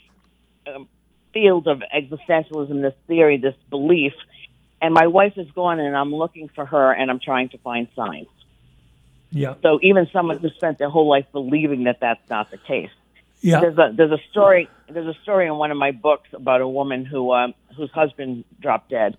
um, 0.68 0.88
field 1.34 1.68
of 1.68 1.81
existentialism, 1.95 2.81
this 2.81 2.93
theory, 3.07 3.38
this 3.38 3.55
belief, 3.69 4.14
and 4.82 4.94
my 4.94 5.08
wife 5.08 5.34
is 5.38 5.49
gone, 5.52 5.80
and 5.80 5.95
I'm 5.95 6.14
looking 6.14 6.49
for 6.49 6.66
her, 6.66 6.91
and 6.91 7.10
I'm 7.10 7.20
trying 7.20 7.49
to 7.49 7.58
find 7.60 7.88
signs. 7.95 8.28
Yeah. 9.32 9.56
So 9.62 9.80
even 9.82 10.08
someone 10.14 10.38
who 10.38 10.49
spent 10.49 10.78
their 10.78 10.90
whole 10.90 11.08
life 11.08 11.26
believing 11.32 11.86
that 11.86 11.99
that's 11.99 12.30
not 12.30 12.52
the 12.52 12.58
case. 12.58 12.91
Yeah. 13.41 13.60
There's 13.62 13.78
a 13.78 13.91
there's 13.95 14.12
a 14.12 14.22
story 14.32 14.70
there's 14.90 15.08
a 15.08 15.20
story 15.22 15.48
in 15.48 15.56
one 15.56 15.72
of 15.72 15.78
my 15.78 15.91
books 15.91 16.30
about 16.34 16.62
a 16.62 16.68
woman 16.68 17.06
who 17.06 17.34
um, 17.34 17.54
whose 17.76 17.91
husband 17.91 18.45
dropped 18.60 18.90
dead, 18.90 19.18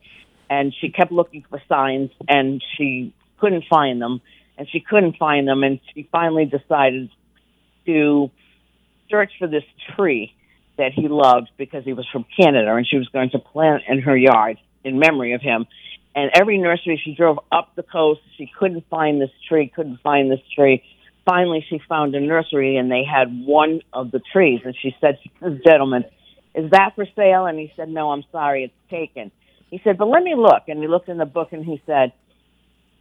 and 0.48 0.74
she 0.74 0.90
kept 0.90 1.12
looking 1.12 1.44
for 1.48 1.62
signs 1.68 2.10
and 2.28 2.62
she 2.76 3.14
couldn't 3.38 3.64
find 3.70 4.00
them, 4.00 4.20
and 4.56 4.68
she 4.68 4.80
couldn't 4.80 5.16
find 5.16 5.46
them, 5.46 5.62
and 5.62 5.78
she 5.94 6.08
finally 6.10 6.46
decided 6.46 7.10
to 7.86 8.30
search 9.08 9.32
for 9.38 9.46
this 9.46 9.64
tree 9.94 10.34
that 10.76 10.92
he 10.92 11.08
loved 11.08 11.50
because 11.56 11.84
he 11.84 11.92
was 11.92 12.06
from 12.08 12.24
Canada, 12.36 12.74
and 12.74 12.86
she 12.86 12.98
was 12.98 13.08
going 13.08 13.30
to 13.30 13.38
plant 13.38 13.82
in 13.88 14.00
her 14.00 14.16
yard 14.16 14.58
in 14.84 14.98
memory 14.98 15.34
of 15.34 15.40
him. 15.40 15.66
And 16.14 16.30
every 16.34 16.58
nursery 16.58 17.00
she 17.02 17.14
drove 17.14 17.38
up 17.52 17.76
the 17.76 17.82
coast, 17.82 18.20
she 18.36 18.50
couldn't 18.58 18.84
find 18.88 19.20
this 19.20 19.30
tree, 19.48 19.70
couldn't 19.74 20.00
find 20.02 20.30
this 20.30 20.40
tree 20.54 20.82
finally 21.28 21.64
she 21.68 21.78
found 21.88 22.14
a 22.14 22.20
nursery 22.20 22.76
and 22.76 22.90
they 22.90 23.04
had 23.04 23.28
one 23.44 23.80
of 23.92 24.10
the 24.10 24.20
trees 24.32 24.60
and 24.64 24.74
she 24.80 24.96
said 25.00 25.18
to 25.22 25.50
this 25.50 25.60
gentleman, 25.64 26.04
Is 26.54 26.70
that 26.70 26.92
for 26.94 27.04
sale? 27.14 27.44
And 27.44 27.58
he 27.58 27.70
said, 27.76 27.88
No, 27.88 28.10
I'm 28.10 28.24
sorry, 28.32 28.64
it's 28.64 28.90
taken. 28.90 29.30
He 29.70 29.80
said, 29.84 29.98
But 29.98 30.08
let 30.08 30.22
me 30.22 30.34
look 30.34 30.62
and 30.68 30.80
he 30.80 30.88
looked 30.88 31.08
in 31.08 31.18
the 31.18 31.26
book 31.26 31.48
and 31.52 31.64
he 31.64 31.82
said, 31.86 32.12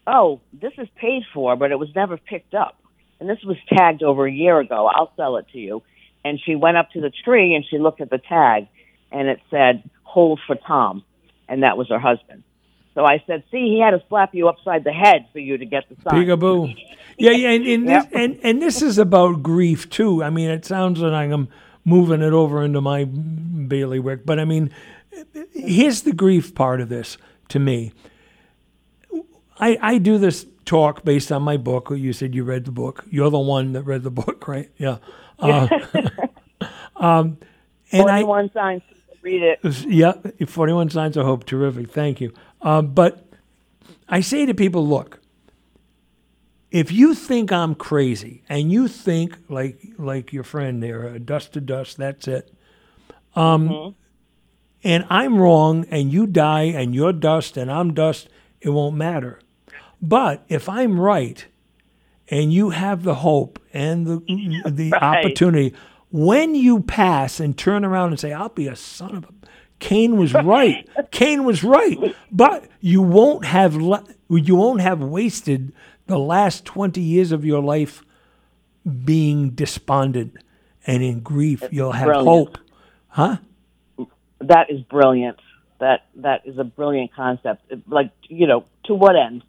Oh, 0.05 0.41
this 0.53 0.73
is 0.77 0.87
paid 0.99 1.23
for, 1.33 1.55
but 1.55 1.71
it 1.71 1.79
was 1.79 1.89
never 1.95 2.17
picked 2.17 2.53
up. 2.53 2.77
And 3.19 3.29
this 3.29 3.39
was 3.45 3.57
tagged 3.69 4.03
over 4.03 4.27
a 4.27 4.31
year 4.31 4.59
ago. 4.59 4.89
I'll 4.93 5.11
sell 5.15 5.37
it 5.37 5.47
to 5.53 5.57
you. 5.57 5.81
And 6.23 6.39
she 6.45 6.55
went 6.55 6.77
up 6.77 6.91
to 6.91 7.01
the 7.01 7.11
tree 7.23 7.55
and 7.55 7.65
she 7.69 7.77
looked 7.77 8.01
at 8.01 8.09
the 8.09 8.19
tag 8.19 8.67
and 9.11 9.29
it 9.29 9.39
said, 9.49 9.89
Hold 10.03 10.41
for 10.45 10.55
Tom. 10.55 11.03
And 11.47 11.63
that 11.63 11.77
was 11.77 11.87
her 11.89 11.99
husband. 11.99 12.43
So 12.93 13.05
I 13.05 13.23
said, 13.27 13.43
see, 13.51 13.69
he 13.75 13.79
had 13.79 13.91
to 13.91 14.01
slap 14.09 14.33
you 14.33 14.47
upside 14.47 14.83
the 14.83 14.91
head 14.91 15.27
for 15.31 15.39
you 15.39 15.57
to 15.57 15.65
get 15.65 15.83
the 15.87 15.95
sign. 16.03 16.25
Peekaboo. 16.25 16.75
Yeah, 17.17 17.31
yeah, 17.31 17.49
and 17.49 17.67
and, 17.67 17.85
Yep. 17.85 18.09
this, 18.09 18.19
and 18.19 18.39
and 18.43 18.61
this 18.61 18.81
is 18.81 18.97
about 18.97 19.43
grief 19.43 19.89
too. 19.89 20.23
I 20.23 20.29
mean, 20.29 20.49
it 20.49 20.65
sounds 20.65 20.99
like 20.99 21.31
I'm 21.31 21.47
moving 21.85 22.21
it 22.21 22.33
over 22.33 22.63
into 22.63 22.81
my 22.81 23.05
bailiwick, 23.05 24.25
but 24.25 24.39
I 24.39 24.45
mean, 24.45 24.71
here's 25.53 26.01
the 26.03 26.11
grief 26.13 26.53
part 26.55 26.81
of 26.81 26.89
this 26.89 27.17
to 27.49 27.59
me. 27.59 27.91
I 29.59 29.77
I 29.81 29.97
do 29.97 30.17
this 30.17 30.45
talk 30.65 31.03
based 31.03 31.31
on 31.31 31.43
my 31.43 31.57
book. 31.57 31.91
You 31.91 32.13
said 32.13 32.35
you 32.35 32.43
read 32.43 32.65
the 32.65 32.71
book. 32.71 33.05
You're 33.09 33.31
the 33.31 33.39
one 33.39 33.73
that 33.73 33.83
read 33.83 34.03
the 34.03 34.11
book, 34.11 34.47
right? 34.47 34.69
Yeah. 34.77 34.97
Uh, 35.39 35.67
um, 36.95 37.37
and 37.91 38.09
I 38.09 38.21
41 38.21 38.51
signs. 38.53 38.81
Read 39.21 39.41
it. 39.43 39.59
yeah, 39.85 40.13
41 40.45 40.89
Signs 40.89 41.17
of 41.17 41.25
Hope. 41.25 41.45
Terrific. 41.45 41.89
Thank 41.91 42.21
you. 42.21 42.33
Um, 42.61 42.93
but 42.93 43.25
I 44.07 44.21
say 44.21 44.45
to 44.45 44.53
people, 44.53 44.87
look, 44.87 45.19
if 46.71 46.91
you 46.91 47.13
think 47.13 47.51
I'm 47.51 47.75
crazy 47.75 48.43
and 48.49 48.71
you 48.71 48.87
think 48.87 49.37
like 49.49 49.79
like 49.97 50.33
your 50.33 50.43
friend 50.43 50.81
there, 50.83 51.07
uh, 51.07 51.17
dust 51.17 51.53
to 51.53 51.61
dust, 51.61 51.97
that's 51.97 52.27
it. 52.27 52.51
Um, 53.35 53.95
And 54.83 55.05
I'm 55.09 55.37
wrong, 55.39 55.85
and 55.89 56.13
you 56.13 56.27
die, 56.27 56.63
and 56.65 56.93
you're 56.93 57.11
dust, 57.13 57.57
and 57.57 57.71
I'm 57.71 57.93
dust. 57.93 58.29
It 58.61 58.69
won't 58.69 58.95
matter. 58.95 59.39
But 60.01 60.45
if 60.49 60.69
I'm 60.69 60.99
right, 60.99 61.45
and 62.29 62.53
you 62.53 62.69
have 62.69 63.03
the 63.03 63.15
hope 63.15 63.59
and 63.73 64.05
the 64.05 64.19
the 64.69 64.91
Right. 64.91 65.03
opportunity, 65.25 65.73
when 66.11 66.55
you 66.55 66.81
pass 66.81 67.39
and 67.39 67.57
turn 67.57 67.83
around 67.83 68.09
and 68.09 68.19
say, 68.19 68.33
"I'll 68.33 68.49
be 68.49 68.67
a 68.67 68.75
son 68.75 69.15
of 69.15 69.23
a," 69.25 69.27
Kane 69.79 70.17
was 70.17 70.33
right. 70.33 70.87
Kane 71.11 71.43
was 71.43 71.63
right. 71.63 72.15
But 72.31 72.65
you 72.81 73.01
won't 73.01 73.45
have 73.45 73.75
le- 73.75 74.05
you 74.29 74.55
won't 74.55 74.81
have 74.81 75.01
wasted 75.01 75.73
the 76.07 76.19
last 76.19 76.65
twenty 76.65 77.01
years 77.01 77.31
of 77.31 77.45
your 77.45 77.61
life 77.61 78.03
being 79.03 79.51
despondent 79.51 80.35
and 80.85 81.03
in 81.03 81.19
grief. 81.19 81.63
You'll 81.71 81.91
have 81.91 82.05
brilliant. 82.07 82.27
hope, 82.27 82.57
huh? 83.09 83.37
That 84.39 84.69
is 84.69 84.81
brilliant. 84.81 85.39
That 85.79 86.05
that 86.15 86.41
is 86.45 86.57
a 86.57 86.63
brilliant 86.63 87.13
concept. 87.13 87.71
Like 87.87 88.11
you 88.29 88.47
know, 88.47 88.65
to 88.85 88.95
what 88.95 89.15
end? 89.15 89.43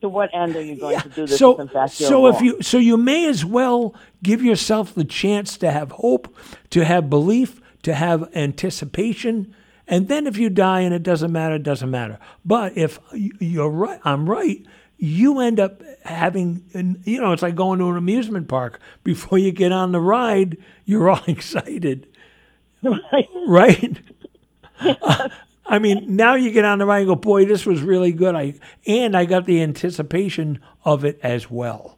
To 0.00 0.08
what 0.08 0.30
end 0.32 0.56
are 0.56 0.62
you 0.62 0.76
going 0.76 0.98
to 1.00 1.08
do 1.10 1.26
this? 1.26 1.38
so, 1.38 1.52
if 1.52 1.60
in 1.60 1.68
fact 1.68 2.00
you're 2.00 2.08
so 2.08 2.26
if 2.26 2.36
wrong? 2.36 2.44
you 2.44 2.62
so 2.62 2.78
you 2.78 2.96
may 2.96 3.28
as 3.28 3.44
well 3.44 3.94
give 4.22 4.42
yourself 4.42 4.94
the 4.94 5.04
chance 5.04 5.58
to 5.58 5.70
have 5.70 5.92
hope, 5.92 6.34
to 6.70 6.84
have 6.84 7.10
belief, 7.10 7.60
to 7.82 7.94
have 7.94 8.28
anticipation, 8.34 9.54
and 9.90 10.06
then 10.06 10.26
if 10.28 10.38
you 10.38 10.48
die 10.50 10.80
and 10.80 10.94
it 10.94 11.02
doesn't 11.02 11.32
matter, 11.32 11.56
it 11.56 11.64
doesn't 11.64 11.90
matter. 11.90 12.18
But 12.44 12.78
if 12.78 13.00
you're 13.12 13.68
right, 13.68 14.00
I'm 14.04 14.30
right. 14.30 14.64
You 14.96 15.40
end 15.40 15.58
up 15.58 15.82
having, 16.04 16.62
you 17.04 17.20
know, 17.20 17.32
it's 17.32 17.42
like 17.42 17.56
going 17.56 17.80
to 17.80 17.88
an 17.90 17.96
amusement 17.96 18.46
park. 18.48 18.80
Before 19.04 19.36
you 19.36 19.50
get 19.50 19.72
on 19.72 19.92
the 19.92 20.00
ride, 20.00 20.56
you're 20.84 21.10
all 21.10 21.24
excited, 21.26 22.06
right? 23.48 24.00
I 25.70 25.78
mean, 25.78 26.16
now 26.16 26.34
you 26.34 26.50
get 26.50 26.64
on 26.64 26.78
the 26.78 26.84
ride 26.84 26.98
and 26.98 27.06
go, 27.06 27.14
boy, 27.14 27.44
this 27.44 27.64
was 27.64 27.80
really 27.80 28.10
good. 28.10 28.34
I 28.34 28.54
and 28.86 29.16
I 29.16 29.24
got 29.24 29.46
the 29.46 29.62
anticipation 29.62 30.58
of 30.84 31.04
it 31.04 31.20
as 31.22 31.48
well. 31.48 31.96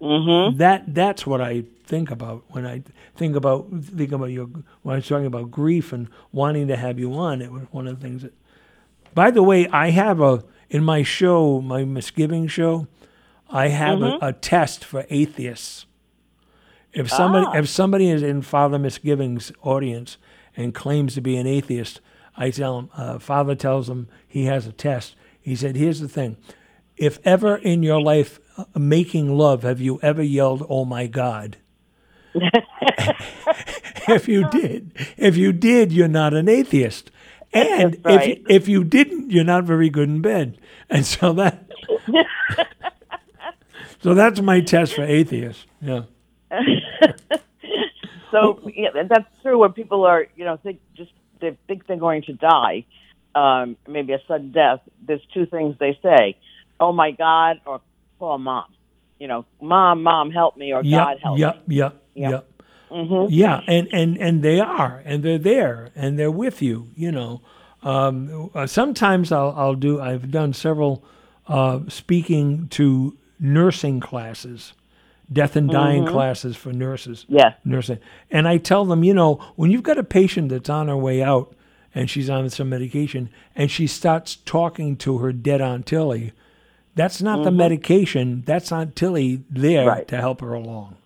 Mm-hmm. 0.00 0.56
That 0.56 0.94
that's 0.94 1.26
what 1.26 1.42
I 1.42 1.64
think 1.84 2.10
about 2.10 2.44
when 2.48 2.66
I 2.66 2.82
think 3.14 3.36
about 3.36 3.68
think 3.82 4.12
about 4.12 4.30
your 4.30 4.46
when 4.82 4.94
I 4.94 4.96
was 4.96 5.06
talking 5.06 5.26
about 5.26 5.50
grief 5.50 5.92
and 5.92 6.08
wanting 6.32 6.66
to 6.68 6.76
have 6.76 6.98
you 6.98 7.12
on. 7.12 7.42
It 7.42 7.52
was 7.52 7.64
one 7.70 7.86
of 7.86 8.00
the 8.00 8.06
things 8.06 8.22
that. 8.22 8.32
By 9.14 9.30
the 9.32 9.42
way, 9.42 9.68
I 9.68 9.90
have 9.90 10.22
a 10.22 10.42
in 10.70 10.82
my 10.82 11.02
show, 11.02 11.60
my 11.60 11.84
misgiving 11.84 12.46
show, 12.46 12.86
I 13.50 13.68
have 13.68 14.00
a, 14.00 14.18
a 14.22 14.32
test 14.32 14.82
for 14.82 15.04
atheists. 15.10 15.84
If 16.94 17.10
somebody 17.10 17.58
if 17.58 17.68
somebody 17.68 18.08
is 18.08 18.22
in 18.22 18.40
Father 18.40 18.78
Misgiving's 18.78 19.52
audience 19.62 20.16
and 20.56 20.74
claims 20.74 21.14
to 21.14 21.20
be 21.20 21.36
an 21.36 21.46
atheist, 21.46 22.00
I 22.38 22.50
tell 22.50 22.78
him. 22.78 22.90
Uh, 22.96 23.18
Father 23.18 23.54
tells 23.54 23.88
him 23.90 24.08
he 24.26 24.44
has 24.46 24.66
a 24.66 24.72
test. 24.72 25.14
He 25.40 25.54
said, 25.56 25.76
"Here's 25.76 26.00
the 26.00 26.08
thing: 26.08 26.36
if 26.96 27.18
ever 27.24 27.56
in 27.56 27.82
your 27.82 28.00
life 28.00 28.38
uh, 28.56 28.64
making 28.78 29.36
love 29.36 29.62
have 29.64 29.80
you 29.80 29.98
ever 30.02 30.22
yelled, 30.22 30.64
"Oh 30.68 30.84
my 30.84 31.06
God"? 31.08 31.56
if 34.08 34.28
you 34.28 34.48
did, 34.50 34.92
if 35.16 35.36
you 35.36 35.52
did, 35.52 35.92
you're 35.92 36.08
not 36.08 36.32
an 36.34 36.48
atheist. 36.48 37.10
And 37.52 37.94
if 37.96 38.04
Right. 38.04 38.42
if 38.48 38.68
you 38.68 38.84
didn't, 38.84 39.30
you're 39.30 39.44
not 39.44 39.64
very 39.64 39.90
good 39.90 40.08
in 40.08 40.20
bed. 40.22 40.58
And 40.90 41.04
so 41.04 41.34
that 41.34 41.66
so 44.00 44.14
that's 44.14 44.40
my 44.40 44.60
test 44.62 44.94
for 44.94 45.02
atheists. 45.02 45.66
Yeah. 45.82 46.02
So 48.30 48.60
yeah, 48.74 49.02
that's 49.08 49.26
true. 49.42 49.58
When 49.58 49.72
people 49.72 50.04
are, 50.04 50.26
you 50.36 50.44
know, 50.46 50.56
think 50.56 50.80
just 50.96 51.10
they 51.40 51.56
think 51.66 51.86
they're 51.86 51.96
going 51.96 52.22
to 52.22 52.32
die, 52.32 52.86
um, 53.34 53.76
maybe 53.86 54.12
a 54.12 54.20
sudden 54.28 54.52
death. 54.52 54.80
There's 55.06 55.22
two 55.34 55.46
things 55.46 55.76
they 55.78 55.98
say: 56.02 56.36
"Oh 56.80 56.92
my 56.92 57.12
God," 57.12 57.60
or 57.66 57.80
"Call 58.18 58.38
mom." 58.38 58.66
You 59.18 59.28
know, 59.28 59.46
"Mom, 59.60 60.02
mom, 60.02 60.30
help 60.30 60.56
me," 60.56 60.72
or 60.72 60.82
"God 60.82 60.88
Yep, 60.88 61.18
help 61.22 61.38
yep, 61.38 61.68
me." 61.68 61.76
yep, 61.76 62.02
yep. 62.14 62.50
Yeah, 63.30 63.60
and, 63.66 63.88
and, 63.92 64.18
and 64.18 64.42
they 64.42 64.60
are, 64.60 65.02
and 65.04 65.22
they're 65.22 65.38
there, 65.38 65.90
and 65.94 66.18
they're 66.18 66.30
with 66.30 66.62
you. 66.62 66.90
You 66.96 67.12
know, 67.12 67.42
um, 67.82 68.50
uh, 68.54 68.66
sometimes 68.66 69.32
I'll 69.32 69.54
I'll 69.56 69.74
do. 69.74 70.00
I've 70.00 70.30
done 70.30 70.52
several 70.52 71.04
uh, 71.46 71.80
speaking 71.88 72.68
to 72.68 73.16
nursing 73.38 74.00
classes, 74.00 74.72
death 75.32 75.56
and 75.56 75.70
dying 75.70 76.04
mm-hmm. 76.04 76.12
classes 76.12 76.56
for 76.56 76.72
nurses. 76.72 77.26
Yes. 77.28 77.54
nursing, 77.64 77.98
and 78.30 78.48
I 78.48 78.58
tell 78.58 78.84
them, 78.84 79.04
you 79.04 79.14
know, 79.14 79.34
when 79.56 79.70
you've 79.70 79.82
got 79.82 79.98
a 79.98 80.04
patient 80.04 80.48
that's 80.48 80.70
on 80.70 80.88
her 80.88 80.96
way 80.96 81.22
out 81.22 81.54
and 81.94 82.08
she's 82.10 82.28
on 82.30 82.48
some 82.50 82.68
medication, 82.68 83.30
and 83.56 83.70
she 83.70 83.86
starts 83.86 84.36
talking 84.36 84.96
to 84.98 85.18
her 85.18 85.32
dead 85.32 85.60
Aunt 85.60 85.86
Tilly, 85.86 86.32
that's 86.94 87.22
not 87.22 87.44
the 87.44 87.50
mm-hmm. 87.50 87.56
medication. 87.58 88.42
That's 88.44 88.70
Aunt 88.70 88.94
Tilly 88.94 89.42
there 89.48 89.86
Right. 89.86 90.08
to 90.08 90.16
help 90.16 90.40
her 90.40 90.52
along. 90.52 90.96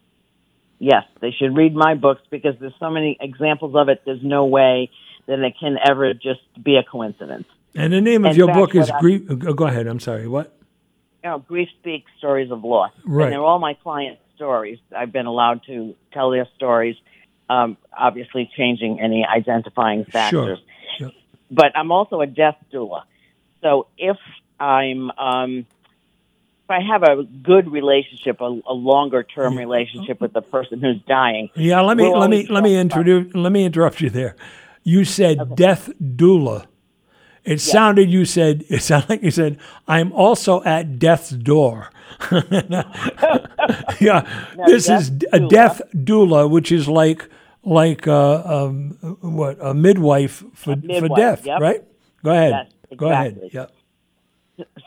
Yes, 0.79 1.05
they 1.21 1.31
should 1.31 1.57
read 1.57 1.75
my 1.75 1.95
books 1.95 2.23
because 2.31 2.57
there's 2.59 2.75
so 2.81 2.91
many 2.91 3.17
examples 3.21 3.77
of 3.77 3.89
it. 3.89 4.03
There's 4.05 4.23
no 4.23 4.47
way 4.47 4.91
that 5.27 5.39
it 5.39 5.55
can 5.61 5.77
ever 5.85 6.13
just 6.15 6.41
be 6.61 6.77
a 6.77 6.83
coincidence. 6.83 7.47
And 7.75 7.93
the 7.93 8.01
name 8.01 8.25
of 8.25 8.37
your 8.37 8.53
book 8.53 8.75
is 8.75 8.91
I- 8.91 9.01
Grief. 9.01 9.27
Go 9.27 9.51
uh, 9.51 9.53
go 9.53 9.67
ahead. 9.67 9.87
I'm 9.87 10.01
sorry. 10.01 10.27
What? 10.27 10.53
You 11.23 11.31
know, 11.31 11.39
grief 11.39 11.69
speaks 11.81 12.11
stories 12.19 12.51
of 12.51 12.65
loss. 12.65 12.93
Right. 13.05 13.25
And 13.25 13.33
they're 13.33 13.41
all 13.41 13.59
my 13.59 13.75
clients' 13.75 14.21
stories. 14.35 14.79
I've 14.97 15.13
been 15.13 15.27
allowed 15.27 15.63
to 15.67 15.95
tell 16.13 16.31
their 16.31 16.49
stories, 16.57 16.97
um, 17.49 17.77
obviously 17.97 18.51
changing 18.57 19.01
any 19.01 19.25
identifying 19.25 20.05
factors. 20.05 20.59
Sure. 20.99 21.11
But 21.51 21.77
I'm 21.77 21.93
also 21.93 22.21
a 22.21 22.27
death 22.27 22.57
doula. 22.73 23.03
So 23.61 23.87
if 23.99 24.17
I'm, 24.59 25.11
um, 25.13 25.67
if 26.65 26.71
I 26.71 26.81
have 26.81 27.03
a 27.03 27.23
good 27.23 27.71
relationship, 27.71 28.41
a, 28.41 28.61
a 28.67 28.73
longer 28.73 29.23
term 29.23 29.57
relationship 29.57 30.21
with 30.21 30.33
the 30.33 30.43
person 30.43 30.81
who's 30.81 31.01
dying, 31.07 31.51
Yeah. 31.55 31.81
Let 31.83 31.97
me 31.97 32.13
let 32.15 32.31
me 32.31 32.47
let 32.49 32.63
me 32.63 32.77
introduce. 32.77 33.35
Let 33.35 33.53
me 33.53 33.65
interrupt 33.65 34.01
you 34.01 34.11
there. 34.11 34.35
You 34.83 35.05
said 35.05 35.55
death 35.55 35.91
doula, 36.01 36.67
It 37.45 37.61
sounded 37.61 38.11
you 38.11 38.25
said 38.25 38.65
it 38.69 38.83
sounded 38.83 39.09
like 39.09 39.23
you 39.23 39.31
said 39.31 39.59
I'm 39.89 40.13
also 40.13 40.63
at 40.65 40.99
death's 40.99 41.31
door. 41.31 41.91
yeah, 44.01 44.27
this 44.67 44.89
is 44.89 45.09
a 45.09 45.41
doula. 45.41 45.49
death 45.49 45.83
doula, 45.95 46.49
which 46.49 46.71
is 46.71 46.89
like 46.89 47.29
like 47.65 48.07
uh, 48.07 48.43
um, 48.45 48.91
what 49.21 49.59
a 49.61 49.75
midwife 49.75 50.45
for 50.55 50.75
for 50.75 50.77
midwife, 50.77 51.17
death, 51.17 51.47
yep. 51.47 51.61
right? 51.61 51.85
Go 52.23 52.31
ahead. 52.31 52.69
Yes, 52.91 52.99
Go 52.99 53.11
ahead. 53.11 53.41
Yep. 53.53 53.73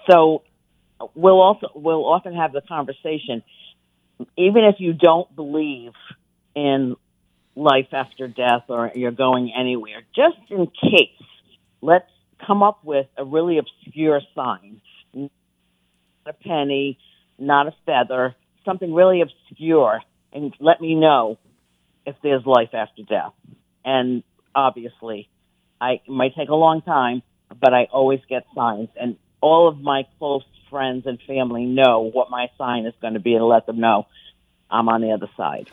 so 0.09 0.43
we'll 1.13 1.41
also 1.41 1.67
we'll 1.75 2.05
often 2.05 2.35
have 2.35 2.53
the 2.53 2.61
conversation 2.61 3.43
even 4.37 4.63
if 4.63 4.75
you 4.79 4.93
don't 4.93 5.33
believe 5.35 5.91
in 6.55 6.95
life 7.55 7.87
after 7.91 8.27
death 8.27 8.63
or 8.69 8.91
you're 8.95 9.11
going 9.11 9.51
anywhere 9.57 10.03
just 10.15 10.37
in 10.49 10.67
case 10.67 11.21
let's 11.81 12.09
come 12.45 12.63
up 12.63 12.83
with 12.83 13.07
a 13.17 13.23
really 13.23 13.57
obscure 13.57 14.21
sign 14.33 14.81
not 15.13 15.31
a 16.25 16.33
penny 16.33 16.97
not 17.37 17.67
a 17.67 17.75
feather 17.85 18.35
something 18.63 18.93
really 18.93 19.21
obscure 19.21 20.01
and 20.33 20.53
let 20.59 20.81
me 20.81 20.95
know 20.95 21.37
if 22.05 22.15
there's 22.23 22.45
life 22.45 22.73
after 22.73 23.03
death 23.03 23.33
and 23.83 24.23
obviously 24.53 25.29
I 25.79 26.01
it 26.05 26.09
might 26.09 26.35
take 26.35 26.49
a 26.49 26.55
long 26.55 26.81
time, 26.81 27.21
but 27.59 27.73
I 27.73 27.87
always 27.91 28.19
get 28.29 28.45
signs, 28.55 28.89
and 28.99 29.17
all 29.41 29.67
of 29.67 29.79
my 29.79 30.05
close 30.17 30.43
friends 30.69 31.05
and 31.05 31.19
family 31.27 31.65
know 31.65 32.09
what 32.11 32.29
my 32.29 32.47
sign 32.57 32.85
is 32.85 32.93
going 33.01 33.13
to 33.13 33.19
be 33.19 33.35
and 33.35 33.45
let 33.45 33.65
them 33.65 33.79
know 33.79 34.07
I'm 34.69 34.89
on 34.89 35.01
the 35.01 35.11
other 35.11 35.29
side. 35.37 35.69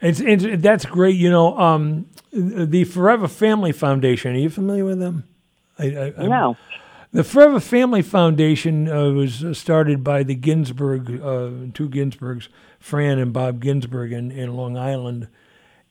It's, 0.00 0.20
it's 0.20 0.62
that's 0.62 0.86
great. 0.86 1.16
You 1.16 1.30
know, 1.30 1.58
um, 1.58 2.06
the 2.32 2.84
Forever 2.84 3.28
Family 3.28 3.72
Foundation. 3.72 4.34
Are 4.34 4.38
you 4.38 4.50
familiar 4.50 4.84
with 4.84 4.98
them? 4.98 5.24
I, 5.80 6.12
I, 6.18 6.26
No, 6.26 6.56
The 7.12 7.24
Forever 7.24 7.60
Family 7.60 8.02
Foundation 8.02 8.88
uh, 8.88 9.10
was 9.10 9.44
started 9.58 10.04
by 10.04 10.22
the 10.22 10.34
Ginsberg, 10.34 11.20
uh, 11.20 11.72
two 11.74 11.88
Ginsbergs, 11.88 12.48
Fran 12.78 13.18
and 13.18 13.32
Bob 13.32 13.60
Ginsberg 13.60 14.12
in, 14.12 14.30
in 14.30 14.54
Long 14.54 14.76
Island. 14.76 15.28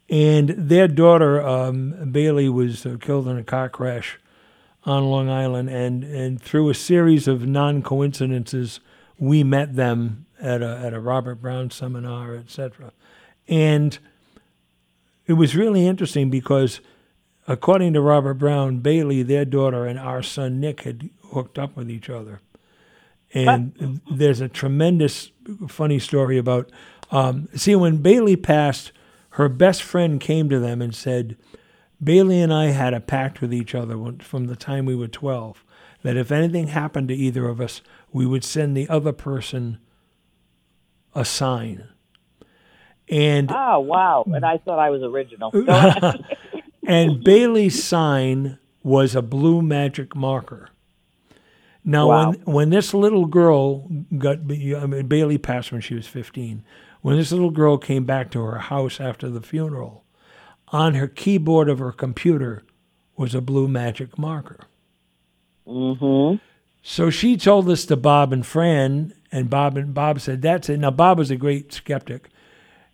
And 0.09 0.49
their 0.49 0.87
daughter, 0.87 1.45
um, 1.45 2.11
Bailey, 2.11 2.49
was 2.49 2.85
uh, 2.85 2.97
killed 2.99 3.27
in 3.27 3.37
a 3.37 3.43
car 3.43 3.69
crash 3.69 4.19
on 4.85 5.05
Long 5.05 5.29
Island. 5.29 5.69
And, 5.69 6.03
and 6.03 6.41
through 6.41 6.69
a 6.69 6.73
series 6.73 7.27
of 7.27 7.45
non 7.45 7.81
coincidences, 7.81 8.79
we 9.19 9.43
met 9.43 9.75
them 9.75 10.25
at 10.39 10.61
a, 10.61 10.79
at 10.79 10.93
a 10.93 10.99
Robert 10.99 11.35
Brown 11.35 11.69
seminar, 11.69 12.35
etc. 12.35 12.91
And 13.47 13.99
it 15.27 15.33
was 15.33 15.55
really 15.55 15.85
interesting 15.85 16.29
because 16.29 16.79
according 17.49 17.93
to 17.93 17.99
Robert 17.99 18.35
Brown, 18.35 18.77
Bailey, 18.77 19.23
their 19.23 19.43
daughter, 19.43 19.85
and 19.85 19.97
our 19.97 20.21
son 20.21 20.59
Nick 20.59 20.81
had 20.81 21.09
hooked 21.31 21.57
up 21.57 21.75
with 21.75 21.89
each 21.89 22.09
other. 22.09 22.41
And 23.33 24.01
there's 24.09 24.39
a 24.39 24.47
tremendous 24.47 25.31
funny 25.67 25.99
story 25.99 26.37
about. 26.37 26.71
Um, 27.11 27.49
see, 27.55 27.75
when 27.75 27.97
Bailey 27.97 28.35
passed, 28.35 28.91
her 29.31 29.49
best 29.49 29.81
friend 29.81 30.21
came 30.21 30.47
to 30.49 30.59
them 30.59 30.81
and 30.81 30.95
said, 30.95 31.37
Bailey 32.01 32.39
and 32.39 32.53
I 32.53 32.67
had 32.67 32.93
a 32.93 32.99
pact 32.99 33.41
with 33.41 33.53
each 33.53 33.73
other 33.73 33.97
from 34.19 34.45
the 34.45 34.55
time 34.55 34.85
we 34.85 34.95
were 34.95 35.07
12 35.07 35.65
that 36.03 36.15
if 36.15 36.31
anything 36.31 36.67
happened 36.67 37.09
to 37.09 37.15
either 37.15 37.47
of 37.47 37.59
us, 37.59 37.81
we 38.11 38.25
would 38.25 38.43
send 38.43 38.77
the 38.77 38.87
other 38.87 39.11
person 39.11 39.79
a 41.15 41.25
sign. 41.25 41.89
And 43.09 43.51
oh 43.51 43.79
wow, 43.79 44.23
and 44.27 44.45
I 44.45 44.59
thought 44.59 44.77
I 44.77 44.91
was 44.91 45.01
original. 45.01 45.51
And 46.89 47.23
Bailey's 47.23 47.83
sign 47.83 48.57
was 48.83 49.15
a 49.15 49.21
blue 49.21 49.61
magic 49.61 50.15
marker. 50.15 50.69
Now, 51.85 52.09
Wow. 52.09 52.29
when 52.31 52.41
when 52.41 52.69
this 52.71 52.93
little 52.93 53.25
girl 53.25 53.87
got, 54.17 54.39
I 54.39 54.85
mean, 54.85 55.07
Bailey 55.07 55.37
passed 55.37 55.71
when 55.71 55.81
she 55.81 55.95
was 55.95 56.07
fifteen. 56.07 56.63
When 57.01 57.15
this 57.15 57.31
little 57.31 57.51
girl 57.51 57.77
came 57.77 58.03
back 58.03 58.29
to 58.31 58.41
her 58.41 58.57
house 58.57 58.99
after 58.99 59.29
the 59.29 59.41
funeral, 59.41 60.03
on 60.69 60.95
her 60.95 61.07
keyboard 61.07 61.69
of 61.69 61.79
her 61.79 61.93
computer 61.93 62.63
was 63.15 63.33
a 63.33 63.41
blue 63.41 63.67
magic 63.67 64.17
marker. 64.17 64.61
Mm-hmm. 65.67 66.37
So 66.81 67.09
she 67.09 67.37
told 67.37 67.67
this 67.67 67.85
to 67.85 67.95
Bob 67.95 68.33
and 68.33 68.45
Fran, 68.45 69.13
and 69.31 69.49
Bob 69.49 69.77
and 69.77 69.93
Bob 69.93 70.19
said, 70.19 70.41
"That's 70.41 70.69
it." 70.69 70.79
Now 70.79 70.91
Bob 70.91 71.17
was 71.19 71.31
a 71.31 71.35
great 71.35 71.71
skeptic, 71.71 72.29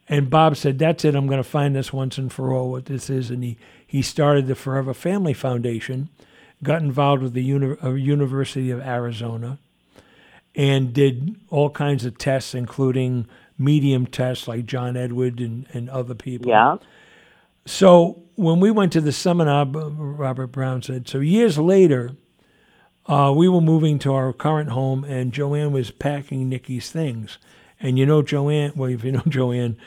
and 0.07 0.29
Bob 0.29 0.57
said, 0.57 0.77
"That's 0.79 1.05
it. 1.05 1.15
I'm 1.15 1.27
going 1.27 1.41
to 1.41 1.49
find 1.49 1.75
this 1.75 1.93
once 1.93 2.17
and 2.17 2.31
for 2.31 2.53
all 2.53 2.71
what 2.71 2.85
this 2.85 3.09
is." 3.09 3.29
And 3.31 3.43
he 3.43 3.57
he 3.85 4.01
started 4.01 4.47
the 4.47 4.55
Forever 4.55 4.93
Family 4.93 5.33
Foundation, 5.33 6.09
got 6.63 6.81
involved 6.81 7.23
with 7.23 7.33
the 7.33 7.43
uni- 7.43 7.77
uh, 7.83 7.91
University 7.91 8.71
of 8.71 8.79
Arizona, 8.81 9.57
and 10.55 10.93
did 10.93 11.35
all 11.49 11.69
kinds 11.69 12.05
of 12.05 12.17
tests, 12.17 12.55
including 12.55 13.27
medium 13.57 14.05
tests 14.05 14.47
like 14.47 14.65
John 14.65 14.97
Edward 14.97 15.39
and, 15.39 15.65
and 15.73 15.89
other 15.89 16.15
people. 16.15 16.49
Yeah. 16.49 16.77
So 17.65 18.21
when 18.35 18.59
we 18.59 18.71
went 18.71 18.93
to 18.93 19.01
the 19.01 19.11
seminar, 19.11 19.65
Robert 19.65 20.47
Brown 20.47 20.81
said, 20.81 21.07
so 21.07 21.19
years 21.19 21.57
later, 21.57 22.11
uh, 23.07 23.33
we 23.35 23.47
were 23.47 23.61
moving 23.61 23.99
to 23.99 24.13
our 24.13 24.33
current 24.33 24.69
home, 24.69 25.03
and 25.03 25.31
Joanne 25.31 25.71
was 25.71 25.91
packing 25.91 26.49
Nikki's 26.49 26.91
things. 26.91 27.37
And 27.79 27.99
you 27.99 28.05
know, 28.05 28.21
Joanne, 28.21 28.73
well, 28.75 28.89
if 28.89 29.03
you 29.03 29.11
know 29.11 29.23
Joanne, 29.27 29.77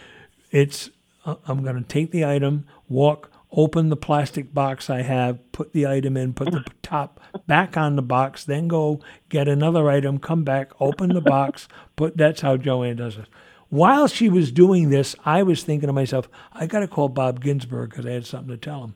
it's 0.50 0.90
uh, 1.24 1.36
I'm 1.46 1.62
going 1.62 1.76
to 1.76 1.88
take 1.88 2.10
the 2.10 2.24
item, 2.24 2.66
walk, 2.88 3.30
open 3.50 3.88
the 3.88 3.96
plastic 3.96 4.52
box 4.52 4.90
I 4.90 5.02
have, 5.02 5.52
put 5.52 5.72
the 5.72 5.86
item 5.86 6.16
in, 6.16 6.34
put 6.34 6.50
the 6.50 6.64
top 6.82 7.20
back 7.46 7.76
on 7.76 7.96
the 7.96 8.02
box, 8.02 8.44
then 8.44 8.68
go 8.68 9.00
get 9.28 9.48
another 9.48 9.90
item, 9.90 10.18
come 10.18 10.44
back, 10.44 10.72
open 10.80 11.14
the 11.14 11.20
box, 11.20 11.68
put. 11.96 12.16
That's 12.16 12.40
how 12.40 12.56
Joanne 12.56 12.96
does 12.96 13.16
it. 13.16 13.26
While 13.70 14.08
she 14.08 14.28
was 14.28 14.50
doing 14.50 14.90
this, 14.90 15.14
I 15.24 15.42
was 15.42 15.62
thinking 15.62 15.88
to 15.88 15.92
myself, 15.92 16.28
I 16.52 16.66
got 16.66 16.80
to 16.80 16.88
call 16.88 17.08
Bob 17.08 17.40
Ginsberg 17.40 17.90
because 17.90 18.06
I 18.06 18.12
had 18.12 18.26
something 18.26 18.48
to 18.48 18.56
tell 18.56 18.84
him. 18.84 18.94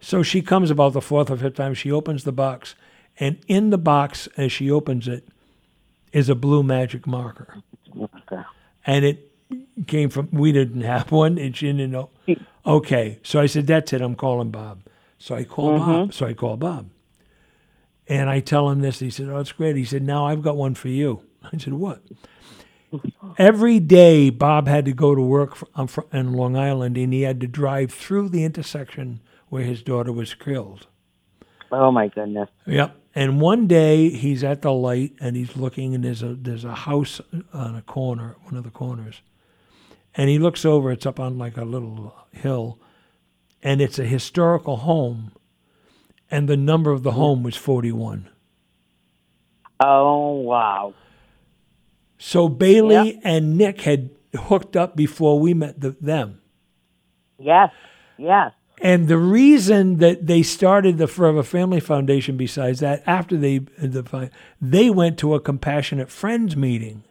So 0.00 0.22
she 0.22 0.42
comes 0.42 0.70
about 0.70 0.92
the 0.92 1.00
fourth 1.00 1.30
or 1.30 1.36
fifth 1.36 1.54
time. 1.56 1.74
She 1.74 1.90
opens 1.90 2.24
the 2.24 2.32
box, 2.32 2.74
and 3.18 3.38
in 3.46 3.70
the 3.70 3.78
box, 3.78 4.28
as 4.36 4.52
she 4.52 4.70
opens 4.70 5.08
it, 5.08 5.28
is 6.12 6.28
a 6.28 6.34
blue 6.34 6.62
magic 6.62 7.06
marker. 7.06 7.62
And 8.86 9.02
it 9.02 9.32
came 9.86 10.10
from, 10.10 10.28
we 10.30 10.52
didn't 10.52 10.82
have 10.82 11.10
one, 11.10 11.38
and 11.38 11.56
she 11.56 11.68
didn't 11.68 11.90
know. 11.90 12.10
Okay. 12.66 13.18
So 13.22 13.40
I 13.40 13.46
said, 13.46 13.66
That's 13.66 13.92
it. 13.92 14.00
I'm 14.00 14.14
calling 14.14 14.50
Bob. 14.50 14.82
So 15.18 15.34
I 15.34 15.44
call 15.44 15.78
Bob. 15.78 15.88
Mm-hmm. 15.88 16.10
So 16.10 16.26
I 16.26 16.34
call 16.34 16.56
Bob. 16.56 16.90
And 18.06 18.28
I 18.28 18.40
tell 18.40 18.68
him 18.68 18.80
this. 18.80 18.98
He 18.98 19.10
said, 19.10 19.28
Oh, 19.28 19.38
it's 19.38 19.52
great. 19.52 19.76
He 19.76 19.84
said, 19.84 20.02
Now 20.02 20.26
I've 20.26 20.42
got 20.42 20.56
one 20.56 20.74
for 20.74 20.88
you. 20.88 21.22
I 21.52 21.56
said, 21.58 21.74
What? 21.74 22.02
Every 23.38 23.80
day, 23.80 24.30
Bob 24.30 24.68
had 24.68 24.84
to 24.84 24.92
go 24.92 25.14
to 25.14 25.20
work 25.20 25.58
on 25.74 25.88
in 26.12 26.32
Long 26.32 26.56
Island, 26.56 26.96
and 26.96 27.12
he 27.12 27.22
had 27.22 27.40
to 27.40 27.48
drive 27.48 27.92
through 27.92 28.28
the 28.28 28.44
intersection 28.44 29.20
where 29.48 29.64
his 29.64 29.82
daughter 29.82 30.12
was 30.12 30.34
killed. 30.34 30.86
Oh 31.72 31.90
my 31.90 32.08
goodness. 32.08 32.48
Yep. 32.66 32.96
And 33.14 33.40
one 33.40 33.66
day 33.66 34.10
he's 34.10 34.42
at 34.42 34.62
the 34.62 34.72
light 34.72 35.14
and 35.20 35.36
he's 35.36 35.56
looking, 35.56 35.94
and 35.94 36.04
there's 36.04 36.22
a 36.22 36.34
there's 36.34 36.64
a 36.64 36.74
house 36.74 37.20
on 37.52 37.76
a 37.76 37.82
corner, 37.82 38.36
one 38.42 38.56
of 38.56 38.64
the 38.64 38.70
corners, 38.70 39.22
and 40.16 40.28
he 40.28 40.38
looks 40.38 40.64
over. 40.64 40.90
It's 40.90 41.06
up 41.06 41.20
on 41.20 41.38
like 41.38 41.56
a 41.56 41.64
little 41.64 42.14
hill, 42.32 42.78
and 43.62 43.80
it's 43.80 43.98
a 43.98 44.04
historical 44.04 44.76
home, 44.78 45.32
and 46.30 46.48
the 46.48 46.56
number 46.56 46.90
of 46.90 47.02
the 47.02 47.12
hmm. 47.12 47.18
home 47.18 47.42
was 47.42 47.56
forty 47.56 47.92
one. 47.92 48.28
Oh 49.80 50.32
wow. 50.40 50.94
So 52.18 52.48
Bailey 52.48 53.20
and 53.22 53.58
Nick 53.58 53.82
had 53.82 54.10
hooked 54.34 54.76
up 54.76 54.96
before 54.96 55.38
we 55.38 55.52
met 55.52 55.80
the, 55.80 55.90
them. 56.00 56.40
Yes. 57.38 57.70
Yes. 58.16 58.52
And 58.80 59.08
the 59.08 59.18
reason 59.18 59.98
that 59.98 60.26
they 60.26 60.42
started 60.42 60.98
the 60.98 61.06
Forever 61.06 61.42
Family 61.42 61.80
Foundation, 61.80 62.36
besides 62.36 62.80
that, 62.80 63.02
after 63.06 63.36
they 63.36 63.58
the, 63.58 64.30
they 64.60 64.90
went 64.90 65.18
to 65.18 65.34
a 65.34 65.40
Compassionate 65.40 66.10
Friends 66.10 66.56
meeting, 66.56 67.04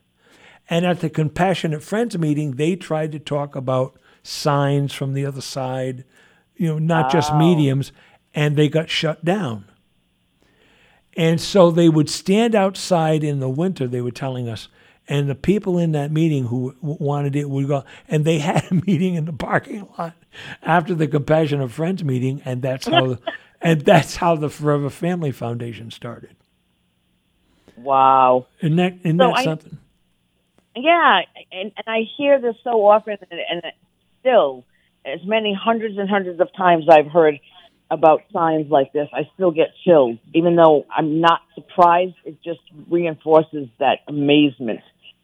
and 0.69 0.85
at 0.85 0.99
the 1.01 1.09
Compassionate 1.09 1.83
Friends 1.83 2.17
meeting, 2.17 2.51
they 2.55 2.75
tried 2.75 3.11
to 3.11 3.19
talk 3.19 3.55
about 3.55 3.99
signs 4.23 4.93
from 4.93 5.13
the 5.13 5.25
other 5.25 5.41
side, 5.41 6.05
you 6.55 6.67
know, 6.67 6.79
not 6.79 7.11
just 7.11 7.33
mediums, 7.35 7.91
and 8.33 8.55
they 8.55 8.69
got 8.69 8.89
shut 8.89 9.23
down. 9.25 9.65
And 11.15 11.39
so 11.39 11.69
they 11.69 11.89
would 11.89 12.09
stand 12.09 12.55
outside 12.55 13.23
in 13.23 13.39
the 13.39 13.49
winter. 13.49 13.87
They 13.87 14.01
were 14.01 14.09
telling 14.11 14.47
us, 14.49 14.67
and 15.07 15.29
the 15.29 15.35
people 15.35 15.77
in 15.77 15.91
that 15.91 16.11
meeting 16.11 16.45
who 16.45 16.75
wanted 16.81 17.35
it 17.35 17.49
would 17.49 17.67
go, 17.67 17.83
and 18.07 18.23
they 18.25 18.39
had 18.39 18.63
a 18.71 18.75
meeting 18.75 19.15
in 19.15 19.25
the 19.25 19.33
parking 19.33 19.87
lot 19.97 20.13
after 20.63 20.95
the 20.95 21.07
Compassionate 21.07 21.71
Friends 21.71 22.03
meeting, 22.03 22.41
and 22.45 22.61
that's 22.61 22.87
how, 22.87 23.17
and 23.61 23.81
that's 23.81 24.15
how 24.15 24.35
the 24.35 24.49
Forever 24.49 24.89
Family 24.89 25.31
Foundation 25.31 25.91
started. 25.91 26.35
Wow. 27.75 28.47
Isn't 28.61 28.77
that, 28.77 28.93
isn't 29.03 29.19
So 29.19 29.27
that 29.27 29.35
I- 29.37 29.43
something? 29.43 29.77
Yeah, 30.75 31.21
and, 31.51 31.71
and 31.77 31.85
I 31.87 32.01
hear 32.17 32.39
this 32.41 32.55
so 32.63 32.85
often, 32.87 33.17
and, 33.29 33.63
and 33.63 33.73
still, 34.21 34.65
as 35.05 35.19
many 35.25 35.53
hundreds 35.53 35.97
and 35.97 36.09
hundreds 36.09 36.39
of 36.39 36.47
times 36.55 36.85
I've 36.89 37.07
heard 37.07 37.39
about 37.91 38.21
signs 38.31 38.71
like 38.71 38.91
this, 38.91 39.07
I 39.13 39.29
still 39.35 39.51
get 39.51 39.67
chills, 39.85 40.17
even 40.33 40.55
though 40.55 40.85
I'm 40.89 41.21
not 41.21 41.41
surprised. 41.53 42.15
It 42.25 42.41
just 42.43 42.61
reinforces 42.89 43.67
that 43.79 43.99
amazement 44.07 44.79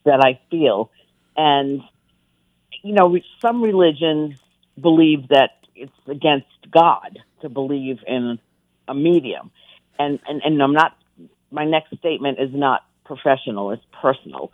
that 0.06 0.20
I 0.24 0.40
feel. 0.52 0.92
And, 1.36 1.82
you 2.84 2.94
know, 2.94 3.18
some 3.42 3.64
religions 3.64 4.40
believe 4.80 5.30
that 5.30 5.52
it's 5.76 5.92
against 6.08 6.48
God 6.70 7.18
to 7.42 7.50
believe 7.50 8.00
in 8.06 8.38
a 8.88 8.94
medium. 8.94 9.50
And, 9.98 10.20
and, 10.28 10.42
and 10.44 10.62
I'm 10.62 10.74
not, 10.74 10.96
my 11.52 11.66
next 11.66 11.98
statement 11.98 12.40
is 12.40 12.54
not 12.54 12.82
professional, 13.06 13.72
it's 13.72 13.84
personal. 14.02 14.52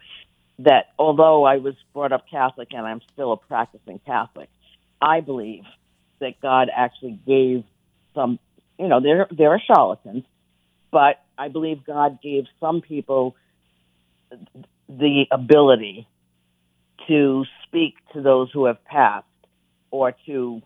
That 0.60 0.86
although 0.98 1.44
I 1.44 1.58
was 1.58 1.76
brought 1.94 2.12
up 2.14 2.26
Catholic 2.30 2.70
and 2.72 2.86
I'm 2.86 3.02
still 3.14 3.34
a 3.34 3.38
practicing 3.38 4.00
Catholic, 4.06 4.50
I 5.02 5.20
believe 5.20 5.64
that 6.20 6.40
God 6.42 6.70
actually 6.74 7.20
gave 7.28 7.64
some, 8.14 8.40
you 8.80 8.88
know, 8.88 9.02
there 9.02 9.28
there 9.32 9.50
are 9.52 9.60
charlatans, 9.60 10.24
but 10.92 11.18
I 11.38 11.50
believe 11.50 11.86
God 11.86 12.20
gave 12.22 12.46
some 12.60 12.82
people 12.82 13.36
the 14.88 15.26
ability 15.32 16.08
to 17.08 17.44
speak 17.68 17.96
to 18.14 18.22
those 18.22 18.50
who 18.52 18.66
have 18.66 18.84
passed 18.86 19.26
or 19.92 20.14
to 20.26 20.62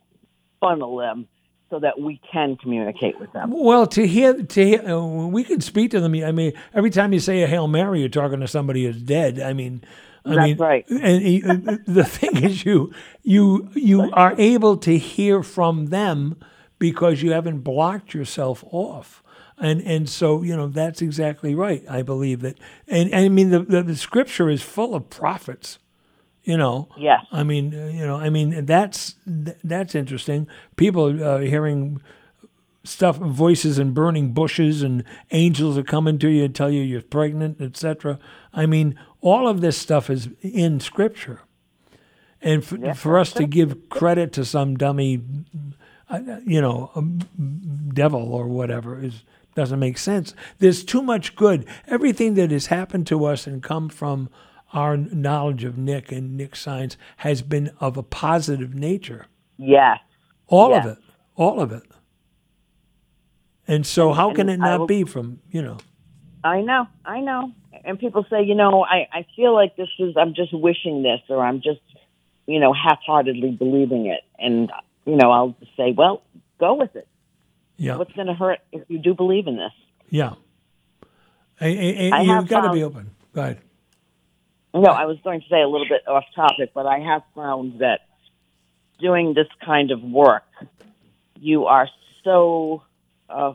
funnel 0.59 0.97
them 0.97 1.27
so 1.69 1.79
that 1.79 1.99
we 1.99 2.19
can 2.31 2.55
communicate 2.57 3.19
with 3.19 3.31
them. 3.33 3.51
Well, 3.53 3.85
to 3.87 4.07
hear, 4.07 4.41
to 4.43 4.65
hear, 4.65 4.87
uh, 4.87 5.27
we 5.27 5.43
can 5.43 5.61
speak 5.61 5.91
to 5.91 5.99
them. 5.99 6.13
I 6.15 6.31
mean, 6.31 6.53
every 6.73 6.89
time 6.89 7.13
you 7.13 7.19
say 7.19 7.43
a 7.43 7.47
Hail 7.47 7.67
Mary, 7.67 7.99
you're 7.99 8.09
talking 8.09 8.39
to 8.39 8.47
somebody 8.47 8.85
who's 8.85 9.01
dead. 9.01 9.39
I 9.39 9.53
mean, 9.53 9.83
I 10.25 10.35
That's 10.35 10.41
mean, 10.41 10.57
right. 10.57 10.89
And 10.89 11.69
uh, 11.69 11.77
the 11.85 12.03
thing 12.05 12.43
is, 12.43 12.65
you 12.65 12.93
you 13.23 13.69
you 13.73 14.09
are 14.13 14.35
able 14.37 14.77
to 14.77 14.97
hear 14.97 15.43
from 15.43 15.87
them 15.87 16.37
because 16.77 17.21
you 17.21 17.31
haven't 17.31 17.59
blocked 17.59 18.13
yourself 18.13 18.63
off. 18.71 19.23
And 19.57 19.81
and 19.81 20.07
so 20.07 20.41
you 20.41 20.55
know 20.55 20.67
that's 20.67 21.01
exactly 21.01 21.53
right. 21.53 21.83
I 21.89 22.01
believe 22.01 22.41
that, 22.41 22.57
and, 22.87 23.11
and 23.13 23.25
I 23.25 23.29
mean 23.29 23.49
the, 23.49 23.59
the 23.59 23.83
the 23.83 23.95
scripture 23.95 24.49
is 24.49 24.61
full 24.61 24.95
of 24.95 25.09
prophets. 25.09 25.79
You 26.49 26.57
know. 26.57 26.87
Yes. 26.97 27.23
I 27.31 27.43
mean, 27.43 27.75
uh, 27.75 27.91
you 27.93 28.03
know, 28.07 28.15
I 28.15 28.29
mean 28.31 28.65
that's 28.65 29.15
that's 29.63 29.93
interesting. 29.93 30.47
People 30.77 31.23
uh, 31.23 31.37
hearing 31.39 32.01
stuff, 32.83 33.17
voices 33.17 33.77
and 33.77 33.93
burning 33.93 34.33
bushes, 34.33 34.81
and 34.81 35.03
angels 35.29 35.77
are 35.77 35.83
coming 35.83 36.17
to 36.17 36.27
you 36.27 36.45
and 36.45 36.55
tell 36.55 36.71
you 36.71 36.81
you're 36.81 37.03
pregnant, 37.03 37.61
etc. 37.61 38.17
I 38.51 38.65
mean, 38.65 38.99
all 39.21 39.47
of 39.47 39.61
this 39.61 39.77
stuff 39.77 40.09
is 40.09 40.29
in 40.41 40.79
Scripture, 40.79 41.41
and 42.41 42.65
for, 42.65 42.77
Yeah. 42.77 42.93
for 42.93 43.19
us 43.19 43.31
to 43.33 43.45
give 43.45 43.87
credit 43.89 44.33
to 44.33 44.43
some 44.43 44.75
dummy, 44.75 45.21
uh, 46.09 46.19
you 46.47 46.61
know, 46.61 46.89
um, 46.95 47.19
devil 47.93 48.33
or 48.33 48.47
whatever 48.47 48.99
is 48.99 49.23
doesn't 49.53 49.79
make 49.79 49.99
sense. 49.99 50.33
There's 50.57 50.83
too 50.83 51.03
much 51.03 51.35
good. 51.35 51.65
Everything 51.87 52.33
that 52.35 52.49
has 52.49 52.67
happened 52.67 53.05
to 53.07 53.25
us 53.25 53.45
and 53.45 53.61
come 53.61 53.89
from 53.89 54.29
our 54.73 54.95
knowledge 54.97 55.63
of 55.63 55.77
Nick 55.77 56.11
and 56.11 56.37
Nick's 56.37 56.61
science 56.61 56.97
has 57.17 57.41
been 57.41 57.71
of 57.79 57.97
a 57.97 58.03
positive 58.03 58.73
nature. 58.75 59.25
Yes. 59.57 59.99
All 60.47 60.69
Yeah. 60.71 60.79
of 60.79 60.85
it. 60.85 60.97
All 61.35 61.59
of 61.61 61.71
it. 61.71 61.83
And 63.67 63.85
so 63.85 64.13
how 64.13 64.33
can 64.33 64.49
it 64.49 64.57
not 64.57 64.79
will- 64.81 64.87
be 64.87 65.03
from, 65.03 65.39
you 65.51 65.61
know, 65.61 65.77
I 66.43 66.61
know, 66.61 66.87
I 67.05 67.19
know. 67.19 67.51
And 67.83 67.99
people 67.99 68.25
say, 68.29 68.43
you 68.43 68.55
know, 68.55 68.83
I, 68.85 69.07
I 69.11 69.25
feel 69.35 69.53
like 69.53 69.75
this 69.75 69.89
is, 69.99 70.15
I'm 70.17 70.33
just 70.33 70.53
wishing 70.53 71.03
this, 71.03 71.19
or 71.29 71.43
I'm 71.45 71.61
just, 71.61 71.81
you 72.47 72.59
know, 72.59 72.73
half 72.73 72.99
heartedly 73.05 73.51
believing 73.51 74.05
it. 74.07 74.21
And, 74.37 74.71
you 75.05 75.15
know, 75.17 75.31
I'll 75.31 75.55
just 75.59 75.75
say, 75.75 75.91
well, 75.95 76.23
go 76.59 76.75
with 76.75 76.95
it. 76.95 77.07
yeah. 77.77 77.97
What's 77.97 78.13
going 78.13 78.27
to 78.27 78.33
hurt 78.33 78.59
if 78.71 78.83
you 78.87 78.99
do 78.99 79.13
believe 79.13 79.47
in 79.47 79.57
this? 79.57 79.71
Yeah. 80.09 80.33
And, 81.59 81.77
and- 81.77 82.13
and 82.15 82.27
you've 82.27 82.47
got 82.47 82.61
to 82.61 82.71
be 82.71 82.83
open. 82.83 83.11
Go 83.33 83.41
ahead. 83.41 83.59
No, 84.73 84.91
I 84.91 85.05
was 85.05 85.17
going 85.23 85.41
to 85.41 85.47
say 85.49 85.61
a 85.61 85.67
little 85.67 85.87
bit 85.89 86.07
off 86.07 86.25
topic, 86.35 86.71
but 86.75 86.85
I 86.85 86.99
have 86.99 87.23
found 87.33 87.79
that 87.79 88.01
doing 88.99 89.33
this 89.33 89.47
kind 89.65 89.91
of 89.91 90.03
work, 90.03 90.43
you 91.39 91.65
are 91.65 91.87
so 92.23 92.83
uh, 93.29 93.53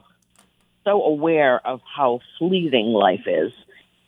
so 0.85 1.03
aware 1.03 1.65
of 1.66 1.81
how 1.97 2.20
fleeting 2.39 2.86
life 2.86 3.27
is 3.27 3.53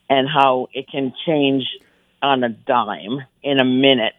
and 0.09 0.29
how 0.29 0.69
it 0.73 0.89
can 0.91 1.13
change 1.27 1.65
on 2.23 2.45
a 2.45 2.49
dime 2.49 3.21
in 3.43 3.61
a 3.61 3.65
minute. 3.65 4.15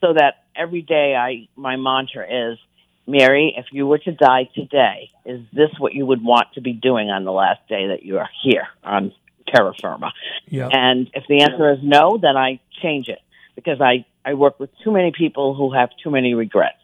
So 0.00 0.12
that 0.14 0.44
every 0.54 0.82
day, 0.82 1.14
I 1.14 1.48
my 1.56 1.76
mantra 1.76 2.52
is, 2.52 2.58
Mary, 3.06 3.54
if 3.56 3.66
you 3.72 3.86
were 3.86 3.98
to 3.98 4.12
die 4.12 4.48
today, 4.54 5.10
is 5.24 5.40
this 5.52 5.70
what 5.78 5.94
you 5.94 6.06
would 6.06 6.22
want 6.22 6.48
to 6.54 6.60
be 6.60 6.72
doing 6.72 7.10
on 7.10 7.24
the 7.24 7.32
last 7.32 7.60
day 7.68 7.88
that 7.88 8.02
you 8.02 8.18
are 8.18 8.28
here 8.42 8.66
on 8.82 9.12
terra 9.46 9.72
firma? 9.80 10.12
Yeah. 10.48 10.68
And 10.70 11.10
if 11.14 11.24
the 11.28 11.42
answer 11.42 11.72
is 11.72 11.78
no, 11.82 12.18
then 12.20 12.36
I 12.36 12.60
change 12.82 13.08
it 13.08 13.20
because 13.54 13.80
I, 13.80 14.04
I 14.24 14.34
work 14.34 14.60
with 14.60 14.70
too 14.84 14.92
many 14.92 15.12
people 15.12 15.54
who 15.54 15.72
have 15.72 15.90
too 16.02 16.10
many 16.10 16.34
regrets. 16.34 16.78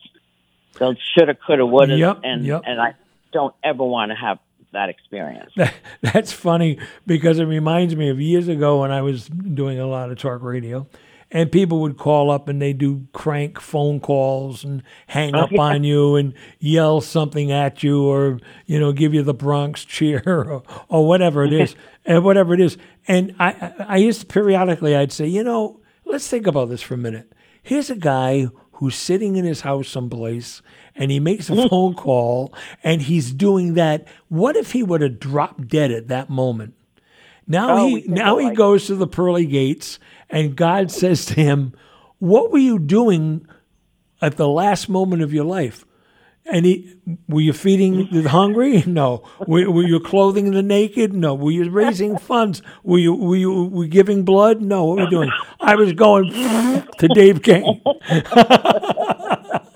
They'll 0.78 0.94
shoulda, 1.14 1.34
coulda, 1.34 1.66
woulda, 1.66 1.97
Yep, 1.97 2.20
and 2.24 2.47
yep. 2.47 2.62
and 2.64 2.80
I 2.80 2.94
don't 3.32 3.55
ever 3.62 3.84
want 3.84 4.10
to 4.10 4.16
have 4.16 4.39
that 4.72 4.89
experience. 4.89 5.52
That, 5.56 5.74
that's 6.01 6.32
funny 6.32 6.78
because 7.06 7.39
it 7.39 7.44
reminds 7.44 7.94
me 7.94 8.09
of 8.09 8.20
years 8.20 8.48
ago 8.48 8.80
when 8.80 8.90
I 8.90 9.02
was 9.02 9.26
doing 9.28 9.78
a 9.78 9.86
lot 9.86 10.10
of 10.10 10.18
talk 10.18 10.43
radio, 10.43 10.86
and 11.34 11.50
people 11.50 11.80
would 11.80 11.96
call 11.96 12.30
up 12.30 12.46
and 12.48 12.60
they 12.60 12.72
do 12.72 13.06
crank 13.12 13.59
phone 13.60 13.98
calls 14.00 14.62
and 14.64 14.82
hang 15.06 15.34
up 15.34 15.50
on 15.59 15.82
you 15.90 16.14
and 16.16 16.34
yell 16.60 17.00
something 17.00 17.50
at 17.50 17.82
you 17.82 18.04
or 18.04 18.38
you 18.66 18.78
know 18.78 18.92
give 18.92 19.14
you 19.14 19.22
the 19.22 19.34
Bronx 19.34 19.84
cheer 19.84 20.22
or, 20.26 20.62
or 20.88 21.06
whatever 21.09 21.42
it 21.44 21.52
is 21.52 21.74
and 22.04 22.22
whatever 22.24 22.54
it 22.54 22.60
is. 22.60 22.76
And 23.09 23.34
I, 23.40 23.72
I 23.88 23.96
used 23.96 24.20
to 24.20 24.26
periodically 24.26 24.94
I'd 24.94 25.10
say 25.12 25.26
you 25.26 25.42
know 25.42 25.80
let's 26.04 26.28
think 26.28 26.46
about 26.46 26.68
this 26.68 26.82
for 26.82 26.94
a 26.94 26.98
minute. 26.98 27.32
Here's 27.62 27.90
a 27.90 27.96
guy 27.96 28.48
who's 28.72 28.94
sitting 28.96 29.36
in 29.36 29.44
his 29.44 29.60
house 29.62 29.88
someplace 29.88 30.60
and 30.94 31.10
he 31.10 31.20
makes 31.20 31.48
a 31.48 31.68
phone 31.68 31.94
call 31.94 32.52
and 32.82 33.00
he's 33.02 33.32
doing 33.32 33.74
that. 33.74 34.06
What 34.28 34.56
if 34.56 34.72
he 34.72 34.82
would 34.82 35.00
have 35.00 35.18
dropped 35.20 35.68
dead 35.68 35.90
at 35.92 36.09
that 36.09 36.28
moment? 36.28 36.74
Now 37.46 37.76
Oh, 37.78 37.86
he 37.86 38.02
now 38.06 38.38
he 38.38 38.46
like- 38.46 38.56
goes 38.56 38.86
to 38.86 38.94
the 38.96 39.06
pearly 39.06 39.46
gates 39.46 39.98
and 40.32 40.56
God 40.56 40.90
says 40.90 41.24
to 41.26 41.34
him, 41.34 41.74
"What 42.18 42.50
were 42.50 42.59
you 42.59 42.78
doing 42.78 43.46
at 44.20 44.36
the 44.36 44.48
last 44.48 44.88
moment 44.88 45.22
of 45.22 45.32
your 45.32 45.44
life?" 45.44 45.84
And 46.44 46.66
he, 46.66 46.96
were 47.28 47.40
you 47.40 47.52
feeding 47.52 48.09
the 48.10 48.28
hungry? 48.28 48.82
No. 48.86 49.22
Were, 49.46 49.70
were 49.70 49.84
you 49.84 50.00
clothing 50.00 50.50
the 50.50 50.62
naked? 50.62 51.12
No. 51.14 51.34
Were 51.34 51.52
you 51.52 51.70
raising 51.70 52.18
funds? 52.18 52.62
Were 52.82 52.98
you 52.98 53.14
were 53.14 53.36
you 53.36 53.66
were 53.68 53.84
you 53.84 53.90
giving 53.90 54.24
blood? 54.24 54.60
No. 54.60 54.84
What 54.84 54.96
were 54.96 55.04
you 55.04 55.10
doing? 55.10 55.30
I 55.60 55.76
was 55.76 55.92
going 55.92 56.32
to 56.98 57.09
Dave 57.14 57.42
Kane. 57.42 57.80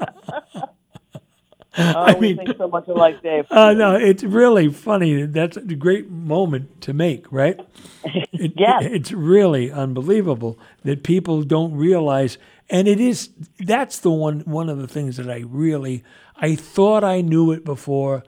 Oh, 1.79 2.15
we 2.15 2.35
mean- 2.35 2.37
think 2.47 2.57
so 2.57 2.69
much 2.69 2.89
alike, 2.89 3.23
Dave. 3.23 3.47
Uh, 3.51 3.73
no, 3.73 3.95
it's 3.95 4.23
really 4.23 4.71
funny. 4.73 5.23
That's 5.27 5.57
a 5.57 5.63
great 5.63 6.11
moment 6.11 6.81
to 6.83 6.93
make, 6.93 7.31
right? 7.31 7.61
It, 8.33 8.53
Yes. 8.57 8.85
It's 8.85 9.13
really 9.13 9.71
unbelievable 9.73 10.59
that 10.85 11.03
people 11.03 11.43
don't 11.43 11.75
realize, 11.75 12.37
and 12.69 12.87
it 12.87 13.01
is. 13.01 13.31
That's 13.59 13.99
the 14.01 14.11
one. 14.11 14.41
One 14.41 14.69
of 14.69 14.79
the 14.79 14.87
things 14.89 15.17
that 15.17 15.31
I 15.31 15.39
really, 15.47 16.05
I 16.37 16.55
thought 16.55 17.03
I 17.03 17.23
knew 17.23 17.51
it 17.53 17.65
before, 17.65 18.23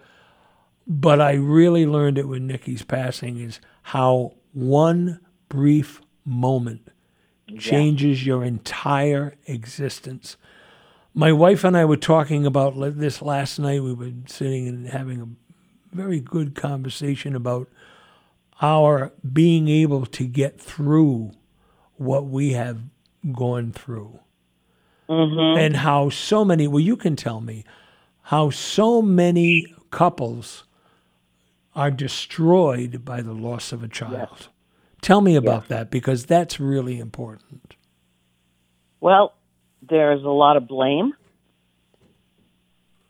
but 0.86 1.20
I 1.20 1.32
really 1.34 1.84
learned 1.86 2.16
it 2.18 2.26
with 2.26 2.40
Nikki's 2.42 2.82
passing 2.82 3.38
is 3.38 3.60
how 3.82 4.34
one 4.52 5.20
brief 5.48 6.00
moment 6.24 6.88
changes 7.58 8.24
your 8.26 8.42
entire 8.44 9.34
existence. 9.46 10.36
My 11.14 11.32
wife 11.32 11.64
and 11.64 11.76
I 11.76 11.85
were 11.85 11.97
talking 11.97 12.47
about 12.47 12.74
this 12.98 13.20
last 13.22 13.59
night. 13.59 13.82
We 13.82 13.93
were 13.93 14.12
sitting 14.26 14.68
and 14.68 14.89
having 14.89 15.20
a 15.20 15.97
very 15.97 16.20
good 16.20 16.55
conversation 16.55 17.35
about 17.35 17.68
our 18.60 19.12
being 19.30 19.68
able 19.68 20.06
to 20.06 20.24
get 20.24 20.60
through 20.60 21.32
what 21.97 22.26
we 22.26 22.52
have 22.52 22.80
gone 23.32 23.72
through. 23.72 24.20
Mm-hmm. 25.09 25.59
And 25.59 25.76
how 25.76 26.10
so 26.10 26.44
many, 26.44 26.68
well, 26.68 26.80
you 26.80 26.97
can 26.97 27.16
tell 27.16 27.40
me, 27.40 27.64
how 28.22 28.51
so 28.51 29.01
many 29.01 29.74
couples 29.90 30.64
are 31.74 31.90
destroyed 31.90 33.05
by 33.05 33.22
the 33.22 33.32
loss 33.32 33.72
of 33.72 33.82
a 33.82 33.89
child. 33.89 34.48
Tell 35.01 35.20
me 35.20 35.36
about 35.36 35.68
that 35.68 35.90
because 35.90 36.26
that's 36.26 36.60
really 36.60 36.98
important. 36.98 37.74
Well, 39.01 39.32
there's 39.89 40.23
a 40.23 40.28
lot 40.28 40.56
of 40.56 40.69
blame, 40.69 41.12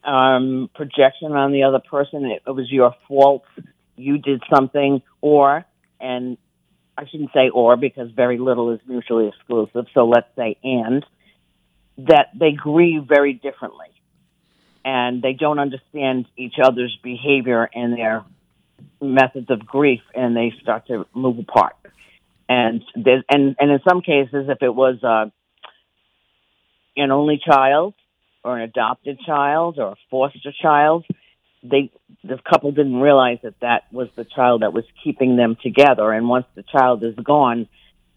um, 0.05 0.71
projection 0.75 1.33
on 1.33 1.53
the 1.53 1.65
other 1.65 1.81
person. 1.81 2.25
It, 2.27 2.43
it 2.47 2.51
was 2.51 2.71
your 2.71 2.95
fault. 3.07 3.45
You 3.97 4.19
did 4.19 4.43
something, 4.55 5.03
or, 5.21 5.65
and 6.01 6.39
I 6.97 7.07
shouldn't 7.07 7.33
say 7.33 7.51
or 7.51 7.77
because 7.77 8.11
very 8.11 8.39
little 8.39 8.71
is 8.73 8.81
mutually 8.87 9.29
exclusive. 9.29 9.87
So 9.95 10.07
let's 10.07 10.29
say 10.37 10.57
and, 10.63 11.05
that 11.99 12.29
they 12.39 12.53
grieve 12.53 13.05
very 13.09 13.33
differently. 13.35 13.87
and 14.85 15.21
they 15.21 15.35
don't 15.35 15.59
understand 15.59 16.27
each 16.37 16.55
other's 16.63 16.97
behavior 17.03 17.69
and 17.75 17.93
their 17.93 18.25
methods 19.03 19.51
of 19.51 19.67
grief, 19.67 20.01
and 20.15 20.37
they 20.37 20.53
start 20.63 20.87
to 20.87 21.07
move 21.15 21.39
apart. 21.39 21.77
And 22.49 22.83
and 22.97 23.57
and 23.59 23.71
in 23.71 23.81
some 23.87 24.01
cases, 24.01 24.47
if 24.49 24.63
it 24.63 24.75
was 24.75 25.03
uh, 25.05 25.27
an 26.99 27.11
only 27.11 27.41
child 27.45 27.95
or 28.45 28.57
an 28.57 28.62
adopted 28.62 29.19
child 29.20 29.79
or 29.79 29.93
a 29.93 29.97
foster 30.11 30.53
child, 30.53 31.05
they 31.62 31.91
the 32.25 32.39
couple 32.39 32.70
didn't 32.73 33.01
realize 33.01 33.39
that 33.43 33.59
that 33.61 33.93
was 33.93 34.09
the 34.16 34.25
child 34.25 34.62
that 34.62 34.73
was 34.73 34.85
keeping 35.03 35.37
them 35.37 35.57
together. 35.62 36.12
And 36.12 36.29
once 36.29 36.47
the 36.55 36.62
child 36.62 37.03
is 37.03 37.15
gone, 37.15 37.69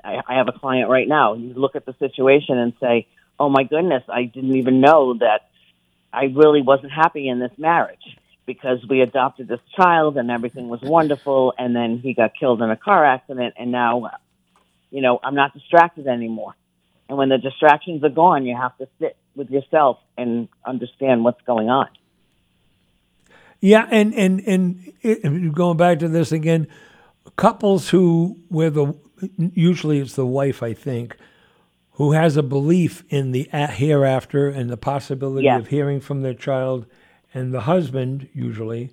I, 0.03 0.19
I 0.27 0.35
have 0.35 0.47
a 0.47 0.57
client 0.57 0.89
right 0.89 1.07
now. 1.07 1.33
You 1.33 1.53
look 1.53 1.75
at 1.75 1.85
the 1.85 1.95
situation 1.99 2.57
and 2.57 2.73
say, 2.79 3.07
"Oh 3.39 3.49
my 3.49 3.63
goodness, 3.63 4.03
I 4.07 4.23
didn't 4.23 4.55
even 4.55 4.81
know 4.81 5.15
that 5.19 5.49
I 6.13 6.25
really 6.25 6.61
wasn't 6.61 6.91
happy 6.91 7.27
in 7.27 7.39
this 7.39 7.51
marriage." 7.57 8.17
Because 8.43 8.79
we 8.89 9.01
adopted 9.01 9.47
this 9.47 9.59
child 9.77 10.17
and 10.17 10.29
everything 10.31 10.67
was 10.67 10.81
wonderful, 10.81 11.53
and 11.57 11.75
then 11.75 11.99
he 11.99 12.13
got 12.13 12.31
killed 12.37 12.61
in 12.61 12.69
a 12.71 12.75
car 12.75 13.05
accident, 13.05 13.53
and 13.55 13.71
now, 13.71 14.11
you 14.89 15.01
know, 15.01 15.19
I'm 15.23 15.35
not 15.35 15.53
distracted 15.53 16.07
anymore. 16.07 16.55
And 17.11 17.17
when 17.17 17.27
the 17.27 17.37
distractions 17.37 18.05
are 18.05 18.09
gone, 18.09 18.45
you 18.45 18.55
have 18.55 18.77
to 18.77 18.87
sit 18.97 19.17
with 19.35 19.49
yourself 19.49 19.97
and 20.17 20.47
understand 20.65 21.25
what's 21.25 21.41
going 21.41 21.69
on. 21.69 21.89
Yeah, 23.59 23.85
and 23.91 24.13
and 24.15 24.39
and 24.47 24.93
it, 25.01 25.53
going 25.53 25.75
back 25.75 25.99
to 25.99 26.07
this 26.07 26.31
again, 26.31 26.69
couples 27.35 27.89
who 27.89 28.39
where 28.47 28.69
the 28.69 28.95
usually 29.37 29.99
it's 29.99 30.15
the 30.15 30.25
wife, 30.25 30.63
I 30.63 30.71
think, 30.73 31.17
who 31.95 32.13
has 32.13 32.37
a 32.37 32.43
belief 32.43 33.03
in 33.09 33.33
the 33.33 33.43
hereafter 33.51 34.47
and 34.47 34.69
the 34.69 34.77
possibility 34.77 35.43
Yes. 35.43 35.59
of 35.59 35.67
hearing 35.67 35.99
from 35.99 36.21
their 36.21 36.33
child, 36.33 36.85
and 37.33 37.53
the 37.53 37.61
husband 37.61 38.29
usually 38.33 38.91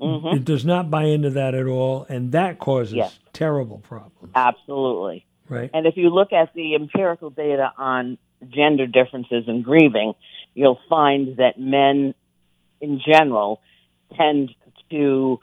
Mm-hmm. 0.00 0.28
it 0.36 0.44
does 0.44 0.64
not 0.64 0.90
buy 0.90 1.06
into 1.06 1.30
that 1.30 1.54
at 1.56 1.66
all, 1.66 2.06
and 2.08 2.30
that 2.32 2.60
causes 2.60 2.94
Yes. 2.94 3.18
terrible 3.32 3.78
problems, 3.78 4.32
Absolutely. 4.36 5.26
Right? 5.50 5.70
And 5.74 5.86
if 5.86 5.96
you 5.96 6.08
look 6.08 6.32
at 6.32 6.54
the 6.54 6.74
empirical 6.74 7.28
data 7.28 7.72
on 7.76 8.16
gender 8.48 8.86
differences 8.86 9.44
in 9.46 9.62
grieving, 9.62 10.14
you'll 10.54 10.80
find 10.88 11.36
that 11.36 11.60
men 11.60 12.14
in 12.80 13.00
general 13.04 13.60
tend 14.16 14.54
to 14.90 15.38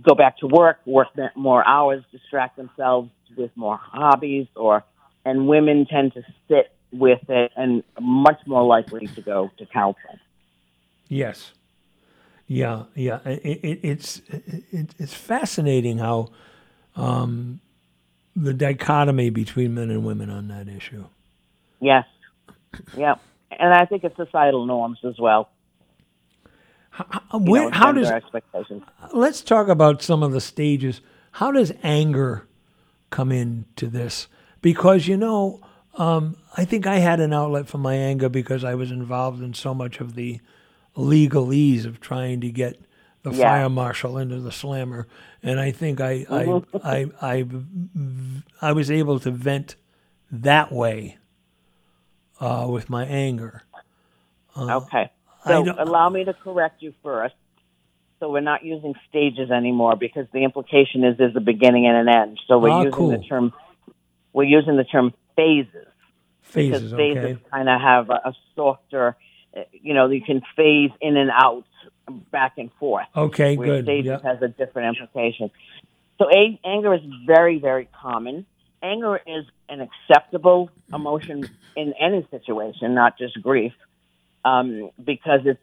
go 0.00 0.14
back 0.14 0.38
to 0.38 0.46
work, 0.46 0.78
work 0.86 1.08
more 1.34 1.66
hours, 1.66 2.04
distract 2.12 2.56
themselves 2.56 3.10
with 3.36 3.50
more 3.56 3.76
hobbies, 3.76 4.46
or 4.54 4.84
and 5.24 5.48
women 5.48 5.86
tend 5.86 6.14
to 6.14 6.22
sit 6.48 6.70
with 6.92 7.28
it 7.28 7.50
and 7.56 7.82
much 8.00 8.40
more 8.46 8.64
likely 8.64 9.06
to 9.08 9.20
go 9.20 9.50
to 9.58 9.66
counseling. 9.66 10.20
Yes. 11.08 11.52
Yeah, 12.46 12.84
yeah. 12.94 13.20
It, 13.24 13.60
it, 13.64 13.80
it's 13.82 14.20
it, 14.28 14.94
it's 14.98 15.14
fascinating 15.14 15.98
how 15.98 16.28
um, 16.94 17.60
the 18.36 18.54
dichotomy 18.54 19.30
between 19.30 19.74
men 19.74 19.90
and 19.90 20.04
women 20.04 20.30
on 20.30 20.48
that 20.48 20.68
issue. 20.68 21.04
Yes. 21.80 22.04
Yeah. 22.96 23.16
And 23.50 23.72
I 23.72 23.84
think 23.86 24.04
it's 24.04 24.16
societal 24.16 24.66
norms 24.66 24.98
as 25.04 25.18
well. 25.18 25.50
How, 26.90 27.38
where, 27.38 27.64
know, 27.64 27.70
how 27.70 27.90
does 27.90 28.08
expectations? 28.08 28.82
let's 29.12 29.40
talk 29.42 29.66
about 29.66 30.00
some 30.00 30.22
of 30.22 30.30
the 30.30 30.40
stages. 30.40 31.00
How 31.32 31.50
does 31.50 31.72
anger 31.82 32.46
come 33.10 33.32
into 33.32 33.88
this? 33.88 34.28
Because 34.62 35.08
you 35.08 35.16
know, 35.16 35.60
um, 35.94 36.36
I 36.56 36.64
think 36.64 36.86
I 36.86 36.98
had 36.98 37.18
an 37.18 37.32
outlet 37.32 37.66
for 37.66 37.78
my 37.78 37.94
anger 37.94 38.28
because 38.28 38.62
I 38.62 38.76
was 38.76 38.92
involved 38.92 39.42
in 39.42 39.54
so 39.54 39.74
much 39.74 39.98
of 39.98 40.14
the 40.14 40.40
legalese 40.96 41.84
of 41.84 42.00
trying 42.00 42.40
to 42.42 42.50
get 42.50 42.78
the 43.24 43.32
Yeah. 43.32 43.48
fire 43.50 43.68
marshal 43.68 44.16
into 44.18 44.38
the 44.40 44.52
slammer, 44.52 45.08
and 45.42 45.58
I 45.58 45.72
think 45.72 46.00
I 46.00 46.24
I, 46.30 46.62
I 46.84 47.06
I 47.20 47.44
I 48.62 48.72
was 48.72 48.90
able 48.90 49.18
to 49.20 49.30
vent 49.32 49.74
that 50.30 50.70
way 50.70 51.18
uh, 52.40 52.66
with 52.70 52.88
my 52.88 53.04
anger. 53.04 53.62
Okay. 54.56 55.10
So 55.46 55.64
allow 55.78 56.08
me 56.08 56.24
to 56.24 56.32
correct 56.34 56.80
you 56.82 56.94
first. 57.02 57.34
So 58.20 58.30
we're 58.30 58.40
not 58.40 58.64
using 58.64 58.94
stages 59.08 59.50
anymore 59.50 59.96
because 59.96 60.26
the 60.32 60.44
implication 60.44 61.04
is 61.04 61.18
there's 61.18 61.36
a 61.36 61.40
beginning 61.40 61.86
and 61.86 61.96
an 61.96 62.08
end. 62.08 62.40
So 62.46 62.58
we're 62.58 62.70
Ah, 62.70 62.78
using 62.84 62.92
cool. 62.92 63.10
the 63.10 63.18
term 63.18 63.52
we're 64.32 64.44
using 64.44 64.76
the 64.76 64.84
term 64.84 65.12
phases 65.36 65.86
Phases, 66.42 66.92
because 66.92 66.96
phases 66.96 67.24
okay. 67.36 67.44
kind 67.50 67.68
of 67.68 67.80
have 67.80 68.10
a, 68.10 68.20
a 68.30 68.34
softer, 68.54 69.16
uh, 69.56 69.60
you 69.72 69.92
know, 69.94 70.08
you 70.08 70.22
can 70.22 70.40
phase 70.56 70.90
in 71.00 71.16
and 71.16 71.30
out, 71.30 71.64
back 72.30 72.58
and 72.58 72.70
forth. 72.74 73.06
Okay, 73.16 73.56
where 73.56 73.68
good. 73.68 73.84
stages 73.84 74.20
Yeah. 74.22 74.30
has 74.32 74.42
a 74.42 74.48
different 74.48 74.96
implication. 74.96 75.50
So 76.18 76.30
a- 76.30 76.58
anger 76.64 76.94
is 76.94 77.02
very, 77.26 77.58
very 77.58 77.88
common. 78.00 78.46
Anger 78.82 79.20
is 79.26 79.44
an 79.68 79.80
acceptable 79.80 80.70
emotion 80.92 81.48
in 81.76 81.94
any 81.94 82.26
situation, 82.30 82.94
not 82.94 83.18
just 83.18 83.40
grief, 83.42 83.72
um, 84.44 84.90
because 85.02 85.40
it's 85.46 85.60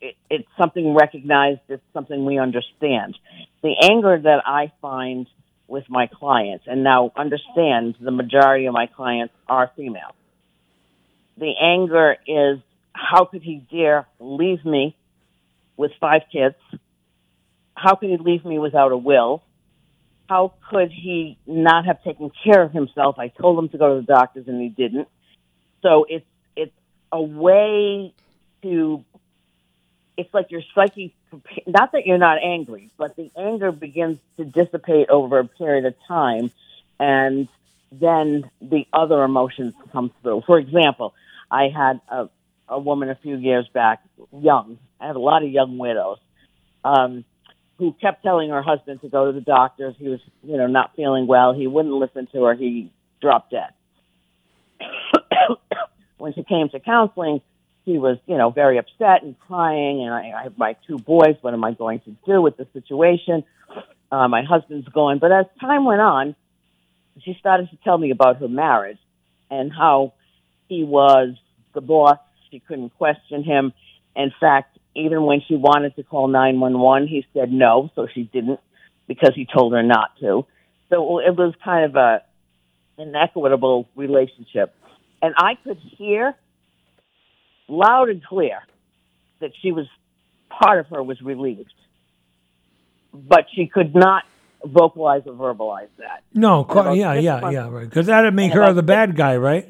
it, 0.00 0.16
it's 0.28 0.48
something 0.58 0.94
recognized. 0.94 1.60
It's 1.68 1.82
something 1.92 2.24
we 2.24 2.38
understand. 2.38 3.16
The 3.62 3.74
anger 3.82 4.18
that 4.18 4.42
I 4.46 4.72
find 4.80 5.26
with 5.66 5.88
my 5.88 6.06
clients, 6.06 6.64
and 6.66 6.84
now 6.84 7.12
understand 7.16 7.96
the 8.00 8.10
majority 8.10 8.66
of 8.66 8.74
my 8.74 8.86
clients 8.86 9.34
are 9.48 9.70
female. 9.76 10.14
The 11.38 11.52
anger 11.60 12.16
is 12.26 12.58
how 12.92 13.24
could 13.24 13.42
he 13.42 13.56
dare 13.70 14.06
leave 14.20 14.64
me 14.64 14.94
with 15.76 15.92
five 16.00 16.22
kids? 16.30 16.56
How 17.74 17.94
could 17.96 18.10
he 18.10 18.16
leave 18.16 18.44
me 18.44 18.58
without 18.58 18.92
a 18.92 18.96
will? 18.96 19.42
How 20.28 20.54
could 20.70 20.90
he 20.90 21.38
not 21.46 21.84
have 21.86 22.02
taken 22.02 22.30
care 22.44 22.62
of 22.62 22.72
himself? 22.72 23.18
I 23.18 23.28
told 23.28 23.58
him 23.58 23.68
to 23.70 23.78
go 23.78 23.94
to 23.94 24.00
the 24.00 24.06
doctors 24.06 24.48
and 24.48 24.60
he 24.60 24.68
didn't. 24.68 25.08
So 25.82 26.06
it's 26.08 26.26
it's 26.56 26.72
a 27.12 27.20
way 27.20 28.14
to 28.62 29.04
it's 30.16 30.32
like 30.32 30.50
your 30.50 30.62
psyche 30.74 31.14
not 31.66 31.92
that 31.92 32.06
you're 32.06 32.18
not 32.18 32.38
angry, 32.42 32.90
but 32.96 33.16
the 33.16 33.30
anger 33.36 33.72
begins 33.72 34.18
to 34.38 34.44
dissipate 34.44 35.10
over 35.10 35.40
a 35.40 35.46
period 35.46 35.84
of 35.84 35.94
time 36.06 36.50
and 36.98 37.48
then 37.92 38.50
the 38.60 38.86
other 38.92 39.22
emotions 39.22 39.74
come 39.92 40.10
through. 40.22 40.42
For 40.46 40.58
example, 40.58 41.14
I 41.50 41.68
had 41.68 42.00
a 42.08 42.28
a 42.68 42.78
woman 42.78 43.10
a 43.10 43.14
few 43.14 43.36
years 43.36 43.68
back, 43.68 44.02
young. 44.32 44.78
I 45.04 45.08
have 45.08 45.16
a 45.16 45.20
lot 45.20 45.42
of 45.42 45.50
young 45.50 45.76
widows, 45.76 46.16
um, 46.82 47.24
who 47.78 47.92
kept 48.00 48.22
telling 48.22 48.48
her 48.50 48.62
husband 48.62 49.02
to 49.02 49.08
go 49.08 49.26
to 49.26 49.32
the 49.32 49.42
doctors. 49.42 49.94
He 49.98 50.08
was, 50.08 50.20
you 50.42 50.56
know, 50.56 50.66
not 50.66 50.96
feeling 50.96 51.26
well. 51.26 51.52
He 51.52 51.66
wouldn't 51.66 51.94
listen 51.94 52.26
to 52.32 52.44
her. 52.44 52.54
He 52.54 52.90
dropped 53.20 53.50
dead. 53.50 53.70
when 56.16 56.32
she 56.32 56.42
came 56.42 56.70
to 56.70 56.80
counseling, 56.80 57.42
he 57.84 57.98
was, 57.98 58.16
you 58.26 58.38
know, 58.38 58.48
very 58.48 58.78
upset 58.78 59.22
and 59.22 59.38
crying. 59.40 60.02
And 60.02 60.14
I, 60.14 60.32
I 60.40 60.42
have 60.44 60.56
my 60.56 60.74
two 60.86 60.96
boys. 60.96 61.36
What 61.42 61.52
am 61.52 61.64
I 61.64 61.72
going 61.72 62.00
to 62.00 62.16
do 62.24 62.40
with 62.40 62.56
the 62.56 62.66
situation? 62.72 63.44
Uh, 64.10 64.28
my 64.28 64.42
husband's 64.42 64.88
going. 64.88 65.18
But 65.18 65.32
as 65.32 65.44
time 65.60 65.84
went 65.84 66.00
on, 66.00 66.34
she 67.22 67.36
started 67.38 67.68
to 67.70 67.76
tell 67.84 67.98
me 67.98 68.10
about 68.10 68.38
her 68.38 68.48
marriage 68.48 68.98
and 69.50 69.70
how 69.70 70.14
he 70.68 70.82
was 70.82 71.34
the 71.74 71.82
boss. 71.82 72.18
She 72.50 72.60
couldn't 72.60 72.96
question 72.96 73.42
him. 73.44 73.74
In 74.16 74.32
fact, 74.40 74.73
even 74.94 75.24
when 75.24 75.40
she 75.46 75.56
wanted 75.56 75.96
to 75.96 76.02
call 76.02 76.28
911, 76.28 77.08
he 77.08 77.26
said 77.34 77.50
no, 77.52 77.90
so 77.94 78.06
she 78.12 78.24
didn't 78.24 78.60
because 79.08 79.32
he 79.34 79.46
told 79.46 79.72
her 79.72 79.82
not 79.82 80.10
to. 80.20 80.46
So 80.90 81.18
it 81.18 81.36
was 81.36 81.54
kind 81.64 81.84
of 81.84 81.96
a 81.96 82.22
an 82.96 83.14
equitable 83.16 83.88
relationship. 83.96 84.72
And 85.20 85.34
I 85.36 85.54
could 85.64 85.78
hear 85.98 86.34
loud 87.68 88.08
and 88.08 88.22
clear 88.24 88.58
that 89.40 89.50
she 89.60 89.72
was 89.72 89.86
part 90.48 90.78
of 90.78 90.86
her 90.88 91.02
was 91.02 91.20
relieved. 91.20 91.72
But 93.12 93.46
she 93.54 93.66
could 93.66 93.94
not 93.94 94.22
vocalize 94.64 95.22
or 95.26 95.34
verbalize 95.34 95.88
that. 95.98 96.22
No, 96.34 96.60
about 96.60 96.96
yeah, 96.96 97.14
yeah, 97.14 97.40
months- 97.40 97.54
yeah, 97.54 97.68
right. 97.68 97.88
Because 97.88 98.06
that'd 98.06 98.34
make 98.34 98.52
her 98.52 98.72
the 98.72 98.82
bad 98.82 99.16
guy, 99.16 99.36
right? 99.36 99.68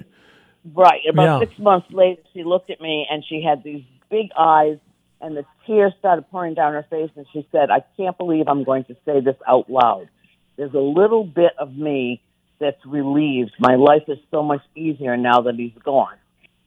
Right. 0.74 1.00
About 1.08 1.40
Yeah. 1.40 1.46
six 1.48 1.58
months 1.58 1.86
later, 1.90 2.22
she 2.32 2.42
looked 2.44 2.70
at 2.70 2.80
me 2.80 3.06
and 3.10 3.24
she 3.24 3.42
had 3.42 3.62
these 3.62 3.84
big 4.10 4.30
eyes, 4.38 4.78
and 5.24 5.36
the 5.36 5.46
tears 5.66 5.94
started 5.98 6.30
pouring 6.30 6.52
down 6.52 6.74
her 6.74 6.86
face. 6.90 7.10
And 7.16 7.26
she 7.32 7.48
said, 7.50 7.70
"I 7.70 7.82
can't 7.96 8.16
believe 8.18 8.46
I'm 8.46 8.62
going 8.62 8.84
to 8.84 8.96
say 9.06 9.20
this 9.20 9.36
out 9.48 9.70
loud. 9.70 10.08
There's 10.56 10.74
a 10.74 10.78
little 10.78 11.24
bit 11.24 11.52
of 11.58 11.74
me 11.74 12.20
that's 12.58 12.84
relieved. 12.86 13.52
My 13.58 13.76
life 13.76 14.04
is 14.08 14.18
so 14.30 14.42
much 14.42 14.60
easier 14.76 15.16
now 15.16 15.40
that 15.42 15.54
he's 15.54 15.72
gone." 15.82 16.16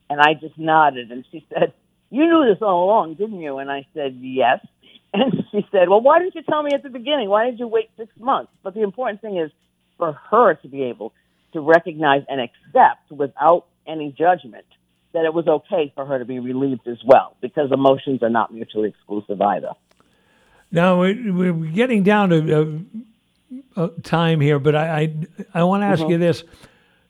And 0.09 0.19
I 0.19 0.33
just 0.33 0.57
nodded, 0.57 1.11
and 1.11 1.23
she 1.31 1.45
said, 1.53 1.73
"You 2.09 2.25
knew 2.25 2.45
this 2.51 2.61
all 2.61 2.85
along, 2.85 3.15
didn't 3.15 3.41
you?" 3.41 3.59
And 3.59 3.71
I 3.71 3.85
said, 3.93 4.17
"Yes." 4.19 4.65
And 5.13 5.45
she 5.51 5.65
said, 5.71 5.87
"Well, 5.87 6.01
why 6.01 6.19
didn't 6.19 6.35
you 6.35 6.43
tell 6.43 6.61
me 6.61 6.71
at 6.73 6.83
the 6.83 6.89
beginning? 6.89 7.29
Why 7.29 7.49
did 7.49 7.59
you 7.59 7.67
wait 7.67 7.89
six 7.95 8.11
months?" 8.19 8.51
But 8.61 8.73
the 8.73 8.81
important 8.81 9.21
thing 9.21 9.37
is 9.37 9.51
for 9.97 10.11
her 10.29 10.55
to 10.55 10.67
be 10.67 10.83
able 10.83 11.13
to 11.53 11.61
recognize 11.61 12.23
and 12.27 12.41
accept 12.41 13.09
without 13.09 13.65
any 13.87 14.11
judgment 14.11 14.65
that 15.17 15.25
it 15.25 15.33
was 15.33 15.47
okay 15.47 15.91
for 15.95 16.05
her 16.05 16.19
to 16.19 16.25
be 16.25 16.39
relieved 16.39 16.87
as 16.87 16.97
well, 17.03 17.35
because 17.41 17.71
emotions 17.71 18.21
are 18.23 18.29
not 18.29 18.53
mutually 18.53 18.89
exclusive 18.89 19.41
either. 19.41 19.71
Now 20.71 21.01
we- 21.01 21.31
we're 21.31 21.53
getting 21.71 22.03
down 22.03 22.29
to 22.29 22.39
uh, 23.75 23.81
uh, 23.81 23.89
time 24.03 24.39
here, 24.41 24.59
but 24.59 24.75
I 24.75 24.85
I, 25.01 25.61
I 25.61 25.63
want 25.63 25.81
to 25.81 25.85
ask 25.87 26.01
you 26.09 26.17
this: 26.17 26.43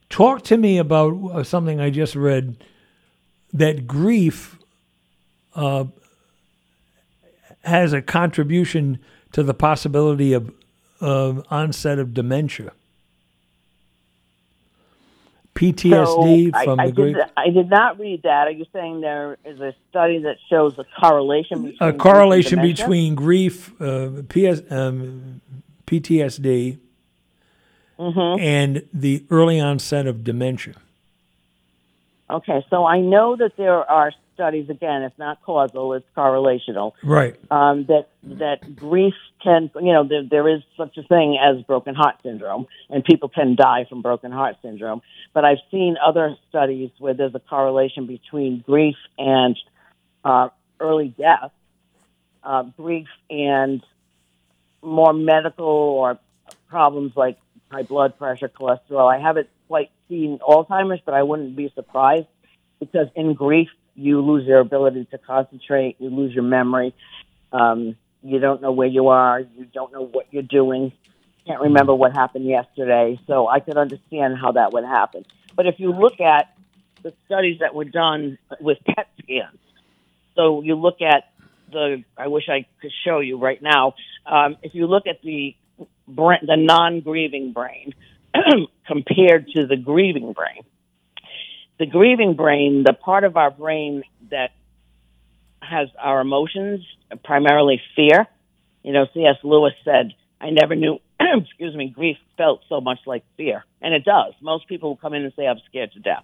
Talk 0.10 0.44
to 0.46 0.58
me 0.58 0.78
about 0.78 1.12
uh, 1.32 1.44
something 1.44 1.80
I 1.82 1.90
just 1.90 2.16
read 2.16 2.64
that 3.54 3.88
grief 3.88 4.58
uh, 5.56 5.86
has 7.64 7.94
a 7.94 8.02
contribution 8.02 9.00
to 9.34 9.44
the 9.44 9.54
possibility 9.54 10.34
of 10.34 10.54
of 11.02 11.46
onset 11.52 12.00
of 12.00 12.14
dementia. 12.14 12.72
PTSD 15.58 16.54
So, 16.54 16.64
from 16.64 16.80
I, 16.80 16.84
I 16.84 16.86
the 16.88 16.92
grief. 16.94 17.16
Did, 17.16 17.26
I 17.36 17.50
did 17.50 17.70
not 17.70 18.00
read 18.00 18.22
that. 18.24 18.48
Are 18.48 18.52
you 18.52 18.66
saying 18.72 19.02
there 19.02 19.38
is 19.44 19.60
a 19.60 19.74
study 19.90 20.20
that 20.20 20.38
shows 20.50 20.78
a 20.78 20.86
correlation 21.00 21.64
between 21.64 21.78
a 21.82 21.92
grief 21.92 22.02
correlation 22.02 22.60
dementia? 22.60 22.86
between 22.86 23.16
grief, 23.16 23.82
uh, 23.82 24.10
PS, 24.30 24.62
um, 24.72 25.42
PTSD, 25.86 26.78
Mm-hmm. 28.00 28.40
and 28.40 28.84
the 28.94 29.26
early 29.32 29.60
onset 29.60 30.06
of 30.06 30.24
dementia. 30.24 30.76
Okay, 32.30 32.64
so 32.70 32.86
I 32.86 33.00
know 33.00 33.36
that 33.38 33.58
there 33.58 33.90
are 33.90 34.12
studies. 34.38 34.70
Again, 34.70 35.02
it's 35.02 35.18
not 35.18 35.42
causal; 35.42 35.94
it's 35.94 36.06
correlational. 36.16 36.92
Right. 37.04 37.36
um, 37.50 37.86
that 37.86 38.10
that 38.24 38.76
grief 38.76 39.16
can, 39.44 39.72
you 39.76 39.94
know, 39.94 40.08
there, 40.08 40.24
there 40.30 40.48
is 40.48 40.62
such 40.78 40.98
a 40.98 41.04
thing 41.04 41.40
as 41.42 41.64
broken 41.64 41.96
heart 41.96 42.18
syndrome, 42.22 42.68
and 42.90 43.04
people 43.04 43.30
can 43.30 43.56
die 43.56 43.86
from 43.90 44.02
broken 44.04 44.32
heart 44.32 44.58
syndrome. 44.62 45.02
But 45.34 45.44
I've 45.44 45.64
seen 45.72 45.96
other 46.06 46.36
studies 46.50 46.92
where 47.00 47.16
there's 47.16 47.34
a 47.34 47.40
correlation 47.40 48.06
between 48.06 48.64
grief 48.66 48.96
and 49.18 49.58
uh, 50.24 50.50
early 50.80 51.10
death, 51.18 51.52
uh, 52.44 52.64
grief 52.78 53.08
and 53.30 53.84
more 54.82 55.14
medical 55.14 55.66
or 55.66 56.20
problems 56.70 57.14
like 57.16 57.38
high 57.72 57.84
blood 57.84 58.18
pressure, 58.18 58.50
cholesterol. 58.50 59.12
I 59.12 59.20
haven't 59.20 59.50
quite 59.68 59.90
seen 60.08 60.40
Alzheimer's, 60.40 61.02
but 61.06 61.14
I 61.14 61.24
wouldn't 61.24 61.56
be 61.56 61.72
surprised 61.76 62.28
because 62.80 63.08
in 63.16 63.34
grief 63.34 63.70
you 63.98 64.22
lose 64.22 64.46
your 64.46 64.60
ability 64.60 65.06
to 65.12 65.18
concentrate, 65.18 65.98
you 66.00 66.10
lose 66.10 66.34
your 66.34 66.44
memory, 66.44 66.94
um, 67.52 67.98
you 68.22 68.40
don't 68.40 68.62
know 68.62 68.72
where 68.72 68.88
you 68.88 69.08
are, 69.08 69.40
you 69.40 69.66
don't 69.66 69.92
know 69.92 70.06
what 70.06 70.28
you're 70.32 70.44
doing, 70.44 70.94
can't 71.48 71.62
remember 71.62 71.96
what 71.96 72.14
happened 72.14 72.46
yesterday. 72.46 73.20
So 73.26 73.48
I 73.48 73.60
could 73.60 73.78
understand 73.78 74.38
how 74.38 74.52
that 74.54 74.74
would 74.74 74.84
happen. 74.84 75.26
But 75.56 75.66
if 75.66 75.80
you 75.80 75.92
look 75.92 76.20
at 76.20 76.54
the 77.02 77.14
studies 77.26 77.60
that 77.60 77.74
were 77.74 77.86
done 77.86 78.38
with 78.60 78.78
PET 78.86 79.08
scans, 79.24 79.58
so 80.36 80.62
you 80.62 80.76
look 80.76 81.02
at 81.02 81.32
the, 81.72 82.04
I 82.18 82.28
wish 82.28 82.44
I 82.50 82.66
could 82.82 82.92
show 83.06 83.20
you 83.20 83.40
right 83.40 83.62
now. 83.62 83.96
Um, 84.26 84.58
if 84.62 84.76
you 84.76 84.88
look 84.88 85.08
at 85.08 85.22
the 85.22 85.56
brain, 86.08 86.40
the 86.44 86.58
non-grieving 86.58 87.54
brain 87.54 87.94
compared 88.88 89.48
to 89.56 89.66
the 89.66 89.78
grieving 89.78 90.34
brain, 90.34 90.64
the 91.80 91.86
grieving 91.86 92.36
brain, 92.36 92.84
the 92.86 92.94
part 92.94 93.24
of 93.24 93.38
our 93.38 93.52
brain 93.52 94.04
that 94.32 94.52
has 95.62 95.90
our 96.00 96.22
emotions, 96.22 96.86
primarily 97.24 97.82
fear. 97.96 98.28
You 98.84 98.94
know, 98.94 99.06
C.S. 99.14 99.38
Lewis 99.44 99.74
said, 99.84 100.14
I 100.40 100.50
never 100.50 100.76
knew, 100.76 101.00
excuse 101.20 101.76
me, 101.76 101.90
grief 101.90 102.18
felt 102.38 102.62
so 102.70 102.82
much 102.82 103.00
like 103.06 103.24
fear. 103.36 103.64
And 103.82 103.94
it 103.94 104.06
does. 104.06 104.34
Most 104.42 104.68
people 104.68 104.90
will 104.90 104.98
come 104.98 105.14
in 105.14 105.24
and 105.24 105.34
say, 105.36 105.46
I'm 105.48 105.60
scared 105.68 105.92
to 105.94 106.00
death. 106.00 106.24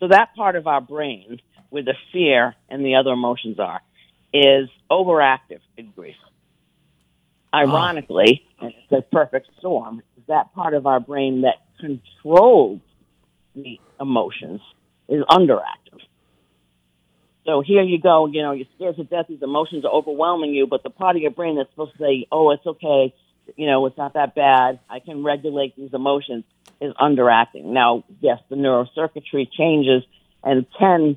So 0.00 0.08
that 0.08 0.34
part 0.36 0.56
of 0.56 0.66
our 0.66 0.80
brain, 0.80 1.40
where 1.70 1.82
the 1.82 1.94
fear 2.12 2.54
and 2.68 2.84
the 2.84 2.96
other 2.96 3.10
emotions 3.10 3.58
are, 3.58 3.80
is 4.32 4.68
overactive 4.90 5.60
in 5.76 5.90
grief. 5.90 6.16
Ironically, 7.52 8.46
and 8.60 8.72
it's 8.76 8.92
a 8.92 9.02
perfect 9.02 9.48
storm, 9.58 10.02
is 10.18 10.24
that 10.28 10.52
part 10.54 10.74
of 10.74 10.86
our 10.86 11.00
brain 11.00 11.42
that 11.42 11.56
controls 11.80 12.80
the 13.62 13.80
emotions 14.00 14.60
is 15.08 15.22
underactive. 15.24 16.00
So 17.44 17.62
here 17.62 17.82
you 17.82 17.98
go, 17.98 18.26
you 18.26 18.42
know, 18.42 18.52
you're 18.52 18.66
scared 18.76 18.96
to 18.96 19.04
death, 19.04 19.26
these 19.28 19.42
emotions 19.42 19.84
are 19.84 19.90
overwhelming 19.90 20.52
you, 20.52 20.66
but 20.66 20.82
the 20.82 20.90
part 20.90 21.16
of 21.16 21.22
your 21.22 21.30
brain 21.30 21.56
that's 21.56 21.70
supposed 21.70 21.92
to 21.92 21.98
say, 21.98 22.26
oh, 22.30 22.50
it's 22.50 22.66
okay, 22.66 23.14
you 23.56 23.66
know, 23.66 23.86
it's 23.86 23.96
not 23.96 24.14
that 24.14 24.34
bad, 24.34 24.80
I 24.90 25.00
can 25.00 25.24
regulate 25.24 25.74
these 25.74 25.94
emotions, 25.94 26.44
is 26.80 26.92
underacting. 26.94 27.64
Now, 27.64 28.04
yes, 28.20 28.38
the 28.50 28.56
neurocircuitry 28.56 29.50
changes 29.50 30.02
and 30.44 30.66
can 30.78 31.16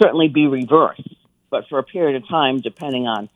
certainly 0.00 0.28
be 0.28 0.46
reversed, 0.46 1.16
but 1.50 1.64
for 1.68 1.80
a 1.80 1.82
period 1.82 2.22
of 2.22 2.28
time, 2.28 2.60
depending 2.60 3.08
on 3.08 3.28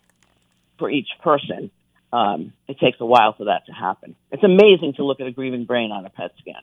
for 0.78 0.88
each 0.88 1.08
person, 1.22 1.70
um, 2.12 2.52
it 2.68 2.78
takes 2.78 3.00
a 3.00 3.06
while 3.06 3.32
for 3.32 3.46
that 3.46 3.66
to 3.66 3.72
happen. 3.72 4.14
It's 4.30 4.44
amazing 4.44 4.94
to 4.98 5.04
look 5.04 5.20
at 5.20 5.26
a 5.26 5.32
grieving 5.32 5.64
brain 5.64 5.90
on 5.90 6.06
a 6.06 6.10
PET 6.10 6.30
scan. 6.38 6.62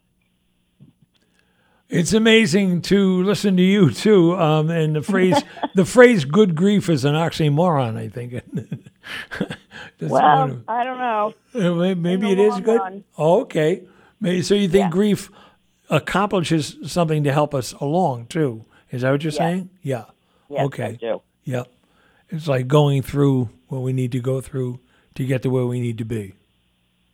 It's 1.92 2.14
amazing 2.14 2.82
to 2.84 3.22
listen 3.24 3.58
to 3.58 3.62
you 3.64 3.92
too. 3.92 4.36
Um, 4.38 4.70
and 4.70 4.96
the 4.96 5.02
phrase, 5.02 5.36
the 5.76 5.84
phrase 5.86 6.24
"good 6.26 6.56
grief" 6.56 6.90
is 6.90 7.04
an 7.06 7.16
oxymoron. 7.16 7.98
I 7.98 8.08
think. 8.10 8.42
Well, 10.00 10.48
one 10.48 10.64
I 10.68 10.84
don't 10.84 10.98
know. 10.98 11.34
of- 11.54 11.80
uh, 11.80 11.96
maybe 11.96 12.32
it 12.32 12.40
is 12.40 12.60
good. 12.60 12.80
run. 12.80 13.04
Oh, 13.18 13.42
okay. 13.42 13.84
Maybe, 14.20 14.42
so 14.42 14.56
you 14.56 14.68
think 14.68 14.86
Yeah. 14.86 14.90
grief 14.90 15.30
accomplishes 15.92 16.78
something 16.86 17.24
to 17.24 17.32
help 17.32 17.54
us 17.54 17.74
along 17.74 18.28
too? 18.28 18.66
Is 18.92 19.02
that 19.04 19.12
what 19.12 19.24
you're 19.24 19.32
saying? 19.32 19.70
Yeah. 19.84 20.06
Yes, 20.50 20.66
okay. 20.68 20.86
I 20.86 20.92
do. 20.94 21.22
Yep. 21.46 21.68
It's 22.30 22.48
like 22.48 22.68
going 22.68 23.02
through 23.04 23.50
what 23.68 23.80
we 23.82 23.94
need 23.94 24.12
to 24.14 24.20
go 24.20 24.42
through 24.42 24.80
to 25.16 25.26
get 25.26 25.44
to 25.44 25.50
where 25.50 25.66
we 25.68 25.80
need 25.80 25.98
to 26.00 26.06
be. 26.06 26.34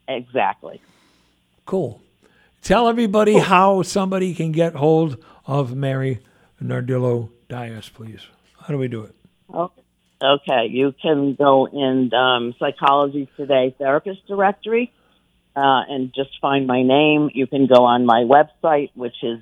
Exactly. 0.07 0.81
Cool. 1.65 2.01
Tell 2.61 2.87
everybody 2.87 3.37
how 3.37 3.81
somebody 3.81 4.33
can 4.33 4.51
get 4.51 4.75
hold 4.75 5.23
of 5.45 5.75
Mary 5.75 6.19
Nardillo 6.61 7.29
Dias, 7.47 7.89
please. 7.89 8.27
How 8.59 8.67
do 8.67 8.77
we 8.77 8.87
do 8.87 9.03
it? 9.03 9.15
Okay. 9.53 9.81
Okay, 10.19 10.65
you 10.71 10.95
can 10.99 11.35
go 11.35 11.67
in 11.67 12.11
um, 12.11 12.55
Psychology 12.57 13.29
Today 13.37 13.75
Therapist 13.77 14.25
Directory 14.25 14.91
uh, 15.55 15.83
and 15.87 16.11
just 16.13 16.31
find 16.41 16.65
my 16.65 16.81
name. 16.81 17.29
You 17.35 17.45
can 17.45 17.67
go 17.67 17.85
on 17.85 18.03
my 18.03 18.23
website, 18.23 18.89
which 18.95 19.13
is 19.21 19.39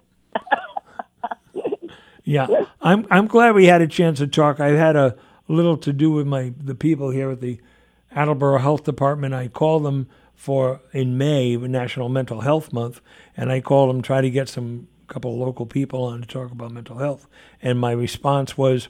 Yeah, 2.25 2.47
I'm. 2.83 3.07
I'm 3.11 3.27
glad 3.27 3.55
we 3.55 3.65
had 3.65 3.81
a 3.81 3.87
chance 3.87 4.19
to 4.19 4.27
talk. 4.27 4.61
I've 4.61 4.77
had 4.77 4.97
a 4.97 5.17
little 5.49 5.79
to 5.79 5.95
do 5.95 6.11
with 6.11 6.27
my 6.27 6.53
the 6.63 6.75
people 6.75 7.09
here 7.09 7.31
at 7.31 7.41
the 7.41 7.59
Attleboro 8.13 8.59
Health 8.59 8.85
Department. 8.85 9.35
I 9.35 9.49
called 9.49 9.85
them 9.85 10.09
for 10.35 10.81
in 10.93 11.19
May, 11.19 11.57
National 11.57 12.09
Mental 12.09 12.41
Health 12.43 12.73
Month, 12.73 13.01
and 13.37 13.51
I 13.51 13.61
called 13.61 13.91
them 13.91 14.03
try 14.03 14.21
to 14.21 14.31
get 14.31 14.49
some 14.49 14.89
couple 15.09 15.33
of 15.33 15.39
local 15.39 15.67
people 15.67 16.05
on 16.05 16.21
to 16.21 16.27
talk 16.27 16.51
about 16.53 16.71
mental 16.71 16.99
health. 16.99 17.27
And 17.63 17.79
my 17.81 17.93
response 17.93 18.57
was, 18.59 18.89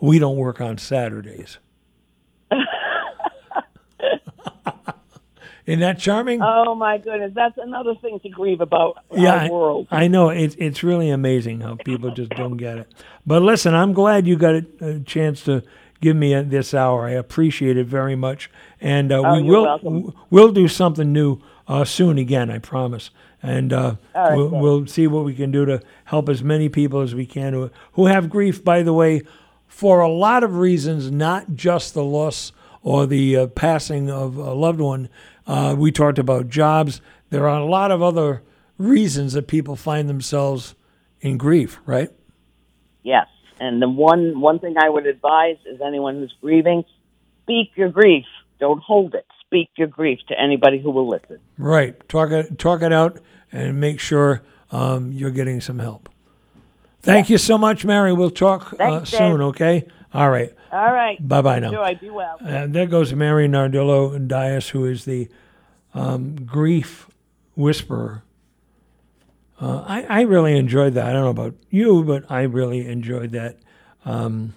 "We 0.00 0.18
don't 0.18 0.36
work 0.36 0.60
on 0.60 0.78
Saturdays." 0.78 1.58
Isn't 5.66 5.80
that 5.80 5.98
charming? 5.98 6.42
Oh 6.42 6.74
my 6.74 6.98
goodness, 6.98 7.32
that's 7.34 7.56
another 7.56 7.94
thing 7.94 8.20
to 8.20 8.28
grieve 8.28 8.60
about 8.60 8.98
yeah, 9.16 9.48
our 9.50 9.86
I- 9.90 10.04
I 10.04 10.08
know 10.08 10.28
it's 10.28 10.54
it's 10.58 10.82
really 10.82 11.08
amazing 11.08 11.60
how 11.62 11.76
people 11.76 12.10
just 12.10 12.32
don't 12.32 12.58
get 12.58 12.76
it. 12.78 12.92
But 13.26 13.40
listen, 13.42 13.74
I'm 13.74 13.94
glad 13.94 14.26
you 14.26 14.36
got 14.36 14.56
a, 14.56 14.66
a 14.82 15.00
chance 15.00 15.42
to 15.44 15.62
give 16.00 16.16
me 16.16 16.34
uh, 16.34 16.42
this 16.42 16.74
hour. 16.74 17.06
I 17.06 17.12
appreciate 17.12 17.76
it 17.76 17.86
very 17.86 18.16
much, 18.16 18.50
and 18.80 19.10
uh, 19.12 19.22
Oh, 19.24 19.34
we 19.36 19.42
will 19.48 19.62
welcome. 19.64 20.14
we'll 20.30 20.52
do 20.52 20.68
something 20.68 21.12
new 21.12 21.40
uh, 21.68 21.84
soon 21.84 22.18
again. 22.18 22.50
I 22.50 22.58
promise, 22.58 23.10
and 23.42 23.72
uh, 23.72 23.96
right, 24.14 24.36
we'll, 24.36 24.48
we'll 24.48 24.86
see 24.86 25.06
what 25.06 25.24
we 25.24 25.34
can 25.34 25.50
do 25.50 25.64
to 25.64 25.80
help 26.04 26.28
as 26.28 26.42
many 26.42 26.68
people 26.68 27.00
as 27.00 27.14
we 27.14 27.26
can 27.26 27.52
who 27.52 27.70
who 27.92 28.06
have 28.06 28.28
grief. 28.30 28.62
By 28.64 28.82
the 28.82 28.92
way, 28.92 29.22
for 29.66 30.00
a 30.00 30.08
lot 30.08 30.44
of 30.44 30.56
reasons, 30.56 31.10
not 31.10 31.54
just 31.54 31.94
the 31.94 32.04
loss 32.04 32.52
or 32.82 33.06
the 33.06 33.36
uh, 33.36 33.46
passing 33.48 34.10
of 34.10 34.36
a 34.36 34.52
loved 34.54 34.80
one. 34.80 35.08
Uh, 35.46 35.74
we 35.76 35.90
talked 35.92 36.18
about 36.18 36.48
jobs. 36.48 37.00
There 37.30 37.48
are 37.48 37.58
a 37.60 37.64
lot 37.66 37.90
of 37.90 38.02
other 38.02 38.42
reasons 38.78 39.32
that 39.34 39.46
people 39.46 39.74
find 39.76 40.08
themselves 40.08 40.74
in 41.20 41.36
grief, 41.38 41.78
right? 41.86 42.10
Yes. 43.02 43.26
And 43.60 43.80
the 43.80 43.88
one 43.88 44.40
one 44.40 44.58
thing 44.58 44.76
I 44.78 44.88
would 44.88 45.06
advise 45.06 45.56
is 45.66 45.80
anyone 45.80 46.16
who's 46.16 46.34
grieving, 46.40 46.84
speak 47.42 47.70
your 47.76 47.88
grief. 47.88 48.26
Don't 48.58 48.82
hold 48.82 49.14
it. 49.14 49.26
Speak 49.46 49.70
your 49.76 49.88
grief 49.88 50.20
to 50.28 50.40
anybody 50.40 50.80
who 50.80 50.90
will 50.90 51.08
listen. 51.08 51.38
Right. 51.58 52.08
Talk 52.08 52.30
it, 52.30 52.58
talk 52.58 52.82
it 52.82 52.92
out 52.92 53.20
and 53.52 53.80
make 53.80 54.00
sure 54.00 54.42
um, 54.72 55.12
you're 55.12 55.30
getting 55.30 55.60
some 55.60 55.78
help. 55.78 56.08
Thank 57.02 57.28
you 57.28 57.38
so 57.38 57.58
much, 57.58 57.84
Mary. 57.84 58.12
We'll 58.12 58.30
talk 58.30 58.72
uh, 58.72 58.76
Thanks, 58.76 59.10
Dave. 59.10 59.18
soon, 59.18 59.40
okay? 59.42 59.86
All 60.12 60.30
right. 60.30 60.52
All 60.72 60.92
right. 60.92 61.16
Bye 61.26 61.42
bye 61.42 61.58
now. 61.58 61.68
Enjoy. 61.68 61.98
Be 62.00 62.10
well. 62.10 62.38
And 62.40 62.74
there 62.74 62.86
goes 62.86 63.12
Mary 63.12 63.46
Nardillo 63.46 64.26
Dias, 64.26 64.70
who 64.70 64.86
is 64.86 65.04
the 65.04 65.28
um, 65.92 66.34
grief 66.46 67.08
whisperer. 67.54 68.22
Uh, 69.60 69.84
I, 69.86 70.02
I 70.02 70.20
really 70.22 70.56
enjoyed 70.56 70.94
that. 70.94 71.06
I 71.06 71.12
don't 71.12 71.22
know 71.22 71.30
about 71.30 71.54
you, 71.70 72.02
but 72.02 72.30
I 72.30 72.42
really 72.42 72.86
enjoyed 72.86 73.30
that. 73.32 73.58
Um, 74.04 74.54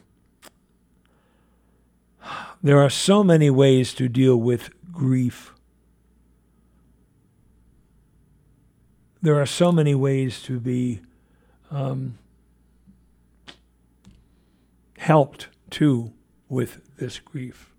there 2.63 2.79
are 2.79 2.89
so 2.89 3.23
many 3.23 3.49
ways 3.49 3.93
to 3.95 4.09
deal 4.09 4.37
with 4.37 4.69
grief. 4.91 5.53
There 9.21 9.39
are 9.39 9.45
so 9.45 9.71
many 9.71 9.93
ways 9.93 10.41
to 10.43 10.59
be 10.59 11.01
um, 11.69 12.17
helped 14.97 15.47
too 15.69 16.13
with 16.49 16.81
this 16.97 17.19
grief. 17.19 17.71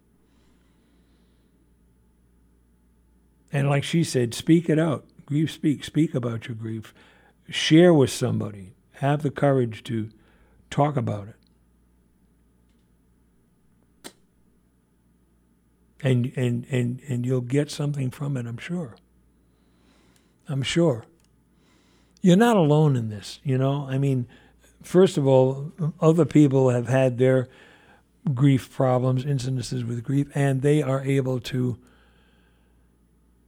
And 3.52 3.68
like 3.68 3.84
she 3.84 4.04
said, 4.04 4.34
speak 4.34 4.68
it 4.68 4.78
out. 4.78 5.04
Grief 5.26 5.50
speak. 5.50 5.84
Speak 5.84 6.14
about 6.14 6.48
your 6.48 6.54
grief. 6.54 6.94
Share 7.48 7.94
with 7.94 8.10
somebody. 8.10 8.72
Have 8.94 9.22
the 9.22 9.30
courage 9.30 9.82
to 9.84 10.10
talk 10.70 10.96
about 10.96 11.28
it. 11.28 11.34
And 16.00 16.32
and 16.36 16.66
and 16.70 17.00
and 17.08 17.26
you'll 17.26 17.40
get 17.40 17.70
something 17.70 18.10
from 18.10 18.36
it, 18.36 18.46
I'm 18.46 18.58
sure. 18.58 18.96
I'm 20.48 20.62
sure. 20.62 21.04
You're 22.20 22.36
not 22.36 22.56
alone 22.56 22.96
in 22.96 23.10
this, 23.10 23.38
you 23.44 23.58
know? 23.58 23.86
I 23.88 23.98
mean, 23.98 24.26
first 24.82 25.16
of 25.16 25.26
all, 25.26 25.72
other 26.00 26.24
people 26.24 26.70
have 26.70 26.88
had 26.88 27.18
their 27.18 27.48
grief 28.34 28.70
problems, 28.72 29.24
incidences 29.24 29.86
with 29.86 30.02
grief, 30.02 30.28
and 30.34 30.62
they 30.62 30.82
are 30.82 31.02
able 31.02 31.38
to 31.40 31.78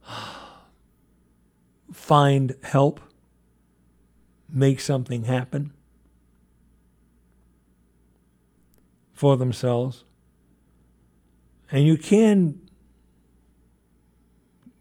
find 1.91 2.55
help, 2.63 2.99
make 4.51 4.79
something 4.79 5.23
happen 5.23 5.73
for 9.13 9.37
themselves. 9.37 10.03
And 11.71 11.85
you 11.85 11.97
can 11.97 12.59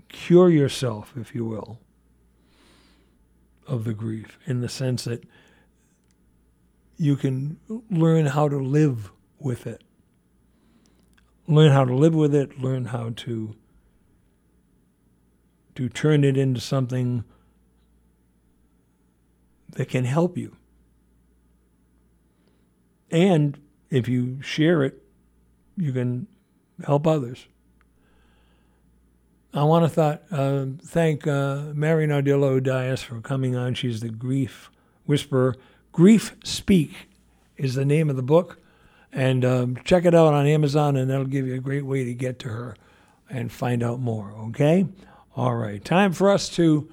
cure 0.08 0.50
yourself, 0.50 1.12
if 1.16 1.34
you 1.34 1.44
will, 1.44 1.78
of 3.66 3.84
the 3.84 3.94
grief 3.94 4.38
in 4.46 4.60
the 4.60 4.68
sense 4.68 5.04
that 5.04 5.22
you 6.96 7.16
can 7.16 7.58
learn 7.90 8.26
how 8.26 8.48
to 8.48 8.58
live 8.58 9.12
with 9.38 9.66
it. 9.66 9.82
Learn 11.46 11.72
how 11.72 11.84
to 11.84 11.94
live 11.94 12.14
with 12.14 12.34
it, 12.34 12.60
learn 12.60 12.86
how 12.86 13.10
to 13.16 13.54
to 15.76 15.88
turn 15.88 16.24
it 16.24 16.36
into 16.36 16.60
something 16.60 17.24
that 19.72 19.88
can 19.88 20.04
help 20.04 20.36
you. 20.36 20.56
And 23.10 23.58
if 23.90 24.08
you 24.08 24.40
share 24.42 24.82
it, 24.82 25.02
you 25.76 25.92
can 25.92 26.26
help 26.84 27.06
others. 27.06 27.46
I 29.52 29.64
want 29.64 29.84
to 29.84 29.88
thought, 29.88 30.22
uh, 30.30 30.66
thank 30.84 31.26
uh, 31.26 31.72
Mary 31.74 32.06
Nardillo 32.06 32.62
Dias 32.62 33.02
for 33.02 33.20
coming 33.20 33.56
on. 33.56 33.74
She's 33.74 34.00
the 34.00 34.08
grief 34.08 34.70
whisperer. 35.06 35.56
Grief 35.90 36.36
Speak 36.44 37.08
is 37.56 37.74
the 37.74 37.84
name 37.84 38.08
of 38.08 38.16
the 38.16 38.22
book. 38.22 38.58
And 39.12 39.44
um, 39.44 39.76
check 39.82 40.04
it 40.04 40.14
out 40.14 40.34
on 40.34 40.46
Amazon, 40.46 40.96
and 40.96 41.10
that'll 41.10 41.24
give 41.24 41.46
you 41.48 41.54
a 41.54 41.58
great 41.58 41.84
way 41.84 42.04
to 42.04 42.14
get 42.14 42.38
to 42.40 42.48
her 42.48 42.76
and 43.28 43.50
find 43.50 43.82
out 43.82 43.98
more, 43.98 44.32
okay? 44.48 44.86
All 45.34 45.56
right, 45.56 45.84
time 45.84 46.12
for 46.12 46.30
us 46.30 46.48
to 46.50 46.88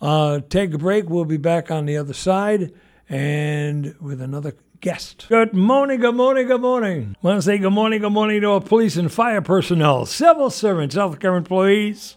uh, 0.00 0.40
take 0.48 0.72
a 0.74 0.78
break. 0.78 1.08
We'll 1.08 1.24
be 1.24 1.36
back 1.36 1.70
on 1.70 1.86
the 1.86 1.96
other 1.96 2.14
side 2.14 2.72
and 3.08 3.94
with 4.00 4.20
another 4.20 4.54
guest. 4.80 5.26
Good 5.28 5.52
morning, 5.52 6.00
good 6.00 6.14
morning, 6.14 6.46
good 6.46 6.60
morning. 6.60 7.16
want 7.22 7.38
to 7.38 7.42
say 7.42 7.58
good 7.58 7.72
morning, 7.72 8.00
good 8.00 8.12
morning 8.12 8.40
to 8.40 8.50
our 8.52 8.60
police 8.60 8.96
and 8.96 9.12
fire 9.12 9.42
personnel, 9.42 10.06
civil 10.06 10.48
servants, 10.48 10.94
healthcare 10.94 11.36
employees, 11.36 12.16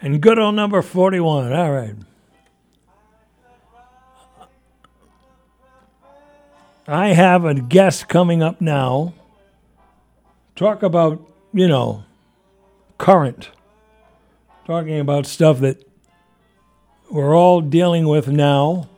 and 0.00 0.20
good 0.20 0.38
old 0.38 0.56
number 0.56 0.82
41. 0.82 1.52
All 1.52 1.70
right. 1.72 1.94
I 6.88 7.08
have 7.08 7.44
a 7.44 7.54
guest 7.54 8.08
coming 8.08 8.42
up 8.42 8.60
now. 8.60 9.14
Talk 10.56 10.82
about, 10.82 11.24
you 11.54 11.68
know, 11.68 12.02
current. 12.98 13.50
Talking 14.66 14.98
about 14.98 15.26
stuff 15.26 15.60
that 15.60 15.91
we're 17.12 17.36
all 17.36 17.60
dealing 17.60 18.08
with 18.08 18.26
now. 18.26 18.88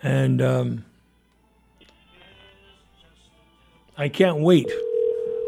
And 0.00 0.40
um, 0.40 0.84
I 3.98 4.08
can't 4.08 4.38
wait 4.38 4.68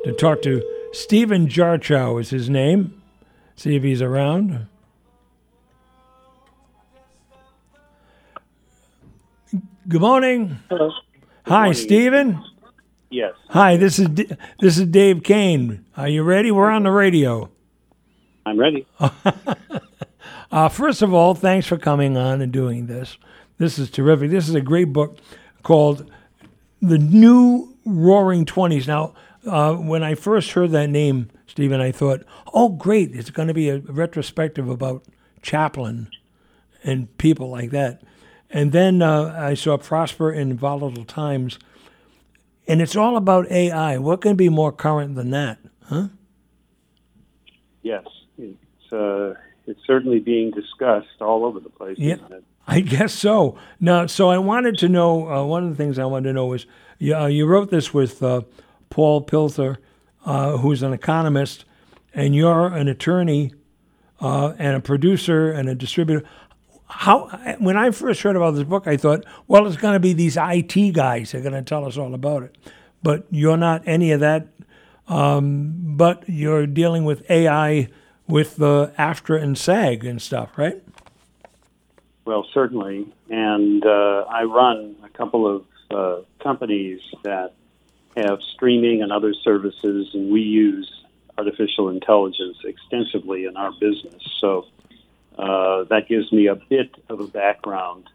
to 0.04 0.12
talk 0.12 0.42
to 0.42 0.62
Stephen 0.92 1.46
Jarchow 1.48 2.20
is 2.20 2.30
his 2.30 2.50
name. 2.50 3.00
See 3.54 3.76
if 3.76 3.84
he's 3.84 4.02
around. 4.02 4.66
Good 9.86 10.00
morning. 10.00 10.58
Hello. 10.68 10.90
Hi, 11.46 11.66
morning. 11.66 11.74
Stephen. 11.74 12.44
Yes. 13.10 13.34
Hi, 13.50 13.76
this 13.76 14.00
is 14.00 14.08
D- 14.08 14.30
this 14.58 14.78
is 14.78 14.86
Dave 14.86 15.22
Kane. 15.22 15.84
Are 15.96 16.08
you 16.08 16.24
ready? 16.24 16.50
We're 16.50 16.70
on 16.70 16.82
the 16.82 16.90
radio. 16.90 17.50
I'm 18.46 18.58
ready. 18.58 18.86
Uh, 20.52 20.68
first 20.68 21.02
of 21.02 21.12
all, 21.12 21.34
thanks 21.34 21.66
for 21.66 21.76
coming 21.76 22.16
on 22.16 22.40
and 22.40 22.52
doing 22.52 22.86
this. 22.86 23.18
This 23.58 23.76
is 23.76 23.90
terrific. 23.90 24.30
This 24.30 24.48
is 24.48 24.54
a 24.54 24.60
great 24.60 24.92
book 24.92 25.18
called 25.64 26.08
The 26.80 26.98
New 26.98 27.76
Roaring 27.84 28.44
Twenties. 28.44 28.86
Now, 28.86 29.14
uh, 29.46 29.74
when 29.74 30.04
I 30.04 30.14
first 30.14 30.52
heard 30.52 30.70
that 30.70 30.90
name, 30.90 31.28
Stephen, 31.48 31.80
I 31.80 31.90
thought, 31.90 32.22
oh, 32.52 32.68
great, 32.68 33.16
it's 33.16 33.30
going 33.30 33.48
to 33.48 33.54
be 33.54 33.68
a 33.68 33.78
retrospective 33.78 34.68
about 34.68 35.04
Chaplin 35.42 36.08
and 36.84 37.16
people 37.18 37.50
like 37.50 37.70
that. 37.70 38.02
And 38.48 38.70
then 38.70 39.02
uh, 39.02 39.34
I 39.36 39.54
saw 39.54 39.76
Prosper 39.76 40.32
in 40.32 40.56
Volatile 40.56 41.04
Times, 41.04 41.58
and 42.68 42.80
it's 42.80 42.94
all 42.94 43.16
about 43.16 43.50
AI. 43.50 43.98
What 43.98 44.20
can 44.20 44.36
be 44.36 44.48
more 44.48 44.70
current 44.70 45.16
than 45.16 45.30
that? 45.30 45.58
Huh? 45.86 46.08
Yes. 47.82 48.04
It's 48.94 49.38
uh, 49.38 49.40
it's 49.66 49.80
certainly 49.86 50.18
being 50.18 50.50
discussed 50.50 51.20
all 51.20 51.44
over 51.44 51.58
the 51.58 51.70
place. 51.70 51.98
Yeah. 51.98 52.16
I 52.66 52.80
guess 52.80 53.12
so. 53.12 53.56
Now, 53.80 54.06
so 54.06 54.30
I 54.30 54.38
wanted 54.38 54.78
to 54.78 54.88
know. 54.88 55.28
Uh, 55.28 55.44
one 55.44 55.64
of 55.64 55.70
the 55.70 55.76
things 55.76 55.98
I 55.98 56.04
wanted 56.04 56.28
to 56.28 56.32
know 56.34 56.46
was, 56.46 56.66
you, 56.98 57.14
uh, 57.14 57.26
you 57.26 57.46
wrote 57.46 57.70
this 57.70 57.92
with 57.92 58.22
uh, 58.22 58.42
Paul 58.90 59.24
Pilzer, 59.24 59.78
uh, 60.24 60.58
who's 60.58 60.82
an 60.82 60.92
economist, 60.92 61.64
and 62.14 62.34
you're 62.34 62.68
an 62.68 62.88
attorney, 62.88 63.52
uh, 64.20 64.54
and 64.58 64.76
a 64.76 64.80
producer 64.80 65.50
and 65.50 65.68
a 65.68 65.74
distributor. 65.74 66.26
How? 66.86 67.28
When 67.58 67.76
I 67.76 67.90
first 67.90 68.22
heard 68.22 68.36
about 68.36 68.52
this 68.52 68.64
book, 68.64 68.86
I 68.86 68.96
thought, 68.96 69.24
well, 69.46 69.66
it's 69.66 69.76
going 69.76 69.94
to 69.94 70.00
be 70.00 70.12
these 70.12 70.36
IT 70.38 70.92
guys 70.92 71.32
that 71.32 71.38
are 71.38 71.42
going 71.42 71.54
to 71.54 71.62
tell 71.62 71.86
us 71.86 71.96
all 71.96 72.14
about 72.14 72.42
it. 72.44 72.56
But 73.02 73.26
you're 73.30 73.56
not 73.56 73.82
any 73.86 74.12
of 74.12 74.20
that. 74.20 74.48
Um, 75.06 75.96
but 75.96 76.24
you're 76.26 76.66
dealing 76.66 77.04
with 77.04 77.28
AI 77.30 77.88
with 78.26 78.56
the 78.56 78.92
AFTRA 78.98 79.42
and 79.42 79.56
SAG 79.56 80.04
and 80.04 80.20
stuff, 80.20 80.56
right? 80.56 80.82
Well, 82.24 82.46
certainly. 82.54 83.06
And 83.28 83.84
uh, 83.84 84.24
I 84.28 84.44
run 84.44 84.96
a 85.02 85.08
couple 85.10 85.46
of 85.46 85.64
uh, 85.90 86.22
companies 86.42 87.00
that 87.22 87.54
have 88.16 88.40
streaming 88.54 89.02
and 89.02 89.12
other 89.12 89.34
services, 89.34 90.10
and 90.14 90.32
we 90.32 90.40
use 90.40 90.90
artificial 91.36 91.88
intelligence 91.88 92.56
extensively 92.64 93.44
in 93.44 93.56
our 93.56 93.72
business. 93.72 94.22
So 94.40 94.66
uh, 95.36 95.84
that 95.84 96.08
gives 96.08 96.32
me 96.32 96.46
a 96.46 96.54
bit 96.54 96.94
of 97.08 97.20
a 97.20 97.26
background 97.26 98.08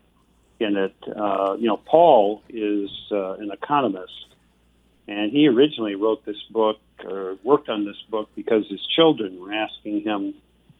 in 0.60 0.78
it. 0.78 0.96
Uh, 1.16 1.56
you 1.60 1.68
know, 1.68 1.78
Paul 1.78 2.42
is 2.50 2.90
uh, 3.12 3.34
an 3.34 3.52
economist, 3.52 4.28
and 5.08 5.32
he 5.32 5.48
originally 5.48 5.96
wrote 5.96 6.26
this 6.26 6.42
book 6.50 6.78
or 7.06 7.38
worked 7.44 7.70
on 7.70 7.86
this 7.86 8.02
book 8.10 8.30
because 8.36 8.68
his 8.70 8.86
children 8.96 9.40
were 9.40 9.54
asking 9.54 10.02
him 10.02 10.34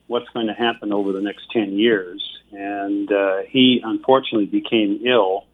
what's 0.08 0.30
going 0.30 0.48
to 0.48 0.54
happen 0.54 0.92
over 0.92 1.12
the 1.12 1.22
next 1.22 1.52
10 1.52 1.74
years. 1.74 2.22
And 2.52 3.12
uh, 3.12 3.40
he 3.48 3.82
unfortunately 3.84 4.48
became 4.48 5.02
ill, 5.06 5.46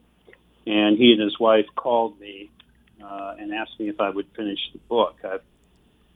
and 0.66 0.98
he 0.98 1.12
and 1.12 1.22
his 1.22 1.38
wife 1.40 1.66
called 1.76 2.20
me 2.20 2.50
uh, 3.04 3.36
and 3.38 3.54
asked 3.54 3.80
me 3.80 3.90
if 3.90 4.00
I 4.00 4.10
would 4.10 4.28
finish 4.36 4.60
the 4.72 4.80
book. 4.90 5.18
I've, 5.24 5.42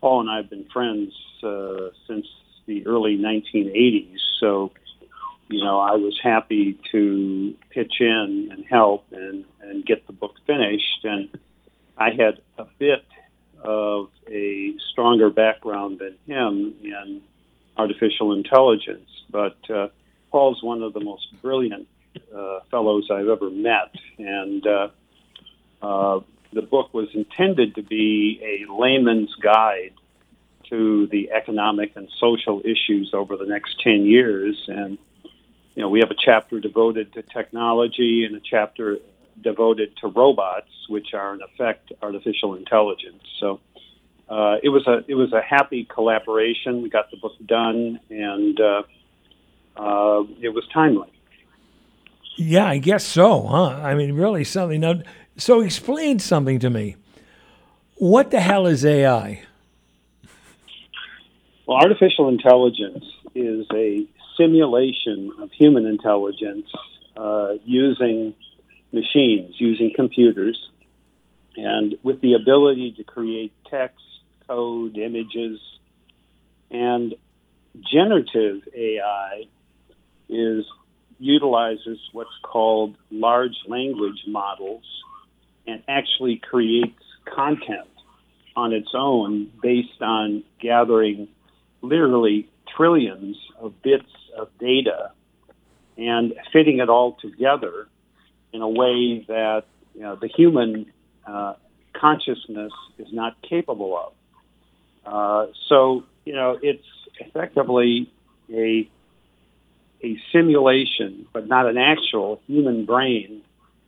Paul 0.02 0.22
and 0.22 0.30
I 0.30 0.38
have 0.38 0.50
been 0.50 0.66
friends 0.72 1.14
uh, 1.44 1.90
since 2.08 2.26
the 2.66 2.88
early 2.88 3.18
1980s, 3.18 4.18
so 4.40 4.72
you 5.50 5.64
know 5.64 5.80
I 5.80 5.96
was 5.96 6.18
happy 6.22 6.80
to 6.92 7.56
pitch 7.72 7.96
in 8.00 8.50
and 8.52 8.64
help 8.66 9.06
and 9.12 9.44
and 9.62 9.86
get 9.86 10.08
the 10.08 10.14
book 10.14 10.36
finished. 10.48 11.04
And 11.04 11.30
I 11.98 12.12
had 12.12 12.40
a 12.58 12.66
bit 12.78 13.04
of 13.64 14.10
a 14.28 14.74
stronger 14.92 15.30
background 15.30 16.00
than 16.00 16.16
him 16.26 16.76
in 16.84 17.22
artificial 17.78 18.34
intelligence, 18.34 19.10
but 19.30 19.58
uh, 19.70 19.88
Paul's 20.32 20.62
one 20.62 20.84
of 20.84 20.94
the 20.94 21.00
most 21.00 21.28
brilliant 21.42 21.88
uh, 22.36 22.60
fellows 22.72 23.10
I've 23.12 23.28
ever 23.28 23.50
met, 23.50 23.94
and 24.18 24.66
uh, 24.66 24.88
uh, 25.82 26.20
the 26.52 26.62
book 26.62 26.94
was 26.94 27.10
intended 27.14 27.76
to 27.76 27.84
be 27.84 28.40
a 28.44 28.72
layman's 28.72 29.34
guide 29.36 29.94
to 30.70 31.08
the 31.08 31.32
economic 31.32 31.96
and 31.96 32.10
social 32.20 32.62
issues 32.64 33.12
over 33.14 33.38
the 33.38 33.46
next 33.46 33.82
10 33.82 34.06
years. 34.06 34.66
And, 34.68 34.98
you 35.76 35.82
know, 35.82 35.90
we 35.90 36.00
have 36.00 36.12
a 36.12 36.16
chapter 36.18 36.60
devoted 36.60 37.14
to 37.14 37.24
technology 37.24 38.26
and 38.26 38.36
a 38.36 38.40
chapter 38.40 38.98
devoted 39.42 39.96
to 39.98 40.08
robots, 40.08 40.70
which 40.88 41.14
are 41.14 41.34
in 41.34 41.42
effect 41.42 41.92
artificial 42.02 42.56
intelligence. 42.56 43.24
So 43.40 43.60
uh, 44.30 44.58
it 44.62 44.70
was 44.70 44.86
a 44.88 45.04
it 45.08 45.16
was 45.16 45.34
a 45.34 45.42
happy 45.42 45.86
collaboration. 45.86 46.82
We 46.84 46.90
got 46.90 47.10
the 47.12 47.18
book 47.18 47.34
done, 47.46 48.00
and 48.10 48.60
uh, 48.60 48.84
uh, 49.76 50.24
it 50.42 50.50
was 50.50 50.68
timely. 50.74 51.10
Yeah, 52.38 52.68
I 52.68 52.78
guess 52.78 53.04
so, 53.04 53.42
huh? 53.42 53.82
I 53.84 53.96
mean, 53.96 54.14
really 54.14 54.46
something. 54.46 54.80
Now, 54.80 55.02
so 55.36 55.62
explain 55.62 56.20
something 56.20 56.60
to 56.60 56.70
me. 56.70 56.96
What 57.96 58.32
the 58.32 58.40
hell 58.40 58.66
is 58.66 58.86
AI? 58.86 59.44
Well, 61.66 61.78
artificial 61.78 62.30
intelligence 62.30 63.04
is 63.36 63.68
a 63.74 64.08
simulation 64.38 65.32
of 65.42 65.52
human 65.52 65.86
intelligence 65.86 66.68
uh, 67.18 67.56
using 67.66 68.34
machines, 68.92 69.56
using 69.58 69.92
computers, 69.96 70.70
and 71.56 71.96
with 72.04 72.22
the 72.22 72.34
ability 72.34 72.94
to 72.94 73.04
create 73.04 73.54
text, 73.70 74.04
code, 74.48 74.98
images, 74.98 75.60
and 76.72 77.16
generative 77.92 78.62
AI 78.76 79.46
is 80.28 80.66
utilizes 81.20 82.00
what's 82.14 82.38
called 82.44 82.96
large 83.12 83.58
language 83.68 84.24
models 84.26 84.84
and 85.68 85.84
actually 85.88 86.38
creates 86.38 87.04
content 87.26 87.90
on 88.56 88.72
its 88.74 88.90
own 88.94 89.52
based 89.62 90.02
on 90.02 90.44
gathering 90.60 91.28
literally 91.82 92.48
trillions 92.76 93.38
of 93.60 93.82
bits 93.82 94.12
of 94.38 94.50
data 94.60 95.12
and 95.98 96.34
fitting 96.54 96.80
it 96.80 96.90
all 96.90 97.18
together 97.22 97.88
in 98.54 98.62
a 98.62 98.70
way 98.70 99.26
that 99.28 99.66
you 99.96 100.02
know, 100.02 100.16
the 100.16 100.28
human 100.28 100.92
uh, 101.26 101.54
consciousness 101.94 102.72
is 102.98 103.08
not 103.12 103.36
capable 103.42 103.98
of. 103.98 104.14
Uh, 105.06 105.52
so, 105.68 106.04
you 106.26 106.34
know, 106.34 106.58
it's 106.62 106.86
effectively 107.20 108.12
a 108.54 108.90
a 110.02 110.18
simulation, 110.32 111.28
but 111.34 111.48
not 111.48 111.66
an 111.66 111.78
actual 111.78 112.42
human 112.48 112.86
brain 112.86 113.42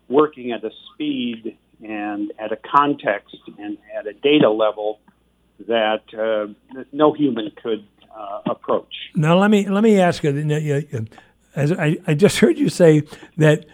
working 0.09 0.51
at 0.51 0.61
a 0.63 0.71
speed 0.93 1.57
and 1.81 2.33
at 2.37 2.51
a 2.51 2.57
context 2.57 3.37
and 3.57 3.77
at 3.97 4.05
a 4.07 4.13
data 4.13 4.49
level 4.49 4.99
that 5.67 6.03
uh, 6.13 6.81
no 6.91 7.13
human 7.13 7.51
could 7.63 7.85
uh, 8.13 8.41
approach. 8.45 8.93
Now, 9.15 9.39
let 9.39 9.49
me 9.49 9.69
let 9.69 9.83
me 9.83 9.99
ask 9.99 10.23
you. 10.23 11.07
As 11.53 11.71
I, 11.71 11.97
I 12.07 12.13
just 12.13 12.39
heard 12.39 12.57
you 12.57 12.69
say 12.69 13.03
that 13.37 13.65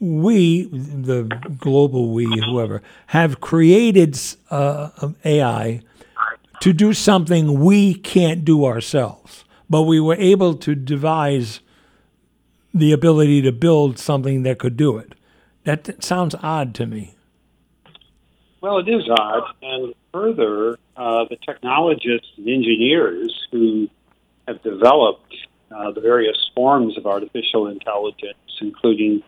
we, 0.00 0.64
the 0.64 1.24
global 1.58 2.12
we, 2.12 2.24
whoever, 2.24 2.82
have 3.08 3.40
created 3.40 4.18
uh, 4.50 5.10
AI 5.24 5.82
to 6.60 6.72
do 6.72 6.94
something 6.94 7.60
we 7.60 7.94
can't 7.94 8.44
do 8.44 8.64
ourselves, 8.64 9.44
but 9.68 9.82
we 9.82 10.00
were 10.00 10.16
able 10.16 10.54
to 10.54 10.74
devise 10.74 11.60
the 12.72 12.92
ability 12.92 13.42
to 13.42 13.52
build 13.52 13.98
something 13.98 14.42
that 14.42 14.58
could 14.58 14.76
do 14.76 14.96
it. 14.96 15.14
That 15.64 16.02
sounds 16.02 16.34
odd 16.42 16.74
to 16.76 16.86
me. 16.86 17.14
Well, 18.60 18.78
it 18.78 18.88
is 18.88 19.08
odd. 19.08 19.54
And 19.62 19.94
further, 20.12 20.78
uh, 20.96 21.24
the 21.28 21.36
technologists 21.36 22.28
and 22.36 22.48
engineers 22.48 23.34
who 23.50 23.88
have 24.46 24.62
developed 24.62 25.34
uh, 25.70 25.90
the 25.92 26.00
various 26.00 26.50
forms 26.54 26.96
of 26.98 27.06
artificial 27.06 27.68
intelligence, 27.68 28.38
including 28.60 29.22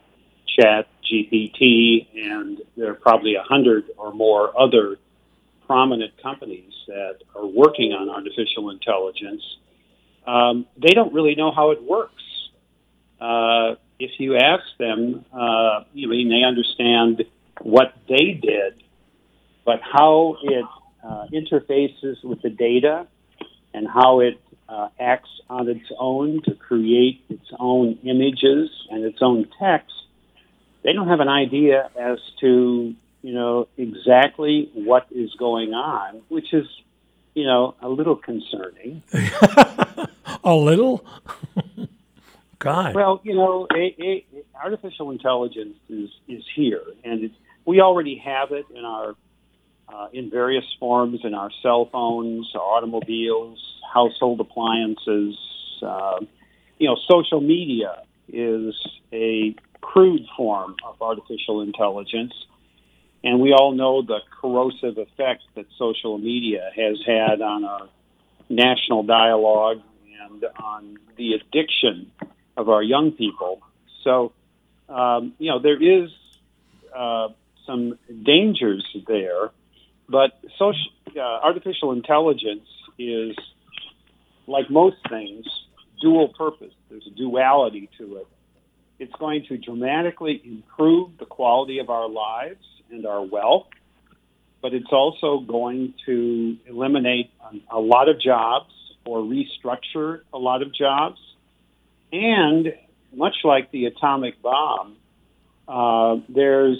Chat, 0.59 0.89
GPT, 1.05 2.07
and 2.15 2.59
there 2.77 2.91
are 2.91 2.95
probably 2.95 3.35
a 3.35 3.43
hundred 3.43 3.85
or 3.97 4.12
more 4.12 4.59
other 4.59 4.97
prominent 5.66 6.12
companies 6.23 6.73
that 6.87 7.19
are 7.35 7.47
working 7.47 7.93
on 7.93 8.09
artificial 8.09 8.70
intelligence. 8.70 9.43
Um, 10.27 10.66
they 10.77 10.95
don't 10.95 11.12
really 11.12 11.35
know 11.35 11.53
how 11.53 11.70
it 11.70 11.83
works. 11.83 12.23
Uh, 13.20 13.77
if 13.99 14.11
you 14.19 14.37
ask 14.37 14.65
them, 14.79 15.24
uh, 15.33 15.85
you 15.93 16.09
mean 16.09 16.29
they 16.29 16.43
understand 16.45 17.24
what 17.61 17.95
they 18.09 18.33
did 18.41 18.83
but 19.65 19.81
how 19.81 20.37
it 20.43 20.65
uh, 21.05 21.27
interfaces 21.33 22.23
with 22.24 22.43
the 22.43 22.51
data 22.51 23.07
and 23.74 23.87
how 23.89 24.20
it 24.20 24.41
uh, 24.69 24.89
acts 24.99 25.31
on 25.49 25.69
its 25.69 25.91
own 25.99 26.43
to 26.43 26.55
create 26.55 27.23
its 27.29 27.51
own 27.59 27.99
images 28.05 28.70
and 28.91 29.05
its 29.05 29.19
own 29.20 29.47
text, 29.61 29.93
they 30.83 30.93
don't 30.93 31.09
have 31.09 31.21
an 31.21 31.29
idea 31.29 31.91
as 31.99 32.19
to 32.41 32.95
you 33.23 33.35
know 33.35 33.69
exactly 33.77 34.71
what 34.75 35.07
is 35.11 35.35
going 35.35 35.73
on, 35.73 36.23
which 36.29 36.53
is 36.53 36.67
you 37.35 37.45
know 37.45 37.75
a 37.81 37.89
little 37.89 38.17
concerning. 38.17 39.03
a 40.45 40.55
little. 40.55 41.05
God. 42.59 42.95
Well, 42.95 43.21
you 43.25 43.35
know, 43.35 43.67
a, 43.75 43.97
a, 44.01 44.25
artificial 44.55 45.11
intelligence 45.11 45.75
is 45.89 46.11
is 46.29 46.45
here, 46.55 46.83
and 47.03 47.31
we 47.65 47.81
already 47.81 48.19
have 48.19 48.53
it 48.53 48.67
in 48.73 48.85
our 48.85 49.17
uh, 49.89 50.09
in 50.13 50.31
various 50.31 50.65
forms 50.79 51.21
in 51.25 51.35
our 51.35 51.51
cell 51.63 51.89
phones, 51.91 52.55
automobiles, 52.55 53.59
household 53.93 54.41
appliances. 54.41 55.37
Uh, 55.83 56.21
you 56.79 56.89
know, 56.89 56.97
social 57.09 57.41
media 57.41 58.03
is 58.33 58.75
a 59.13 59.55
crude 59.83 60.27
form 60.37 60.77
of 60.85 61.01
artificial 61.03 61.61
intelligence. 61.61 62.33
And 63.25 63.41
we 63.41 63.53
all 63.53 63.73
know 63.73 64.03
the 64.03 64.21
corrosive 64.41 64.99
effect 64.99 65.43
that 65.55 65.67
social 65.79 66.19
media 66.19 66.71
has 66.75 66.99
had 67.07 67.41
on 67.41 67.65
our 67.65 67.89
national 68.49 69.03
dialogue 69.03 69.81
and 70.23 70.45
on 70.63 70.99
the 71.17 71.35
addiction 71.35 72.11
of 72.57 72.69
our 72.69 72.83
young 72.83 73.13
people. 73.13 73.61
So, 74.03 74.33
um, 74.89 75.35
you 75.39 75.51
know, 75.51 75.59
there 75.61 75.81
is 75.81 76.11
uh, 76.95 77.29
some 77.67 77.99
dangers 78.25 78.85
there 79.07 79.51
but 80.13 80.39
social, 80.59 80.93
uh, 81.17 81.21
artificial 81.21 81.93
intelligence 81.93 82.69
is, 82.99 83.35
like 84.47 84.69
most 84.71 84.97
things, 85.09 85.47
dual 86.03 86.29
purpose. 86.29 86.75
There's 86.91 87.07
a 87.07 87.17
duality 87.17 87.89
to 87.97 88.17
it. 88.17 88.27
It's 88.98 89.14
going 89.19 89.44
to 89.48 89.59
dramatically 89.59 90.40
improve 90.44 91.19
the 91.19 91.27
quality 91.27 91.78
of 91.78 91.90
our 91.90 92.09
lives 92.09 92.64
and 92.90 93.06
our 93.06 93.23
wealth, 93.23 93.66
but 94.60 94.74
it's 94.74 94.93
also 94.93 95.40
going 95.40 95.94
to 96.06 96.56
eliminate 96.66 97.31
a 97.70 97.81
lot 97.81 98.09
of 98.09 98.20
jobs 98.20 98.73
or 99.05 99.19
restructure 99.19 100.20
a 100.32 100.39
lot 100.39 100.62
of 100.62 100.73
jobs. 100.74 101.19
And 102.12 102.74
much 103.14 103.36
like 103.44 103.70
the 103.70 103.86
atomic 103.86 104.40
bomb, 104.43 104.97
uh, 105.66 106.16
there's 106.28 106.78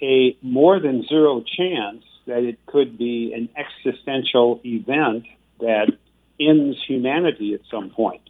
a 0.00 0.36
more 0.42 0.80
than 0.80 1.04
zero 1.06 1.42
chance 1.42 2.04
that 2.26 2.44
it 2.44 2.64
could 2.66 2.96
be 2.96 3.32
an 3.34 3.48
existential 3.56 4.60
event 4.64 5.24
that 5.60 5.92
ends 6.38 6.78
humanity 6.86 7.54
at 7.54 7.60
some 7.70 7.90
point. 7.90 8.22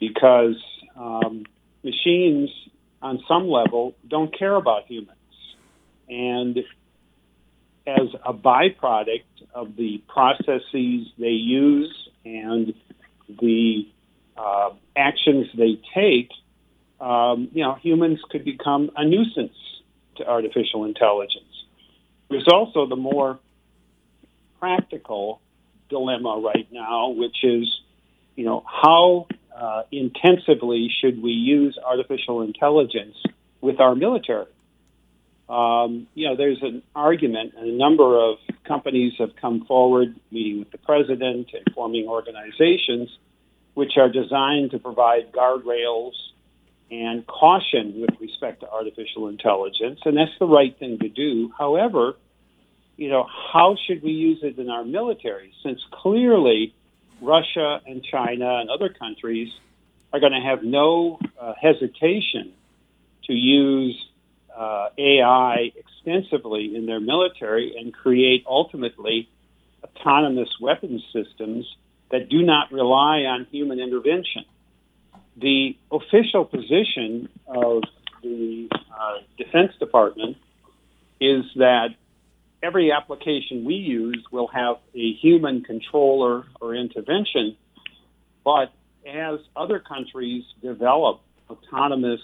Because 0.00 0.56
um, 0.96 1.44
machines, 1.82 2.50
on 3.00 3.22
some 3.26 3.48
level, 3.48 3.94
don't 4.06 4.36
care 4.36 4.54
about 4.54 4.86
humans. 4.86 5.18
And 6.08 6.58
as 7.86 8.08
a 8.24 8.32
byproduct 8.32 9.24
of 9.54 9.76
the 9.76 10.02
processes 10.08 11.08
they 11.18 11.28
use 11.28 12.08
and 12.24 12.74
the 13.40 13.88
uh, 14.36 14.70
actions 14.96 15.48
they 15.54 15.80
take, 15.94 16.30
um, 17.00 17.48
you 17.52 17.64
know, 17.64 17.74
humans 17.74 18.20
could 18.30 18.44
become 18.44 18.90
a 18.96 19.04
nuisance 19.04 19.56
to 20.16 20.28
artificial 20.28 20.84
intelligence. 20.84 21.44
There's 22.30 22.48
also 22.48 22.86
the 22.86 22.96
more 22.96 23.40
practical 24.60 25.40
dilemma 25.88 26.40
right 26.42 26.68
now, 26.70 27.08
which 27.08 27.42
is, 27.42 27.68
you 28.36 28.44
know, 28.44 28.64
how 28.64 29.26
uh, 29.56 29.82
intensively 29.90 30.90
should 31.00 31.22
we 31.22 31.32
use 31.32 31.78
artificial 31.84 32.42
intelligence 32.42 33.16
with 33.60 33.80
our 33.80 33.94
military? 33.94 34.46
Um, 35.48 36.06
you 36.14 36.28
know, 36.28 36.36
there's 36.36 36.62
an 36.62 36.82
argument, 36.94 37.54
and 37.56 37.68
a 37.68 37.76
number 37.76 38.18
of 38.18 38.38
companies 38.64 39.12
have 39.18 39.36
come 39.40 39.64
forward, 39.66 40.18
meeting 40.30 40.60
with 40.60 40.70
the 40.70 40.78
president 40.78 41.50
and 41.52 41.74
forming 41.74 42.08
organizations, 42.08 43.10
which 43.74 43.92
are 43.96 44.08
designed 44.08 44.70
to 44.70 44.78
provide 44.78 45.32
guardrails 45.32 46.12
and 46.90 47.26
caution 47.26 48.00
with 48.00 48.20
respect 48.20 48.60
to 48.60 48.70
artificial 48.70 49.28
intelligence, 49.28 50.00
and 50.04 50.16
that's 50.16 50.38
the 50.38 50.46
right 50.46 50.78
thing 50.78 50.98
to 50.98 51.08
do. 51.08 51.50
However, 51.58 52.14
you 52.96 53.08
know, 53.08 53.26
how 53.52 53.76
should 53.86 54.02
we 54.02 54.12
use 54.12 54.40
it 54.42 54.58
in 54.58 54.68
our 54.68 54.84
military? 54.84 55.52
Since 55.62 55.80
clearly 55.90 56.74
Russia 57.22 57.80
and 57.86 58.02
China 58.04 58.58
and 58.58 58.68
other 58.68 58.88
countries 58.88 59.48
are 60.12 60.20
going 60.20 60.32
to 60.32 60.40
have 60.40 60.62
no 60.62 61.18
uh, 61.40 61.54
hesitation 61.60 62.52
to 63.24 63.32
use 63.32 63.96
uh, 64.56 64.88
AI 64.98 65.70
extensively 65.76 66.74
in 66.74 66.86
their 66.86 67.00
military 67.00 67.74
and 67.78 67.94
create 67.94 68.44
ultimately 68.46 69.28
autonomous 69.82 70.50
weapons 70.60 71.02
systems 71.12 71.66
that 72.10 72.28
do 72.28 72.42
not 72.42 72.70
rely 72.72 73.20
on 73.20 73.46
human 73.50 73.80
intervention. 73.80 74.44
The 75.36 75.76
official 75.90 76.44
position 76.44 77.28
of 77.46 77.84
the 78.22 78.68
uh, 78.70 79.18
Defense 79.38 79.72
Department 79.78 80.36
is 81.20 81.44
that 81.56 81.94
every 82.62 82.92
application 82.92 83.64
we 83.64 83.74
use 83.74 84.24
will 84.30 84.46
have 84.48 84.76
a 84.94 85.12
human 85.14 85.62
controller 85.62 86.44
or 86.60 86.74
intervention, 86.74 87.56
but 88.44 88.72
as 89.06 89.40
other 89.56 89.80
countries 89.80 90.44
develop 90.62 91.20
autonomous 91.50 92.20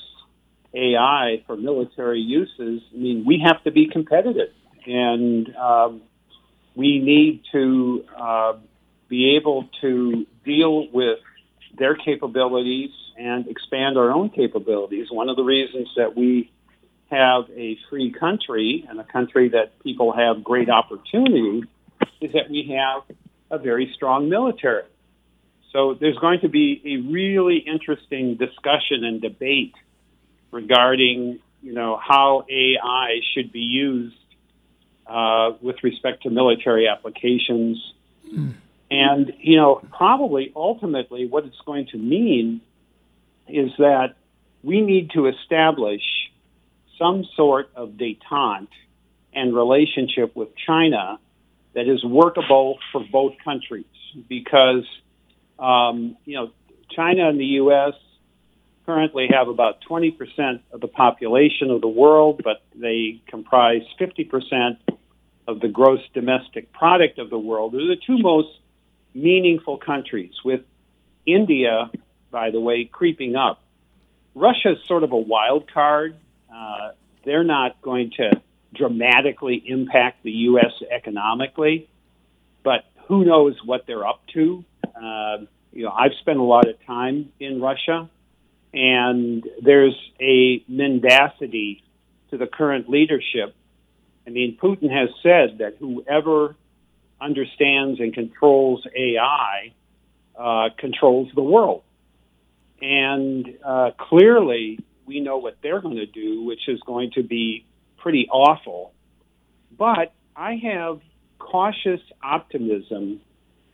AI 0.75 1.43
for 1.47 1.57
military 1.57 2.21
uses, 2.21 2.83
I 2.95 2.97
mean, 2.97 3.25
we 3.27 3.43
have 3.45 3.63
to 3.65 3.71
be 3.71 3.89
competitive, 3.89 4.53
and 4.87 5.55
um, 5.57 6.03
we 6.77 6.99
need 6.99 7.43
to 7.53 8.05
uh, 8.17 8.53
be 9.09 9.37
able 9.37 9.69
to 9.81 10.27
deal 10.45 10.89
with 10.93 11.19
their 11.77 11.97
capabilities 11.97 12.91
and 13.17 13.49
expand 13.49 13.99
our 13.99 14.11
own 14.13 14.31
capabilities. 14.31 15.09
One 15.11 15.29
of 15.29 15.37
the 15.37 15.43
reasons 15.43 15.89
that 15.97 16.17
we 16.17 16.51
have 17.11 17.45
a 17.55 17.79
free 17.89 18.13
country 18.13 18.87
and 18.89 19.01
a 19.01 19.05
country 19.05 19.51
that 19.51 19.79
people 19.83 20.13
have 20.13 20.45
great 20.45 20.69
opportunity 20.69 21.65
is 22.21 22.33
that 22.33 22.51
we 22.51 22.77
have 22.77 23.03
a 23.51 23.59
very 23.59 23.91
strong 23.95 24.29
military. 24.29 24.85
So 25.73 25.95
there's 25.95 26.19
going 26.19 26.41
to 26.41 26.49
be 26.49 26.83
a 26.85 27.11
really 27.11 27.59
interesting 27.59 28.37
discussion 28.37 29.05
and 29.05 29.21
debate 29.21 29.75
regarding, 30.51 31.41
you 31.63 31.73
know, 31.73 31.97
how 31.97 32.45
AI 32.49 33.21
should 33.35 33.53
be 33.53 33.61
used 33.61 34.17
uh, 35.07 35.53
with 35.61 35.77
respect 35.83 36.23
to 36.25 36.31
military 36.31 36.89
applications. 36.89 37.95
Mm. 38.31 38.55
And, 38.91 39.33
you 39.41 39.57
know, 39.57 39.83
probably 39.97 40.53
ultimately 40.57 41.27
what 41.27 41.45
it's 41.45 41.61
going 41.67 41.87
to 41.89 41.99
mean 41.99 42.61
is 43.47 43.71
that 43.79 44.17
we 44.63 44.81
need 44.81 45.11
to 45.11 45.27
establish 45.27 46.03
some 46.99 47.25
sort 47.37 47.71
of 47.75 47.91
detente 47.91 48.69
and 49.33 49.55
relationship 49.55 50.35
with 50.35 50.49
China 50.67 51.19
that 51.75 51.89
is 51.89 52.05
workable 52.05 52.79
for 52.93 53.05
both 53.13 53.35
countries 53.45 53.85
because, 54.29 54.85
um, 55.59 56.17
you 56.25 56.37
know, 56.37 56.51
China 56.91 57.29
and 57.29 57.39
the 57.39 57.47
U.S. 57.63 57.95
currently 58.87 59.29
have 59.31 59.49
about 59.49 59.79
20% 59.89 60.61
of 60.73 60.81
the 60.81 60.89
population 60.89 61.71
of 61.71 61.81
the 61.81 61.89
world, 61.89 62.41
but 62.43 62.63
they 62.75 63.21
comprise 63.29 63.83
50% 64.01 64.79
of 65.47 65.61
the 65.61 65.69
gross 65.69 66.01
domestic 66.15 66.73
product 66.73 67.19
of 67.19 67.31
the 67.31 67.39
world. 67.39 67.73
They're 67.73 67.87
the 67.87 67.97
two 68.07 68.19
most 68.19 68.49
meaningful 69.15 69.79
countries, 69.79 70.33
with 70.45 70.61
India, 71.27 71.91
by 72.31 72.51
the 72.51 72.61
way, 72.61 72.85
creeping 72.85 73.37
up. 73.37 73.63
Russia 74.35 74.73
is 74.73 74.79
sort 74.87 75.03
of 75.03 75.13
a 75.13 75.17
wild 75.17 75.71
card. 75.73 76.17
Uh, 76.53 76.91
they're 77.25 77.45
not 77.45 77.81
going 77.83 78.11
to 78.17 78.31
dramatically 78.75 79.63
impact 79.67 80.23
the 80.23 80.31
U.S. 80.31 80.73
economically, 80.91 81.89
but 82.63 82.85
who 83.07 83.25
knows 83.25 83.57
what 83.65 83.85
they're 83.87 84.07
up 84.07 84.23
to? 84.35 84.65
Uh, 84.85 85.39
you 85.73 85.85
know, 85.85 85.91
I've 85.91 86.13
spent 86.21 86.39
a 86.39 86.43
lot 86.43 86.69
of 86.69 86.75
time 86.87 87.33
in 87.41 87.61
Russia, 87.61 88.09
and 88.73 89.47
there's 89.63 89.97
a 90.21 90.63
mendacity 90.69 91.83
to 92.31 92.37
the 92.37 92.47
current 92.47 92.89
leadership. 92.89 93.55
I 94.27 94.31
mean, 94.31 94.59
Putin 94.61 94.91
has 94.91 95.09
said 95.23 95.59
that 95.59 95.77
whoever 95.79 96.57
understands 97.21 98.01
and 98.01 98.13
controls 98.13 98.87
AI 98.95 99.73
uh, 100.39 100.69
controls 100.77 101.29
the 101.35 101.43
world. 101.43 101.83
And 102.81 103.59
uh, 103.65 103.91
clearly, 103.99 104.79
we 105.09 105.21
know 105.21 105.39
what 105.39 105.57
they're 105.63 105.81
going 105.81 105.97
to 105.97 106.07
do, 106.07 106.45
which 106.45 106.69
is 106.69 106.79
going 106.87 107.11
to 107.13 107.23
be 107.23 107.65
pretty 107.97 108.29
awful. 108.31 108.93
But 109.77 110.13
I 110.37 110.61
have 110.63 111.01
cautious 111.39 112.01
optimism 112.23 113.21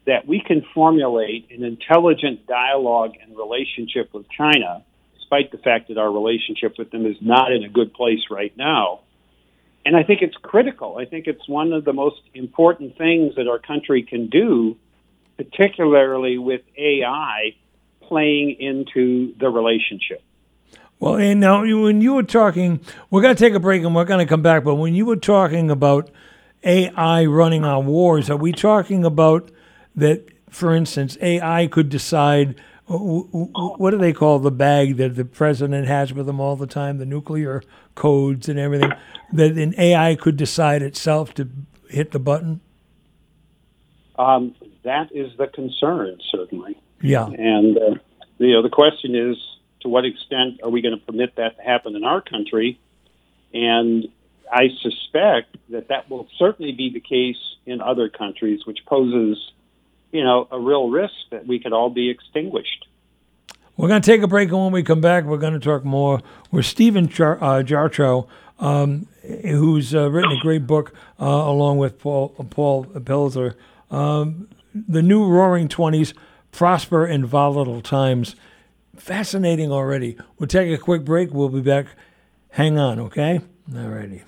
that 0.06 0.26
we 0.26 0.40
can 0.40 0.64
formulate 0.74 1.50
an 1.50 1.64
intelligent 1.64 2.46
dialogue 2.46 3.14
and 3.20 3.36
relationship 3.36 4.12
with 4.14 4.26
China, 4.30 4.84
despite 5.18 5.50
the 5.50 5.58
fact 5.58 5.88
that 5.88 5.98
our 5.98 6.10
relationship 6.10 6.76
with 6.78 6.90
them 6.90 7.06
is 7.06 7.16
not 7.20 7.52
in 7.52 7.64
a 7.64 7.68
good 7.68 7.92
place 7.92 8.20
right 8.30 8.56
now. 8.56 9.00
And 9.86 9.96
I 9.96 10.02
think 10.02 10.22
it's 10.22 10.36
critical. 10.36 10.96
I 10.98 11.04
think 11.04 11.26
it's 11.26 11.46
one 11.48 11.72
of 11.72 11.84
the 11.84 11.92
most 11.92 12.20
important 12.32 12.96
things 12.96 13.34
that 13.36 13.48
our 13.48 13.58
country 13.58 14.02
can 14.02 14.28
do, 14.28 14.76
particularly 15.36 16.38
with 16.38 16.62
AI 16.76 17.56
playing 18.00 18.56
into 18.60 19.34
the 19.38 19.48
relationship. 19.48 20.22
Well, 21.04 21.16
and 21.16 21.38
now 21.38 21.60
when 21.60 22.00
you 22.00 22.14
were 22.14 22.22
talking, 22.22 22.80
we're 23.10 23.20
going 23.20 23.36
to 23.36 23.38
take 23.38 23.52
a 23.52 23.60
break 23.60 23.82
and 23.82 23.94
we're 23.94 24.06
going 24.06 24.24
to 24.24 24.26
come 24.26 24.40
back. 24.40 24.64
But 24.64 24.76
when 24.76 24.94
you 24.94 25.04
were 25.04 25.16
talking 25.16 25.70
about 25.70 26.10
AI 26.62 27.26
running 27.26 27.62
our 27.62 27.82
wars, 27.82 28.30
are 28.30 28.38
we 28.38 28.52
talking 28.52 29.04
about 29.04 29.50
that, 29.94 30.26
for 30.48 30.74
instance, 30.74 31.18
AI 31.20 31.66
could 31.66 31.90
decide 31.90 32.58
what 32.86 33.90
do 33.90 33.98
they 33.98 34.14
call 34.14 34.38
the 34.38 34.50
bag 34.50 34.96
that 34.96 35.14
the 35.14 35.26
president 35.26 35.86
has 35.88 36.14
with 36.14 36.26
him 36.26 36.40
all 36.40 36.56
the 36.56 36.66
time, 36.66 36.96
the 36.96 37.04
nuclear 37.04 37.62
codes 37.94 38.48
and 38.48 38.58
everything, 38.58 38.90
that 39.34 39.58
an 39.58 39.74
AI 39.76 40.14
could 40.14 40.38
decide 40.38 40.80
itself 40.80 41.34
to 41.34 41.50
hit 41.90 42.12
the 42.12 42.18
button? 42.18 42.62
Um, 44.16 44.54
that 44.84 45.14
is 45.14 45.36
the 45.36 45.48
concern, 45.48 46.16
certainly. 46.32 46.80
Yeah. 47.02 47.26
And, 47.26 47.76
uh, 47.76 47.94
you 48.38 48.54
know, 48.54 48.62
the 48.62 48.70
question 48.70 49.14
is 49.14 49.36
to 49.84 49.88
what 49.88 50.04
extent 50.04 50.60
are 50.64 50.70
we 50.70 50.82
going 50.82 50.98
to 50.98 51.04
permit 51.06 51.36
that 51.36 51.56
to 51.56 51.62
happen 51.62 51.94
in 51.94 52.02
our 52.02 52.20
country? 52.20 52.80
And 53.54 54.08
I 54.52 54.70
suspect 54.82 55.56
that 55.70 55.88
that 55.88 56.10
will 56.10 56.26
certainly 56.36 56.72
be 56.72 56.90
the 56.92 57.00
case 57.00 57.38
in 57.64 57.80
other 57.80 58.08
countries, 58.08 58.66
which 58.66 58.80
poses 58.84 59.38
you 60.14 60.22
know, 60.22 60.46
a 60.52 60.58
real 60.58 60.88
risk 60.88 61.12
that 61.32 61.44
we 61.44 61.58
could 61.58 61.72
all 61.72 61.90
be 61.90 62.08
extinguished. 62.08 62.86
We're 63.76 63.88
going 63.88 64.00
to 64.00 64.06
take 64.06 64.22
a 64.22 64.28
break, 64.28 64.50
and 64.50 64.58
when 64.62 64.72
we 64.72 64.84
come 64.84 65.00
back, 65.00 65.24
we're 65.24 65.38
going 65.38 65.54
to 65.54 65.58
talk 65.58 65.84
more 65.84 66.22
with 66.52 66.66
Stephen 66.66 67.08
Char- 67.08 67.42
uh, 67.42 67.64
Jarchow, 67.64 68.28
um, 68.60 69.08
who's 69.22 69.92
uh, 69.92 70.08
written 70.08 70.30
a 70.30 70.40
great 70.40 70.68
book 70.68 70.94
uh, 71.20 71.24
along 71.24 71.78
with 71.78 71.98
Paul 71.98 72.28
Paul 72.50 72.84
Pilzer. 72.84 73.56
Um, 73.90 74.48
the 74.72 75.02
new 75.02 75.26
Roaring 75.26 75.66
Twenties: 75.66 76.14
Prosper 76.52 77.04
in 77.04 77.26
Volatile 77.26 77.82
Times. 77.82 78.36
Fascinating 78.96 79.72
already. 79.72 80.16
We'll 80.38 80.46
take 80.46 80.72
a 80.72 80.80
quick 80.80 81.04
break. 81.04 81.32
We'll 81.32 81.48
be 81.48 81.60
back. 81.60 81.86
Hang 82.50 82.78
on, 82.78 83.00
okay? 83.00 83.40
All 83.74 83.88
righty. 83.88 84.22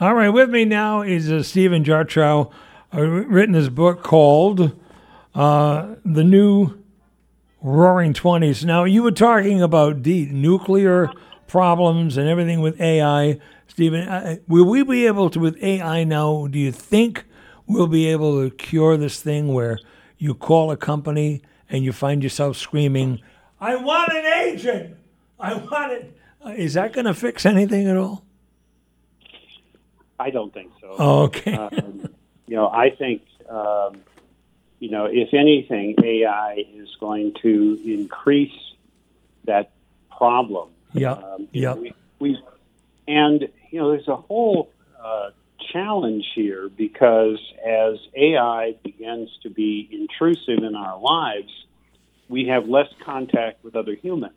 All 0.00 0.14
right, 0.14 0.28
with 0.28 0.50
me 0.50 0.64
now 0.64 1.02
is 1.02 1.30
uh, 1.30 1.42
Stephen 1.42 1.82
Jarchow, 1.82 2.52
uh, 2.94 3.00
written 3.00 3.54
his 3.54 3.68
book 3.68 4.04
called 4.04 4.78
uh, 5.34 5.94
The 6.04 6.22
New 6.22 6.78
Roaring 7.60 8.12
Twenties. 8.12 8.64
Now, 8.64 8.84
you 8.84 9.02
were 9.02 9.10
talking 9.10 9.60
about 9.60 10.04
the 10.04 10.26
nuclear 10.26 11.10
problems 11.48 12.16
and 12.16 12.28
everything 12.28 12.60
with 12.60 12.80
AI. 12.80 13.40
Stephen, 13.66 14.40
will 14.46 14.66
we 14.66 14.84
be 14.84 15.06
able 15.06 15.30
to, 15.30 15.40
with 15.40 15.60
AI 15.62 16.04
now, 16.04 16.46
do 16.46 16.60
you 16.60 16.70
think 16.70 17.24
we'll 17.66 17.88
be 17.88 18.06
able 18.06 18.40
to 18.40 18.54
cure 18.54 18.96
this 18.96 19.20
thing 19.20 19.52
where– 19.52 19.78
you 20.18 20.34
call 20.34 20.70
a 20.70 20.76
company 20.76 21.42
and 21.70 21.84
you 21.84 21.92
find 21.92 22.22
yourself 22.22 22.56
screaming, 22.56 23.20
I 23.60 23.76
want 23.76 24.12
an 24.12 24.26
agent! 24.26 24.96
I 25.38 25.54
want 25.54 25.92
it! 25.92 26.16
Uh, 26.44 26.50
is 26.50 26.74
that 26.74 26.92
going 26.92 27.06
to 27.06 27.14
fix 27.14 27.44
anything 27.46 27.88
at 27.88 27.96
all? 27.96 28.24
I 30.18 30.30
don't 30.30 30.52
think 30.52 30.72
so. 30.80 30.94
Oh, 30.98 31.22
okay. 31.24 31.52
um, 31.52 32.08
you 32.46 32.56
know, 32.56 32.68
I 32.68 32.90
think, 32.90 33.22
um, 33.48 34.00
you 34.80 34.90
know, 34.90 35.06
if 35.06 35.32
anything, 35.32 35.94
AI 36.02 36.64
is 36.74 36.88
going 36.98 37.34
to 37.42 37.80
increase 37.84 38.58
that 39.44 39.70
problem. 40.16 40.70
Yeah. 40.92 41.12
Um, 41.12 41.48
yeah. 41.52 41.74
We, 41.74 41.94
we, 42.18 42.38
and, 43.06 43.48
you 43.70 43.80
know, 43.80 43.90
there's 43.90 44.08
a 44.08 44.16
whole 44.16 44.70
uh, 45.02 45.30
challenge 45.72 46.24
here 46.34 46.68
because 46.68 47.38
as 47.64 47.98
AI 48.16 48.74
begins 48.82 49.30
to 49.42 49.50
be 49.50 49.88
intrusive 49.90 50.62
in 50.62 50.74
our 50.74 50.98
lives, 50.98 51.52
we 52.28 52.48
have 52.48 52.68
less 52.68 52.88
contact 53.04 53.64
with 53.64 53.76
other 53.76 53.94
humans. 53.94 54.34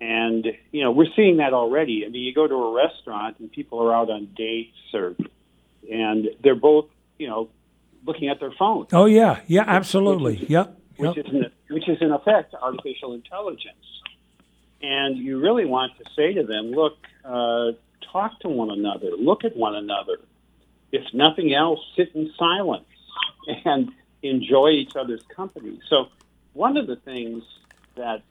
And, 0.00 0.46
you 0.70 0.84
know, 0.84 0.92
we're 0.92 1.12
seeing 1.16 1.38
that 1.38 1.52
already. 1.52 2.04
I 2.06 2.08
mean, 2.08 2.22
you 2.22 2.32
go 2.32 2.46
to 2.46 2.54
a 2.54 2.74
restaurant 2.74 3.40
and 3.40 3.50
people 3.50 3.82
are 3.82 3.94
out 3.94 4.10
on 4.10 4.28
dates 4.36 4.76
or, 4.94 5.16
and 5.90 6.28
they're 6.42 6.54
both, 6.54 6.86
you 7.18 7.28
know, 7.28 7.48
looking 8.06 8.28
at 8.28 8.38
their 8.38 8.52
phones. 8.52 8.88
Oh, 8.92 9.06
yeah. 9.06 9.40
Yeah, 9.48 9.64
absolutely. 9.66 10.34
Which 10.34 10.42
is, 10.44 10.50
yep. 10.50 10.78
Which, 10.96 11.16
yep. 11.16 11.26
is 11.26 11.32
in, 11.32 11.44
which 11.70 11.88
is, 11.88 11.98
in 12.00 12.12
effect, 12.12 12.54
artificial 12.60 13.12
intelligence. 13.12 13.74
And 14.80 15.18
you 15.18 15.40
really 15.40 15.64
want 15.64 15.92
to 15.98 16.04
say 16.14 16.34
to 16.34 16.44
them, 16.44 16.70
look, 16.70 16.94
uh, 17.24 17.72
talk 18.12 18.38
to 18.40 18.48
one 18.48 18.70
another, 18.70 19.10
look 19.18 19.44
at 19.44 19.56
one 19.56 19.74
another. 19.74 20.18
If 20.92 21.02
nothing 21.12 21.54
else, 21.54 21.80
sit 21.96 22.14
in 22.14 22.30
silence 22.38 22.86
and 23.64 23.90
enjoy 24.22 24.70
each 24.70 24.96
other's 24.96 25.22
company. 25.34 25.80
So, 25.88 26.06
one 26.54 26.76
of 26.76 26.86
the 26.86 26.96
things 26.96 27.44
that 27.96 28.22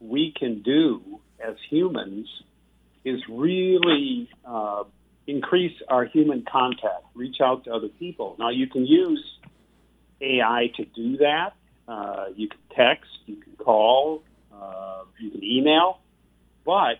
we 0.00 0.32
can 0.36 0.62
do 0.62 1.20
as 1.40 1.54
humans 1.70 2.28
is 3.04 3.20
really 3.28 4.28
uh, 4.44 4.84
increase 5.26 5.76
our 5.88 6.04
human 6.04 6.44
contact, 6.50 7.04
reach 7.14 7.40
out 7.40 7.64
to 7.64 7.72
other 7.72 7.88
people. 7.88 8.36
Now, 8.38 8.50
you 8.50 8.66
can 8.66 8.86
use 8.86 9.24
AI 10.20 10.70
to 10.76 10.84
do 10.84 11.18
that. 11.18 11.54
Uh, 11.86 12.26
you 12.34 12.48
can 12.48 12.60
text, 12.76 13.10
you 13.26 13.36
can 13.36 13.54
call, 13.56 14.22
uh, 14.54 15.02
you 15.18 15.30
can 15.30 15.42
email, 15.42 15.98
but 16.64 16.98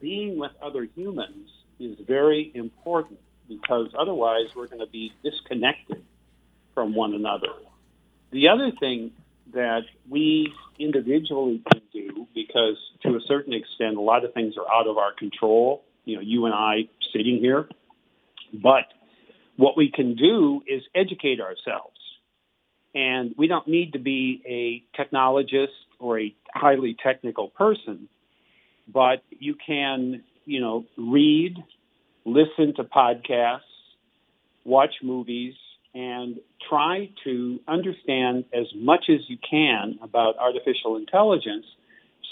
being 0.00 0.38
with 0.38 0.52
other 0.62 0.86
humans 0.94 1.50
is 1.80 1.96
very 2.06 2.50
important 2.54 3.18
because 3.48 3.88
otherwise 3.98 4.46
we're 4.54 4.66
going 4.66 4.80
to 4.80 4.90
be 4.90 5.12
disconnected 5.24 6.02
from 6.74 6.94
one 6.94 7.14
another. 7.14 7.48
The 8.30 8.48
other 8.48 8.70
thing 8.78 9.12
that 9.54 9.82
we 10.08 10.52
individually 10.78 11.62
can 11.72 11.82
do 11.92 12.26
because 12.34 12.76
to 13.02 13.16
a 13.16 13.20
certain 13.26 13.52
extent 13.52 13.96
a 13.96 14.00
lot 14.00 14.24
of 14.24 14.32
things 14.34 14.54
are 14.56 14.70
out 14.72 14.86
of 14.86 14.98
our 14.98 15.12
control 15.12 15.82
you 16.04 16.14
know 16.16 16.20
you 16.22 16.44
and 16.44 16.54
i 16.54 16.88
sitting 17.12 17.38
here 17.38 17.68
but 18.52 18.84
what 19.56 19.76
we 19.76 19.90
can 19.90 20.14
do 20.14 20.62
is 20.66 20.82
educate 20.94 21.40
ourselves 21.40 21.96
and 22.94 23.34
we 23.36 23.46
don't 23.46 23.66
need 23.66 23.92
to 23.94 23.98
be 23.98 24.42
a 24.46 25.00
technologist 25.00 25.66
or 25.98 26.20
a 26.20 26.34
highly 26.54 26.96
technical 27.02 27.48
person 27.48 28.08
but 28.92 29.22
you 29.30 29.54
can 29.54 30.22
you 30.44 30.60
know 30.60 30.84
read 30.96 31.56
listen 32.24 32.74
to 32.76 32.84
podcasts 32.84 33.60
watch 34.64 34.94
movies 35.02 35.54
and 35.94 36.38
try 36.68 37.10
to 37.24 37.58
understand 37.66 38.44
as 38.52 38.66
much 38.74 39.06
as 39.08 39.20
you 39.28 39.38
can 39.50 39.98
about 40.02 40.36
artificial 40.38 40.96
intelligence. 40.96 41.64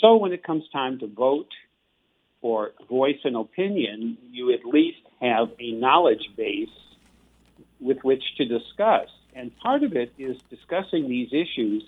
So 0.00 0.16
when 0.16 0.32
it 0.32 0.44
comes 0.44 0.64
time 0.72 0.98
to 0.98 1.06
vote 1.06 1.48
or 2.42 2.72
voice 2.88 3.18
an 3.24 3.34
opinion, 3.34 4.18
you 4.30 4.52
at 4.52 4.64
least 4.64 4.98
have 5.20 5.48
a 5.58 5.72
knowledge 5.72 6.30
base 6.36 6.68
with 7.80 7.98
which 8.02 8.22
to 8.36 8.44
discuss. 8.44 9.08
And 9.34 9.56
part 9.56 9.82
of 9.82 9.94
it 9.94 10.12
is 10.18 10.36
discussing 10.50 11.08
these 11.08 11.28
issues 11.32 11.82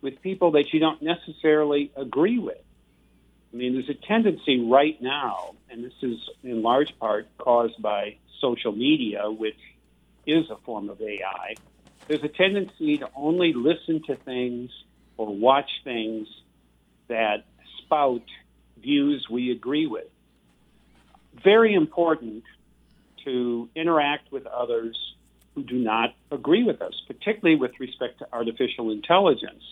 with 0.00 0.20
people 0.22 0.52
that 0.52 0.72
you 0.72 0.80
don't 0.80 1.02
necessarily 1.02 1.92
agree 1.96 2.38
with. 2.38 2.62
I 3.52 3.56
mean, 3.56 3.74
there's 3.74 3.90
a 3.90 4.06
tendency 4.06 4.60
right 4.60 5.00
now, 5.00 5.56
and 5.70 5.84
this 5.84 5.92
is 6.02 6.18
in 6.42 6.62
large 6.62 6.92
part 6.98 7.28
caused 7.38 7.80
by 7.82 8.16
social 8.40 8.72
media, 8.72 9.30
which 9.30 9.58
is 10.26 10.44
a 10.50 10.56
form 10.64 10.88
of 10.88 11.00
AI, 11.00 11.58
there's 12.08 12.22
a 12.24 12.28
tendency 12.28 12.98
to 12.98 13.08
only 13.14 13.52
listen 13.54 14.02
to 14.06 14.16
things 14.16 14.70
or 15.16 15.34
watch 15.34 15.70
things 15.84 16.28
that 17.08 17.44
spout 17.82 18.22
views 18.78 19.26
we 19.30 19.50
agree 19.50 19.86
with. 19.86 20.08
Very 21.42 21.74
important 21.74 22.44
to 23.24 23.68
interact 23.74 24.32
with 24.32 24.46
others 24.46 24.98
who 25.54 25.62
do 25.62 25.78
not 25.78 26.10
agree 26.30 26.64
with 26.64 26.80
us, 26.82 26.94
particularly 27.06 27.58
with 27.58 27.72
respect 27.78 28.18
to 28.18 28.26
artificial 28.32 28.90
intelligence, 28.90 29.62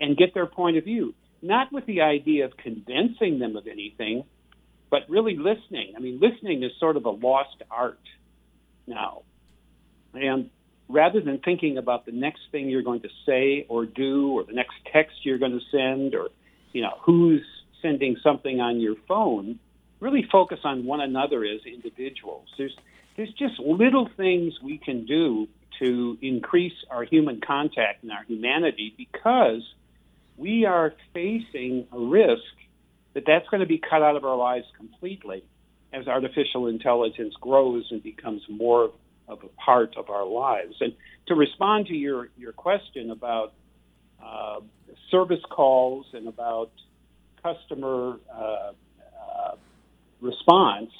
and 0.00 0.16
get 0.16 0.32
their 0.34 0.46
point 0.46 0.76
of 0.76 0.84
view. 0.84 1.14
Not 1.44 1.70
with 1.70 1.84
the 1.84 2.00
idea 2.00 2.46
of 2.46 2.56
convincing 2.56 3.38
them 3.38 3.54
of 3.54 3.66
anything, 3.66 4.24
but 4.90 5.02
really 5.10 5.36
listening. 5.36 5.92
I 5.94 6.00
mean, 6.00 6.18
listening 6.18 6.62
is 6.62 6.72
sort 6.80 6.96
of 6.96 7.04
a 7.04 7.10
lost 7.10 7.62
art 7.70 8.00
now. 8.86 9.24
And 10.14 10.48
rather 10.88 11.20
than 11.20 11.40
thinking 11.40 11.76
about 11.76 12.06
the 12.06 12.12
next 12.12 12.40
thing 12.50 12.70
you're 12.70 12.82
going 12.82 13.02
to 13.02 13.10
say 13.26 13.66
or 13.68 13.84
do, 13.84 14.30
or 14.30 14.44
the 14.44 14.54
next 14.54 14.72
text 14.90 15.16
you're 15.24 15.36
going 15.36 15.52
to 15.52 15.60
send, 15.70 16.14
or 16.14 16.30
you 16.72 16.80
know 16.80 16.94
who's 17.02 17.44
sending 17.82 18.16
something 18.22 18.60
on 18.62 18.80
your 18.80 18.94
phone, 19.06 19.58
really 20.00 20.26
focus 20.32 20.60
on 20.64 20.86
one 20.86 21.02
another 21.02 21.44
as 21.44 21.60
individuals. 21.66 22.46
There's 22.56 22.74
there's 23.18 23.32
just 23.34 23.60
little 23.60 24.08
things 24.16 24.54
we 24.62 24.78
can 24.78 25.04
do 25.04 25.46
to 25.78 26.16
increase 26.22 26.86
our 26.90 27.02
human 27.02 27.42
contact 27.42 28.02
and 28.02 28.12
our 28.12 28.24
humanity 28.24 28.94
because 28.96 29.62
we 30.36 30.64
are 30.64 30.94
facing 31.12 31.86
a 31.92 31.98
risk 31.98 32.42
that 33.14 33.24
that's 33.26 33.48
going 33.48 33.60
to 33.60 33.66
be 33.66 33.78
cut 33.78 34.02
out 34.02 34.16
of 34.16 34.24
our 34.24 34.36
lives 34.36 34.66
completely 34.76 35.44
as 35.92 36.08
artificial 36.08 36.66
intelligence 36.66 37.34
grows 37.40 37.86
and 37.90 38.02
becomes 38.02 38.42
more 38.48 38.90
of 39.28 39.42
a 39.42 39.48
part 39.60 39.96
of 39.96 40.10
our 40.10 40.26
lives. 40.26 40.74
And 40.80 40.92
to 41.28 41.34
respond 41.34 41.86
to 41.86 41.94
your, 41.94 42.28
your 42.36 42.52
question 42.52 43.10
about 43.10 43.54
uh, 44.22 44.60
service 45.10 45.40
calls 45.50 46.06
and 46.12 46.26
about 46.26 46.72
customer 47.42 48.18
uh, 48.32 48.72
uh, 49.22 49.54
response, 50.20 50.90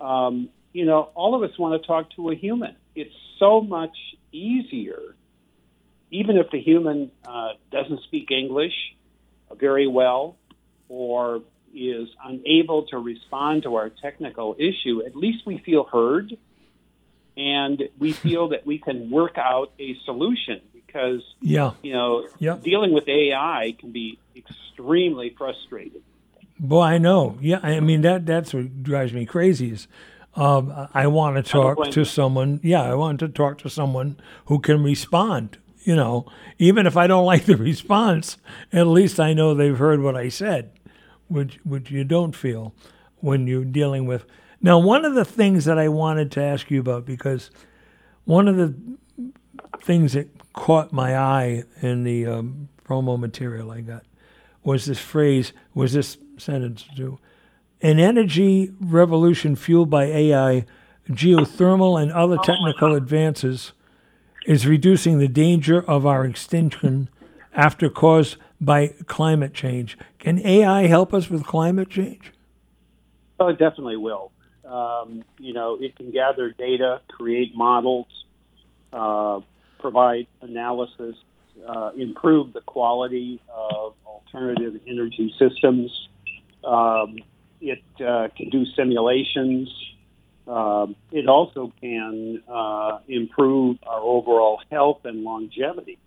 um, 0.00 0.50
you 0.72 0.84
know, 0.84 1.10
all 1.14 1.34
of 1.34 1.48
us 1.48 1.58
want 1.58 1.80
to 1.80 1.86
talk 1.86 2.10
to 2.16 2.30
a 2.30 2.34
human. 2.34 2.76
It's 2.94 3.14
so 3.38 3.60
much 3.60 3.96
easier, 4.32 5.16
even 6.10 6.36
if 6.36 6.50
the 6.50 6.60
human 6.60 7.10
uh, 7.24 7.50
doesn't 7.70 8.02
speak 8.02 8.30
English 8.30 8.74
very 9.58 9.86
well 9.86 10.36
or 10.88 11.42
is 11.74 12.08
unable 12.24 12.86
to 12.86 12.98
respond 12.98 13.62
to 13.62 13.76
our 13.76 13.90
technical 13.90 14.56
issue, 14.58 15.02
at 15.06 15.14
least 15.14 15.46
we 15.46 15.58
feel 15.58 15.84
heard 15.84 16.36
and 17.36 17.82
we 17.98 18.12
feel 18.24 18.48
that 18.48 18.66
we 18.66 18.78
can 18.78 19.10
work 19.10 19.38
out 19.38 19.72
a 19.78 19.96
solution 20.04 20.60
because 20.74 21.22
yeah 21.40 21.72
you 21.82 21.92
know 21.92 22.26
yeah. 22.38 22.56
dealing 22.62 22.92
with 22.92 23.08
AI 23.08 23.74
can 23.78 23.92
be 23.92 24.18
extremely 24.36 25.34
frustrating. 25.36 26.02
Boy, 26.58 26.82
I 26.82 26.98
know. 26.98 27.38
Yeah, 27.40 27.60
I 27.62 27.80
mean 27.80 28.02
that 28.02 28.26
that's 28.26 28.52
what 28.52 28.82
drives 28.82 29.12
me 29.12 29.24
crazy 29.24 29.72
is 29.72 29.88
um, 30.36 30.88
I 30.92 31.06
want 31.06 31.36
to 31.36 31.42
talk 31.42 31.90
to 31.90 32.04
someone. 32.04 32.60
Yeah, 32.62 32.82
I 32.82 32.94
want 32.94 33.20
to 33.20 33.28
talk 33.28 33.58
to 33.58 33.70
someone 33.70 34.20
who 34.46 34.58
can 34.60 34.82
respond. 34.82 35.58
You 35.82 35.96
know, 35.96 36.26
even 36.58 36.86
if 36.86 36.96
I 36.96 37.06
don't 37.06 37.24
like 37.32 37.44
the 37.46 37.56
response, 37.56 38.36
at 38.72 38.86
least 38.86 39.18
I 39.18 39.32
know 39.32 39.54
they've 39.54 39.76
heard 39.76 40.00
what 40.00 40.16
I 40.16 40.28
said, 40.28 40.72
which 41.28 41.58
which 41.64 41.90
you 41.90 42.04
don't 42.04 42.36
feel 42.36 42.74
when 43.20 43.46
you're 43.46 43.64
dealing 43.64 44.06
with 44.06 44.24
now, 44.62 44.78
one 44.78 45.04
of 45.04 45.14
the 45.14 45.24
things 45.24 45.64
that 45.64 45.78
I 45.78 45.88
wanted 45.88 46.30
to 46.32 46.42
ask 46.42 46.70
you 46.70 46.80
about, 46.80 47.06
because 47.06 47.50
one 48.24 48.46
of 48.46 48.56
the 48.56 48.74
things 49.82 50.12
that 50.12 50.28
caught 50.52 50.92
my 50.92 51.16
eye 51.16 51.64
in 51.80 52.04
the 52.04 52.26
um, 52.26 52.68
promo 52.84 53.18
material 53.18 53.70
I 53.70 53.80
got 53.80 54.04
was 54.62 54.84
this 54.84 54.98
phrase, 54.98 55.54
was 55.72 55.94
this 55.94 56.18
sentence 56.36 56.84
too. 56.94 57.18
An 57.80 57.98
energy 57.98 58.70
revolution 58.78 59.56
fueled 59.56 59.88
by 59.88 60.04
AI 60.04 60.66
geothermal 61.08 62.00
and 62.00 62.12
other 62.12 62.36
technical 62.36 62.94
advances 62.94 63.72
is 64.46 64.66
reducing 64.66 65.18
the 65.18 65.28
danger 65.28 65.82
of 65.82 66.06
our 66.06 66.24
extinction 66.24 67.08
after 67.54 67.88
caused 67.88 68.36
by 68.60 68.88
climate 69.06 69.54
change. 69.54 69.98
Can 70.18 70.44
AI 70.46 70.86
help 70.86 71.12
us 71.12 71.30
with 71.30 71.44
climate 71.44 71.90
change? 71.90 72.32
Oh, 73.38 73.48
it 73.48 73.58
definitely 73.58 73.96
will. 73.96 74.32
Um, 74.64 75.24
you 75.38 75.52
know, 75.52 75.76
it 75.80 75.96
can 75.96 76.10
gather 76.10 76.50
data, 76.50 77.00
create 77.08 77.56
models, 77.56 78.06
uh, 78.92 79.40
provide 79.78 80.26
analysis, 80.42 81.16
uh, 81.66 81.90
improve 81.96 82.52
the 82.52 82.60
quality 82.60 83.40
of 83.52 83.94
alternative 84.06 84.80
energy 84.86 85.34
systems. 85.38 86.08
Um, 86.62 87.18
it 87.60 87.82
uh, 88.06 88.28
can 88.36 88.50
do 88.50 88.64
simulations. 88.76 89.68
Um, 90.50 90.96
it 91.12 91.28
also 91.28 91.72
can 91.80 92.42
uh, 92.48 92.98
improve 93.06 93.78
our 93.86 94.00
overall 94.00 94.60
health 94.70 95.04
and 95.04 95.22
longevity. 95.22 95.98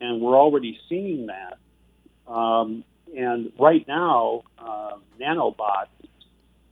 And 0.00 0.20
we're 0.20 0.36
already 0.36 0.78
seeing 0.88 1.26
that. 1.26 1.58
Um, 2.32 2.84
and 3.16 3.52
right 3.58 3.84
now, 3.88 4.42
uh, 4.56 4.98
nanobots 5.20 5.88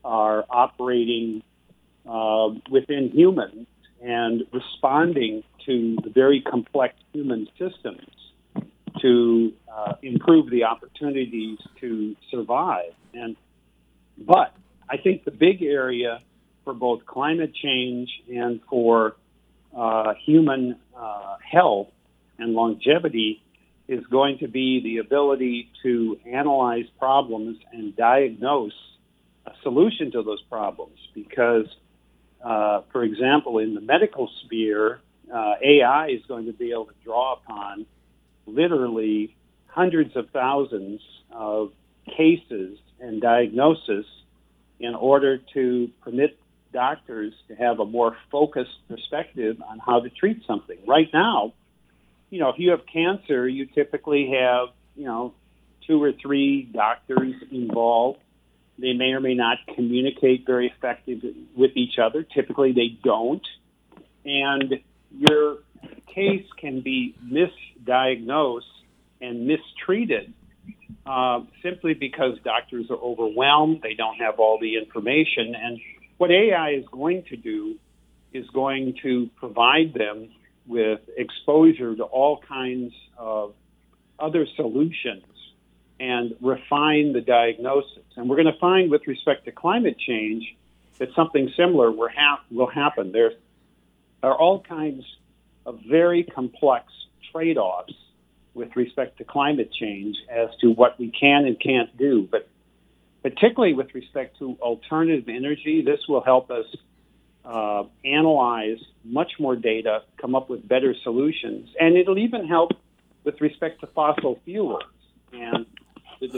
are 0.04 0.44
operating 0.48 1.42
uh, 2.08 2.50
within 2.70 3.10
humans 3.12 3.66
and 4.00 4.44
responding 4.52 5.42
to 5.64 5.98
the 6.04 6.10
very 6.10 6.40
complex 6.40 6.94
human 7.12 7.48
systems 7.58 8.06
to 9.00 9.52
uh, 9.74 9.94
improve 10.02 10.48
the 10.50 10.62
opportunities 10.62 11.58
to 11.80 12.14
survive. 12.30 12.92
And 13.14 13.34
but 14.16 14.54
I 14.88 14.96
think 14.98 15.24
the 15.24 15.32
big 15.32 15.62
area 15.62 16.20
for 16.66 16.74
both 16.74 17.06
climate 17.06 17.54
change 17.54 18.10
and 18.28 18.60
for 18.68 19.14
uh, 19.74 20.14
human 20.24 20.76
uh, 20.98 21.36
health 21.48 21.86
and 22.38 22.54
longevity 22.54 23.40
is 23.86 24.04
going 24.06 24.38
to 24.38 24.48
be 24.48 24.82
the 24.82 24.98
ability 24.98 25.70
to 25.84 26.18
analyze 26.26 26.86
problems 26.98 27.56
and 27.72 27.94
diagnose 27.94 28.74
a 29.46 29.52
solution 29.62 30.10
to 30.10 30.24
those 30.24 30.42
problems. 30.50 30.98
Because, 31.14 31.66
uh, 32.44 32.80
for 32.90 33.04
example, 33.04 33.60
in 33.60 33.74
the 33.74 33.80
medical 33.80 34.28
sphere, 34.44 35.00
uh, 35.32 35.54
AI 35.64 36.08
is 36.08 36.22
going 36.26 36.46
to 36.46 36.52
be 36.52 36.72
able 36.72 36.86
to 36.86 36.94
draw 37.04 37.34
upon 37.34 37.86
literally 38.44 39.36
hundreds 39.68 40.16
of 40.16 40.30
thousands 40.30 41.00
of 41.30 41.70
cases 42.16 42.76
and 42.98 43.22
diagnosis 43.22 44.06
in 44.80 44.96
order 44.96 45.38
to 45.54 45.90
permit 46.02 46.36
doctors 46.72 47.32
to 47.48 47.54
have 47.54 47.80
a 47.80 47.84
more 47.84 48.16
focused 48.30 48.78
perspective 48.88 49.56
on 49.66 49.78
how 49.78 50.00
to 50.00 50.10
treat 50.10 50.42
something. 50.46 50.78
Right 50.86 51.08
now, 51.12 51.54
you 52.30 52.40
know, 52.40 52.50
if 52.50 52.56
you 52.58 52.70
have 52.70 52.80
cancer, 52.92 53.48
you 53.48 53.66
typically 53.66 54.32
have, 54.38 54.68
you 54.94 55.04
know, 55.04 55.34
two 55.86 56.02
or 56.02 56.12
three 56.12 56.62
doctors 56.62 57.34
involved. 57.50 58.18
They 58.78 58.92
may 58.92 59.12
or 59.12 59.20
may 59.20 59.34
not 59.34 59.58
communicate 59.74 60.44
very 60.44 60.72
effectively 60.76 61.34
with 61.56 61.70
each 61.76 61.98
other. 61.98 62.22
Typically, 62.22 62.72
they 62.72 62.98
don't. 63.02 63.46
And 64.24 64.80
your 65.16 65.58
case 66.14 66.46
can 66.60 66.80
be 66.80 67.14
misdiagnosed 67.24 68.62
and 69.20 69.46
mistreated 69.46 70.34
uh, 71.06 71.40
simply 71.62 71.94
because 71.94 72.38
doctors 72.44 72.90
are 72.90 72.98
overwhelmed. 72.98 73.80
They 73.82 73.94
don't 73.94 74.16
have 74.16 74.38
all 74.38 74.58
the 74.60 74.76
information. 74.76 75.54
And 75.54 75.80
what 76.18 76.30
AI 76.30 76.70
is 76.70 76.84
going 76.90 77.24
to 77.24 77.36
do 77.36 77.76
is 78.32 78.46
going 78.50 78.96
to 79.02 79.30
provide 79.36 79.94
them 79.94 80.30
with 80.66 81.00
exposure 81.16 81.94
to 81.94 82.02
all 82.02 82.40
kinds 82.48 82.92
of 83.16 83.54
other 84.18 84.46
solutions 84.56 85.24
and 85.98 86.34
refine 86.40 87.12
the 87.12 87.20
diagnosis. 87.20 88.04
And 88.16 88.28
we're 88.28 88.36
going 88.36 88.52
to 88.52 88.58
find 88.58 88.90
with 88.90 89.06
respect 89.06 89.44
to 89.46 89.52
climate 89.52 89.96
change 89.98 90.56
that 90.98 91.08
something 91.14 91.52
similar 91.56 91.90
will, 91.90 92.08
ha- 92.14 92.42
will 92.50 92.68
happen. 92.68 93.12
There 93.12 93.32
are 94.22 94.36
all 94.36 94.60
kinds 94.60 95.04
of 95.64 95.80
very 95.88 96.24
complex 96.24 96.92
trade 97.32 97.58
offs 97.58 97.94
with 98.54 98.74
respect 98.74 99.18
to 99.18 99.24
climate 99.24 99.70
change 99.72 100.16
as 100.30 100.48
to 100.60 100.70
what 100.70 100.98
we 100.98 101.10
can 101.10 101.44
and 101.44 101.60
can't 101.60 101.94
do. 101.96 102.26
But 102.30 102.48
particularly 103.28 103.74
with 103.74 103.92
respect 103.92 104.38
to 104.38 104.56
alternative 104.60 105.28
energy, 105.28 105.82
this 105.82 105.98
will 106.08 106.22
help 106.22 106.48
us 106.50 106.66
uh, 107.44 107.82
analyze 108.04 108.78
much 109.04 109.32
more 109.40 109.56
data, 109.56 110.02
come 110.20 110.36
up 110.36 110.48
with 110.48 110.66
better 110.68 110.94
solutions, 111.02 111.68
and 111.80 111.96
it'll 111.96 112.18
even 112.18 112.46
help 112.46 112.70
with 113.24 113.40
respect 113.40 113.80
to 113.80 113.88
fossil 113.88 114.38
fuels. 114.44 114.82
And 115.32 115.66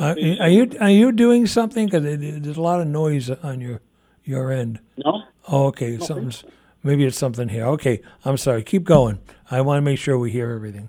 are, 0.00 0.16
are, 0.40 0.48
you 0.48 0.70
are 0.80 0.90
you 0.90 1.12
doing 1.12 1.46
something? 1.46 1.86
Because 1.86 2.02
there's 2.02 2.56
a 2.56 2.62
lot 2.62 2.80
of 2.80 2.86
noise 2.86 3.28
on 3.30 3.60
your 3.60 3.80
your 4.24 4.50
end. 4.50 4.80
No. 4.96 5.22
Oh, 5.46 5.66
okay. 5.66 5.98
No, 5.98 6.04
Something's 6.04 6.44
maybe 6.82 7.04
it's 7.04 7.18
something 7.18 7.50
here. 7.50 7.66
Okay, 7.66 8.00
I'm 8.24 8.38
sorry. 8.38 8.62
Keep 8.62 8.84
going. 8.84 9.18
I 9.50 9.60
want 9.60 9.76
to 9.78 9.82
make 9.82 9.98
sure 9.98 10.18
we 10.18 10.30
hear 10.30 10.50
everything 10.50 10.88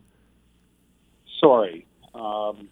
sorry. 1.39 1.85
Um, 2.13 2.69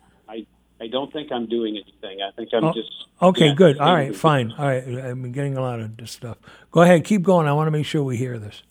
I 0.80 0.88
don't 0.88 1.12
think 1.12 1.32
I'm 1.32 1.48
doing 1.48 1.76
anything. 1.76 2.22
I 2.22 2.32
think 2.32 2.50
I'm 2.54 2.66
oh, 2.66 2.74
just. 2.74 2.92
Okay, 3.22 3.48
yeah, 3.48 3.54
good. 3.54 3.80
All 3.80 3.94
right, 3.94 4.16
fine. 4.16 4.52
All 4.52 4.66
right, 4.66 4.84
I'm 4.84 5.32
getting 5.32 5.58
a 5.58 5.62
lot 5.62 5.80
of 5.80 5.98
this 5.98 6.12
stuff. 6.12 6.38
Go 6.72 6.82
ahead, 6.82 7.04
keep 7.04 7.24
going. 7.24 7.48
I 7.48 7.54
want 7.54 7.68
to 7.68 7.72
make 7.72 7.86
sure 7.86 8.04
we 8.04 8.18
hear 8.18 8.38
this. 8.38 8.64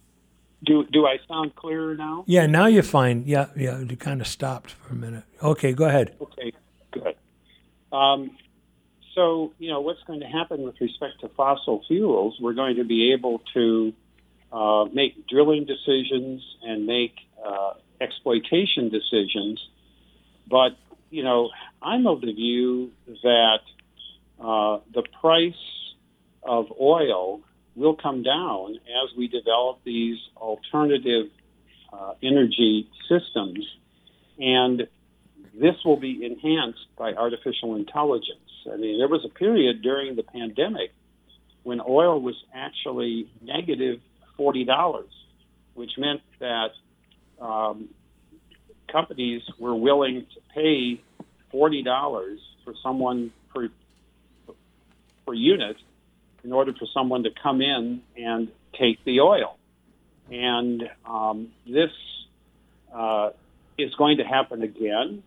Do 0.65 0.85
do 0.85 1.07
I 1.07 1.19
sound 1.29 1.55
clearer 1.55 1.97
now? 1.97 2.25
Yeah, 2.27 2.47
now 2.47 2.67
you're 2.67 2.83
fine. 2.83 3.25
Yeah, 3.27 3.47
yeah. 3.57 3.79
You 3.79 3.97
kind 3.97 4.21
of 4.21 4.27
stopped 4.27 4.73
for 4.73 4.95
a 4.95 4.97
minute. 4.97 5.25
Okay, 5.43 5.73
go 5.73 5.85
ahead. 5.85 6.15
Okay, 6.21 6.53
good. 6.93 7.17
Um, 7.93 8.37
so 9.15 9.53
you 9.59 9.71
know 9.71 9.81
what's 9.81 10.03
going 10.05 10.21
to 10.21 10.27
happen 10.27 10.63
with 10.63 10.81
respect 10.81 11.21
to 11.21 11.29
fossil 11.31 11.83
fuels? 11.87 12.39
We're 12.41 12.55
going 12.55 12.77
to 12.77 12.85
be 12.85 13.13
able 13.13 13.43
to 13.55 13.93
uh, 14.53 14.85
make 14.93 15.27
drilling 15.29 15.67
decisions 15.67 16.43
and 16.63 16.87
make 16.87 17.15
uh, 17.45 17.75
exploitation 18.01 18.89
decisions 18.89 19.61
but, 20.49 20.77
you 21.11 21.23
know, 21.23 21.51
I'm 21.83 22.07
of 22.07 22.21
the 22.21 22.33
view 22.33 22.91
that 23.23 23.61
uh, 24.41 24.81
the 24.93 25.03
price 25.21 25.55
of 26.43 26.67
oil 26.81 27.41
will 27.75 27.97
come 27.97 28.23
down 28.23 28.75
as 28.75 29.17
we 29.17 29.29
develop 29.29 29.81
these 29.85 30.19
alternative 30.37 31.31
uh, 31.93 32.15
energy 32.23 32.89
systems. 33.09 33.67
And 34.39 34.89
this 35.59 35.75
will 35.85 35.99
be 35.99 36.25
enhanced 36.25 36.87
by 36.99 37.13
artificial 37.13 37.77
intelligence. 37.77 38.41
I 38.71 38.77
mean, 38.77 38.99
there 38.99 39.09
was 39.09 39.25
a 39.25 39.29
period 39.29 39.83
during 39.83 40.17
the 40.17 40.23
pandemic 40.23 40.93
when 41.63 41.81
oil 41.81 42.21
was 42.21 42.35
actually 42.55 43.29
negative 43.43 44.01
$40, 44.39 45.05
which 45.75 45.93
meant 45.99 46.21
that 46.41 46.71
um, 47.41 47.89
companies 48.91 49.43
were 49.59 49.75
willing 49.75 50.27
to 50.35 50.41
pay 50.55 51.01
forty 51.51 51.83
dollars 51.83 52.41
for 52.65 52.75
someone 52.83 53.33
per 53.55 53.69
per 55.27 55.35
unit 55.35 55.77
in 56.45 56.53
order 56.53 56.73
for 56.73 56.87
someone 56.95 57.25
to 57.25 57.31
come 57.43 57.61
in 57.61 58.03
and 58.17 58.49
take 58.79 59.05
the 59.05 59.21
oil, 59.21 59.57
and 60.31 60.83
um, 61.05 61.49
this 61.67 61.91
uh, 62.95 63.31
is 63.79 63.95
going 63.95 64.19
to 64.19 64.25
happen 64.25 64.63
again, 64.63 65.23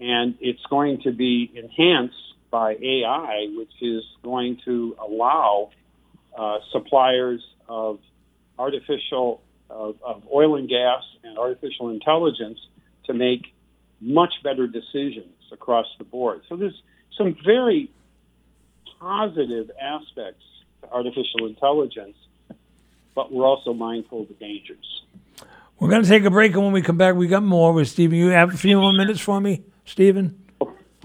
and 0.00 0.36
it's 0.40 0.64
going 0.70 1.00
to 1.02 1.12
be 1.12 1.50
enhanced 1.54 2.14
by 2.50 2.74
AI, 2.74 3.46
which 3.56 3.72
is 3.82 4.02
going 4.22 4.58
to 4.64 4.96
allow 5.00 5.70
uh, 6.36 6.58
suppliers 6.72 7.44
of 7.68 7.98
artificial 8.58 9.40
of, 9.70 9.96
of, 10.02 10.22
oil 10.32 10.56
and 10.56 10.68
gas 10.68 11.02
and 11.22 11.38
artificial 11.38 11.90
intelligence 11.90 12.58
to 13.08 13.14
make 13.14 13.52
much 14.00 14.32
better 14.44 14.66
decisions 14.68 15.34
across 15.50 15.86
the 15.98 16.04
board. 16.04 16.42
So 16.48 16.56
there's 16.56 16.80
some 17.16 17.36
very 17.44 17.90
positive 19.00 19.70
aspects 19.80 20.44
to 20.82 20.90
artificial 20.92 21.46
intelligence, 21.46 22.16
but 23.14 23.32
we're 23.32 23.44
also 23.44 23.72
mindful 23.74 24.22
of 24.22 24.28
the 24.28 24.34
dangers. 24.34 25.02
We're 25.80 25.90
going 25.90 26.02
to 26.02 26.08
take 26.08 26.24
a 26.24 26.30
break, 26.30 26.54
and 26.54 26.62
when 26.62 26.72
we 26.72 26.82
come 26.82 26.96
back, 26.96 27.14
we 27.14 27.28
got 27.28 27.42
more 27.42 27.72
with 27.72 27.88
Stephen. 27.88 28.18
You 28.18 28.28
have 28.28 28.54
a 28.54 28.56
few 28.56 28.78
more 28.78 28.92
minutes 28.92 29.20
for 29.20 29.40
me, 29.40 29.62
Stephen? 29.84 30.40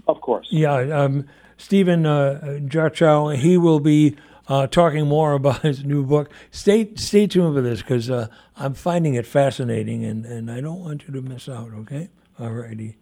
Of 0.07 0.21
course. 0.21 0.47
Yeah, 0.49 0.73
um, 0.73 1.25
Stephen 1.57 2.05
uh, 2.05 2.59
Jarchow, 2.63 3.35
he 3.35 3.57
will 3.57 3.79
be 3.79 4.15
uh, 4.47 4.67
talking 4.67 5.07
more 5.07 5.33
about 5.33 5.61
his 5.61 5.83
new 5.83 6.05
book. 6.05 6.29
Stay 6.51 6.93
stay 6.95 7.27
tuned 7.27 7.55
for 7.55 7.61
this 7.61 7.81
because 7.81 8.09
uh, 8.09 8.27
I'm 8.55 8.73
finding 8.73 9.15
it 9.15 9.25
fascinating, 9.25 10.03
and, 10.03 10.25
and 10.25 10.51
I 10.51 10.61
don't 10.61 10.79
want 10.79 11.07
you 11.07 11.13
to 11.13 11.21
miss 11.21 11.47
out. 11.49 11.71
Okay, 11.73 12.09
all 12.39 12.51
righty. 12.51 12.97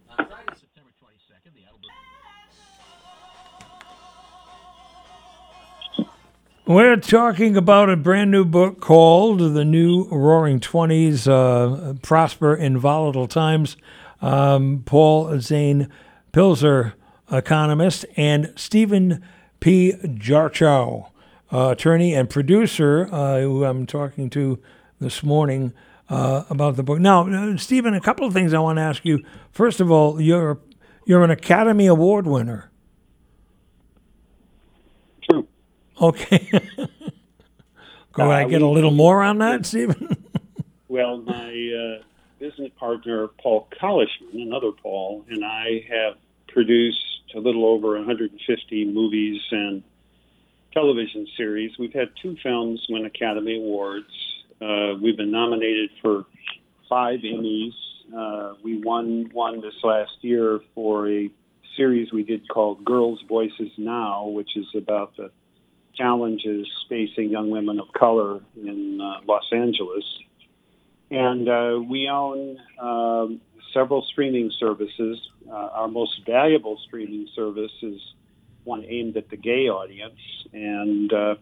We're 6.64 6.96
talking 6.96 7.56
about 7.56 7.90
a 7.90 7.96
brand 7.96 8.30
new 8.30 8.44
book 8.44 8.80
called 8.80 9.40
The 9.40 9.64
New 9.64 10.04
Roaring 10.04 10.60
Twenties 10.60 11.26
uh, 11.26 11.94
Prosper 12.02 12.54
in 12.54 12.78
Volatile 12.78 13.26
Times. 13.26 13.76
Um, 14.20 14.84
Paul 14.86 15.40
Zane 15.40 15.88
Pilzer, 16.32 16.92
economist, 17.32 18.06
and 18.16 18.52
Stephen 18.54 19.22
P. 19.58 19.92
Jarchow, 20.04 21.10
uh, 21.52 21.70
attorney 21.70 22.14
and 22.14 22.30
producer, 22.30 23.08
uh, 23.12 23.40
who 23.40 23.64
I'm 23.64 23.86
talking 23.86 24.30
to 24.30 24.58
this 25.00 25.22
morning 25.22 25.72
uh, 26.08 26.44
about 26.48 26.76
the 26.76 26.82
book. 26.82 26.98
Now, 26.98 27.28
uh, 27.28 27.56
Stephen, 27.56 27.94
a 27.94 28.00
couple 28.00 28.26
of 28.26 28.32
things 28.32 28.54
I 28.54 28.58
want 28.58 28.78
to 28.78 28.82
ask 28.82 29.04
you. 29.04 29.22
First 29.50 29.80
of 29.80 29.90
all, 29.90 30.20
you're 30.20 30.58
you're 31.04 31.24
an 31.24 31.30
Academy 31.30 31.86
Award 31.86 32.26
winner. 32.26 32.70
True. 35.28 35.46
Okay. 36.00 36.50
Go 38.12 38.30
I 38.30 38.44
get 38.44 38.60
a 38.60 38.66
little 38.66 38.90
more 38.90 39.22
on 39.22 39.38
that, 39.38 39.64
Stephen? 39.64 40.16
well, 40.88 41.16
my 41.18 41.98
uh, 41.98 42.02
business 42.38 42.70
partner, 42.78 43.28
Paul 43.42 43.68
Colichman, 43.80 44.34
another 44.34 44.70
Paul, 44.70 45.24
and 45.30 45.44
I 45.44 45.86
have 45.88 46.18
produced 46.48 47.22
a 47.34 47.38
little 47.38 47.64
over 47.64 47.94
150 47.96 48.84
movies 48.84 49.40
and 49.50 49.82
television 50.72 51.26
series. 51.36 51.72
We've 51.78 51.92
had 51.92 52.08
two 52.20 52.36
films 52.42 52.84
win 52.88 53.04
Academy 53.04 53.56
Awards. 53.56 54.06
Uh, 54.60 54.94
we've 55.02 55.16
been 55.16 55.30
nominated 55.30 55.90
for 56.00 56.24
five 56.88 57.20
Emmys. 57.20 57.72
Uh, 58.14 58.54
we 58.62 58.80
won 58.82 59.30
one 59.32 59.60
this 59.60 59.74
last 59.82 60.12
year 60.20 60.60
for 60.74 61.08
a 61.08 61.30
series 61.76 62.12
we 62.12 62.22
did 62.22 62.48
called 62.48 62.84
Girls' 62.84 63.20
Voices 63.28 63.70
Now, 63.78 64.26
which 64.26 64.56
is 64.56 64.66
about 64.76 65.16
the 65.16 65.30
challenges 65.94 66.66
facing 66.88 67.30
young 67.30 67.50
women 67.50 67.78
of 67.78 67.86
color 67.92 68.40
in 68.56 69.00
uh, 69.00 69.20
Los 69.26 69.44
Angeles. 69.52 70.04
And 71.10 71.48
uh, 71.48 71.80
we 71.86 72.08
own 72.08 72.58
um, 72.80 73.40
several 73.74 74.02
streaming 74.10 74.50
services. 74.58 75.18
Uh, 75.48 75.54
our 75.54 75.88
most 75.88 76.24
valuable 76.26 76.78
streaming 76.86 77.28
service 77.34 77.72
is 77.82 78.00
one 78.64 78.84
aimed 78.84 79.16
at 79.16 79.28
the 79.28 79.36
gay 79.36 79.68
audience, 79.68 80.20
and 80.52 81.12
uh, 81.12 81.34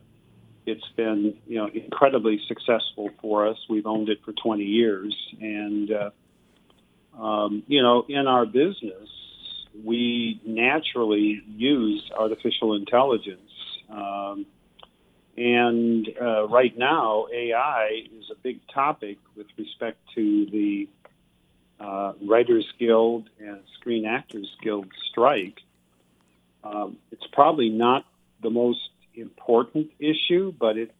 it's 0.66 0.88
been 0.96 1.36
you 1.46 1.58
know 1.58 1.68
incredibly 1.72 2.40
successful 2.46 3.10
for 3.20 3.46
us. 3.46 3.58
We've 3.68 3.86
owned 3.86 4.08
it 4.08 4.18
for 4.24 4.32
20 4.32 4.64
years, 4.64 5.16
and 5.40 5.90
uh, 5.90 6.10
um, 7.20 7.62
you 7.66 7.82
know 7.82 8.04
in 8.08 8.26
our 8.26 8.46
business 8.46 9.08
we 9.84 10.40
naturally 10.44 11.42
use 11.48 12.10
artificial 12.16 12.74
intelligence. 12.74 13.50
Um, 13.88 14.46
and 15.36 16.08
uh, 16.20 16.48
right 16.48 16.76
now, 16.76 17.26
AI 17.32 18.02
is 18.18 18.30
a 18.30 18.34
big 18.42 18.60
topic 18.68 19.18
with 19.36 19.46
respect 19.56 19.98
to 20.14 20.46
the 20.46 20.88
uh, 21.78 22.12
Writers 22.22 22.66
Guild 22.78 23.30
and 23.38 23.60
Screen 23.78 24.04
Actors 24.04 24.54
Guild 24.62 24.88
strike. 25.10 25.60
Um, 26.62 26.98
it's 27.10 27.26
probably 27.32 27.68
not 27.68 28.04
the 28.42 28.50
most 28.50 28.90
important 29.14 29.90
issue, 29.98 30.52
but 30.58 30.76
it's 30.76 30.92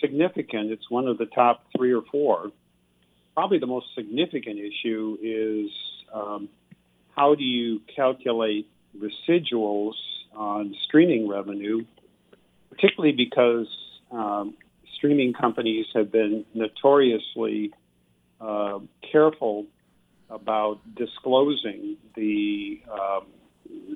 significant. 0.00 0.70
It's 0.70 0.90
one 0.90 1.08
of 1.08 1.18
the 1.18 1.26
top 1.26 1.64
three 1.76 1.92
or 1.92 2.02
four. 2.10 2.50
Probably 3.34 3.58
the 3.58 3.66
most 3.66 3.86
significant 3.94 4.58
issue 4.58 5.18
is 5.22 5.70
um, 6.12 6.48
how 7.16 7.34
do 7.34 7.42
you 7.42 7.80
calculate 7.94 8.68
residuals 8.96 9.94
on 10.34 10.74
streaming 10.84 11.28
revenue, 11.28 11.84
particularly 12.70 13.12
because 13.12 13.66
um, 14.10 14.54
streaming 14.96 15.32
companies 15.32 15.86
have 15.94 16.10
been 16.12 16.44
notoriously 16.54 17.72
uh, 18.40 18.78
careful 19.10 19.66
about 20.30 20.80
disclosing 20.96 21.96
the 22.16 22.80
um, 22.90 23.26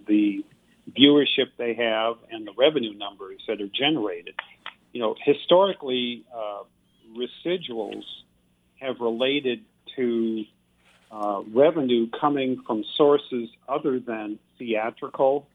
the 0.07 0.45
viewership 0.91 1.51
they 1.57 1.75
have 1.75 2.17
and 2.31 2.47
the 2.47 2.53
revenue 2.57 2.95
numbers 2.95 3.41
that 3.47 3.61
are 3.61 3.69
generated. 3.69 4.35
You 4.93 5.01
know, 5.01 5.17
historically, 5.23 6.25
uh, 6.35 6.63
residuals 7.17 8.05
have 8.81 9.01
related 9.01 9.65
to 9.97 10.45
uh, 11.11 11.43
revenue 11.53 12.09
coming 12.11 12.63
from 12.67 12.85
sources 12.97 13.49
other 13.69 13.99
than 13.99 14.39
theatrical 14.59 15.47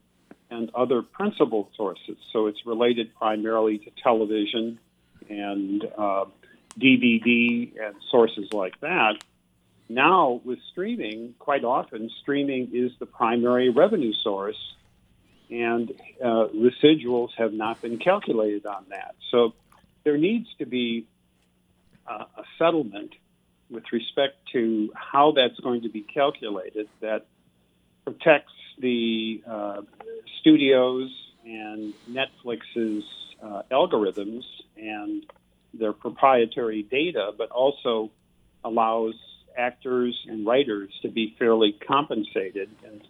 and 0.50 0.70
other 0.76 1.02
principal 1.02 1.70
sources. 1.76 2.18
So 2.32 2.48
it's 2.48 2.66
related 2.66 3.14
primarily 3.16 3.80
to 3.80 3.92
television 4.02 4.80
and 5.30 5.84
uh, 5.98 6.26
DVD 6.80 7.72
and 7.80 7.96
sources 8.10 8.52
like 8.52 8.80
that. 8.82 9.24
Now, 9.90 10.42
with 10.44 10.60
streaming, 10.72 11.36
quite 11.40 11.64
often 11.64 12.10
streaming 12.22 12.70
is 12.74 12.92
the 13.00 13.06
primary 13.06 13.70
revenue 13.70 14.14
source, 14.14 14.58
and 15.54 15.92
uh, 16.20 16.48
residuals 16.56 17.30
have 17.38 17.54
not 17.54 17.80
been 17.80 18.00
calculated 18.00 18.66
on 18.66 18.86
that. 18.90 19.14
So 19.30 19.54
there 20.04 20.18
needs 20.18 20.48
to 20.58 20.66
be 20.66 21.06
uh, 22.10 22.26
a 22.38 22.44
settlement 22.58 23.14
with 23.70 23.84
respect 23.92 24.36
to 24.54 24.92
how 24.96 25.34
that's 25.36 25.60
going 25.60 25.84
to 25.84 25.90
be 25.90 26.02
calculated 26.02 26.88
that 27.02 27.28
protects 28.04 28.52
the 28.80 29.44
uh, 29.48 29.82
studios 30.40 31.12
and 31.46 31.94
Netflix's 32.10 33.04
uh, 33.42 33.62
algorithms 33.72 34.44
and 34.76 35.24
their 35.74 35.94
proprietary 35.94 36.82
data, 36.82 37.32
but 37.38 37.52
also 37.52 38.10
allows 38.64 39.14
actors 39.56 40.20
and 40.28 40.48
writers 40.48 40.92
to 41.04 41.10
be 41.10 41.36
fairly 41.38 41.78
compensated. 41.88 42.70
And, 42.86 43.02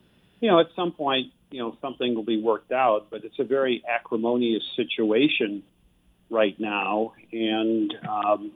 you 0.43 0.49
know, 0.49 0.59
at 0.59 0.67
some 0.75 0.91
point, 0.91 1.31
you 1.51 1.59
know, 1.59 1.77
something 1.79 2.15
will 2.15 2.25
be 2.25 2.41
worked 2.41 2.73
out, 2.73 3.07
but 3.09 3.23
it's 3.23 3.39
a 3.39 3.45
very 3.45 3.81
acrimonious 3.89 4.61
situation 4.75 5.63
right 6.29 6.59
now. 6.59 7.13
And, 7.31 7.93
um, 8.05 8.51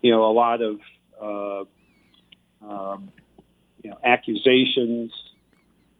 you 0.00 0.12
know, 0.12 0.30
a 0.30 0.32
lot 0.32 0.62
of, 0.62 0.78
uh, 1.20 1.64
um, 2.64 3.10
you 3.82 3.90
know, 3.90 3.98
accusations 4.04 5.10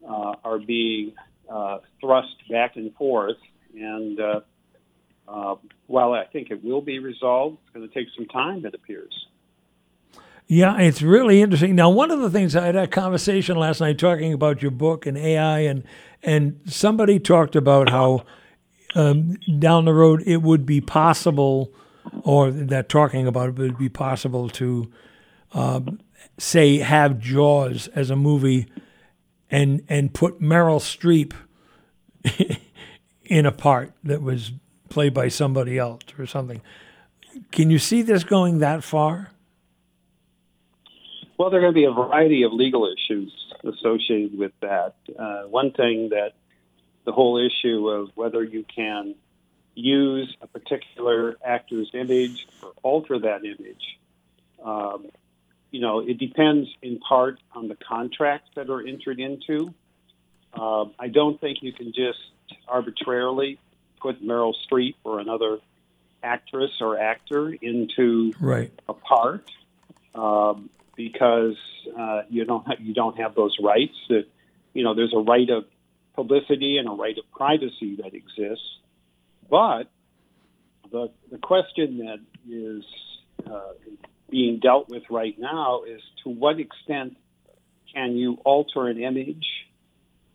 uh, 0.08 0.34
are 0.44 0.60
being 0.60 1.14
uh, 1.50 1.78
thrust 2.00 2.36
back 2.48 2.76
and 2.76 2.94
forth. 2.94 3.38
And 3.74 4.20
uh, 4.20 4.40
uh, 5.26 5.56
while 5.88 6.12
I 6.12 6.26
think 6.26 6.52
it 6.52 6.62
will 6.62 6.80
be 6.80 7.00
resolved, 7.00 7.58
it's 7.64 7.74
going 7.74 7.88
to 7.88 7.92
take 7.92 8.06
some 8.16 8.26
time, 8.26 8.64
it 8.66 8.74
appears. 8.76 9.26
Yeah, 10.48 10.78
it's 10.78 11.02
really 11.02 11.42
interesting. 11.42 11.74
Now, 11.74 11.90
one 11.90 12.10
of 12.10 12.20
the 12.20 12.30
things 12.30 12.54
I 12.54 12.66
had 12.66 12.76
a 12.76 12.86
conversation 12.86 13.56
last 13.56 13.80
night 13.80 13.98
talking 13.98 14.32
about 14.32 14.62
your 14.62 14.70
book 14.70 15.06
and 15.06 15.18
AI, 15.18 15.60
and 15.60 15.84
and 16.22 16.60
somebody 16.66 17.18
talked 17.18 17.56
about 17.56 17.90
how 17.90 18.24
um, 18.94 19.36
down 19.58 19.86
the 19.86 19.94
road 19.94 20.22
it 20.26 20.42
would 20.42 20.66
be 20.66 20.80
possible, 20.80 21.72
or 22.22 22.50
that 22.50 22.88
talking 22.88 23.26
about 23.26 23.50
it 23.50 23.56
would 23.58 23.78
be 23.78 23.88
possible 23.88 24.48
to 24.50 24.92
um, 25.54 26.00
say 26.38 26.78
have 26.78 27.18
Jaws 27.18 27.88
as 27.88 28.10
a 28.10 28.16
movie, 28.16 28.66
and 29.50 29.82
and 29.88 30.14
put 30.14 30.40
Meryl 30.40 30.80
Streep 30.80 31.32
in 33.24 33.46
a 33.46 33.52
part 33.52 33.92
that 34.04 34.22
was 34.22 34.52
played 34.90 35.14
by 35.14 35.28
somebody 35.28 35.78
else 35.78 36.02
or 36.18 36.26
something. 36.26 36.62
Can 37.52 37.70
you 37.70 37.78
see 37.80 38.02
this 38.02 38.24
going 38.24 38.58
that 38.60 38.84
far? 38.84 39.33
Well, 41.36 41.50
there 41.50 41.58
are 41.58 41.62
going 41.62 41.74
to 41.74 41.80
be 41.80 41.84
a 41.84 41.92
variety 41.92 42.44
of 42.44 42.52
legal 42.52 42.92
issues 42.92 43.32
associated 43.64 44.38
with 44.38 44.52
that. 44.60 44.94
Uh, 45.18 45.42
one 45.42 45.72
thing 45.72 46.10
that 46.10 46.34
the 47.04 47.12
whole 47.12 47.38
issue 47.38 47.88
of 47.88 48.10
whether 48.14 48.42
you 48.42 48.64
can 48.64 49.16
use 49.74 50.36
a 50.40 50.46
particular 50.46 51.36
actor's 51.44 51.90
image 51.92 52.46
or 52.62 52.72
alter 52.82 53.18
that 53.18 53.44
image, 53.44 53.98
um, 54.64 55.06
you 55.72 55.80
know, 55.80 55.98
it 55.98 56.18
depends 56.18 56.68
in 56.82 57.00
part 57.00 57.40
on 57.52 57.66
the 57.66 57.74
contracts 57.76 58.50
that 58.54 58.70
are 58.70 58.80
entered 58.80 59.18
into. 59.18 59.74
Uh, 60.52 60.84
I 61.00 61.08
don't 61.08 61.40
think 61.40 61.62
you 61.62 61.72
can 61.72 61.92
just 61.92 62.20
arbitrarily 62.68 63.58
put 64.00 64.22
Meryl 64.22 64.54
Streep 64.70 64.94
or 65.02 65.18
another 65.18 65.58
actress 66.22 66.70
or 66.80 66.98
actor 66.98 67.52
into 67.52 68.32
right. 68.40 68.70
a 68.88 68.94
part. 68.94 69.50
Um, 70.14 70.70
because 70.96 71.56
uh, 71.98 72.22
you 72.28 72.44
don't 72.44 72.66
have, 72.66 72.80
you 72.80 72.94
don't 72.94 73.18
have 73.18 73.34
those 73.34 73.56
rights. 73.62 73.94
That 74.08 74.26
you 74.72 74.84
know, 74.84 74.94
there's 74.94 75.14
a 75.14 75.18
right 75.18 75.48
of 75.50 75.64
publicity 76.14 76.78
and 76.78 76.88
a 76.88 76.92
right 76.92 77.16
of 77.16 77.30
privacy 77.32 77.96
that 78.02 78.14
exists. 78.14 78.78
But 79.48 79.84
the 80.90 81.10
the 81.30 81.38
question 81.38 81.98
that 81.98 82.20
is 82.48 82.84
uh, 83.46 83.72
being 84.30 84.58
dealt 84.60 84.88
with 84.88 85.04
right 85.10 85.38
now 85.38 85.82
is 85.84 86.00
to 86.24 86.30
what 86.30 86.58
extent 86.58 87.16
can 87.92 88.16
you 88.16 88.38
alter 88.44 88.88
an 88.88 89.00
image? 89.02 89.46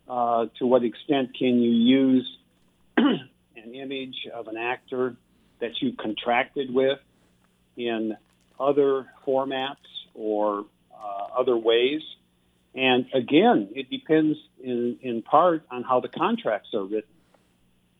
Uh, 0.08 0.46
to 0.58 0.66
what 0.66 0.82
extent 0.82 1.36
can 1.38 1.60
you 1.60 1.70
use 1.70 2.38
an 2.96 3.74
image 3.74 4.26
of 4.34 4.48
an 4.48 4.56
actor 4.56 5.16
that 5.60 5.70
you 5.80 5.92
contracted 5.92 6.72
with 6.74 6.98
in 7.76 8.16
other 8.58 9.06
formats 9.26 9.76
or 10.14 10.64
uh, 10.92 11.40
other 11.40 11.56
ways. 11.56 12.02
And 12.74 13.06
again, 13.12 13.70
it 13.74 13.90
depends 13.90 14.38
in, 14.62 14.98
in 15.02 15.22
part 15.22 15.64
on 15.70 15.82
how 15.82 16.00
the 16.00 16.08
contracts 16.08 16.68
are 16.74 16.84
written. 16.84 17.10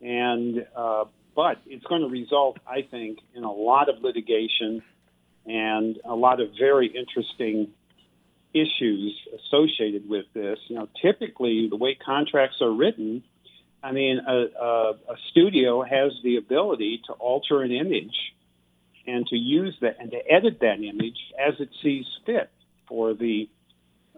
And 0.01 0.67
uh, 0.77 1.05
but 1.35 1.59
it's 1.67 1.85
going 1.85 2.03
to 2.03 2.09
result, 2.09 2.59
I 2.67 2.83
think, 2.83 3.19
in 3.35 3.45
a 3.45 3.53
lot 3.53 3.89
of 3.89 4.03
litigation 4.03 4.83
and 5.47 5.99
a 6.05 6.15
lot 6.15 6.41
of 6.41 6.51
very 6.59 6.87
interesting 6.87 7.69
issues 8.53 9.17
associated 9.39 10.09
with 10.09 10.27
this. 10.35 10.59
You 10.69 10.77
know, 10.77 10.89
typically 11.01 11.69
the 11.69 11.77
way 11.77 11.95
contracts 11.95 12.57
are 12.61 12.71
written, 12.71 13.23
I 13.83 13.93
mean, 13.93 14.21
a, 14.27 14.33
a, 14.33 14.91
a 14.91 15.17
studio 15.31 15.83
has 15.83 16.13
the 16.23 16.37
ability 16.37 17.03
to 17.07 17.13
alter 17.15 17.63
an 17.63 17.73
image 17.73 18.35
and 19.07 19.27
to 19.27 19.37
use 19.37 19.77
that 19.81 19.97
and 19.99 20.11
to 20.11 20.19
edit 20.31 20.59
that 20.61 20.81
image 20.81 21.19
as 21.39 21.55
it 21.61 21.71
sees 21.83 22.05
fit 22.27 22.51
for 22.89 23.15
the 23.15 23.49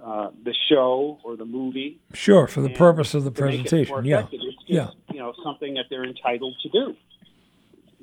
uh, 0.02 0.30
the 0.44 0.54
show 0.68 1.18
or 1.22 1.36
the 1.36 1.44
movie. 1.44 2.00
Sure, 2.12 2.48
for 2.48 2.60
the 2.60 2.70
purpose 2.70 3.14
of 3.14 3.22
the 3.22 3.30
presentation. 3.30 4.04
Yeah, 4.04 4.26
it's 4.32 4.42
just, 4.42 4.58
yeah. 4.66 4.88
You 5.12 5.20
know, 5.20 5.32
something 5.44 5.74
that 5.74 5.84
they're 5.90 6.04
entitled 6.04 6.56
to 6.62 6.68
do. 6.68 6.96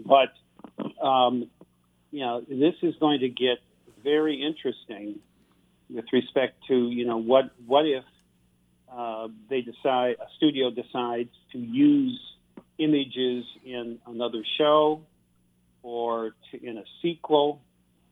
But 0.06 0.34
um, 1.04 1.50
you 2.12 2.22
know, 2.22 2.42
this 2.48 2.76
is 2.82 2.96
going 3.00 3.20
to 3.22 3.30
get 3.30 3.58
very 4.04 4.42
interesting 4.42 5.20
with 5.90 6.06
respect 6.14 6.64
to 6.68 6.90
you 6.90 7.06
know 7.06 7.18
what 7.18 7.52
what 7.66 7.86
if 7.86 8.04
uh, 8.92 9.28
they 9.50 9.62
decide 9.62 10.16
a 10.20 10.28
studio 10.38 10.72
decides 10.72 11.30
to 11.52 11.58
use 11.58 12.20
images 12.78 13.46
in 13.66 14.00
another 14.08 14.44
show 14.58 15.02
or 15.84 16.32
to, 16.52 16.64
in 16.64 16.78
a 16.78 16.84
sequel 17.02 17.62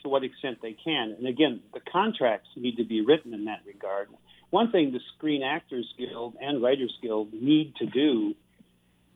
to 0.02 0.10
what 0.10 0.24
extent 0.24 0.60
they 0.62 0.74
can. 0.74 1.16
And 1.18 1.28
again, 1.28 1.62
the 1.74 1.80
contracts 1.80 2.50
need 2.56 2.78
to 2.78 2.86
be 2.86 3.02
written 3.02 3.34
in 3.34 3.46
that 3.46 3.62
regard. 3.66 4.10
One 4.50 4.72
thing 4.72 4.92
the 4.92 5.02
Screen 5.16 5.44
Actors 5.44 5.94
Guild 5.98 6.36
and 6.40 6.62
Writers 6.62 6.96
Guild 7.02 7.34
need 7.34 7.76
to 7.78 7.86
do 7.86 8.36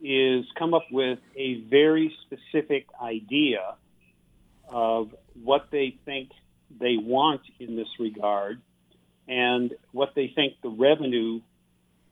is 0.02 0.44
come 0.58 0.74
up 0.74 0.86
with 0.90 1.20
a 1.36 1.60
very 1.70 2.14
specific 2.26 2.86
idea 3.00 3.76
of 4.68 5.14
what 5.42 5.68
they 5.70 5.96
think 6.04 6.30
they 6.80 6.96
want 6.96 7.42
in 7.60 7.76
this 7.76 7.88
regard 7.98 8.60
and 9.28 9.72
what 9.92 10.14
they 10.14 10.32
think 10.34 10.54
the 10.62 10.70
revenue 10.70 11.40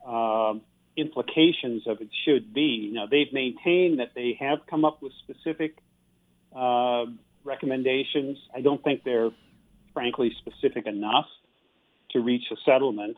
uh, 0.07 0.53
implications 0.95 1.85
of 1.87 2.01
it 2.01 2.09
should 2.25 2.53
be. 2.53 2.89
Now, 2.93 3.05
they've 3.05 3.31
maintained 3.31 3.99
that 3.99 4.11
they 4.15 4.37
have 4.39 4.59
come 4.69 4.85
up 4.85 5.01
with 5.01 5.11
specific 5.23 5.75
uh, 6.55 7.05
recommendations. 7.43 8.37
I 8.55 8.61
don't 8.61 8.83
think 8.83 9.03
they're, 9.03 9.31
frankly, 9.93 10.35
specific 10.39 10.85
enough 10.85 11.25
to 12.11 12.19
reach 12.19 12.43
a 12.51 12.55
settlement. 12.65 13.17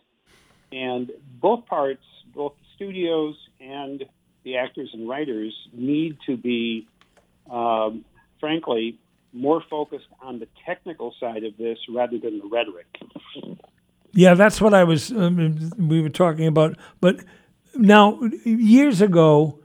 And 0.72 1.12
both 1.40 1.66
parts, 1.66 2.04
both 2.34 2.54
the 2.58 2.66
studios 2.76 3.36
and 3.60 4.04
the 4.44 4.58
actors 4.58 4.90
and 4.94 5.08
writers, 5.08 5.54
need 5.72 6.18
to 6.26 6.38
be, 6.38 6.88
um, 7.50 8.06
frankly, 8.40 8.98
more 9.32 9.64
focused 9.70 10.08
on 10.22 10.40
the 10.40 10.48
technical 10.66 11.14
side 11.20 11.44
of 11.44 11.58
this 11.58 11.78
rather 11.90 12.18
than 12.20 12.40
the 12.40 12.48
rhetoric. 12.52 12.88
Yeah, 14.14 14.36
that's 14.36 14.62
what 14.62 14.74
I 14.74 14.84
was. 14.84 15.12
Um, 15.12 15.72
we 15.78 16.02
were 16.02 16.10
talking 16.10 16.46
about, 16.46 16.78
but 17.02 17.20
now 17.76 18.22
years 18.46 19.02
ago, 19.02 19.60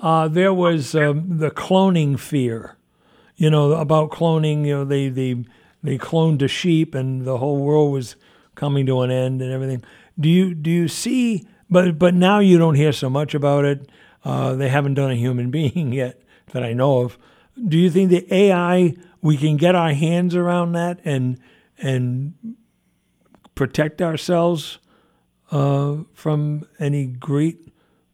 uh, 0.00 0.28
there 0.28 0.54
was 0.54 0.94
um, 0.94 1.38
the 1.38 1.50
cloning 1.50 2.18
fear 2.18 2.76
you 3.40 3.48
know, 3.48 3.72
about 3.72 4.10
cloning. 4.10 4.66
You 4.66 4.76
know, 4.76 4.84
they 4.84 5.08
they 5.08 5.34
they 5.82 5.96
cloned 5.96 6.42
a 6.42 6.48
sheep, 6.48 6.94
and 6.94 7.24
the 7.24 7.38
whole 7.38 7.56
world 7.56 7.90
was 7.90 8.14
coming 8.54 8.84
to 8.84 9.00
an 9.00 9.10
end 9.10 9.40
and 9.40 9.50
everything. 9.50 9.82
Do 10.18 10.28
you 10.28 10.54
do 10.54 10.70
you 10.70 10.88
see? 10.88 11.48
But 11.70 11.98
but 11.98 12.12
now 12.12 12.40
you 12.40 12.58
don't 12.58 12.74
hear 12.74 12.92
so 12.92 13.08
much 13.08 13.34
about 13.34 13.64
it. 13.64 13.90
Uh, 14.22 14.54
they 14.56 14.68
haven't 14.68 14.92
done 14.92 15.10
a 15.10 15.14
human 15.14 15.50
being 15.58 15.90
yet 15.92 16.20
that 16.52 16.62
I 16.62 16.74
know 16.74 16.98
of. 16.98 17.16
Do 17.66 17.78
you 17.78 17.90
think 17.90 18.10
the 18.10 18.26
AI 18.32 18.94
we 19.22 19.38
can 19.38 19.56
get 19.56 19.74
our 19.74 19.94
hands 19.94 20.34
around 20.34 20.72
that 20.72 21.00
and 21.06 21.40
and 21.78 22.34
protect 23.54 24.02
ourselves 24.02 24.78
uh, 25.50 25.96
from 26.12 26.68
any 26.78 27.06
great, 27.06 27.68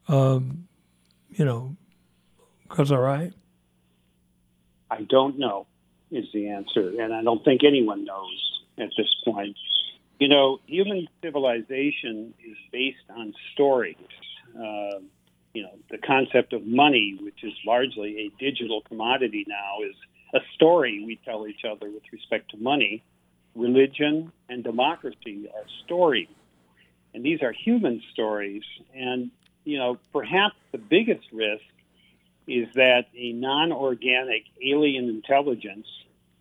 um, 0.06 0.68
you 1.30 1.44
know, 1.44 1.76
cause 2.68 2.92
all 2.92 3.00
right? 3.00 3.32
I 4.90 5.02
don't 5.02 5.38
know 5.38 5.66
is 6.10 6.26
the 6.32 6.50
answer, 6.50 7.00
and 7.00 7.12
I 7.12 7.22
don't 7.22 7.44
think 7.44 7.62
anyone 7.64 8.04
knows 8.04 8.62
at 8.78 8.90
this 8.96 9.12
point. 9.24 9.56
You 10.18 10.28
know, 10.28 10.60
human 10.66 11.08
civilization 11.22 12.32
is 12.44 12.56
based 12.72 13.10
on 13.10 13.34
stories. 13.52 13.96
Uh, 14.54 15.00
you 15.52 15.62
know, 15.62 15.72
the 15.90 15.98
concept 15.98 16.52
of 16.52 16.64
money, 16.64 17.18
which 17.20 17.42
is 17.42 17.52
largely 17.66 18.18
a 18.26 18.42
digital 18.42 18.82
commodity 18.82 19.44
now, 19.48 19.82
is 19.88 19.96
a 20.34 20.40
story 20.54 21.02
we 21.04 21.18
tell 21.24 21.46
each 21.46 21.64
other 21.64 21.90
with 21.90 22.02
respect 22.12 22.50
to 22.52 22.56
money. 22.56 23.02
Religion 23.54 24.32
and 24.48 24.62
democracy 24.62 25.48
are 25.54 25.64
stories, 25.84 26.28
and 27.14 27.24
these 27.24 27.42
are 27.42 27.52
human 27.52 28.02
stories. 28.12 28.62
And 28.94 29.30
you 29.64 29.78
know, 29.78 29.98
perhaps 30.12 30.54
the 30.72 30.78
biggest 30.78 31.26
risk 31.32 31.64
is 32.46 32.68
that 32.74 33.06
a 33.16 33.32
non 33.32 33.72
organic 33.72 34.42
alien 34.64 35.08
intelligence 35.08 35.86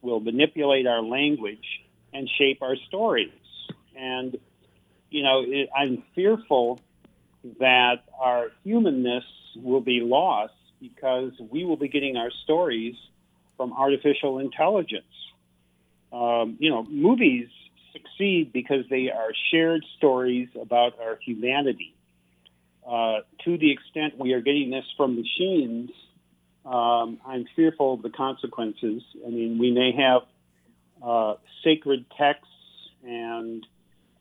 will 0.01 0.19
manipulate 0.19 0.87
our 0.87 1.01
language 1.01 1.65
and 2.13 2.29
shape 2.37 2.61
our 2.61 2.75
stories. 2.87 3.31
And, 3.95 4.37
you 5.09 5.23
know, 5.23 5.43
it, 5.45 5.69
I'm 5.75 6.03
fearful 6.13 6.79
that 7.59 8.03
our 8.19 8.51
humanness 8.63 9.23
will 9.55 9.81
be 9.81 10.01
lost 10.01 10.53
because 10.79 11.31
we 11.39 11.65
will 11.65 11.77
be 11.77 11.87
getting 11.87 12.17
our 12.17 12.31
stories 12.43 12.95
from 13.57 13.73
artificial 13.73 14.39
intelligence. 14.39 15.05
Um, 16.11 16.57
you 16.59 16.69
know, 16.69 16.83
movies 16.83 17.47
succeed 17.93 18.51
because 18.53 18.85
they 18.89 19.09
are 19.09 19.31
shared 19.51 19.83
stories 19.97 20.49
about 20.59 20.99
our 20.99 21.17
humanity. 21.25 21.94
Uh, 22.85 23.19
to 23.43 23.57
the 23.57 23.71
extent 23.71 24.17
we 24.19 24.33
are 24.33 24.41
getting 24.41 24.69
this 24.69 24.85
from 24.95 25.15
machines, 25.15 25.89
um, 26.65 27.19
I'm 27.25 27.45
fearful 27.55 27.95
of 27.95 28.01
the 28.01 28.09
consequences. 28.09 29.01
I 29.25 29.29
mean, 29.29 29.57
we 29.59 29.71
may 29.71 29.91
have 29.97 30.21
uh, 31.03 31.35
sacred 31.63 32.05
texts 32.17 32.47
and 33.03 33.65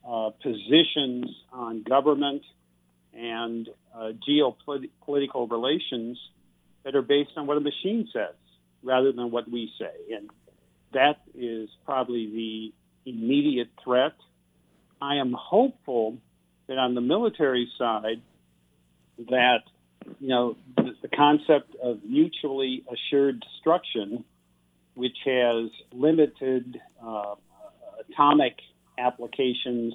uh, 0.06 0.30
positions 0.42 1.26
on 1.52 1.82
government 1.82 2.42
and 3.14 3.68
uh, 3.94 4.12
geopolitical 4.28 5.50
relations 5.50 6.18
that 6.84 6.94
are 6.94 7.02
based 7.02 7.30
on 7.36 7.46
what 7.46 7.56
a 7.56 7.60
machine 7.60 8.08
says 8.12 8.34
rather 8.82 9.12
than 9.12 9.30
what 9.30 9.50
we 9.50 9.70
say. 9.78 10.14
And 10.14 10.30
that 10.92 11.20
is 11.34 11.68
probably 11.84 12.26
the 13.06 13.10
immediate 13.10 13.70
threat. 13.82 14.12
I 15.00 15.16
am 15.16 15.34
hopeful 15.38 16.18
that 16.66 16.78
on 16.78 16.94
the 16.94 17.00
military 17.00 17.70
side, 17.78 18.22
that 19.18 19.62
you 20.20 20.28
know 20.28 20.56
the, 20.76 20.94
the 21.02 21.08
concept 21.08 21.74
of 21.82 22.04
mutually 22.04 22.84
assured 22.92 23.40
destruction, 23.40 24.24
which 24.94 25.16
has 25.24 25.70
limited 25.92 26.80
uh, 27.04 27.34
atomic 28.10 28.58
applications 28.98 29.94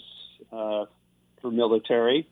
uh, 0.51 0.85
for 1.41 1.51
military, 1.51 2.27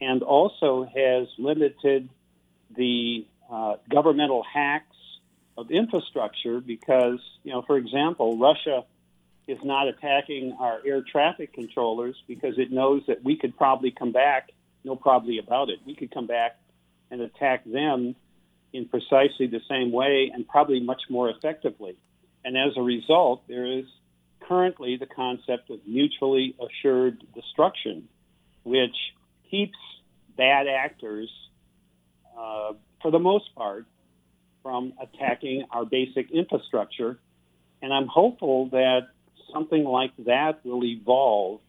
and 0.00 0.22
also 0.22 0.84
has 0.84 1.28
limited 1.38 2.08
the 2.76 3.26
uh, 3.50 3.74
governmental 3.88 4.42
hacks 4.42 4.96
of 5.58 5.70
infrastructure 5.70 6.60
because, 6.60 7.18
you 7.42 7.52
know, 7.52 7.62
for 7.62 7.76
example, 7.76 8.38
Russia 8.38 8.84
is 9.46 9.58
not 9.64 9.88
attacking 9.88 10.56
our 10.60 10.80
air 10.86 11.02
traffic 11.02 11.52
controllers 11.52 12.16
because 12.28 12.58
it 12.58 12.70
knows 12.70 13.02
that 13.08 13.24
we 13.24 13.36
could 13.36 13.56
probably 13.56 13.90
come 13.90 14.12
back, 14.12 14.50
no 14.84 14.96
probably 14.96 15.38
about 15.38 15.68
it, 15.68 15.80
we 15.86 15.94
could 15.94 16.12
come 16.12 16.26
back 16.26 16.58
and 17.10 17.20
attack 17.20 17.64
them 17.64 18.14
in 18.72 18.86
precisely 18.86 19.46
the 19.46 19.60
same 19.68 19.90
way 19.92 20.30
and 20.32 20.46
probably 20.46 20.80
much 20.80 21.02
more 21.08 21.28
effectively. 21.28 21.96
And 22.44 22.56
as 22.56 22.76
a 22.76 22.82
result, 22.82 23.42
there 23.48 23.66
is 23.66 23.84
currently 24.40 24.96
the 24.96 25.06
concept 25.06 25.70
of 25.70 25.80
mutually 25.86 26.54
assured 26.60 27.22
destruction, 27.34 28.08
which 28.64 28.96
keeps 29.50 29.76
bad 30.36 30.66
actors, 30.66 31.30
uh, 32.38 32.72
for 33.02 33.10
the 33.10 33.18
most 33.18 33.54
part, 33.54 33.86
from 34.62 34.92
attacking 35.00 35.64
our 35.70 35.84
basic 35.84 36.30
infrastructure. 36.30 37.18
And 37.82 37.92
I'm 37.92 38.06
hopeful 38.06 38.68
that 38.70 39.08
something 39.52 39.84
like 39.84 40.12
that 40.26 40.64
will 40.64 40.84
evolve 40.84 41.60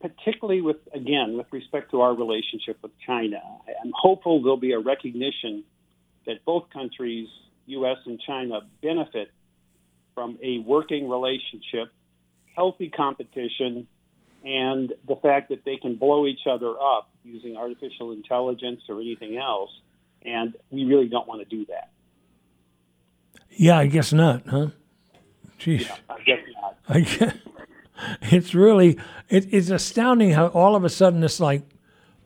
particularly 0.00 0.62
with, 0.62 0.78
again, 0.94 1.36
with 1.36 1.46
respect 1.52 1.90
to 1.90 2.00
our 2.00 2.14
relationship 2.14 2.78
with 2.82 2.92
China. 3.06 3.40
I'm 3.82 3.92
hopeful 3.94 4.42
there'll 4.42 4.56
be 4.56 4.72
a 4.72 4.78
recognition 4.78 5.64
that 6.26 6.44
both 6.44 6.70
countries 6.70 7.28
U.S. 7.66 7.98
and 8.06 8.20
China 8.20 8.60
benefit 8.82 9.30
from 10.14 10.38
a 10.42 10.58
working 10.58 11.08
relationship, 11.08 11.92
healthy 12.56 12.88
competition, 12.88 13.86
and 14.44 14.92
the 15.06 15.16
fact 15.16 15.50
that 15.50 15.64
they 15.64 15.76
can 15.76 15.96
blow 15.96 16.26
each 16.26 16.46
other 16.50 16.70
up 16.70 17.10
using 17.22 17.56
artificial 17.56 18.12
intelligence 18.12 18.80
or 18.88 19.00
anything 19.00 19.36
else. 19.36 19.70
And 20.22 20.54
we 20.70 20.84
really 20.84 21.08
don't 21.08 21.28
want 21.28 21.40
to 21.40 21.56
do 21.56 21.66
that. 21.66 21.90
Yeah, 23.50 23.78
I 23.78 23.86
guess 23.86 24.12
not, 24.12 24.46
huh? 24.46 24.68
Jeez. 25.58 25.82
Yeah, 25.82 25.96
I 26.08 26.20
guess 26.22 26.38
not. 26.54 26.76
I 26.88 27.00
guess, 27.00 27.34
it's 28.22 28.54
really 28.54 28.98
it, 29.28 29.52
it's 29.52 29.70
astounding 29.70 30.30
how 30.32 30.48
all 30.48 30.76
of 30.76 30.84
a 30.84 30.88
sudden 30.88 31.20
this 31.20 31.40
like 31.40 31.62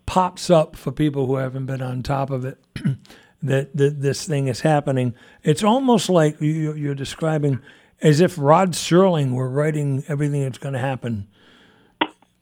pops 0.07 0.51
up 0.51 0.77
for 0.77 0.93
people 0.93 1.27
who 1.27 1.37
haven't 1.37 1.67
been 1.67 1.83
on 1.83 2.03
top 2.03 2.31
of 2.31 2.45
it 2.45 2.59
that, 3.43 3.77
that 3.77 4.01
this 4.01 4.27
thing 4.27 4.49
is 4.49 4.61
happening. 4.61 5.15
It's 5.43 5.63
almost 5.63 6.09
like 6.09 6.41
you, 6.41 6.75
you're 6.75 6.95
describing 6.95 7.61
as 8.03 8.21
if 8.21 8.37
Rod 8.39 8.73
Serling 8.73 9.35
were 9.35 9.49
writing 9.49 10.05
everything 10.09 10.43
that's 10.43 10.59
going 10.59 10.75
to 10.75 10.79
happen 10.79 11.29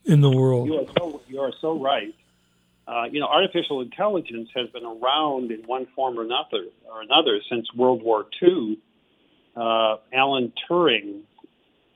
in 0.05 0.21
the 0.21 0.31
world. 0.31 0.69
You 0.69 0.81
are 0.81 0.87
so, 0.99 1.23
you 1.29 1.41
are 1.41 1.53
so 1.61 1.81
right. 1.81 2.15
Uh, 2.87 3.05
you 3.05 3.21
know, 3.21 3.27
artificial 3.27 3.81
intelligence 3.81 4.49
has 4.55 4.69
been 4.71 4.85
around 4.85 5.53
in 5.53 5.63
one 5.67 5.87
form 5.95 6.19
or 6.19 6.23
another, 6.23 6.67
or 6.91 7.01
another 7.03 7.41
since 7.49 7.73
World 7.75 8.03
War 8.03 8.27
II. 8.43 8.79
Uh, 9.55 9.97
Alan 10.13 10.53
Turing, 10.69 11.21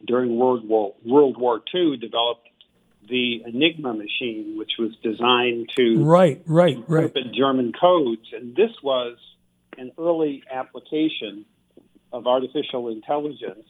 during 0.07 0.37
World 0.37 0.69
War 0.69 0.95
World 1.05 1.37
War 1.39 1.61
II, 1.75 1.97
developed 1.97 2.49
the 3.09 3.43
Enigma 3.47 3.95
machine, 3.95 4.57
which 4.59 4.73
was 4.79 4.93
designed 5.03 5.71
to 5.77 6.03
right, 6.03 6.43
right, 6.47 6.83
right. 6.89 7.13
German 7.33 7.73
codes, 7.79 8.29
and 8.33 8.57
this 8.57 8.73
was 8.83 9.17
an 9.79 9.93
early 9.99 10.43
application 10.51 11.45
of 12.13 12.27
artificial 12.27 12.89
intelligence, 12.89 13.69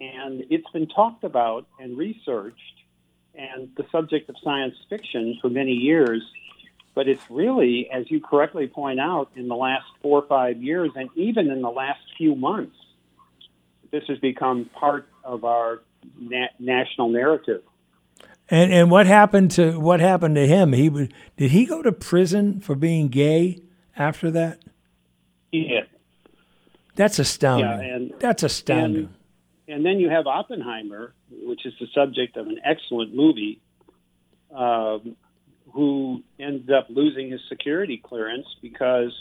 and 0.00 0.44
it's 0.50 0.68
been 0.72 0.86
talked 0.86 1.24
about 1.24 1.66
and 1.78 1.96
researched 1.96 2.60
and 3.34 3.70
the 3.76 3.84
subject 3.90 4.28
of 4.28 4.36
science 4.42 4.74
fiction 4.88 5.38
for 5.40 5.48
many 5.48 5.72
years. 5.72 6.22
But 6.94 7.08
it's 7.08 7.22
really, 7.28 7.88
as 7.92 8.08
you 8.08 8.20
correctly 8.20 8.68
point 8.68 9.00
out, 9.00 9.30
in 9.34 9.48
the 9.48 9.56
last 9.56 9.86
four 10.00 10.22
or 10.22 10.28
five 10.28 10.62
years, 10.62 10.90
and 10.94 11.10
even 11.16 11.50
in 11.50 11.60
the 11.60 11.70
last 11.70 11.98
few 12.16 12.36
months, 12.36 12.76
this 13.94 14.02
has 14.08 14.18
become 14.18 14.64
part 14.74 15.06
of 15.22 15.44
our 15.44 15.80
na- 16.18 16.48
national 16.58 17.08
narrative. 17.10 17.62
And 18.50 18.72
and 18.72 18.90
what 18.90 19.06
happened 19.06 19.52
to 19.52 19.78
what 19.78 20.00
happened 20.00 20.34
to 20.34 20.46
him? 20.46 20.72
He 20.72 20.88
would 20.88 21.14
did 21.36 21.52
he 21.52 21.64
go 21.64 21.80
to 21.80 21.92
prison 21.92 22.60
for 22.60 22.74
being 22.74 23.06
gay 23.08 23.62
after 23.96 24.32
that? 24.32 24.58
Yeah. 25.52 25.82
That's 26.96 27.18
astounding. 27.20 27.88
Yeah, 27.88 27.94
and- 27.96 28.12
That's 28.18 28.42
astounding. 28.42 29.14
And 29.66 29.86
then 29.86 29.98
you 29.98 30.10
have 30.10 30.26
Oppenheimer, 30.26 31.14
which 31.30 31.64
is 31.64 31.72
the 31.80 31.86
subject 31.94 32.36
of 32.36 32.48
an 32.48 32.58
excellent 32.64 33.14
movie, 33.14 33.60
um, 34.54 35.16
who 35.72 36.22
ended 36.38 36.70
up 36.70 36.88
losing 36.90 37.30
his 37.30 37.40
security 37.48 37.96
clearance 37.96 38.46
because 38.60 39.12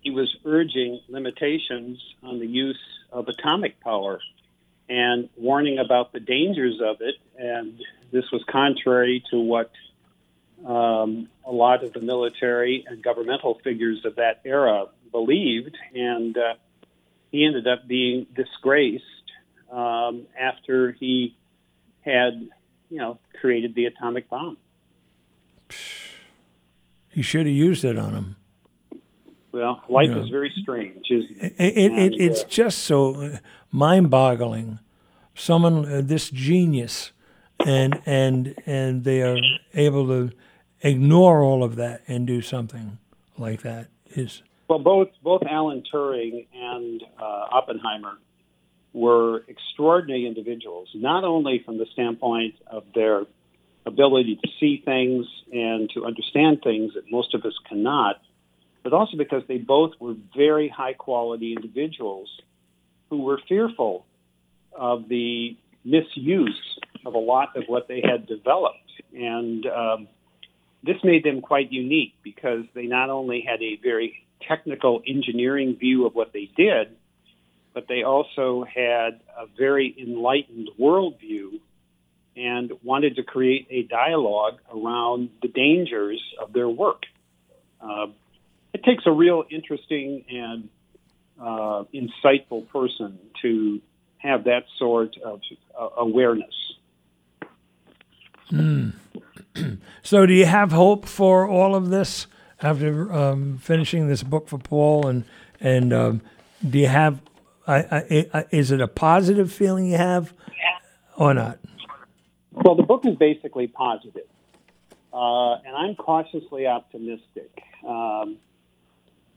he 0.00 0.10
was 0.10 0.34
urging 0.44 1.00
limitations 1.08 2.02
on 2.24 2.40
the 2.40 2.46
use 2.46 2.80
of 3.10 3.28
atomic 3.28 3.80
power 3.80 4.20
and 4.88 5.28
warning 5.36 5.78
about 5.78 6.12
the 6.12 6.20
dangers 6.20 6.80
of 6.82 7.00
it. 7.00 7.16
And 7.38 7.80
this 8.10 8.24
was 8.32 8.42
contrary 8.50 9.22
to 9.30 9.38
what 9.38 9.70
um, 10.66 11.28
a 11.44 11.52
lot 11.52 11.84
of 11.84 11.92
the 11.92 12.00
military 12.00 12.84
and 12.88 13.02
governmental 13.02 13.60
figures 13.62 14.04
of 14.04 14.16
that 14.16 14.40
era 14.44 14.86
believed. 15.12 15.76
And 15.94 16.36
uh, 16.36 16.54
he 17.30 17.44
ended 17.44 17.66
up 17.66 17.86
being 17.86 18.26
disgraced 18.34 19.04
um, 19.70 20.26
after 20.38 20.92
he 20.92 21.36
had, 22.00 22.48
you 22.88 22.98
know, 22.98 23.18
created 23.40 23.74
the 23.74 23.84
atomic 23.84 24.28
bomb. 24.30 24.56
he 27.10 27.22
should 27.22 27.46
have 27.46 27.54
used 27.54 27.84
it 27.84 27.98
on 27.98 28.14
him. 28.14 28.36
Well, 29.52 29.82
life 29.88 30.10
Yeah. 30.10 30.22
is 30.22 30.28
very 30.28 30.52
strange, 30.62 31.06
isn't 31.10 31.36
it? 31.42 31.54
It, 31.58 31.76
it, 31.76 31.92
And, 31.92 32.14
it, 32.14 32.20
it's 32.20 32.42
uh, 32.42 32.48
just 32.48 32.78
so 32.80 33.38
mind-boggling. 33.72 34.78
Someone 35.34 35.86
uh, 35.86 36.02
this 36.04 36.30
genius, 36.30 37.12
and 37.64 38.00
and 38.06 38.54
and 38.66 39.04
they 39.04 39.22
are 39.22 39.38
able 39.74 40.06
to 40.08 40.30
ignore 40.82 41.42
all 41.42 41.62
of 41.62 41.76
that 41.76 42.02
and 42.08 42.26
do 42.26 42.42
something 42.42 42.98
like 43.36 43.62
that 43.62 43.88
is 44.16 44.42
Well, 44.68 44.80
both 44.80 45.08
both 45.22 45.42
Alan 45.48 45.82
Turing 45.92 46.46
and 46.54 47.02
uh, 47.20 47.46
Oppenheimer 47.52 48.18
were 48.92 49.44
extraordinary 49.48 50.26
individuals, 50.26 50.88
not 50.94 51.24
only 51.24 51.62
from 51.64 51.78
the 51.78 51.86
standpoint 51.92 52.54
of 52.66 52.84
their 52.94 53.26
ability 53.86 54.36
to 54.42 54.48
see 54.58 54.82
things 54.84 55.26
and 55.52 55.88
to 55.90 56.04
understand 56.04 56.62
things 56.62 56.94
that 56.94 57.10
most 57.10 57.34
of 57.34 57.44
us 57.44 57.54
cannot, 57.68 58.20
but 58.82 58.92
also 58.92 59.16
because 59.16 59.42
they 59.48 59.58
both 59.58 59.92
were 60.00 60.14
very 60.36 60.68
high 60.68 60.92
quality 60.92 61.54
individuals 61.54 62.28
who 63.10 63.22
were 63.22 63.40
fearful 63.48 64.06
of 64.72 65.08
the 65.08 65.56
misuse 65.84 66.78
of 67.04 67.14
a 67.14 67.18
lot 67.18 67.56
of 67.56 67.64
what 67.66 67.88
they 67.88 68.02
had 68.04 68.26
developed. 68.26 68.78
And 69.14 69.66
um, 69.66 70.08
this 70.82 70.96
made 71.02 71.24
them 71.24 71.40
quite 71.40 71.72
unique 71.72 72.14
because 72.22 72.64
they 72.74 72.86
not 72.86 73.10
only 73.10 73.40
had 73.40 73.62
a 73.62 73.76
very 73.82 74.26
technical 74.46 75.02
engineering 75.06 75.76
view 75.76 76.06
of 76.06 76.14
what 76.14 76.32
they 76.32 76.50
did, 76.56 76.96
but 77.74 77.86
they 77.88 78.02
also 78.02 78.64
had 78.64 79.20
a 79.36 79.46
very 79.56 79.94
enlightened 80.00 80.68
worldview 80.80 81.60
and 82.36 82.72
wanted 82.84 83.16
to 83.16 83.22
create 83.22 83.66
a 83.70 83.82
dialogue 83.82 84.58
around 84.72 85.30
the 85.42 85.48
dangers 85.48 86.22
of 86.40 86.52
their 86.52 86.68
work. 86.68 87.02
Uh, 87.80 88.06
it 88.72 88.84
takes 88.84 89.04
a 89.06 89.12
real 89.12 89.44
interesting 89.50 90.24
and 90.30 90.68
uh, 91.40 91.84
insightful 91.94 92.68
person 92.68 93.18
to 93.42 93.80
have 94.18 94.44
that 94.44 94.64
sort 94.78 95.16
of 95.24 95.40
uh, 95.78 95.88
awareness. 95.96 96.54
So, 100.02 100.24
do 100.24 100.32
you 100.32 100.46
have 100.46 100.72
hope 100.72 101.04
for 101.06 101.46
all 101.46 101.74
of 101.74 101.90
this 101.90 102.26
after 102.62 103.12
um, 103.12 103.58
finishing 103.58 104.08
this 104.08 104.22
book 104.22 104.48
for 104.48 104.56
Paul? 104.58 105.06
And 105.06 105.24
and 105.60 105.92
um, 105.92 106.22
do 106.66 106.78
you 106.78 106.86
have? 106.86 107.20
I, 107.66 107.76
I, 107.76 108.26
I, 108.32 108.44
is 108.50 108.70
it 108.70 108.80
a 108.80 108.88
positive 108.88 109.52
feeling 109.52 109.86
you 109.90 109.98
have, 109.98 110.32
or 111.16 111.34
not? 111.34 111.58
Well, 112.52 112.74
the 112.74 112.84
book 112.84 113.04
is 113.04 113.16
basically 113.16 113.66
positive, 113.66 114.26
uh, 115.12 115.56
and 115.56 115.76
I'm 115.76 115.94
cautiously 115.94 116.66
optimistic. 116.66 117.62
Um, 117.86 118.38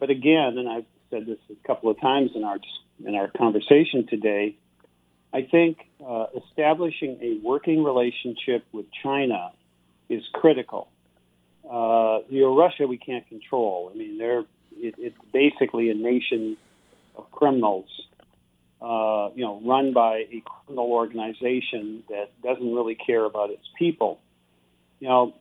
but 0.02 0.10
again, 0.10 0.58
and 0.58 0.68
I've 0.68 0.86
said 1.10 1.26
this 1.26 1.38
a 1.50 1.68
couple 1.68 1.90
of 1.90 2.02
times 2.02 2.32
in 2.36 2.44
our 2.44 2.58
in 3.06 3.16
our 3.16 3.30
conversation 3.30 4.06
today, 4.08 4.58
I 5.34 5.44
think 5.44 5.78
uh, 6.06 6.26
establishing 6.36 7.18
a 7.22 7.40
working 7.48 7.84
relationship 7.84 8.66
with 8.74 8.88
China 9.02 9.52
is 10.10 10.24
critical. 10.34 10.90
Uh, 11.64 12.20
you 12.28 12.42
know, 12.42 12.58
Russia 12.58 12.86
we 12.88 12.98
can't 12.98 13.26
control. 13.30 13.92
I 13.94 13.98
mean, 13.98 14.18
they're 14.18 14.42
it, 14.74 14.96
it's 14.98 15.18
basically 15.32 15.90
a 15.90 15.94
nation 15.94 16.58
of 17.16 17.32
criminals 17.32 17.88
uh, 18.82 19.30
you 19.36 19.44
know, 19.44 19.62
run 19.64 19.94
by 19.94 20.26
a 20.32 20.44
criminal 20.44 20.92
organization 20.92 22.04
that 22.10 22.32
doesn't 22.42 22.74
really 22.74 22.96
care 22.96 23.24
about 23.26 23.52
its 23.52 23.68
people. 23.78 24.20
You 25.00 25.08
know, 25.08 25.34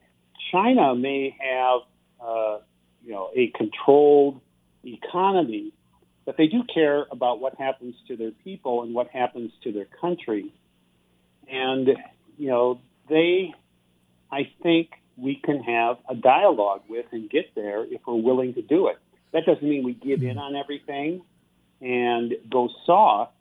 China 0.53 0.95
may 0.95 1.35
have, 1.41 1.81
uh, 2.23 2.59
you 3.03 3.13
know, 3.13 3.31
a 3.35 3.51
controlled 3.57 4.41
economy, 4.84 5.73
but 6.25 6.36
they 6.36 6.47
do 6.47 6.62
care 6.73 7.07
about 7.10 7.41
what 7.41 7.57
happens 7.57 7.94
to 8.09 8.17
their 8.17 8.31
people 8.31 8.83
and 8.83 8.94
what 8.94 9.09
happens 9.09 9.52
to 9.65 9.73
their 9.73 9.86
country. 10.00 10.52
And, 11.50 11.89
you 12.39 12.49
know, 12.49 12.81
they, 13.09 13.52
I 14.31 14.50
think 14.62 14.91
we 15.17 15.34
can 15.36 15.62
have 15.62 15.99
a 16.09 16.15
dialogue 16.15 16.83
with 16.89 17.07
and 17.12 17.28
get 17.28 17.55
there 17.55 17.84
if 17.84 18.00
we're 18.07 18.15
willing 18.15 18.55
to 18.55 18.62
do 18.62 18.89
it. 18.89 18.99
That 19.33 19.44
doesn't 19.47 19.62
mean 19.62 19.84
we 19.84 19.94
give 19.94 20.23
in 20.23 20.39
on 20.39 20.57
everything 20.57 21.23
and 21.81 22.34
go 22.49 22.68
soft, 22.86 23.33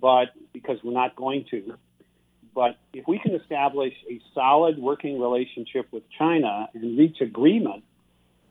but 0.00 0.28
because 0.52 0.78
we're 0.82 0.92
not 0.92 1.16
going 1.16 1.46
to. 1.50 1.76
But 2.54 2.78
if 2.92 3.08
we 3.08 3.18
can 3.18 3.34
establish 3.34 3.94
a 4.10 4.20
solid 4.32 4.78
working 4.78 5.20
relationship 5.20 5.88
with 5.92 6.04
China 6.16 6.68
and 6.72 6.96
reach 6.96 7.20
agreement 7.20 7.84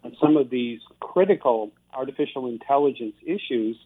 on 0.03 0.15
some 0.21 0.35
of 0.35 0.49
these 0.49 0.81
critical 0.99 1.71
artificial 1.95 2.47
intelligence 2.47 3.15
issues, 3.25 3.77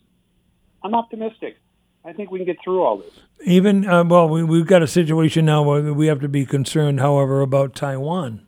I'm 0.84 0.96
optimistic. 0.96 1.58
I 2.06 2.14
think 2.14 2.32
we 2.32 2.40
can 2.40 2.46
get 2.46 2.58
through 2.64 2.84
all 2.84 2.98
this. 2.98 3.12
Even 3.44 3.88
uh, 3.88 4.04
well, 4.04 4.30
we, 4.30 4.44
we've 4.44 4.66
got 4.66 4.82
a 4.82 4.88
situation 4.88 5.46
now 5.46 5.64
where 5.64 5.94
we 5.94 6.08
have 6.08 6.22
to 6.22 6.30
be 6.30 6.46
concerned, 6.46 7.00
however, 7.00 7.42
about 7.42 7.76
Taiwan. 7.76 8.46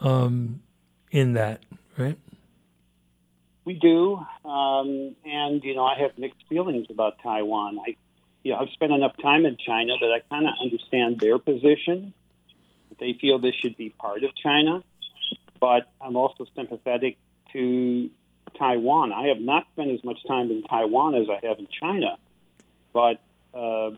Um, 0.00 0.62
in 1.10 1.34
that, 1.34 1.62
right? 1.98 2.16
we 3.70 3.74
do, 3.74 4.16
um, 4.44 5.14
and 5.24 5.62
you 5.62 5.76
know, 5.76 5.84
I 5.84 5.96
have 6.00 6.18
mixed 6.18 6.42
feelings 6.48 6.86
about 6.90 7.18
Taiwan. 7.22 7.78
I, 7.78 7.94
you 8.42 8.52
know, 8.52 8.58
I've 8.58 8.70
spent 8.70 8.90
enough 8.90 9.16
time 9.22 9.46
in 9.46 9.56
China 9.64 9.92
that 10.00 10.10
I 10.10 10.20
kind 10.28 10.46
of 10.46 10.54
understand 10.60 11.20
their 11.20 11.38
position. 11.38 12.12
They 12.98 13.16
feel 13.20 13.38
this 13.38 13.54
should 13.54 13.76
be 13.76 13.90
part 13.90 14.24
of 14.24 14.30
China, 14.34 14.82
but 15.60 15.88
I'm 16.00 16.16
also 16.16 16.46
sympathetic 16.56 17.16
to 17.52 18.10
Taiwan. 18.58 19.12
I 19.12 19.28
have 19.28 19.40
not 19.40 19.66
spent 19.72 19.90
as 19.90 20.02
much 20.04 20.18
time 20.26 20.50
in 20.50 20.62
Taiwan 20.62 21.14
as 21.14 21.28
I 21.28 21.46
have 21.46 21.58
in 21.58 21.68
China, 21.80 22.18
but 22.92 23.20
uh, 23.54 23.90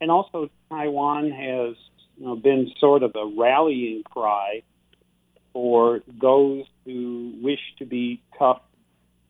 and 0.00 0.10
also 0.10 0.50
Taiwan 0.70 1.30
has 1.30 1.76
you 2.16 2.26
know, 2.26 2.36
been 2.36 2.70
sort 2.78 3.02
of 3.02 3.14
a 3.14 3.26
rallying 3.26 4.02
cry 4.04 4.62
for 5.52 6.00
those 6.20 6.64
who 6.84 7.34
wish 7.40 7.60
to 7.78 7.86
be 7.86 8.22
tough 8.38 8.60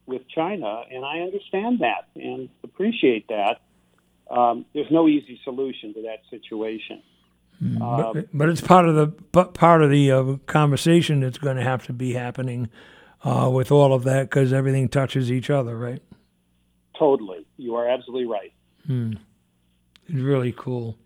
with 0.07 0.23
China, 0.28 0.83
and 0.91 1.05
I 1.05 1.20
understand 1.20 1.81
that 1.81 2.08
and 2.17 2.49
appreciate 2.65 3.28
that. 3.28 3.60
Um, 4.31 4.67
there's 4.75 4.91
no 4.91 5.08
easy 5.08 5.41
solution 5.44 5.94
to 5.94 6.02
that 6.02 6.20
situation. 6.31 7.02
Mm, 7.62 7.81
um, 7.81 8.12
but, 8.12 8.28
but, 8.33 8.49
it's 8.49 8.60
part 8.60 8.89
of 8.89 8.94
the 8.94 9.08
part 9.47 9.83
of 9.83 9.91
the 9.91 10.10
uh, 10.12 10.36
conversation 10.47 11.20
that's 11.20 11.39
going 11.39 11.57
to 11.57 11.62
have 11.62 11.84
to 11.86 11.92
be 11.92 12.12
happening 12.12 12.68
uh, 13.24 13.50
with 13.52 13.70
all 13.70 13.92
of 13.92 14.05
that 14.05 14.30
because 14.30 14.52
everything 14.52 14.88
touches 14.88 15.30
each 15.30 15.50
other, 15.50 15.76
right? 15.76 16.02
Totally, 16.98 17.47
you 17.56 17.74
are 17.76 17.88
absolutely 17.88 18.26
right. 18.26 18.52
Hmm. 18.86 19.14
It's 20.08 20.20
really 20.20 20.55
cool 20.56 20.97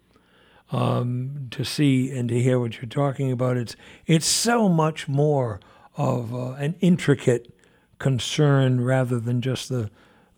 um, 0.70 1.49
to 1.50 1.65
see 1.65 2.10
and 2.10 2.28
to 2.28 2.41
hear 2.41 2.58
what 2.58 2.76
you're 2.76 2.89
talking 2.89 3.31
about. 3.31 3.57
It's 3.57 3.76
it's 4.07 4.26
so 4.26 4.68
much 4.68 5.08
more 5.08 5.60
of 5.97 6.34
uh, 6.34 6.52
an 6.52 6.76
intricate 6.81 7.52
concern 7.99 8.81
rather 8.81 9.20
than 9.20 9.41
just 9.41 9.68
the, 9.68 9.91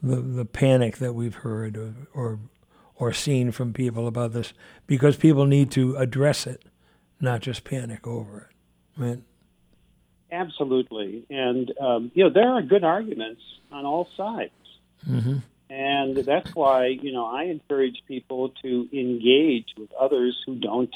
the 0.03 0.17
the 0.17 0.45
panic 0.45 0.99
that 0.99 1.15
we've 1.15 1.37
heard 1.37 1.77
or, 1.77 1.95
or 2.13 2.39
or 2.97 3.13
seen 3.13 3.53
from 3.53 3.73
people 3.73 4.07
about 4.07 4.33
this 4.33 4.53
because 4.87 5.17
people 5.17 5.47
need 5.47 5.71
to 5.71 5.97
address 5.97 6.47
it, 6.47 6.65
not 7.21 7.41
just 7.41 7.65
panic 7.65 8.07
over 8.07 8.49
it. 8.51 9.01
Right? 9.01 9.19
Absolutely, 10.31 11.25
and 11.31 11.73
um, 11.81 12.11
you 12.15 12.25
know 12.25 12.31
there 12.31 12.49
are 12.49 12.63
good 12.63 12.85
arguments 12.85 13.43
on 13.71 13.85
all 13.85 14.09
sides, 14.17 14.53
mm-hmm. 15.09 15.39
and 15.71 16.17
that's 16.17 16.55
why 16.55 16.87
you 16.87 17.13
know 17.13 17.27
I 17.27 17.45
encourage 17.45 18.03
people 18.09 18.51
to 18.63 18.89
engage 18.93 19.69
with 19.77 19.93
others 19.93 20.37
who 20.45 20.57
don't 20.57 20.95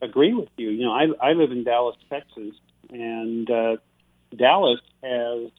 agree 0.00 0.34
with 0.34 0.48
you. 0.56 0.70
You 0.70 0.84
know, 0.84 0.92
I, 0.92 1.30
I 1.30 1.32
live 1.32 1.50
in 1.50 1.64
Dallas, 1.64 1.96
Texas, 2.10 2.54
and 2.90 3.50
uh, 3.50 3.76
Dallas 4.34 4.80
has 5.02 5.50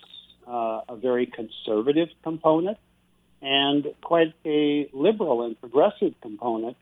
uh, 0.48 0.82
a 0.88 0.95
very 0.95 1.26
conservative 1.26 2.10
component 2.24 2.78
and 3.42 3.88
quite 4.02 4.34
a 4.45 4.90
liberal 4.94 5.44
and 5.44 5.60
progressive 5.60 6.14
component. 6.22 6.78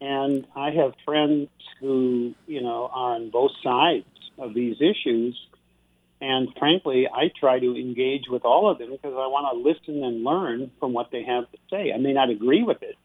And 0.00 0.46
I 0.54 0.72
have 0.72 0.94
friends 1.04 1.48
who, 1.80 2.34
you 2.46 2.62
know, 2.62 2.90
are 2.92 3.14
on 3.14 3.30
both 3.30 3.52
sides 3.62 4.04
of 4.38 4.54
these 4.54 4.76
issues. 4.80 5.38
And 6.20 6.48
frankly, 6.58 7.06
I 7.12 7.30
try 7.38 7.58
to 7.58 7.76
engage 7.76 8.24
with 8.28 8.44
all 8.44 8.70
of 8.70 8.78
them 8.78 8.90
because 8.90 9.12
I 9.12 9.26
want 9.26 9.52
to 9.52 9.68
listen 9.68 10.02
and 10.02 10.24
learn 10.24 10.70
from 10.80 10.92
what 10.92 11.10
they 11.10 11.22
have 11.24 11.50
to 11.50 11.58
say. 11.70 11.92
I 11.92 11.98
may 11.98 12.12
not 12.12 12.30
agree 12.30 12.62
with 12.62 12.82
it. 12.82 12.96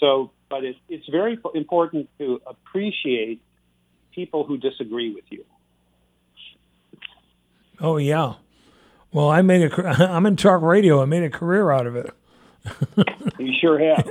So, 0.00 0.32
but 0.50 0.64
it, 0.64 0.76
it's 0.88 1.08
very 1.08 1.38
important 1.54 2.08
to 2.18 2.40
appreciate 2.44 3.40
people 4.12 4.44
who 4.44 4.58
disagree 4.58 5.14
with 5.14 5.24
you. 5.30 5.44
Oh, 7.80 7.98
yeah. 7.98 8.34
Well, 9.12 9.28
I 9.28 9.42
made 9.42 9.70
a. 9.70 9.86
I'm 10.10 10.26
in 10.26 10.36
talk 10.36 10.62
radio. 10.62 11.02
I 11.02 11.04
made 11.04 11.22
a 11.22 11.30
career 11.30 11.70
out 11.70 11.86
of 11.86 11.96
it. 11.96 12.10
you 13.38 13.52
sure 13.60 13.78
have, 13.78 14.08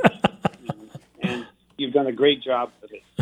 and 1.22 1.46
you've 1.78 1.94
done 1.94 2.08
a 2.08 2.12
great 2.12 2.44
job 2.44 2.72
with 2.82 2.92
it. 2.92 3.21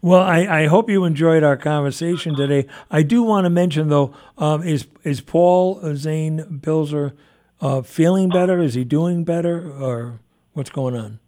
Well, 0.00 0.22
I, 0.22 0.62
I 0.62 0.66
hope 0.66 0.88
you 0.88 1.04
enjoyed 1.04 1.42
our 1.42 1.56
conversation 1.56 2.36
today. 2.36 2.68
I 2.90 3.02
do 3.02 3.22
want 3.22 3.46
to 3.46 3.50
mention 3.50 3.88
though, 3.88 4.14
um, 4.36 4.62
is 4.62 4.86
is 5.02 5.20
Paul 5.20 5.80
Zane 5.96 6.60
Pilzer 6.60 7.14
uh, 7.60 7.82
feeling 7.82 8.28
better? 8.28 8.60
Is 8.60 8.74
he 8.74 8.84
doing 8.84 9.24
better, 9.24 9.72
or 9.72 10.20
what's 10.52 10.70
going 10.70 10.96
on? 10.96 11.18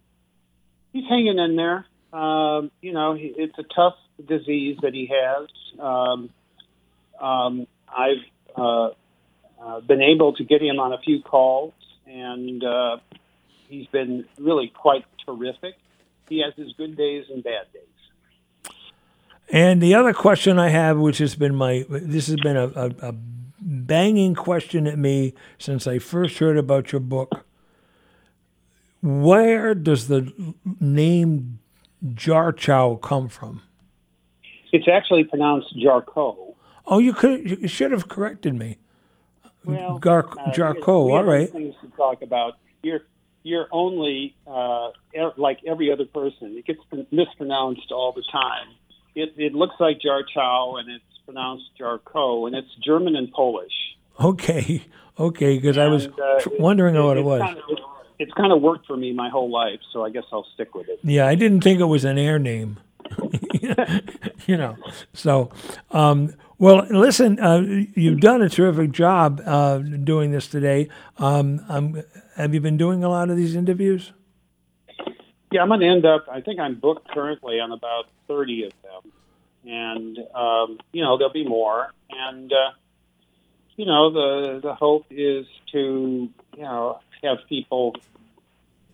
He's 0.93 1.03
hanging 1.09 1.37
in 1.37 1.57
there. 1.57 1.85
Um, 2.13 2.71
you 2.81 2.93
know, 2.93 3.13
he, 3.13 3.33
it's 3.35 3.57
a 3.57 3.63
tough 3.75 3.95
disease 4.25 4.77
that 4.83 4.93
he 4.93 5.11
has. 5.11 5.49
Um, 5.77 6.29
um, 7.19 7.67
I've 7.89 8.23
uh, 8.55 8.89
uh, 9.61 9.81
been 9.81 10.01
able 10.01 10.33
to 10.33 10.43
get 10.45 10.61
him 10.61 10.79
on 10.79 10.93
a 10.93 10.97
few 10.99 11.21
calls, 11.21 11.73
and 12.05 12.63
uh, 12.63 12.97
he's 13.67 13.87
been 13.87 14.25
really 14.37 14.71
quite 14.73 15.05
terrific. 15.25 15.75
He 16.29 16.41
has 16.41 16.53
his 16.55 16.73
good 16.77 16.95
days 16.95 17.25
and 17.29 17.43
bad 17.43 17.71
days. 17.73 17.83
And 19.51 19.81
the 19.81 19.93
other 19.95 20.13
question 20.13 20.57
I 20.57 20.69
have, 20.69 20.97
which 20.97 21.17
has 21.17 21.35
been 21.35 21.53
my, 21.55 21.85
this 21.89 22.27
has 22.27 22.37
been 22.37 22.55
a, 22.55 22.67
a, 22.67 23.09
a 23.09 23.11
banging 23.59 24.33
question 24.33 24.87
at 24.87 24.97
me 24.97 25.33
since 25.57 25.85
I 25.85 25.99
first 25.99 26.37
heard 26.39 26.57
about 26.57 26.93
your 26.93 27.01
book. 27.01 27.45
Where 29.01 29.75
does 29.75 30.07
the 30.07 30.31
name 30.79 31.59
Jarchow 32.05 33.01
come 33.01 33.27
from? 33.27 33.61
It's 34.71 34.87
actually 34.87 35.25
pronounced 35.25 35.75
Jarko. 35.75 36.55
Oh, 36.85 36.99
you 36.99 37.13
could 37.13 37.61
you 37.61 37.67
should 37.67 37.91
have 37.91 38.07
corrected 38.07 38.55
me. 38.55 38.77
Well, 39.65 39.99
Gar- 39.99 40.27
uh, 40.39 40.51
Jarko, 40.51 41.11
all 41.11 41.23
right. 41.23 41.51
Things 41.51 41.75
to 41.81 41.89
talk 41.97 42.21
about. 42.21 42.53
You're 42.83 43.01
you're 43.43 43.67
only 43.71 44.35
uh, 44.47 44.91
er, 45.17 45.33
like 45.35 45.59
every 45.67 45.91
other 45.91 46.05
person. 46.05 46.55
It 46.57 46.65
gets 46.65 46.79
mispronounced 47.11 47.91
all 47.91 48.13
the 48.13 48.23
time. 48.31 48.67
It 49.15 49.33
it 49.37 49.53
looks 49.53 49.75
like 49.79 49.99
Jarchow 49.99 50.79
and 50.79 50.89
it's 50.89 51.03
pronounced 51.25 51.65
Jarko, 51.79 52.47
and 52.47 52.55
it's 52.55 52.73
German 52.83 53.15
and 53.15 53.31
Polish. 53.31 53.71
Okay, 54.19 54.83
okay, 55.17 55.57
because 55.57 55.77
I 55.77 55.87
was 55.87 56.07
uh, 56.07 56.39
wondering 56.59 56.95
it, 56.95 57.01
what 57.01 57.17
it, 57.17 57.23
was. 57.23 57.41
Kind 57.41 57.57
of, 57.57 57.63
it's 58.19 58.33
kind 58.33 58.51
of 58.51 58.61
worked 58.61 58.85
for 58.85 58.97
me 58.97 59.13
my 59.13 59.29
whole 59.29 59.49
life, 59.49 59.79
so 59.93 60.05
I 60.05 60.09
guess 60.09 60.23
I'll 60.31 60.47
stick 60.53 60.75
with 60.75 60.87
it. 60.89 60.99
Yeah, 61.03 61.27
I 61.27 61.35
didn't 61.35 61.61
think 61.61 61.79
it 61.79 61.85
was 61.85 62.05
an 62.05 62.17
air 62.17 62.37
name. 62.37 62.79
you 64.47 64.57
know, 64.57 64.77
so 65.13 65.51
um, 65.91 66.33
well, 66.57 66.85
listen, 66.89 67.39
uh, 67.39 67.61
you've 67.95 68.19
done 68.19 68.41
a 68.41 68.49
terrific 68.49 68.91
job 68.91 69.41
uh, 69.45 69.79
doing 69.79 70.31
this 70.31 70.47
today. 70.47 70.89
Um, 71.17 72.03
have 72.35 72.53
you 72.53 72.61
been 72.61 72.77
doing 72.77 73.03
a 73.03 73.09
lot 73.09 73.29
of 73.29 73.37
these 73.37 73.55
interviews? 73.55 74.13
Yeah, 75.51 75.61
I'm 75.61 75.67
going 75.67 75.81
to 75.81 75.87
end 75.87 76.05
up, 76.05 76.27
I 76.31 76.41
think 76.41 76.59
I'm 76.59 76.75
booked 76.75 77.09
currently 77.09 77.59
on 77.59 77.71
about 77.71 78.05
30 78.27 78.65
of 78.65 78.73
them. 78.81 79.11
And, 79.65 80.17
um, 80.33 80.79
you 80.93 81.03
know, 81.03 81.17
there'll 81.17 81.33
be 81.33 81.47
more. 81.47 81.91
And, 82.09 82.51
uh, 82.51 82.71
you 83.75 83.85
know, 83.85 84.11
the, 84.11 84.59
the 84.61 84.73
hope 84.73 85.05
is 85.09 85.45
to, 85.73 86.29
you 86.55 86.63
know, 86.63 86.99
have 87.23 87.39
people 87.49 87.95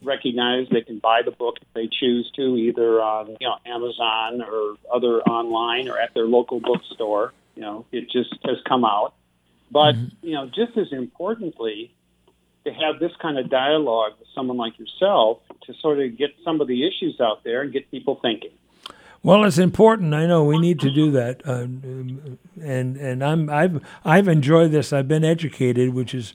recognize 0.02 0.68
they 0.70 0.82
can 0.82 1.00
buy 1.00 1.22
the 1.24 1.32
book 1.32 1.58
if 1.62 1.68
they 1.74 1.88
choose 1.88 2.30
to, 2.36 2.56
either 2.56 3.02
on, 3.02 3.38
you 3.40 3.48
know, 3.48 3.58
Amazon 3.66 4.42
or 4.42 4.76
other 4.94 5.22
online 5.22 5.88
or 5.90 6.00
at 6.00 6.14
their 6.14 6.26
local 6.26 6.60
bookstore. 6.60 7.34
You 7.56 7.62
know, 7.62 7.86
it 7.92 8.10
just 8.10 8.36
has 8.46 8.58
come 8.68 8.84
out. 8.84 9.14
But, 9.72 9.96
mm-hmm. 9.96 10.28
you 10.28 10.34
know, 10.34 10.48
just 10.48 10.78
as 10.78 10.92
importantly, 10.92 11.94
to 12.68 12.74
have 12.74 13.00
this 13.00 13.12
kind 13.22 13.38
of 13.38 13.50
dialogue 13.50 14.14
with 14.20 14.28
someone 14.36 14.58
like 14.58 14.78
yourself 14.78 15.40
to 15.66 15.74
sort 15.82 16.00
of 16.00 16.18
get 16.18 16.32
some 16.44 16.60
of 16.62 16.68
the 16.68 16.86
issues 16.86 17.20
out 17.22 17.44
there 17.44 17.62
and 17.62 17.72
get 17.72 17.90
people 17.90 18.20
thinking. 18.22 18.52
Well, 19.24 19.46
it's 19.46 19.58
important. 19.58 20.14
I 20.14 20.26
know 20.26 20.44
we 20.44 20.60
need 20.60 20.80
to 20.82 20.92
do 20.92 21.12
that, 21.12 21.42
uh, 21.46 21.64
and 22.62 22.98
and 22.98 23.24
I'm 23.24 23.50
I've 23.50 23.84
I've 24.06 24.28
enjoyed 24.28 24.72
this. 24.72 24.94
I've 24.94 25.08
been 25.08 25.24
educated, 25.24 25.94
which 25.94 26.14
is 26.14 26.34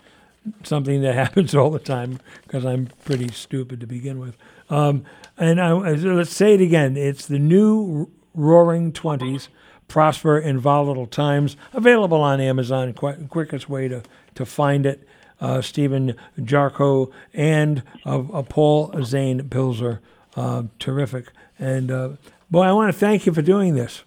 something 0.65 1.01
that 1.03 1.15
happens 1.25 1.55
all 1.55 1.71
the 1.71 1.79
time 1.79 2.19
because 2.43 2.65
I'm 2.65 2.89
pretty 3.05 3.29
stupid 3.29 3.81
to 3.81 3.87
begin 3.87 4.19
with. 4.19 4.37
Um, 4.69 5.05
and 5.39 5.61
I, 5.61 5.73
let's 5.73 6.35
say 6.35 6.55
it 6.55 6.61
again. 6.61 6.97
It's 6.97 7.27
the 7.27 7.39
new 7.39 8.11
Roaring 8.35 8.93
Twenties 8.93 9.49
prosper 9.89 10.39
in 10.39 10.59
volatile 10.59 11.07
times. 11.07 11.57
Available 11.73 12.21
on 12.21 12.41
Amazon, 12.41 12.93
Qu- 12.95 13.27
quickest 13.29 13.69
way 13.69 13.89
to, 13.89 14.03
to 14.35 14.47
find 14.47 14.87
it. 14.87 15.07
Uh, 15.43 15.61
Stephen 15.61 16.15
Jarko 16.39 17.11
and 17.35 17.83
uh, 18.07 18.21
uh, 18.33 18.43
Paul 18.43 18.95
Zane 19.03 19.43
Pilzer. 19.49 19.99
Uh, 20.37 20.63
terrific. 20.79 21.33
And 21.59 21.91
uh, 21.91 22.11
boy, 22.49 22.63
I 22.63 22.73
want 22.73 22.95
to 22.95 22.99
thank 22.99 23.27
you 23.27 23.35
for 23.35 23.43
doing 23.43 23.75
this. 23.75 24.05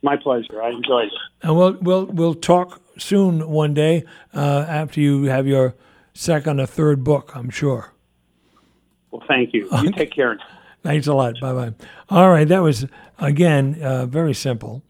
My 0.00 0.16
pleasure. 0.16 0.62
I 0.62 0.70
enjoyed 0.70 1.08
it. 1.08 1.12
And 1.42 1.54
we'll 1.54 1.76
we'll 1.82 2.06
we'll 2.06 2.34
talk 2.34 2.80
soon 2.96 3.46
one 3.46 3.74
day 3.74 4.04
uh, 4.32 4.64
after 4.66 5.02
you 5.02 5.24
have 5.24 5.46
your 5.46 5.74
second 6.14 6.60
or 6.60 6.66
third 6.66 7.04
book. 7.04 7.32
I'm 7.34 7.50
sure. 7.50 7.92
Well, 9.10 9.22
thank 9.28 9.52
you. 9.52 9.68
You 9.82 9.92
take 9.92 10.12
care. 10.12 10.38
Thanks 10.82 11.06
a 11.08 11.12
lot. 11.12 11.34
Bye 11.42 11.52
bye. 11.52 11.74
All 12.08 12.30
right, 12.30 12.48
that 12.48 12.62
was 12.62 12.86
again 13.18 13.74
very 14.08 14.32
simple. 14.32 14.82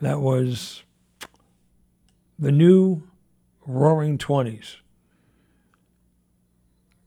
That 0.00 0.20
was 0.20 0.84
the 2.38 2.52
new 2.52 3.02
Roaring 3.66 4.16
Twenties. 4.16 4.78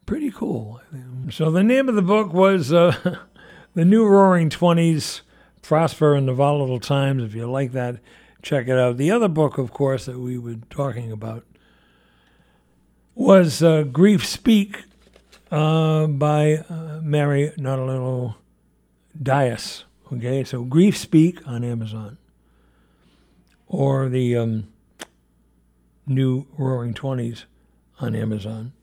Pretty 0.10 0.32
cool. 0.32 0.82
So 1.30 1.52
the 1.52 1.62
name 1.62 1.88
of 1.88 1.94
the 1.94 2.02
book 2.02 2.34
was 2.34 2.74
uh, 2.74 3.20
The 3.76 3.86
New 3.86 4.08
Roaring 4.08 4.50
Twenties 4.50 5.22
Prosper 5.62 6.16
in 6.16 6.26
the 6.26 6.34
Volatile 6.34 6.80
Times. 6.80 7.22
If 7.22 7.36
you 7.36 7.46
like 7.46 7.74
that, 7.74 7.98
check 8.42 8.68
it 8.68 8.76
out. 8.76 8.98
The 8.98 9.12
other 9.12 9.28
book, 9.28 9.60
of 9.60 9.72
course, 9.72 10.06
that 10.08 10.18
we 10.18 10.40
were 10.40 10.56
talking 10.72 11.12
about 11.12 11.46
was 13.14 13.62
uh, 13.62 13.84
Grief 13.84 14.26
Speak 14.26 14.84
uh, 15.52 16.08
by 16.08 16.56
uh, 16.56 17.02
Mary 17.04 17.52
Nautilino 17.60 18.34
Dias. 19.22 19.84
Okay, 20.12 20.44
so 20.44 20.64
Grief 20.64 20.98
Speak 20.98 21.48
on 21.48 21.64
Amazon. 21.64 22.18
Or 23.68 24.10
the 24.10 24.36
um, 24.38 24.70
new 26.08 26.48
Roaring 26.58 26.96
Twenties 26.96 27.46
on 28.00 28.16
Amazon. 28.16 28.74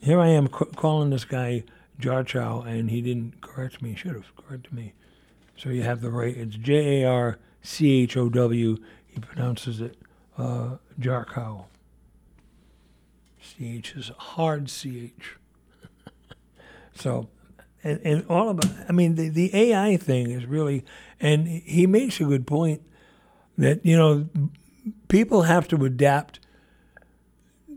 Here 0.00 0.18
I 0.18 0.28
am 0.28 0.48
calling 0.48 1.10
this 1.10 1.24
guy 1.24 1.64
Jarchow, 2.00 2.66
and 2.66 2.90
he 2.90 3.02
didn't 3.02 3.42
correct 3.42 3.82
me. 3.82 3.90
He 3.90 3.96
should 3.96 4.14
have 4.14 4.34
corrected 4.34 4.72
me. 4.72 4.94
So 5.56 5.68
you 5.68 5.82
have 5.82 6.00
the 6.00 6.10
right. 6.10 6.34
It's 6.34 6.56
J 6.56 7.02
A 7.02 7.08
R 7.08 7.38
C 7.60 8.02
H 8.02 8.16
O 8.16 8.30
W. 8.30 8.78
He 9.06 9.20
pronounces 9.20 9.80
it 9.80 9.98
uh, 10.38 10.76
Jarchow. 10.98 11.66
CH 13.40 13.94
is 13.96 14.10
hard 14.16 14.68
CH. 14.70 15.36
so, 16.94 17.28
and, 17.84 18.00
and 18.02 18.26
all 18.28 18.48
about, 18.48 18.70
I 18.88 18.92
mean, 18.92 19.16
the, 19.16 19.28
the 19.28 19.54
AI 19.54 19.96
thing 19.98 20.30
is 20.30 20.46
really, 20.46 20.84
and 21.20 21.46
he 21.46 21.86
makes 21.86 22.20
a 22.20 22.24
good 22.24 22.46
point 22.46 22.82
that, 23.58 23.84
you 23.84 23.96
know, 23.96 24.28
people 25.08 25.42
have 25.42 25.68
to 25.68 25.84
adapt 25.84 26.40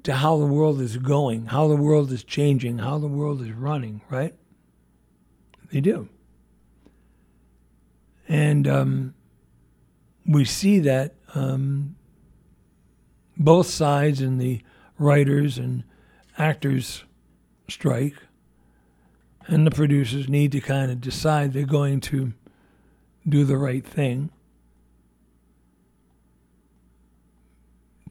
to 0.03 0.13
how 0.13 0.37
the 0.37 0.45
world 0.45 0.81
is 0.81 0.97
going, 0.97 1.47
how 1.47 1.67
the 1.67 1.75
world 1.75 2.11
is 2.11 2.23
changing, 2.23 2.79
how 2.79 2.97
the 2.97 3.07
world 3.07 3.41
is 3.41 3.51
running, 3.51 4.01
right? 4.09 4.35
They 5.71 5.81
do. 5.81 6.09
And 8.27 8.67
um, 8.67 9.13
we 10.25 10.45
see 10.45 10.79
that 10.79 11.15
um, 11.33 11.95
both 13.37 13.67
sides 13.67 14.21
in 14.21 14.37
the 14.37 14.61
writers 14.97 15.57
and 15.57 15.83
actors 16.37 17.03
strike, 17.69 18.15
and 19.47 19.65
the 19.65 19.71
producers 19.71 20.29
need 20.29 20.51
to 20.51 20.61
kind 20.61 20.91
of 20.91 21.01
decide 21.01 21.53
they're 21.53 21.65
going 21.65 21.99
to 21.99 22.33
do 23.27 23.43
the 23.45 23.57
right 23.57 23.85
thing 23.85 24.29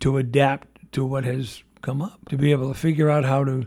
to 0.00 0.16
adapt 0.16 0.92
to 0.92 1.04
what 1.04 1.24
has 1.24 1.62
come 1.83 2.01
up, 2.01 2.28
to 2.28 2.36
be 2.36 2.52
able 2.52 2.73
to 2.73 2.78
figure 2.78 3.11
out 3.11 3.25
how 3.25 3.44
to 3.44 3.67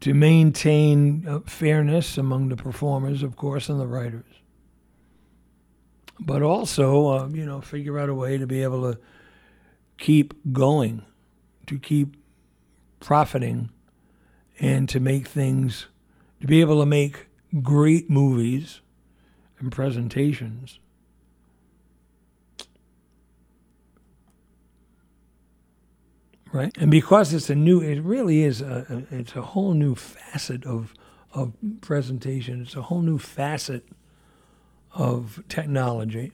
to 0.00 0.12
maintain 0.12 1.26
uh, 1.26 1.38
fairness 1.46 2.18
among 2.18 2.50
the 2.50 2.56
performers, 2.56 3.22
of 3.22 3.36
course, 3.36 3.70
and 3.70 3.80
the 3.80 3.86
writers, 3.86 4.26
but 6.20 6.42
also, 6.42 7.08
uh, 7.08 7.28
you 7.28 7.46
know, 7.46 7.62
figure 7.62 7.98
out 7.98 8.10
a 8.10 8.14
way 8.14 8.36
to 8.36 8.46
be 8.46 8.62
able 8.62 8.92
to 8.92 8.98
keep 9.96 10.34
going, 10.52 11.02
to 11.66 11.78
keep 11.78 12.16
profiting, 13.00 13.70
and 14.60 14.88
to 14.90 15.00
make 15.00 15.26
things, 15.26 15.86
to 16.40 16.46
be 16.46 16.60
able 16.60 16.80
to 16.80 16.86
make 16.86 17.28
great 17.62 18.10
movies 18.10 18.80
and 19.58 19.72
presentations. 19.72 20.80
Right, 26.54 26.72
and 26.78 26.88
because 26.88 27.34
it's 27.34 27.50
a 27.50 27.56
new, 27.56 27.80
it 27.80 28.00
really 28.02 28.44
is 28.44 28.60
a, 28.60 29.04
a, 29.10 29.16
it's 29.18 29.34
a 29.34 29.42
whole 29.42 29.74
new 29.74 29.96
facet 29.96 30.64
of 30.64 30.94
of 31.32 31.52
presentation. 31.80 32.62
It's 32.62 32.76
a 32.76 32.82
whole 32.82 33.02
new 33.02 33.18
facet 33.18 33.84
of 34.92 35.42
technology. 35.48 36.30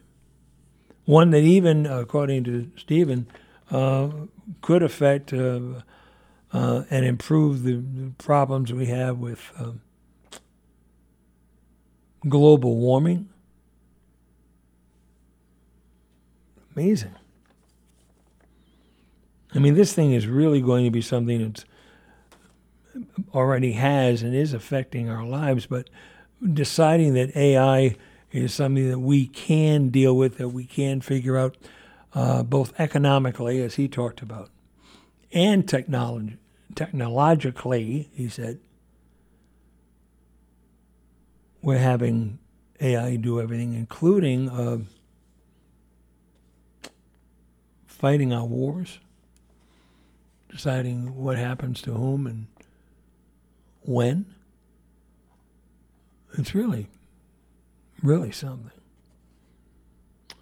One 1.05 1.31
that 1.31 1.41
even, 1.41 1.87
according 1.87 2.43
to 2.43 2.69
Stephen, 2.77 3.25
uh, 3.71 4.11
could 4.61 4.83
affect 4.83 5.33
uh, 5.33 5.81
uh, 6.53 6.83
and 6.91 7.03
improve 7.03 7.63
the, 7.63 7.77
the, 7.77 8.11
problems 8.19 8.71
we 8.71 8.85
have 8.85 9.17
with 9.17 9.51
um, 9.57 9.81
global 12.29 12.75
warming. 12.75 13.27
Amazing. 16.75 17.15
I 19.53 19.59
mean, 19.59 19.75
this 19.75 19.93
thing 19.93 20.13
is 20.13 20.27
really 20.27 20.61
going 20.61 20.85
to 20.85 20.91
be 20.91 21.01
something 21.01 21.41
that's 21.41 21.65
already 23.33 23.73
has 23.73 24.23
and 24.23 24.35
is 24.35 24.53
affecting 24.53 25.09
our 25.09 25.25
lives, 25.25 25.65
but 25.65 25.89
deciding 26.53 27.13
that 27.15 27.35
AI 27.35 27.95
is 28.31 28.53
something 28.53 28.89
that 28.89 28.99
we 28.99 29.27
can 29.27 29.89
deal 29.89 30.15
with, 30.15 30.37
that 30.37 30.49
we 30.49 30.65
can 30.65 31.01
figure 31.01 31.37
out 31.37 31.57
uh, 32.13 32.43
both 32.43 32.77
economically, 32.79 33.61
as 33.61 33.75
he 33.75 33.87
talked 33.87 34.21
about, 34.21 34.49
and 35.33 35.67
technology, 35.67 36.37
technologically, 36.75 38.09
he 38.13 38.27
said. 38.27 38.59
We're 41.61 41.77
having 41.77 42.39
AI 42.79 43.17
do 43.17 43.39
everything, 43.39 43.73
including 43.73 44.49
uh, 44.49 44.79
fighting 47.85 48.33
our 48.33 48.45
wars, 48.45 48.99
deciding 50.51 51.15
what 51.15 51.37
happens 51.37 51.81
to 51.81 51.93
whom 51.93 52.27
and 52.27 52.47
when. 53.81 54.25
It's 56.37 56.53
really 56.53 56.87
really 58.01 58.31
something. 58.31 58.71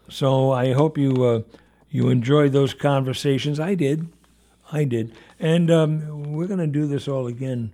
So 0.09 0.51
I 0.51 0.73
hope 0.73 0.97
you 0.97 1.23
uh, 1.23 1.41
you 1.89 2.09
enjoyed 2.09 2.51
those 2.51 2.73
conversations. 2.73 3.59
I 3.59 3.75
did, 3.75 4.07
I 4.71 4.83
did, 4.83 5.13
and 5.39 5.69
um, 5.69 6.33
we're 6.33 6.47
going 6.47 6.59
to 6.59 6.67
do 6.67 6.88
this 6.88 7.07
all 7.07 7.27
again 7.27 7.73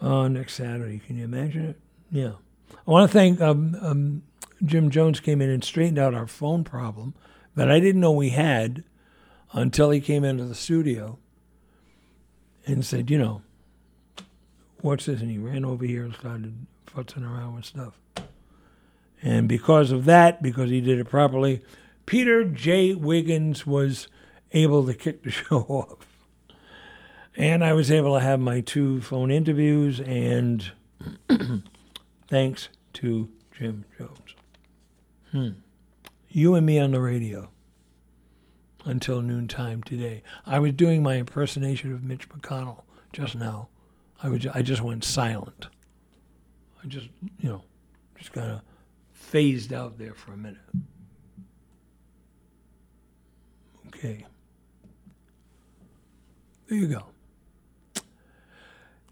uh, 0.00 0.28
next 0.28 0.54
Saturday. 0.54 0.98
Can 0.98 1.16
you 1.16 1.24
imagine 1.24 1.66
it? 1.66 1.80
Yeah. 2.10 2.32
I 2.86 2.90
want 2.90 3.10
to 3.10 3.12
thank 3.12 3.40
um, 3.40 3.76
um, 3.80 4.22
Jim 4.64 4.90
Jones 4.90 5.20
came 5.20 5.40
in 5.40 5.50
and 5.50 5.62
straightened 5.62 5.98
out 5.98 6.14
our 6.14 6.26
phone 6.26 6.64
problem 6.64 7.14
that 7.54 7.70
I 7.70 7.80
didn't 7.80 8.00
know 8.00 8.12
we 8.12 8.30
had 8.30 8.84
until 9.52 9.90
he 9.90 10.00
came 10.00 10.24
into 10.24 10.44
the 10.44 10.54
studio 10.54 11.18
and 12.66 12.84
said, 12.84 13.10
you 13.10 13.18
know, 13.18 13.42
what's 14.80 15.06
this? 15.06 15.20
And 15.20 15.30
he 15.30 15.38
ran 15.38 15.64
over 15.64 15.84
here 15.84 16.04
and 16.04 16.14
started 16.14 16.66
futzing 16.86 17.24
around 17.24 17.54
with 17.54 17.64
stuff. 17.64 17.94
And 19.22 19.48
because 19.48 19.92
of 19.92 20.04
that, 20.04 20.42
because 20.42 20.70
he 20.70 20.80
did 20.80 20.98
it 20.98 21.08
properly, 21.08 21.62
Peter 22.04 22.44
J. 22.44 22.94
Wiggins 22.94 23.66
was 23.66 24.08
able 24.52 24.86
to 24.86 24.94
kick 24.94 25.22
the 25.22 25.30
show 25.30 25.60
off. 25.60 26.06
And 27.36 27.62
I 27.62 27.72
was 27.74 27.90
able 27.90 28.14
to 28.14 28.20
have 28.20 28.40
my 28.40 28.60
two 28.62 29.02
phone 29.02 29.30
interviews, 29.30 30.00
and 30.00 30.72
thanks 32.28 32.70
to 32.94 33.28
Jim 33.52 33.84
Jones. 33.98 34.34
Hmm. 35.32 35.48
You 36.30 36.54
and 36.54 36.64
me 36.64 36.78
on 36.78 36.92
the 36.92 37.00
radio 37.00 37.50
until 38.86 39.20
noontime 39.20 39.82
today. 39.82 40.22
I 40.46 40.58
was 40.58 40.72
doing 40.72 41.02
my 41.02 41.16
impersonation 41.16 41.92
of 41.92 42.02
Mitch 42.02 42.28
McConnell 42.28 42.82
just 43.12 43.34
now. 43.34 43.68
I, 44.22 44.28
was, 44.28 44.46
I 44.46 44.62
just 44.62 44.80
went 44.80 45.04
silent. 45.04 45.66
I 46.82 46.86
just, 46.86 47.08
you 47.40 47.48
know, 47.50 47.62
just 48.16 48.32
kind 48.32 48.50
of 48.50 48.60
phased 49.12 49.72
out 49.72 49.98
there 49.98 50.14
for 50.14 50.32
a 50.32 50.36
minute. 50.36 50.60
Okay. 53.88 54.24
There 56.68 56.78
you 56.78 56.86
go. 56.86 57.06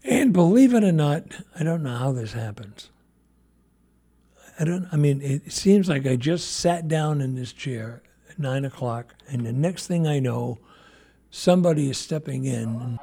And 0.03 0.33
believe 0.33 0.73
it 0.73 0.83
or 0.83 0.91
not, 0.91 1.23
I 1.59 1.63
don't 1.63 1.83
know 1.83 1.97
how 1.97 2.11
this 2.11 2.33
happens. 2.33 2.89
I 4.59 4.63
don't. 4.63 4.87
I 4.91 4.95
mean, 4.95 5.21
it 5.21 5.51
seems 5.51 5.89
like 5.89 6.05
I 6.05 6.15
just 6.15 6.53
sat 6.53 6.87
down 6.87 7.19
in 7.19 7.35
this 7.35 7.51
chair 7.51 8.03
nine 8.37 8.65
o'clock, 8.65 9.15
and 9.27 9.45
the 9.45 9.51
next 9.51 9.87
thing 9.87 10.07
I 10.07 10.19
know, 10.19 10.59
somebody 11.31 11.89
is 11.89 11.97
stepping 11.97 12.45
in. 12.45 12.99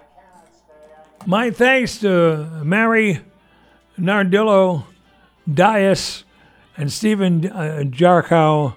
My 1.27 1.51
thanks 1.51 1.99
to 2.01 2.63
Mary 2.65 3.21
Nardillo 3.99 4.85
Dias 5.53 6.25
and 6.77 6.93
Stephen 6.93 7.47
uh, 7.47 7.83
Jarchow, 7.85 8.75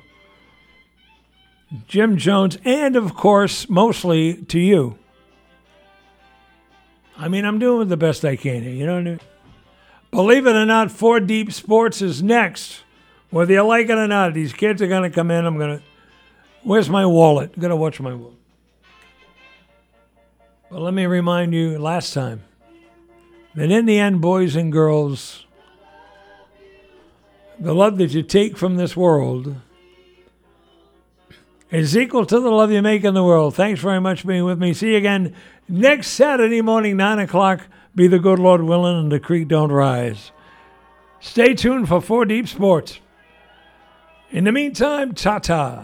Jim 1.88 2.18
Jones, 2.18 2.58
and 2.64 2.96
of 2.96 3.16
course, 3.16 3.70
mostly 3.70 4.36
to 4.44 4.60
you. 4.60 4.98
I 7.18 7.30
mean, 7.30 7.46
I'm 7.46 7.60
doing 7.60 7.88
the 7.88 7.98
best 7.98 8.26
I 8.26 8.36
can 8.36 8.64
here, 8.64 8.74
you 8.74 8.86
know 8.86 8.98
I 8.98 9.02
mean? 9.02 9.20
Believe 10.12 10.48
it 10.48 10.56
or 10.56 10.66
not, 10.66 10.92
Four 10.92 11.20
Deep 11.20 11.52
Sports 11.52 12.02
is 12.02 12.22
next. 12.22 12.84
Whether 13.32 13.54
you 13.54 13.64
like 13.64 13.90
it 13.90 13.98
or 13.98 14.08
not, 14.08 14.34
these 14.34 14.54
kids 14.54 14.82
are 14.82 14.88
going 14.88 15.04
to 15.04 15.10
come 15.10 15.32
in. 15.32 15.46
I'm 15.46 15.58
going 15.58 15.80
to. 15.80 15.84
Where's 16.66 16.90
my 16.90 17.06
wallet? 17.06 17.54
To 17.62 17.76
watch 17.76 18.00
my 18.00 18.16
wallet. 18.16 18.34
But 20.72 20.82
let 20.82 20.96
me 20.96 21.06
remind 21.06 21.54
you 21.54 21.78
last 21.78 22.12
time 22.12 22.42
that 23.54 23.70
in 23.70 23.86
the 23.86 24.00
end, 24.00 24.20
boys 24.20 24.56
and 24.56 24.72
girls, 24.72 25.46
the 27.60 27.76
love 27.76 28.00
that 28.00 28.16
you 28.16 28.24
take 28.24 28.58
from 28.58 28.78
this 28.78 28.98
world 28.98 29.58
is 31.70 31.96
equal 31.96 32.26
to 32.26 32.40
the 32.40 32.50
love 32.50 32.72
you 32.72 32.82
make 32.82 33.04
in 33.04 33.14
the 33.14 33.24
world. 33.24 33.54
Thanks 33.54 33.80
very 33.80 34.02
much 34.02 34.22
for 34.22 34.30
being 34.30 34.44
with 34.44 34.58
me. 34.58 34.74
See 34.74 34.94
you 34.94 34.98
again 34.98 35.36
next 35.70 36.08
Saturday 36.08 36.62
morning, 36.62 36.98
9 36.98 37.20
o'clock. 37.20 37.62
Be 37.94 38.08
the 38.08 38.18
good 38.18 38.40
Lord 38.40 38.64
willing 38.64 38.98
and 38.98 39.12
the 39.12 39.20
creek 39.20 39.48
don't 39.48 39.72
rise. 39.72 40.32
Stay 41.20 41.54
tuned 41.54 41.88
for 41.88 42.02
4 42.02 42.26
Deep 42.26 42.48
Sports. 42.48 43.00
In 44.32 44.46
the 44.46 44.52
meantime, 44.52 45.14
ta 45.14 45.38
ta. 45.38 45.84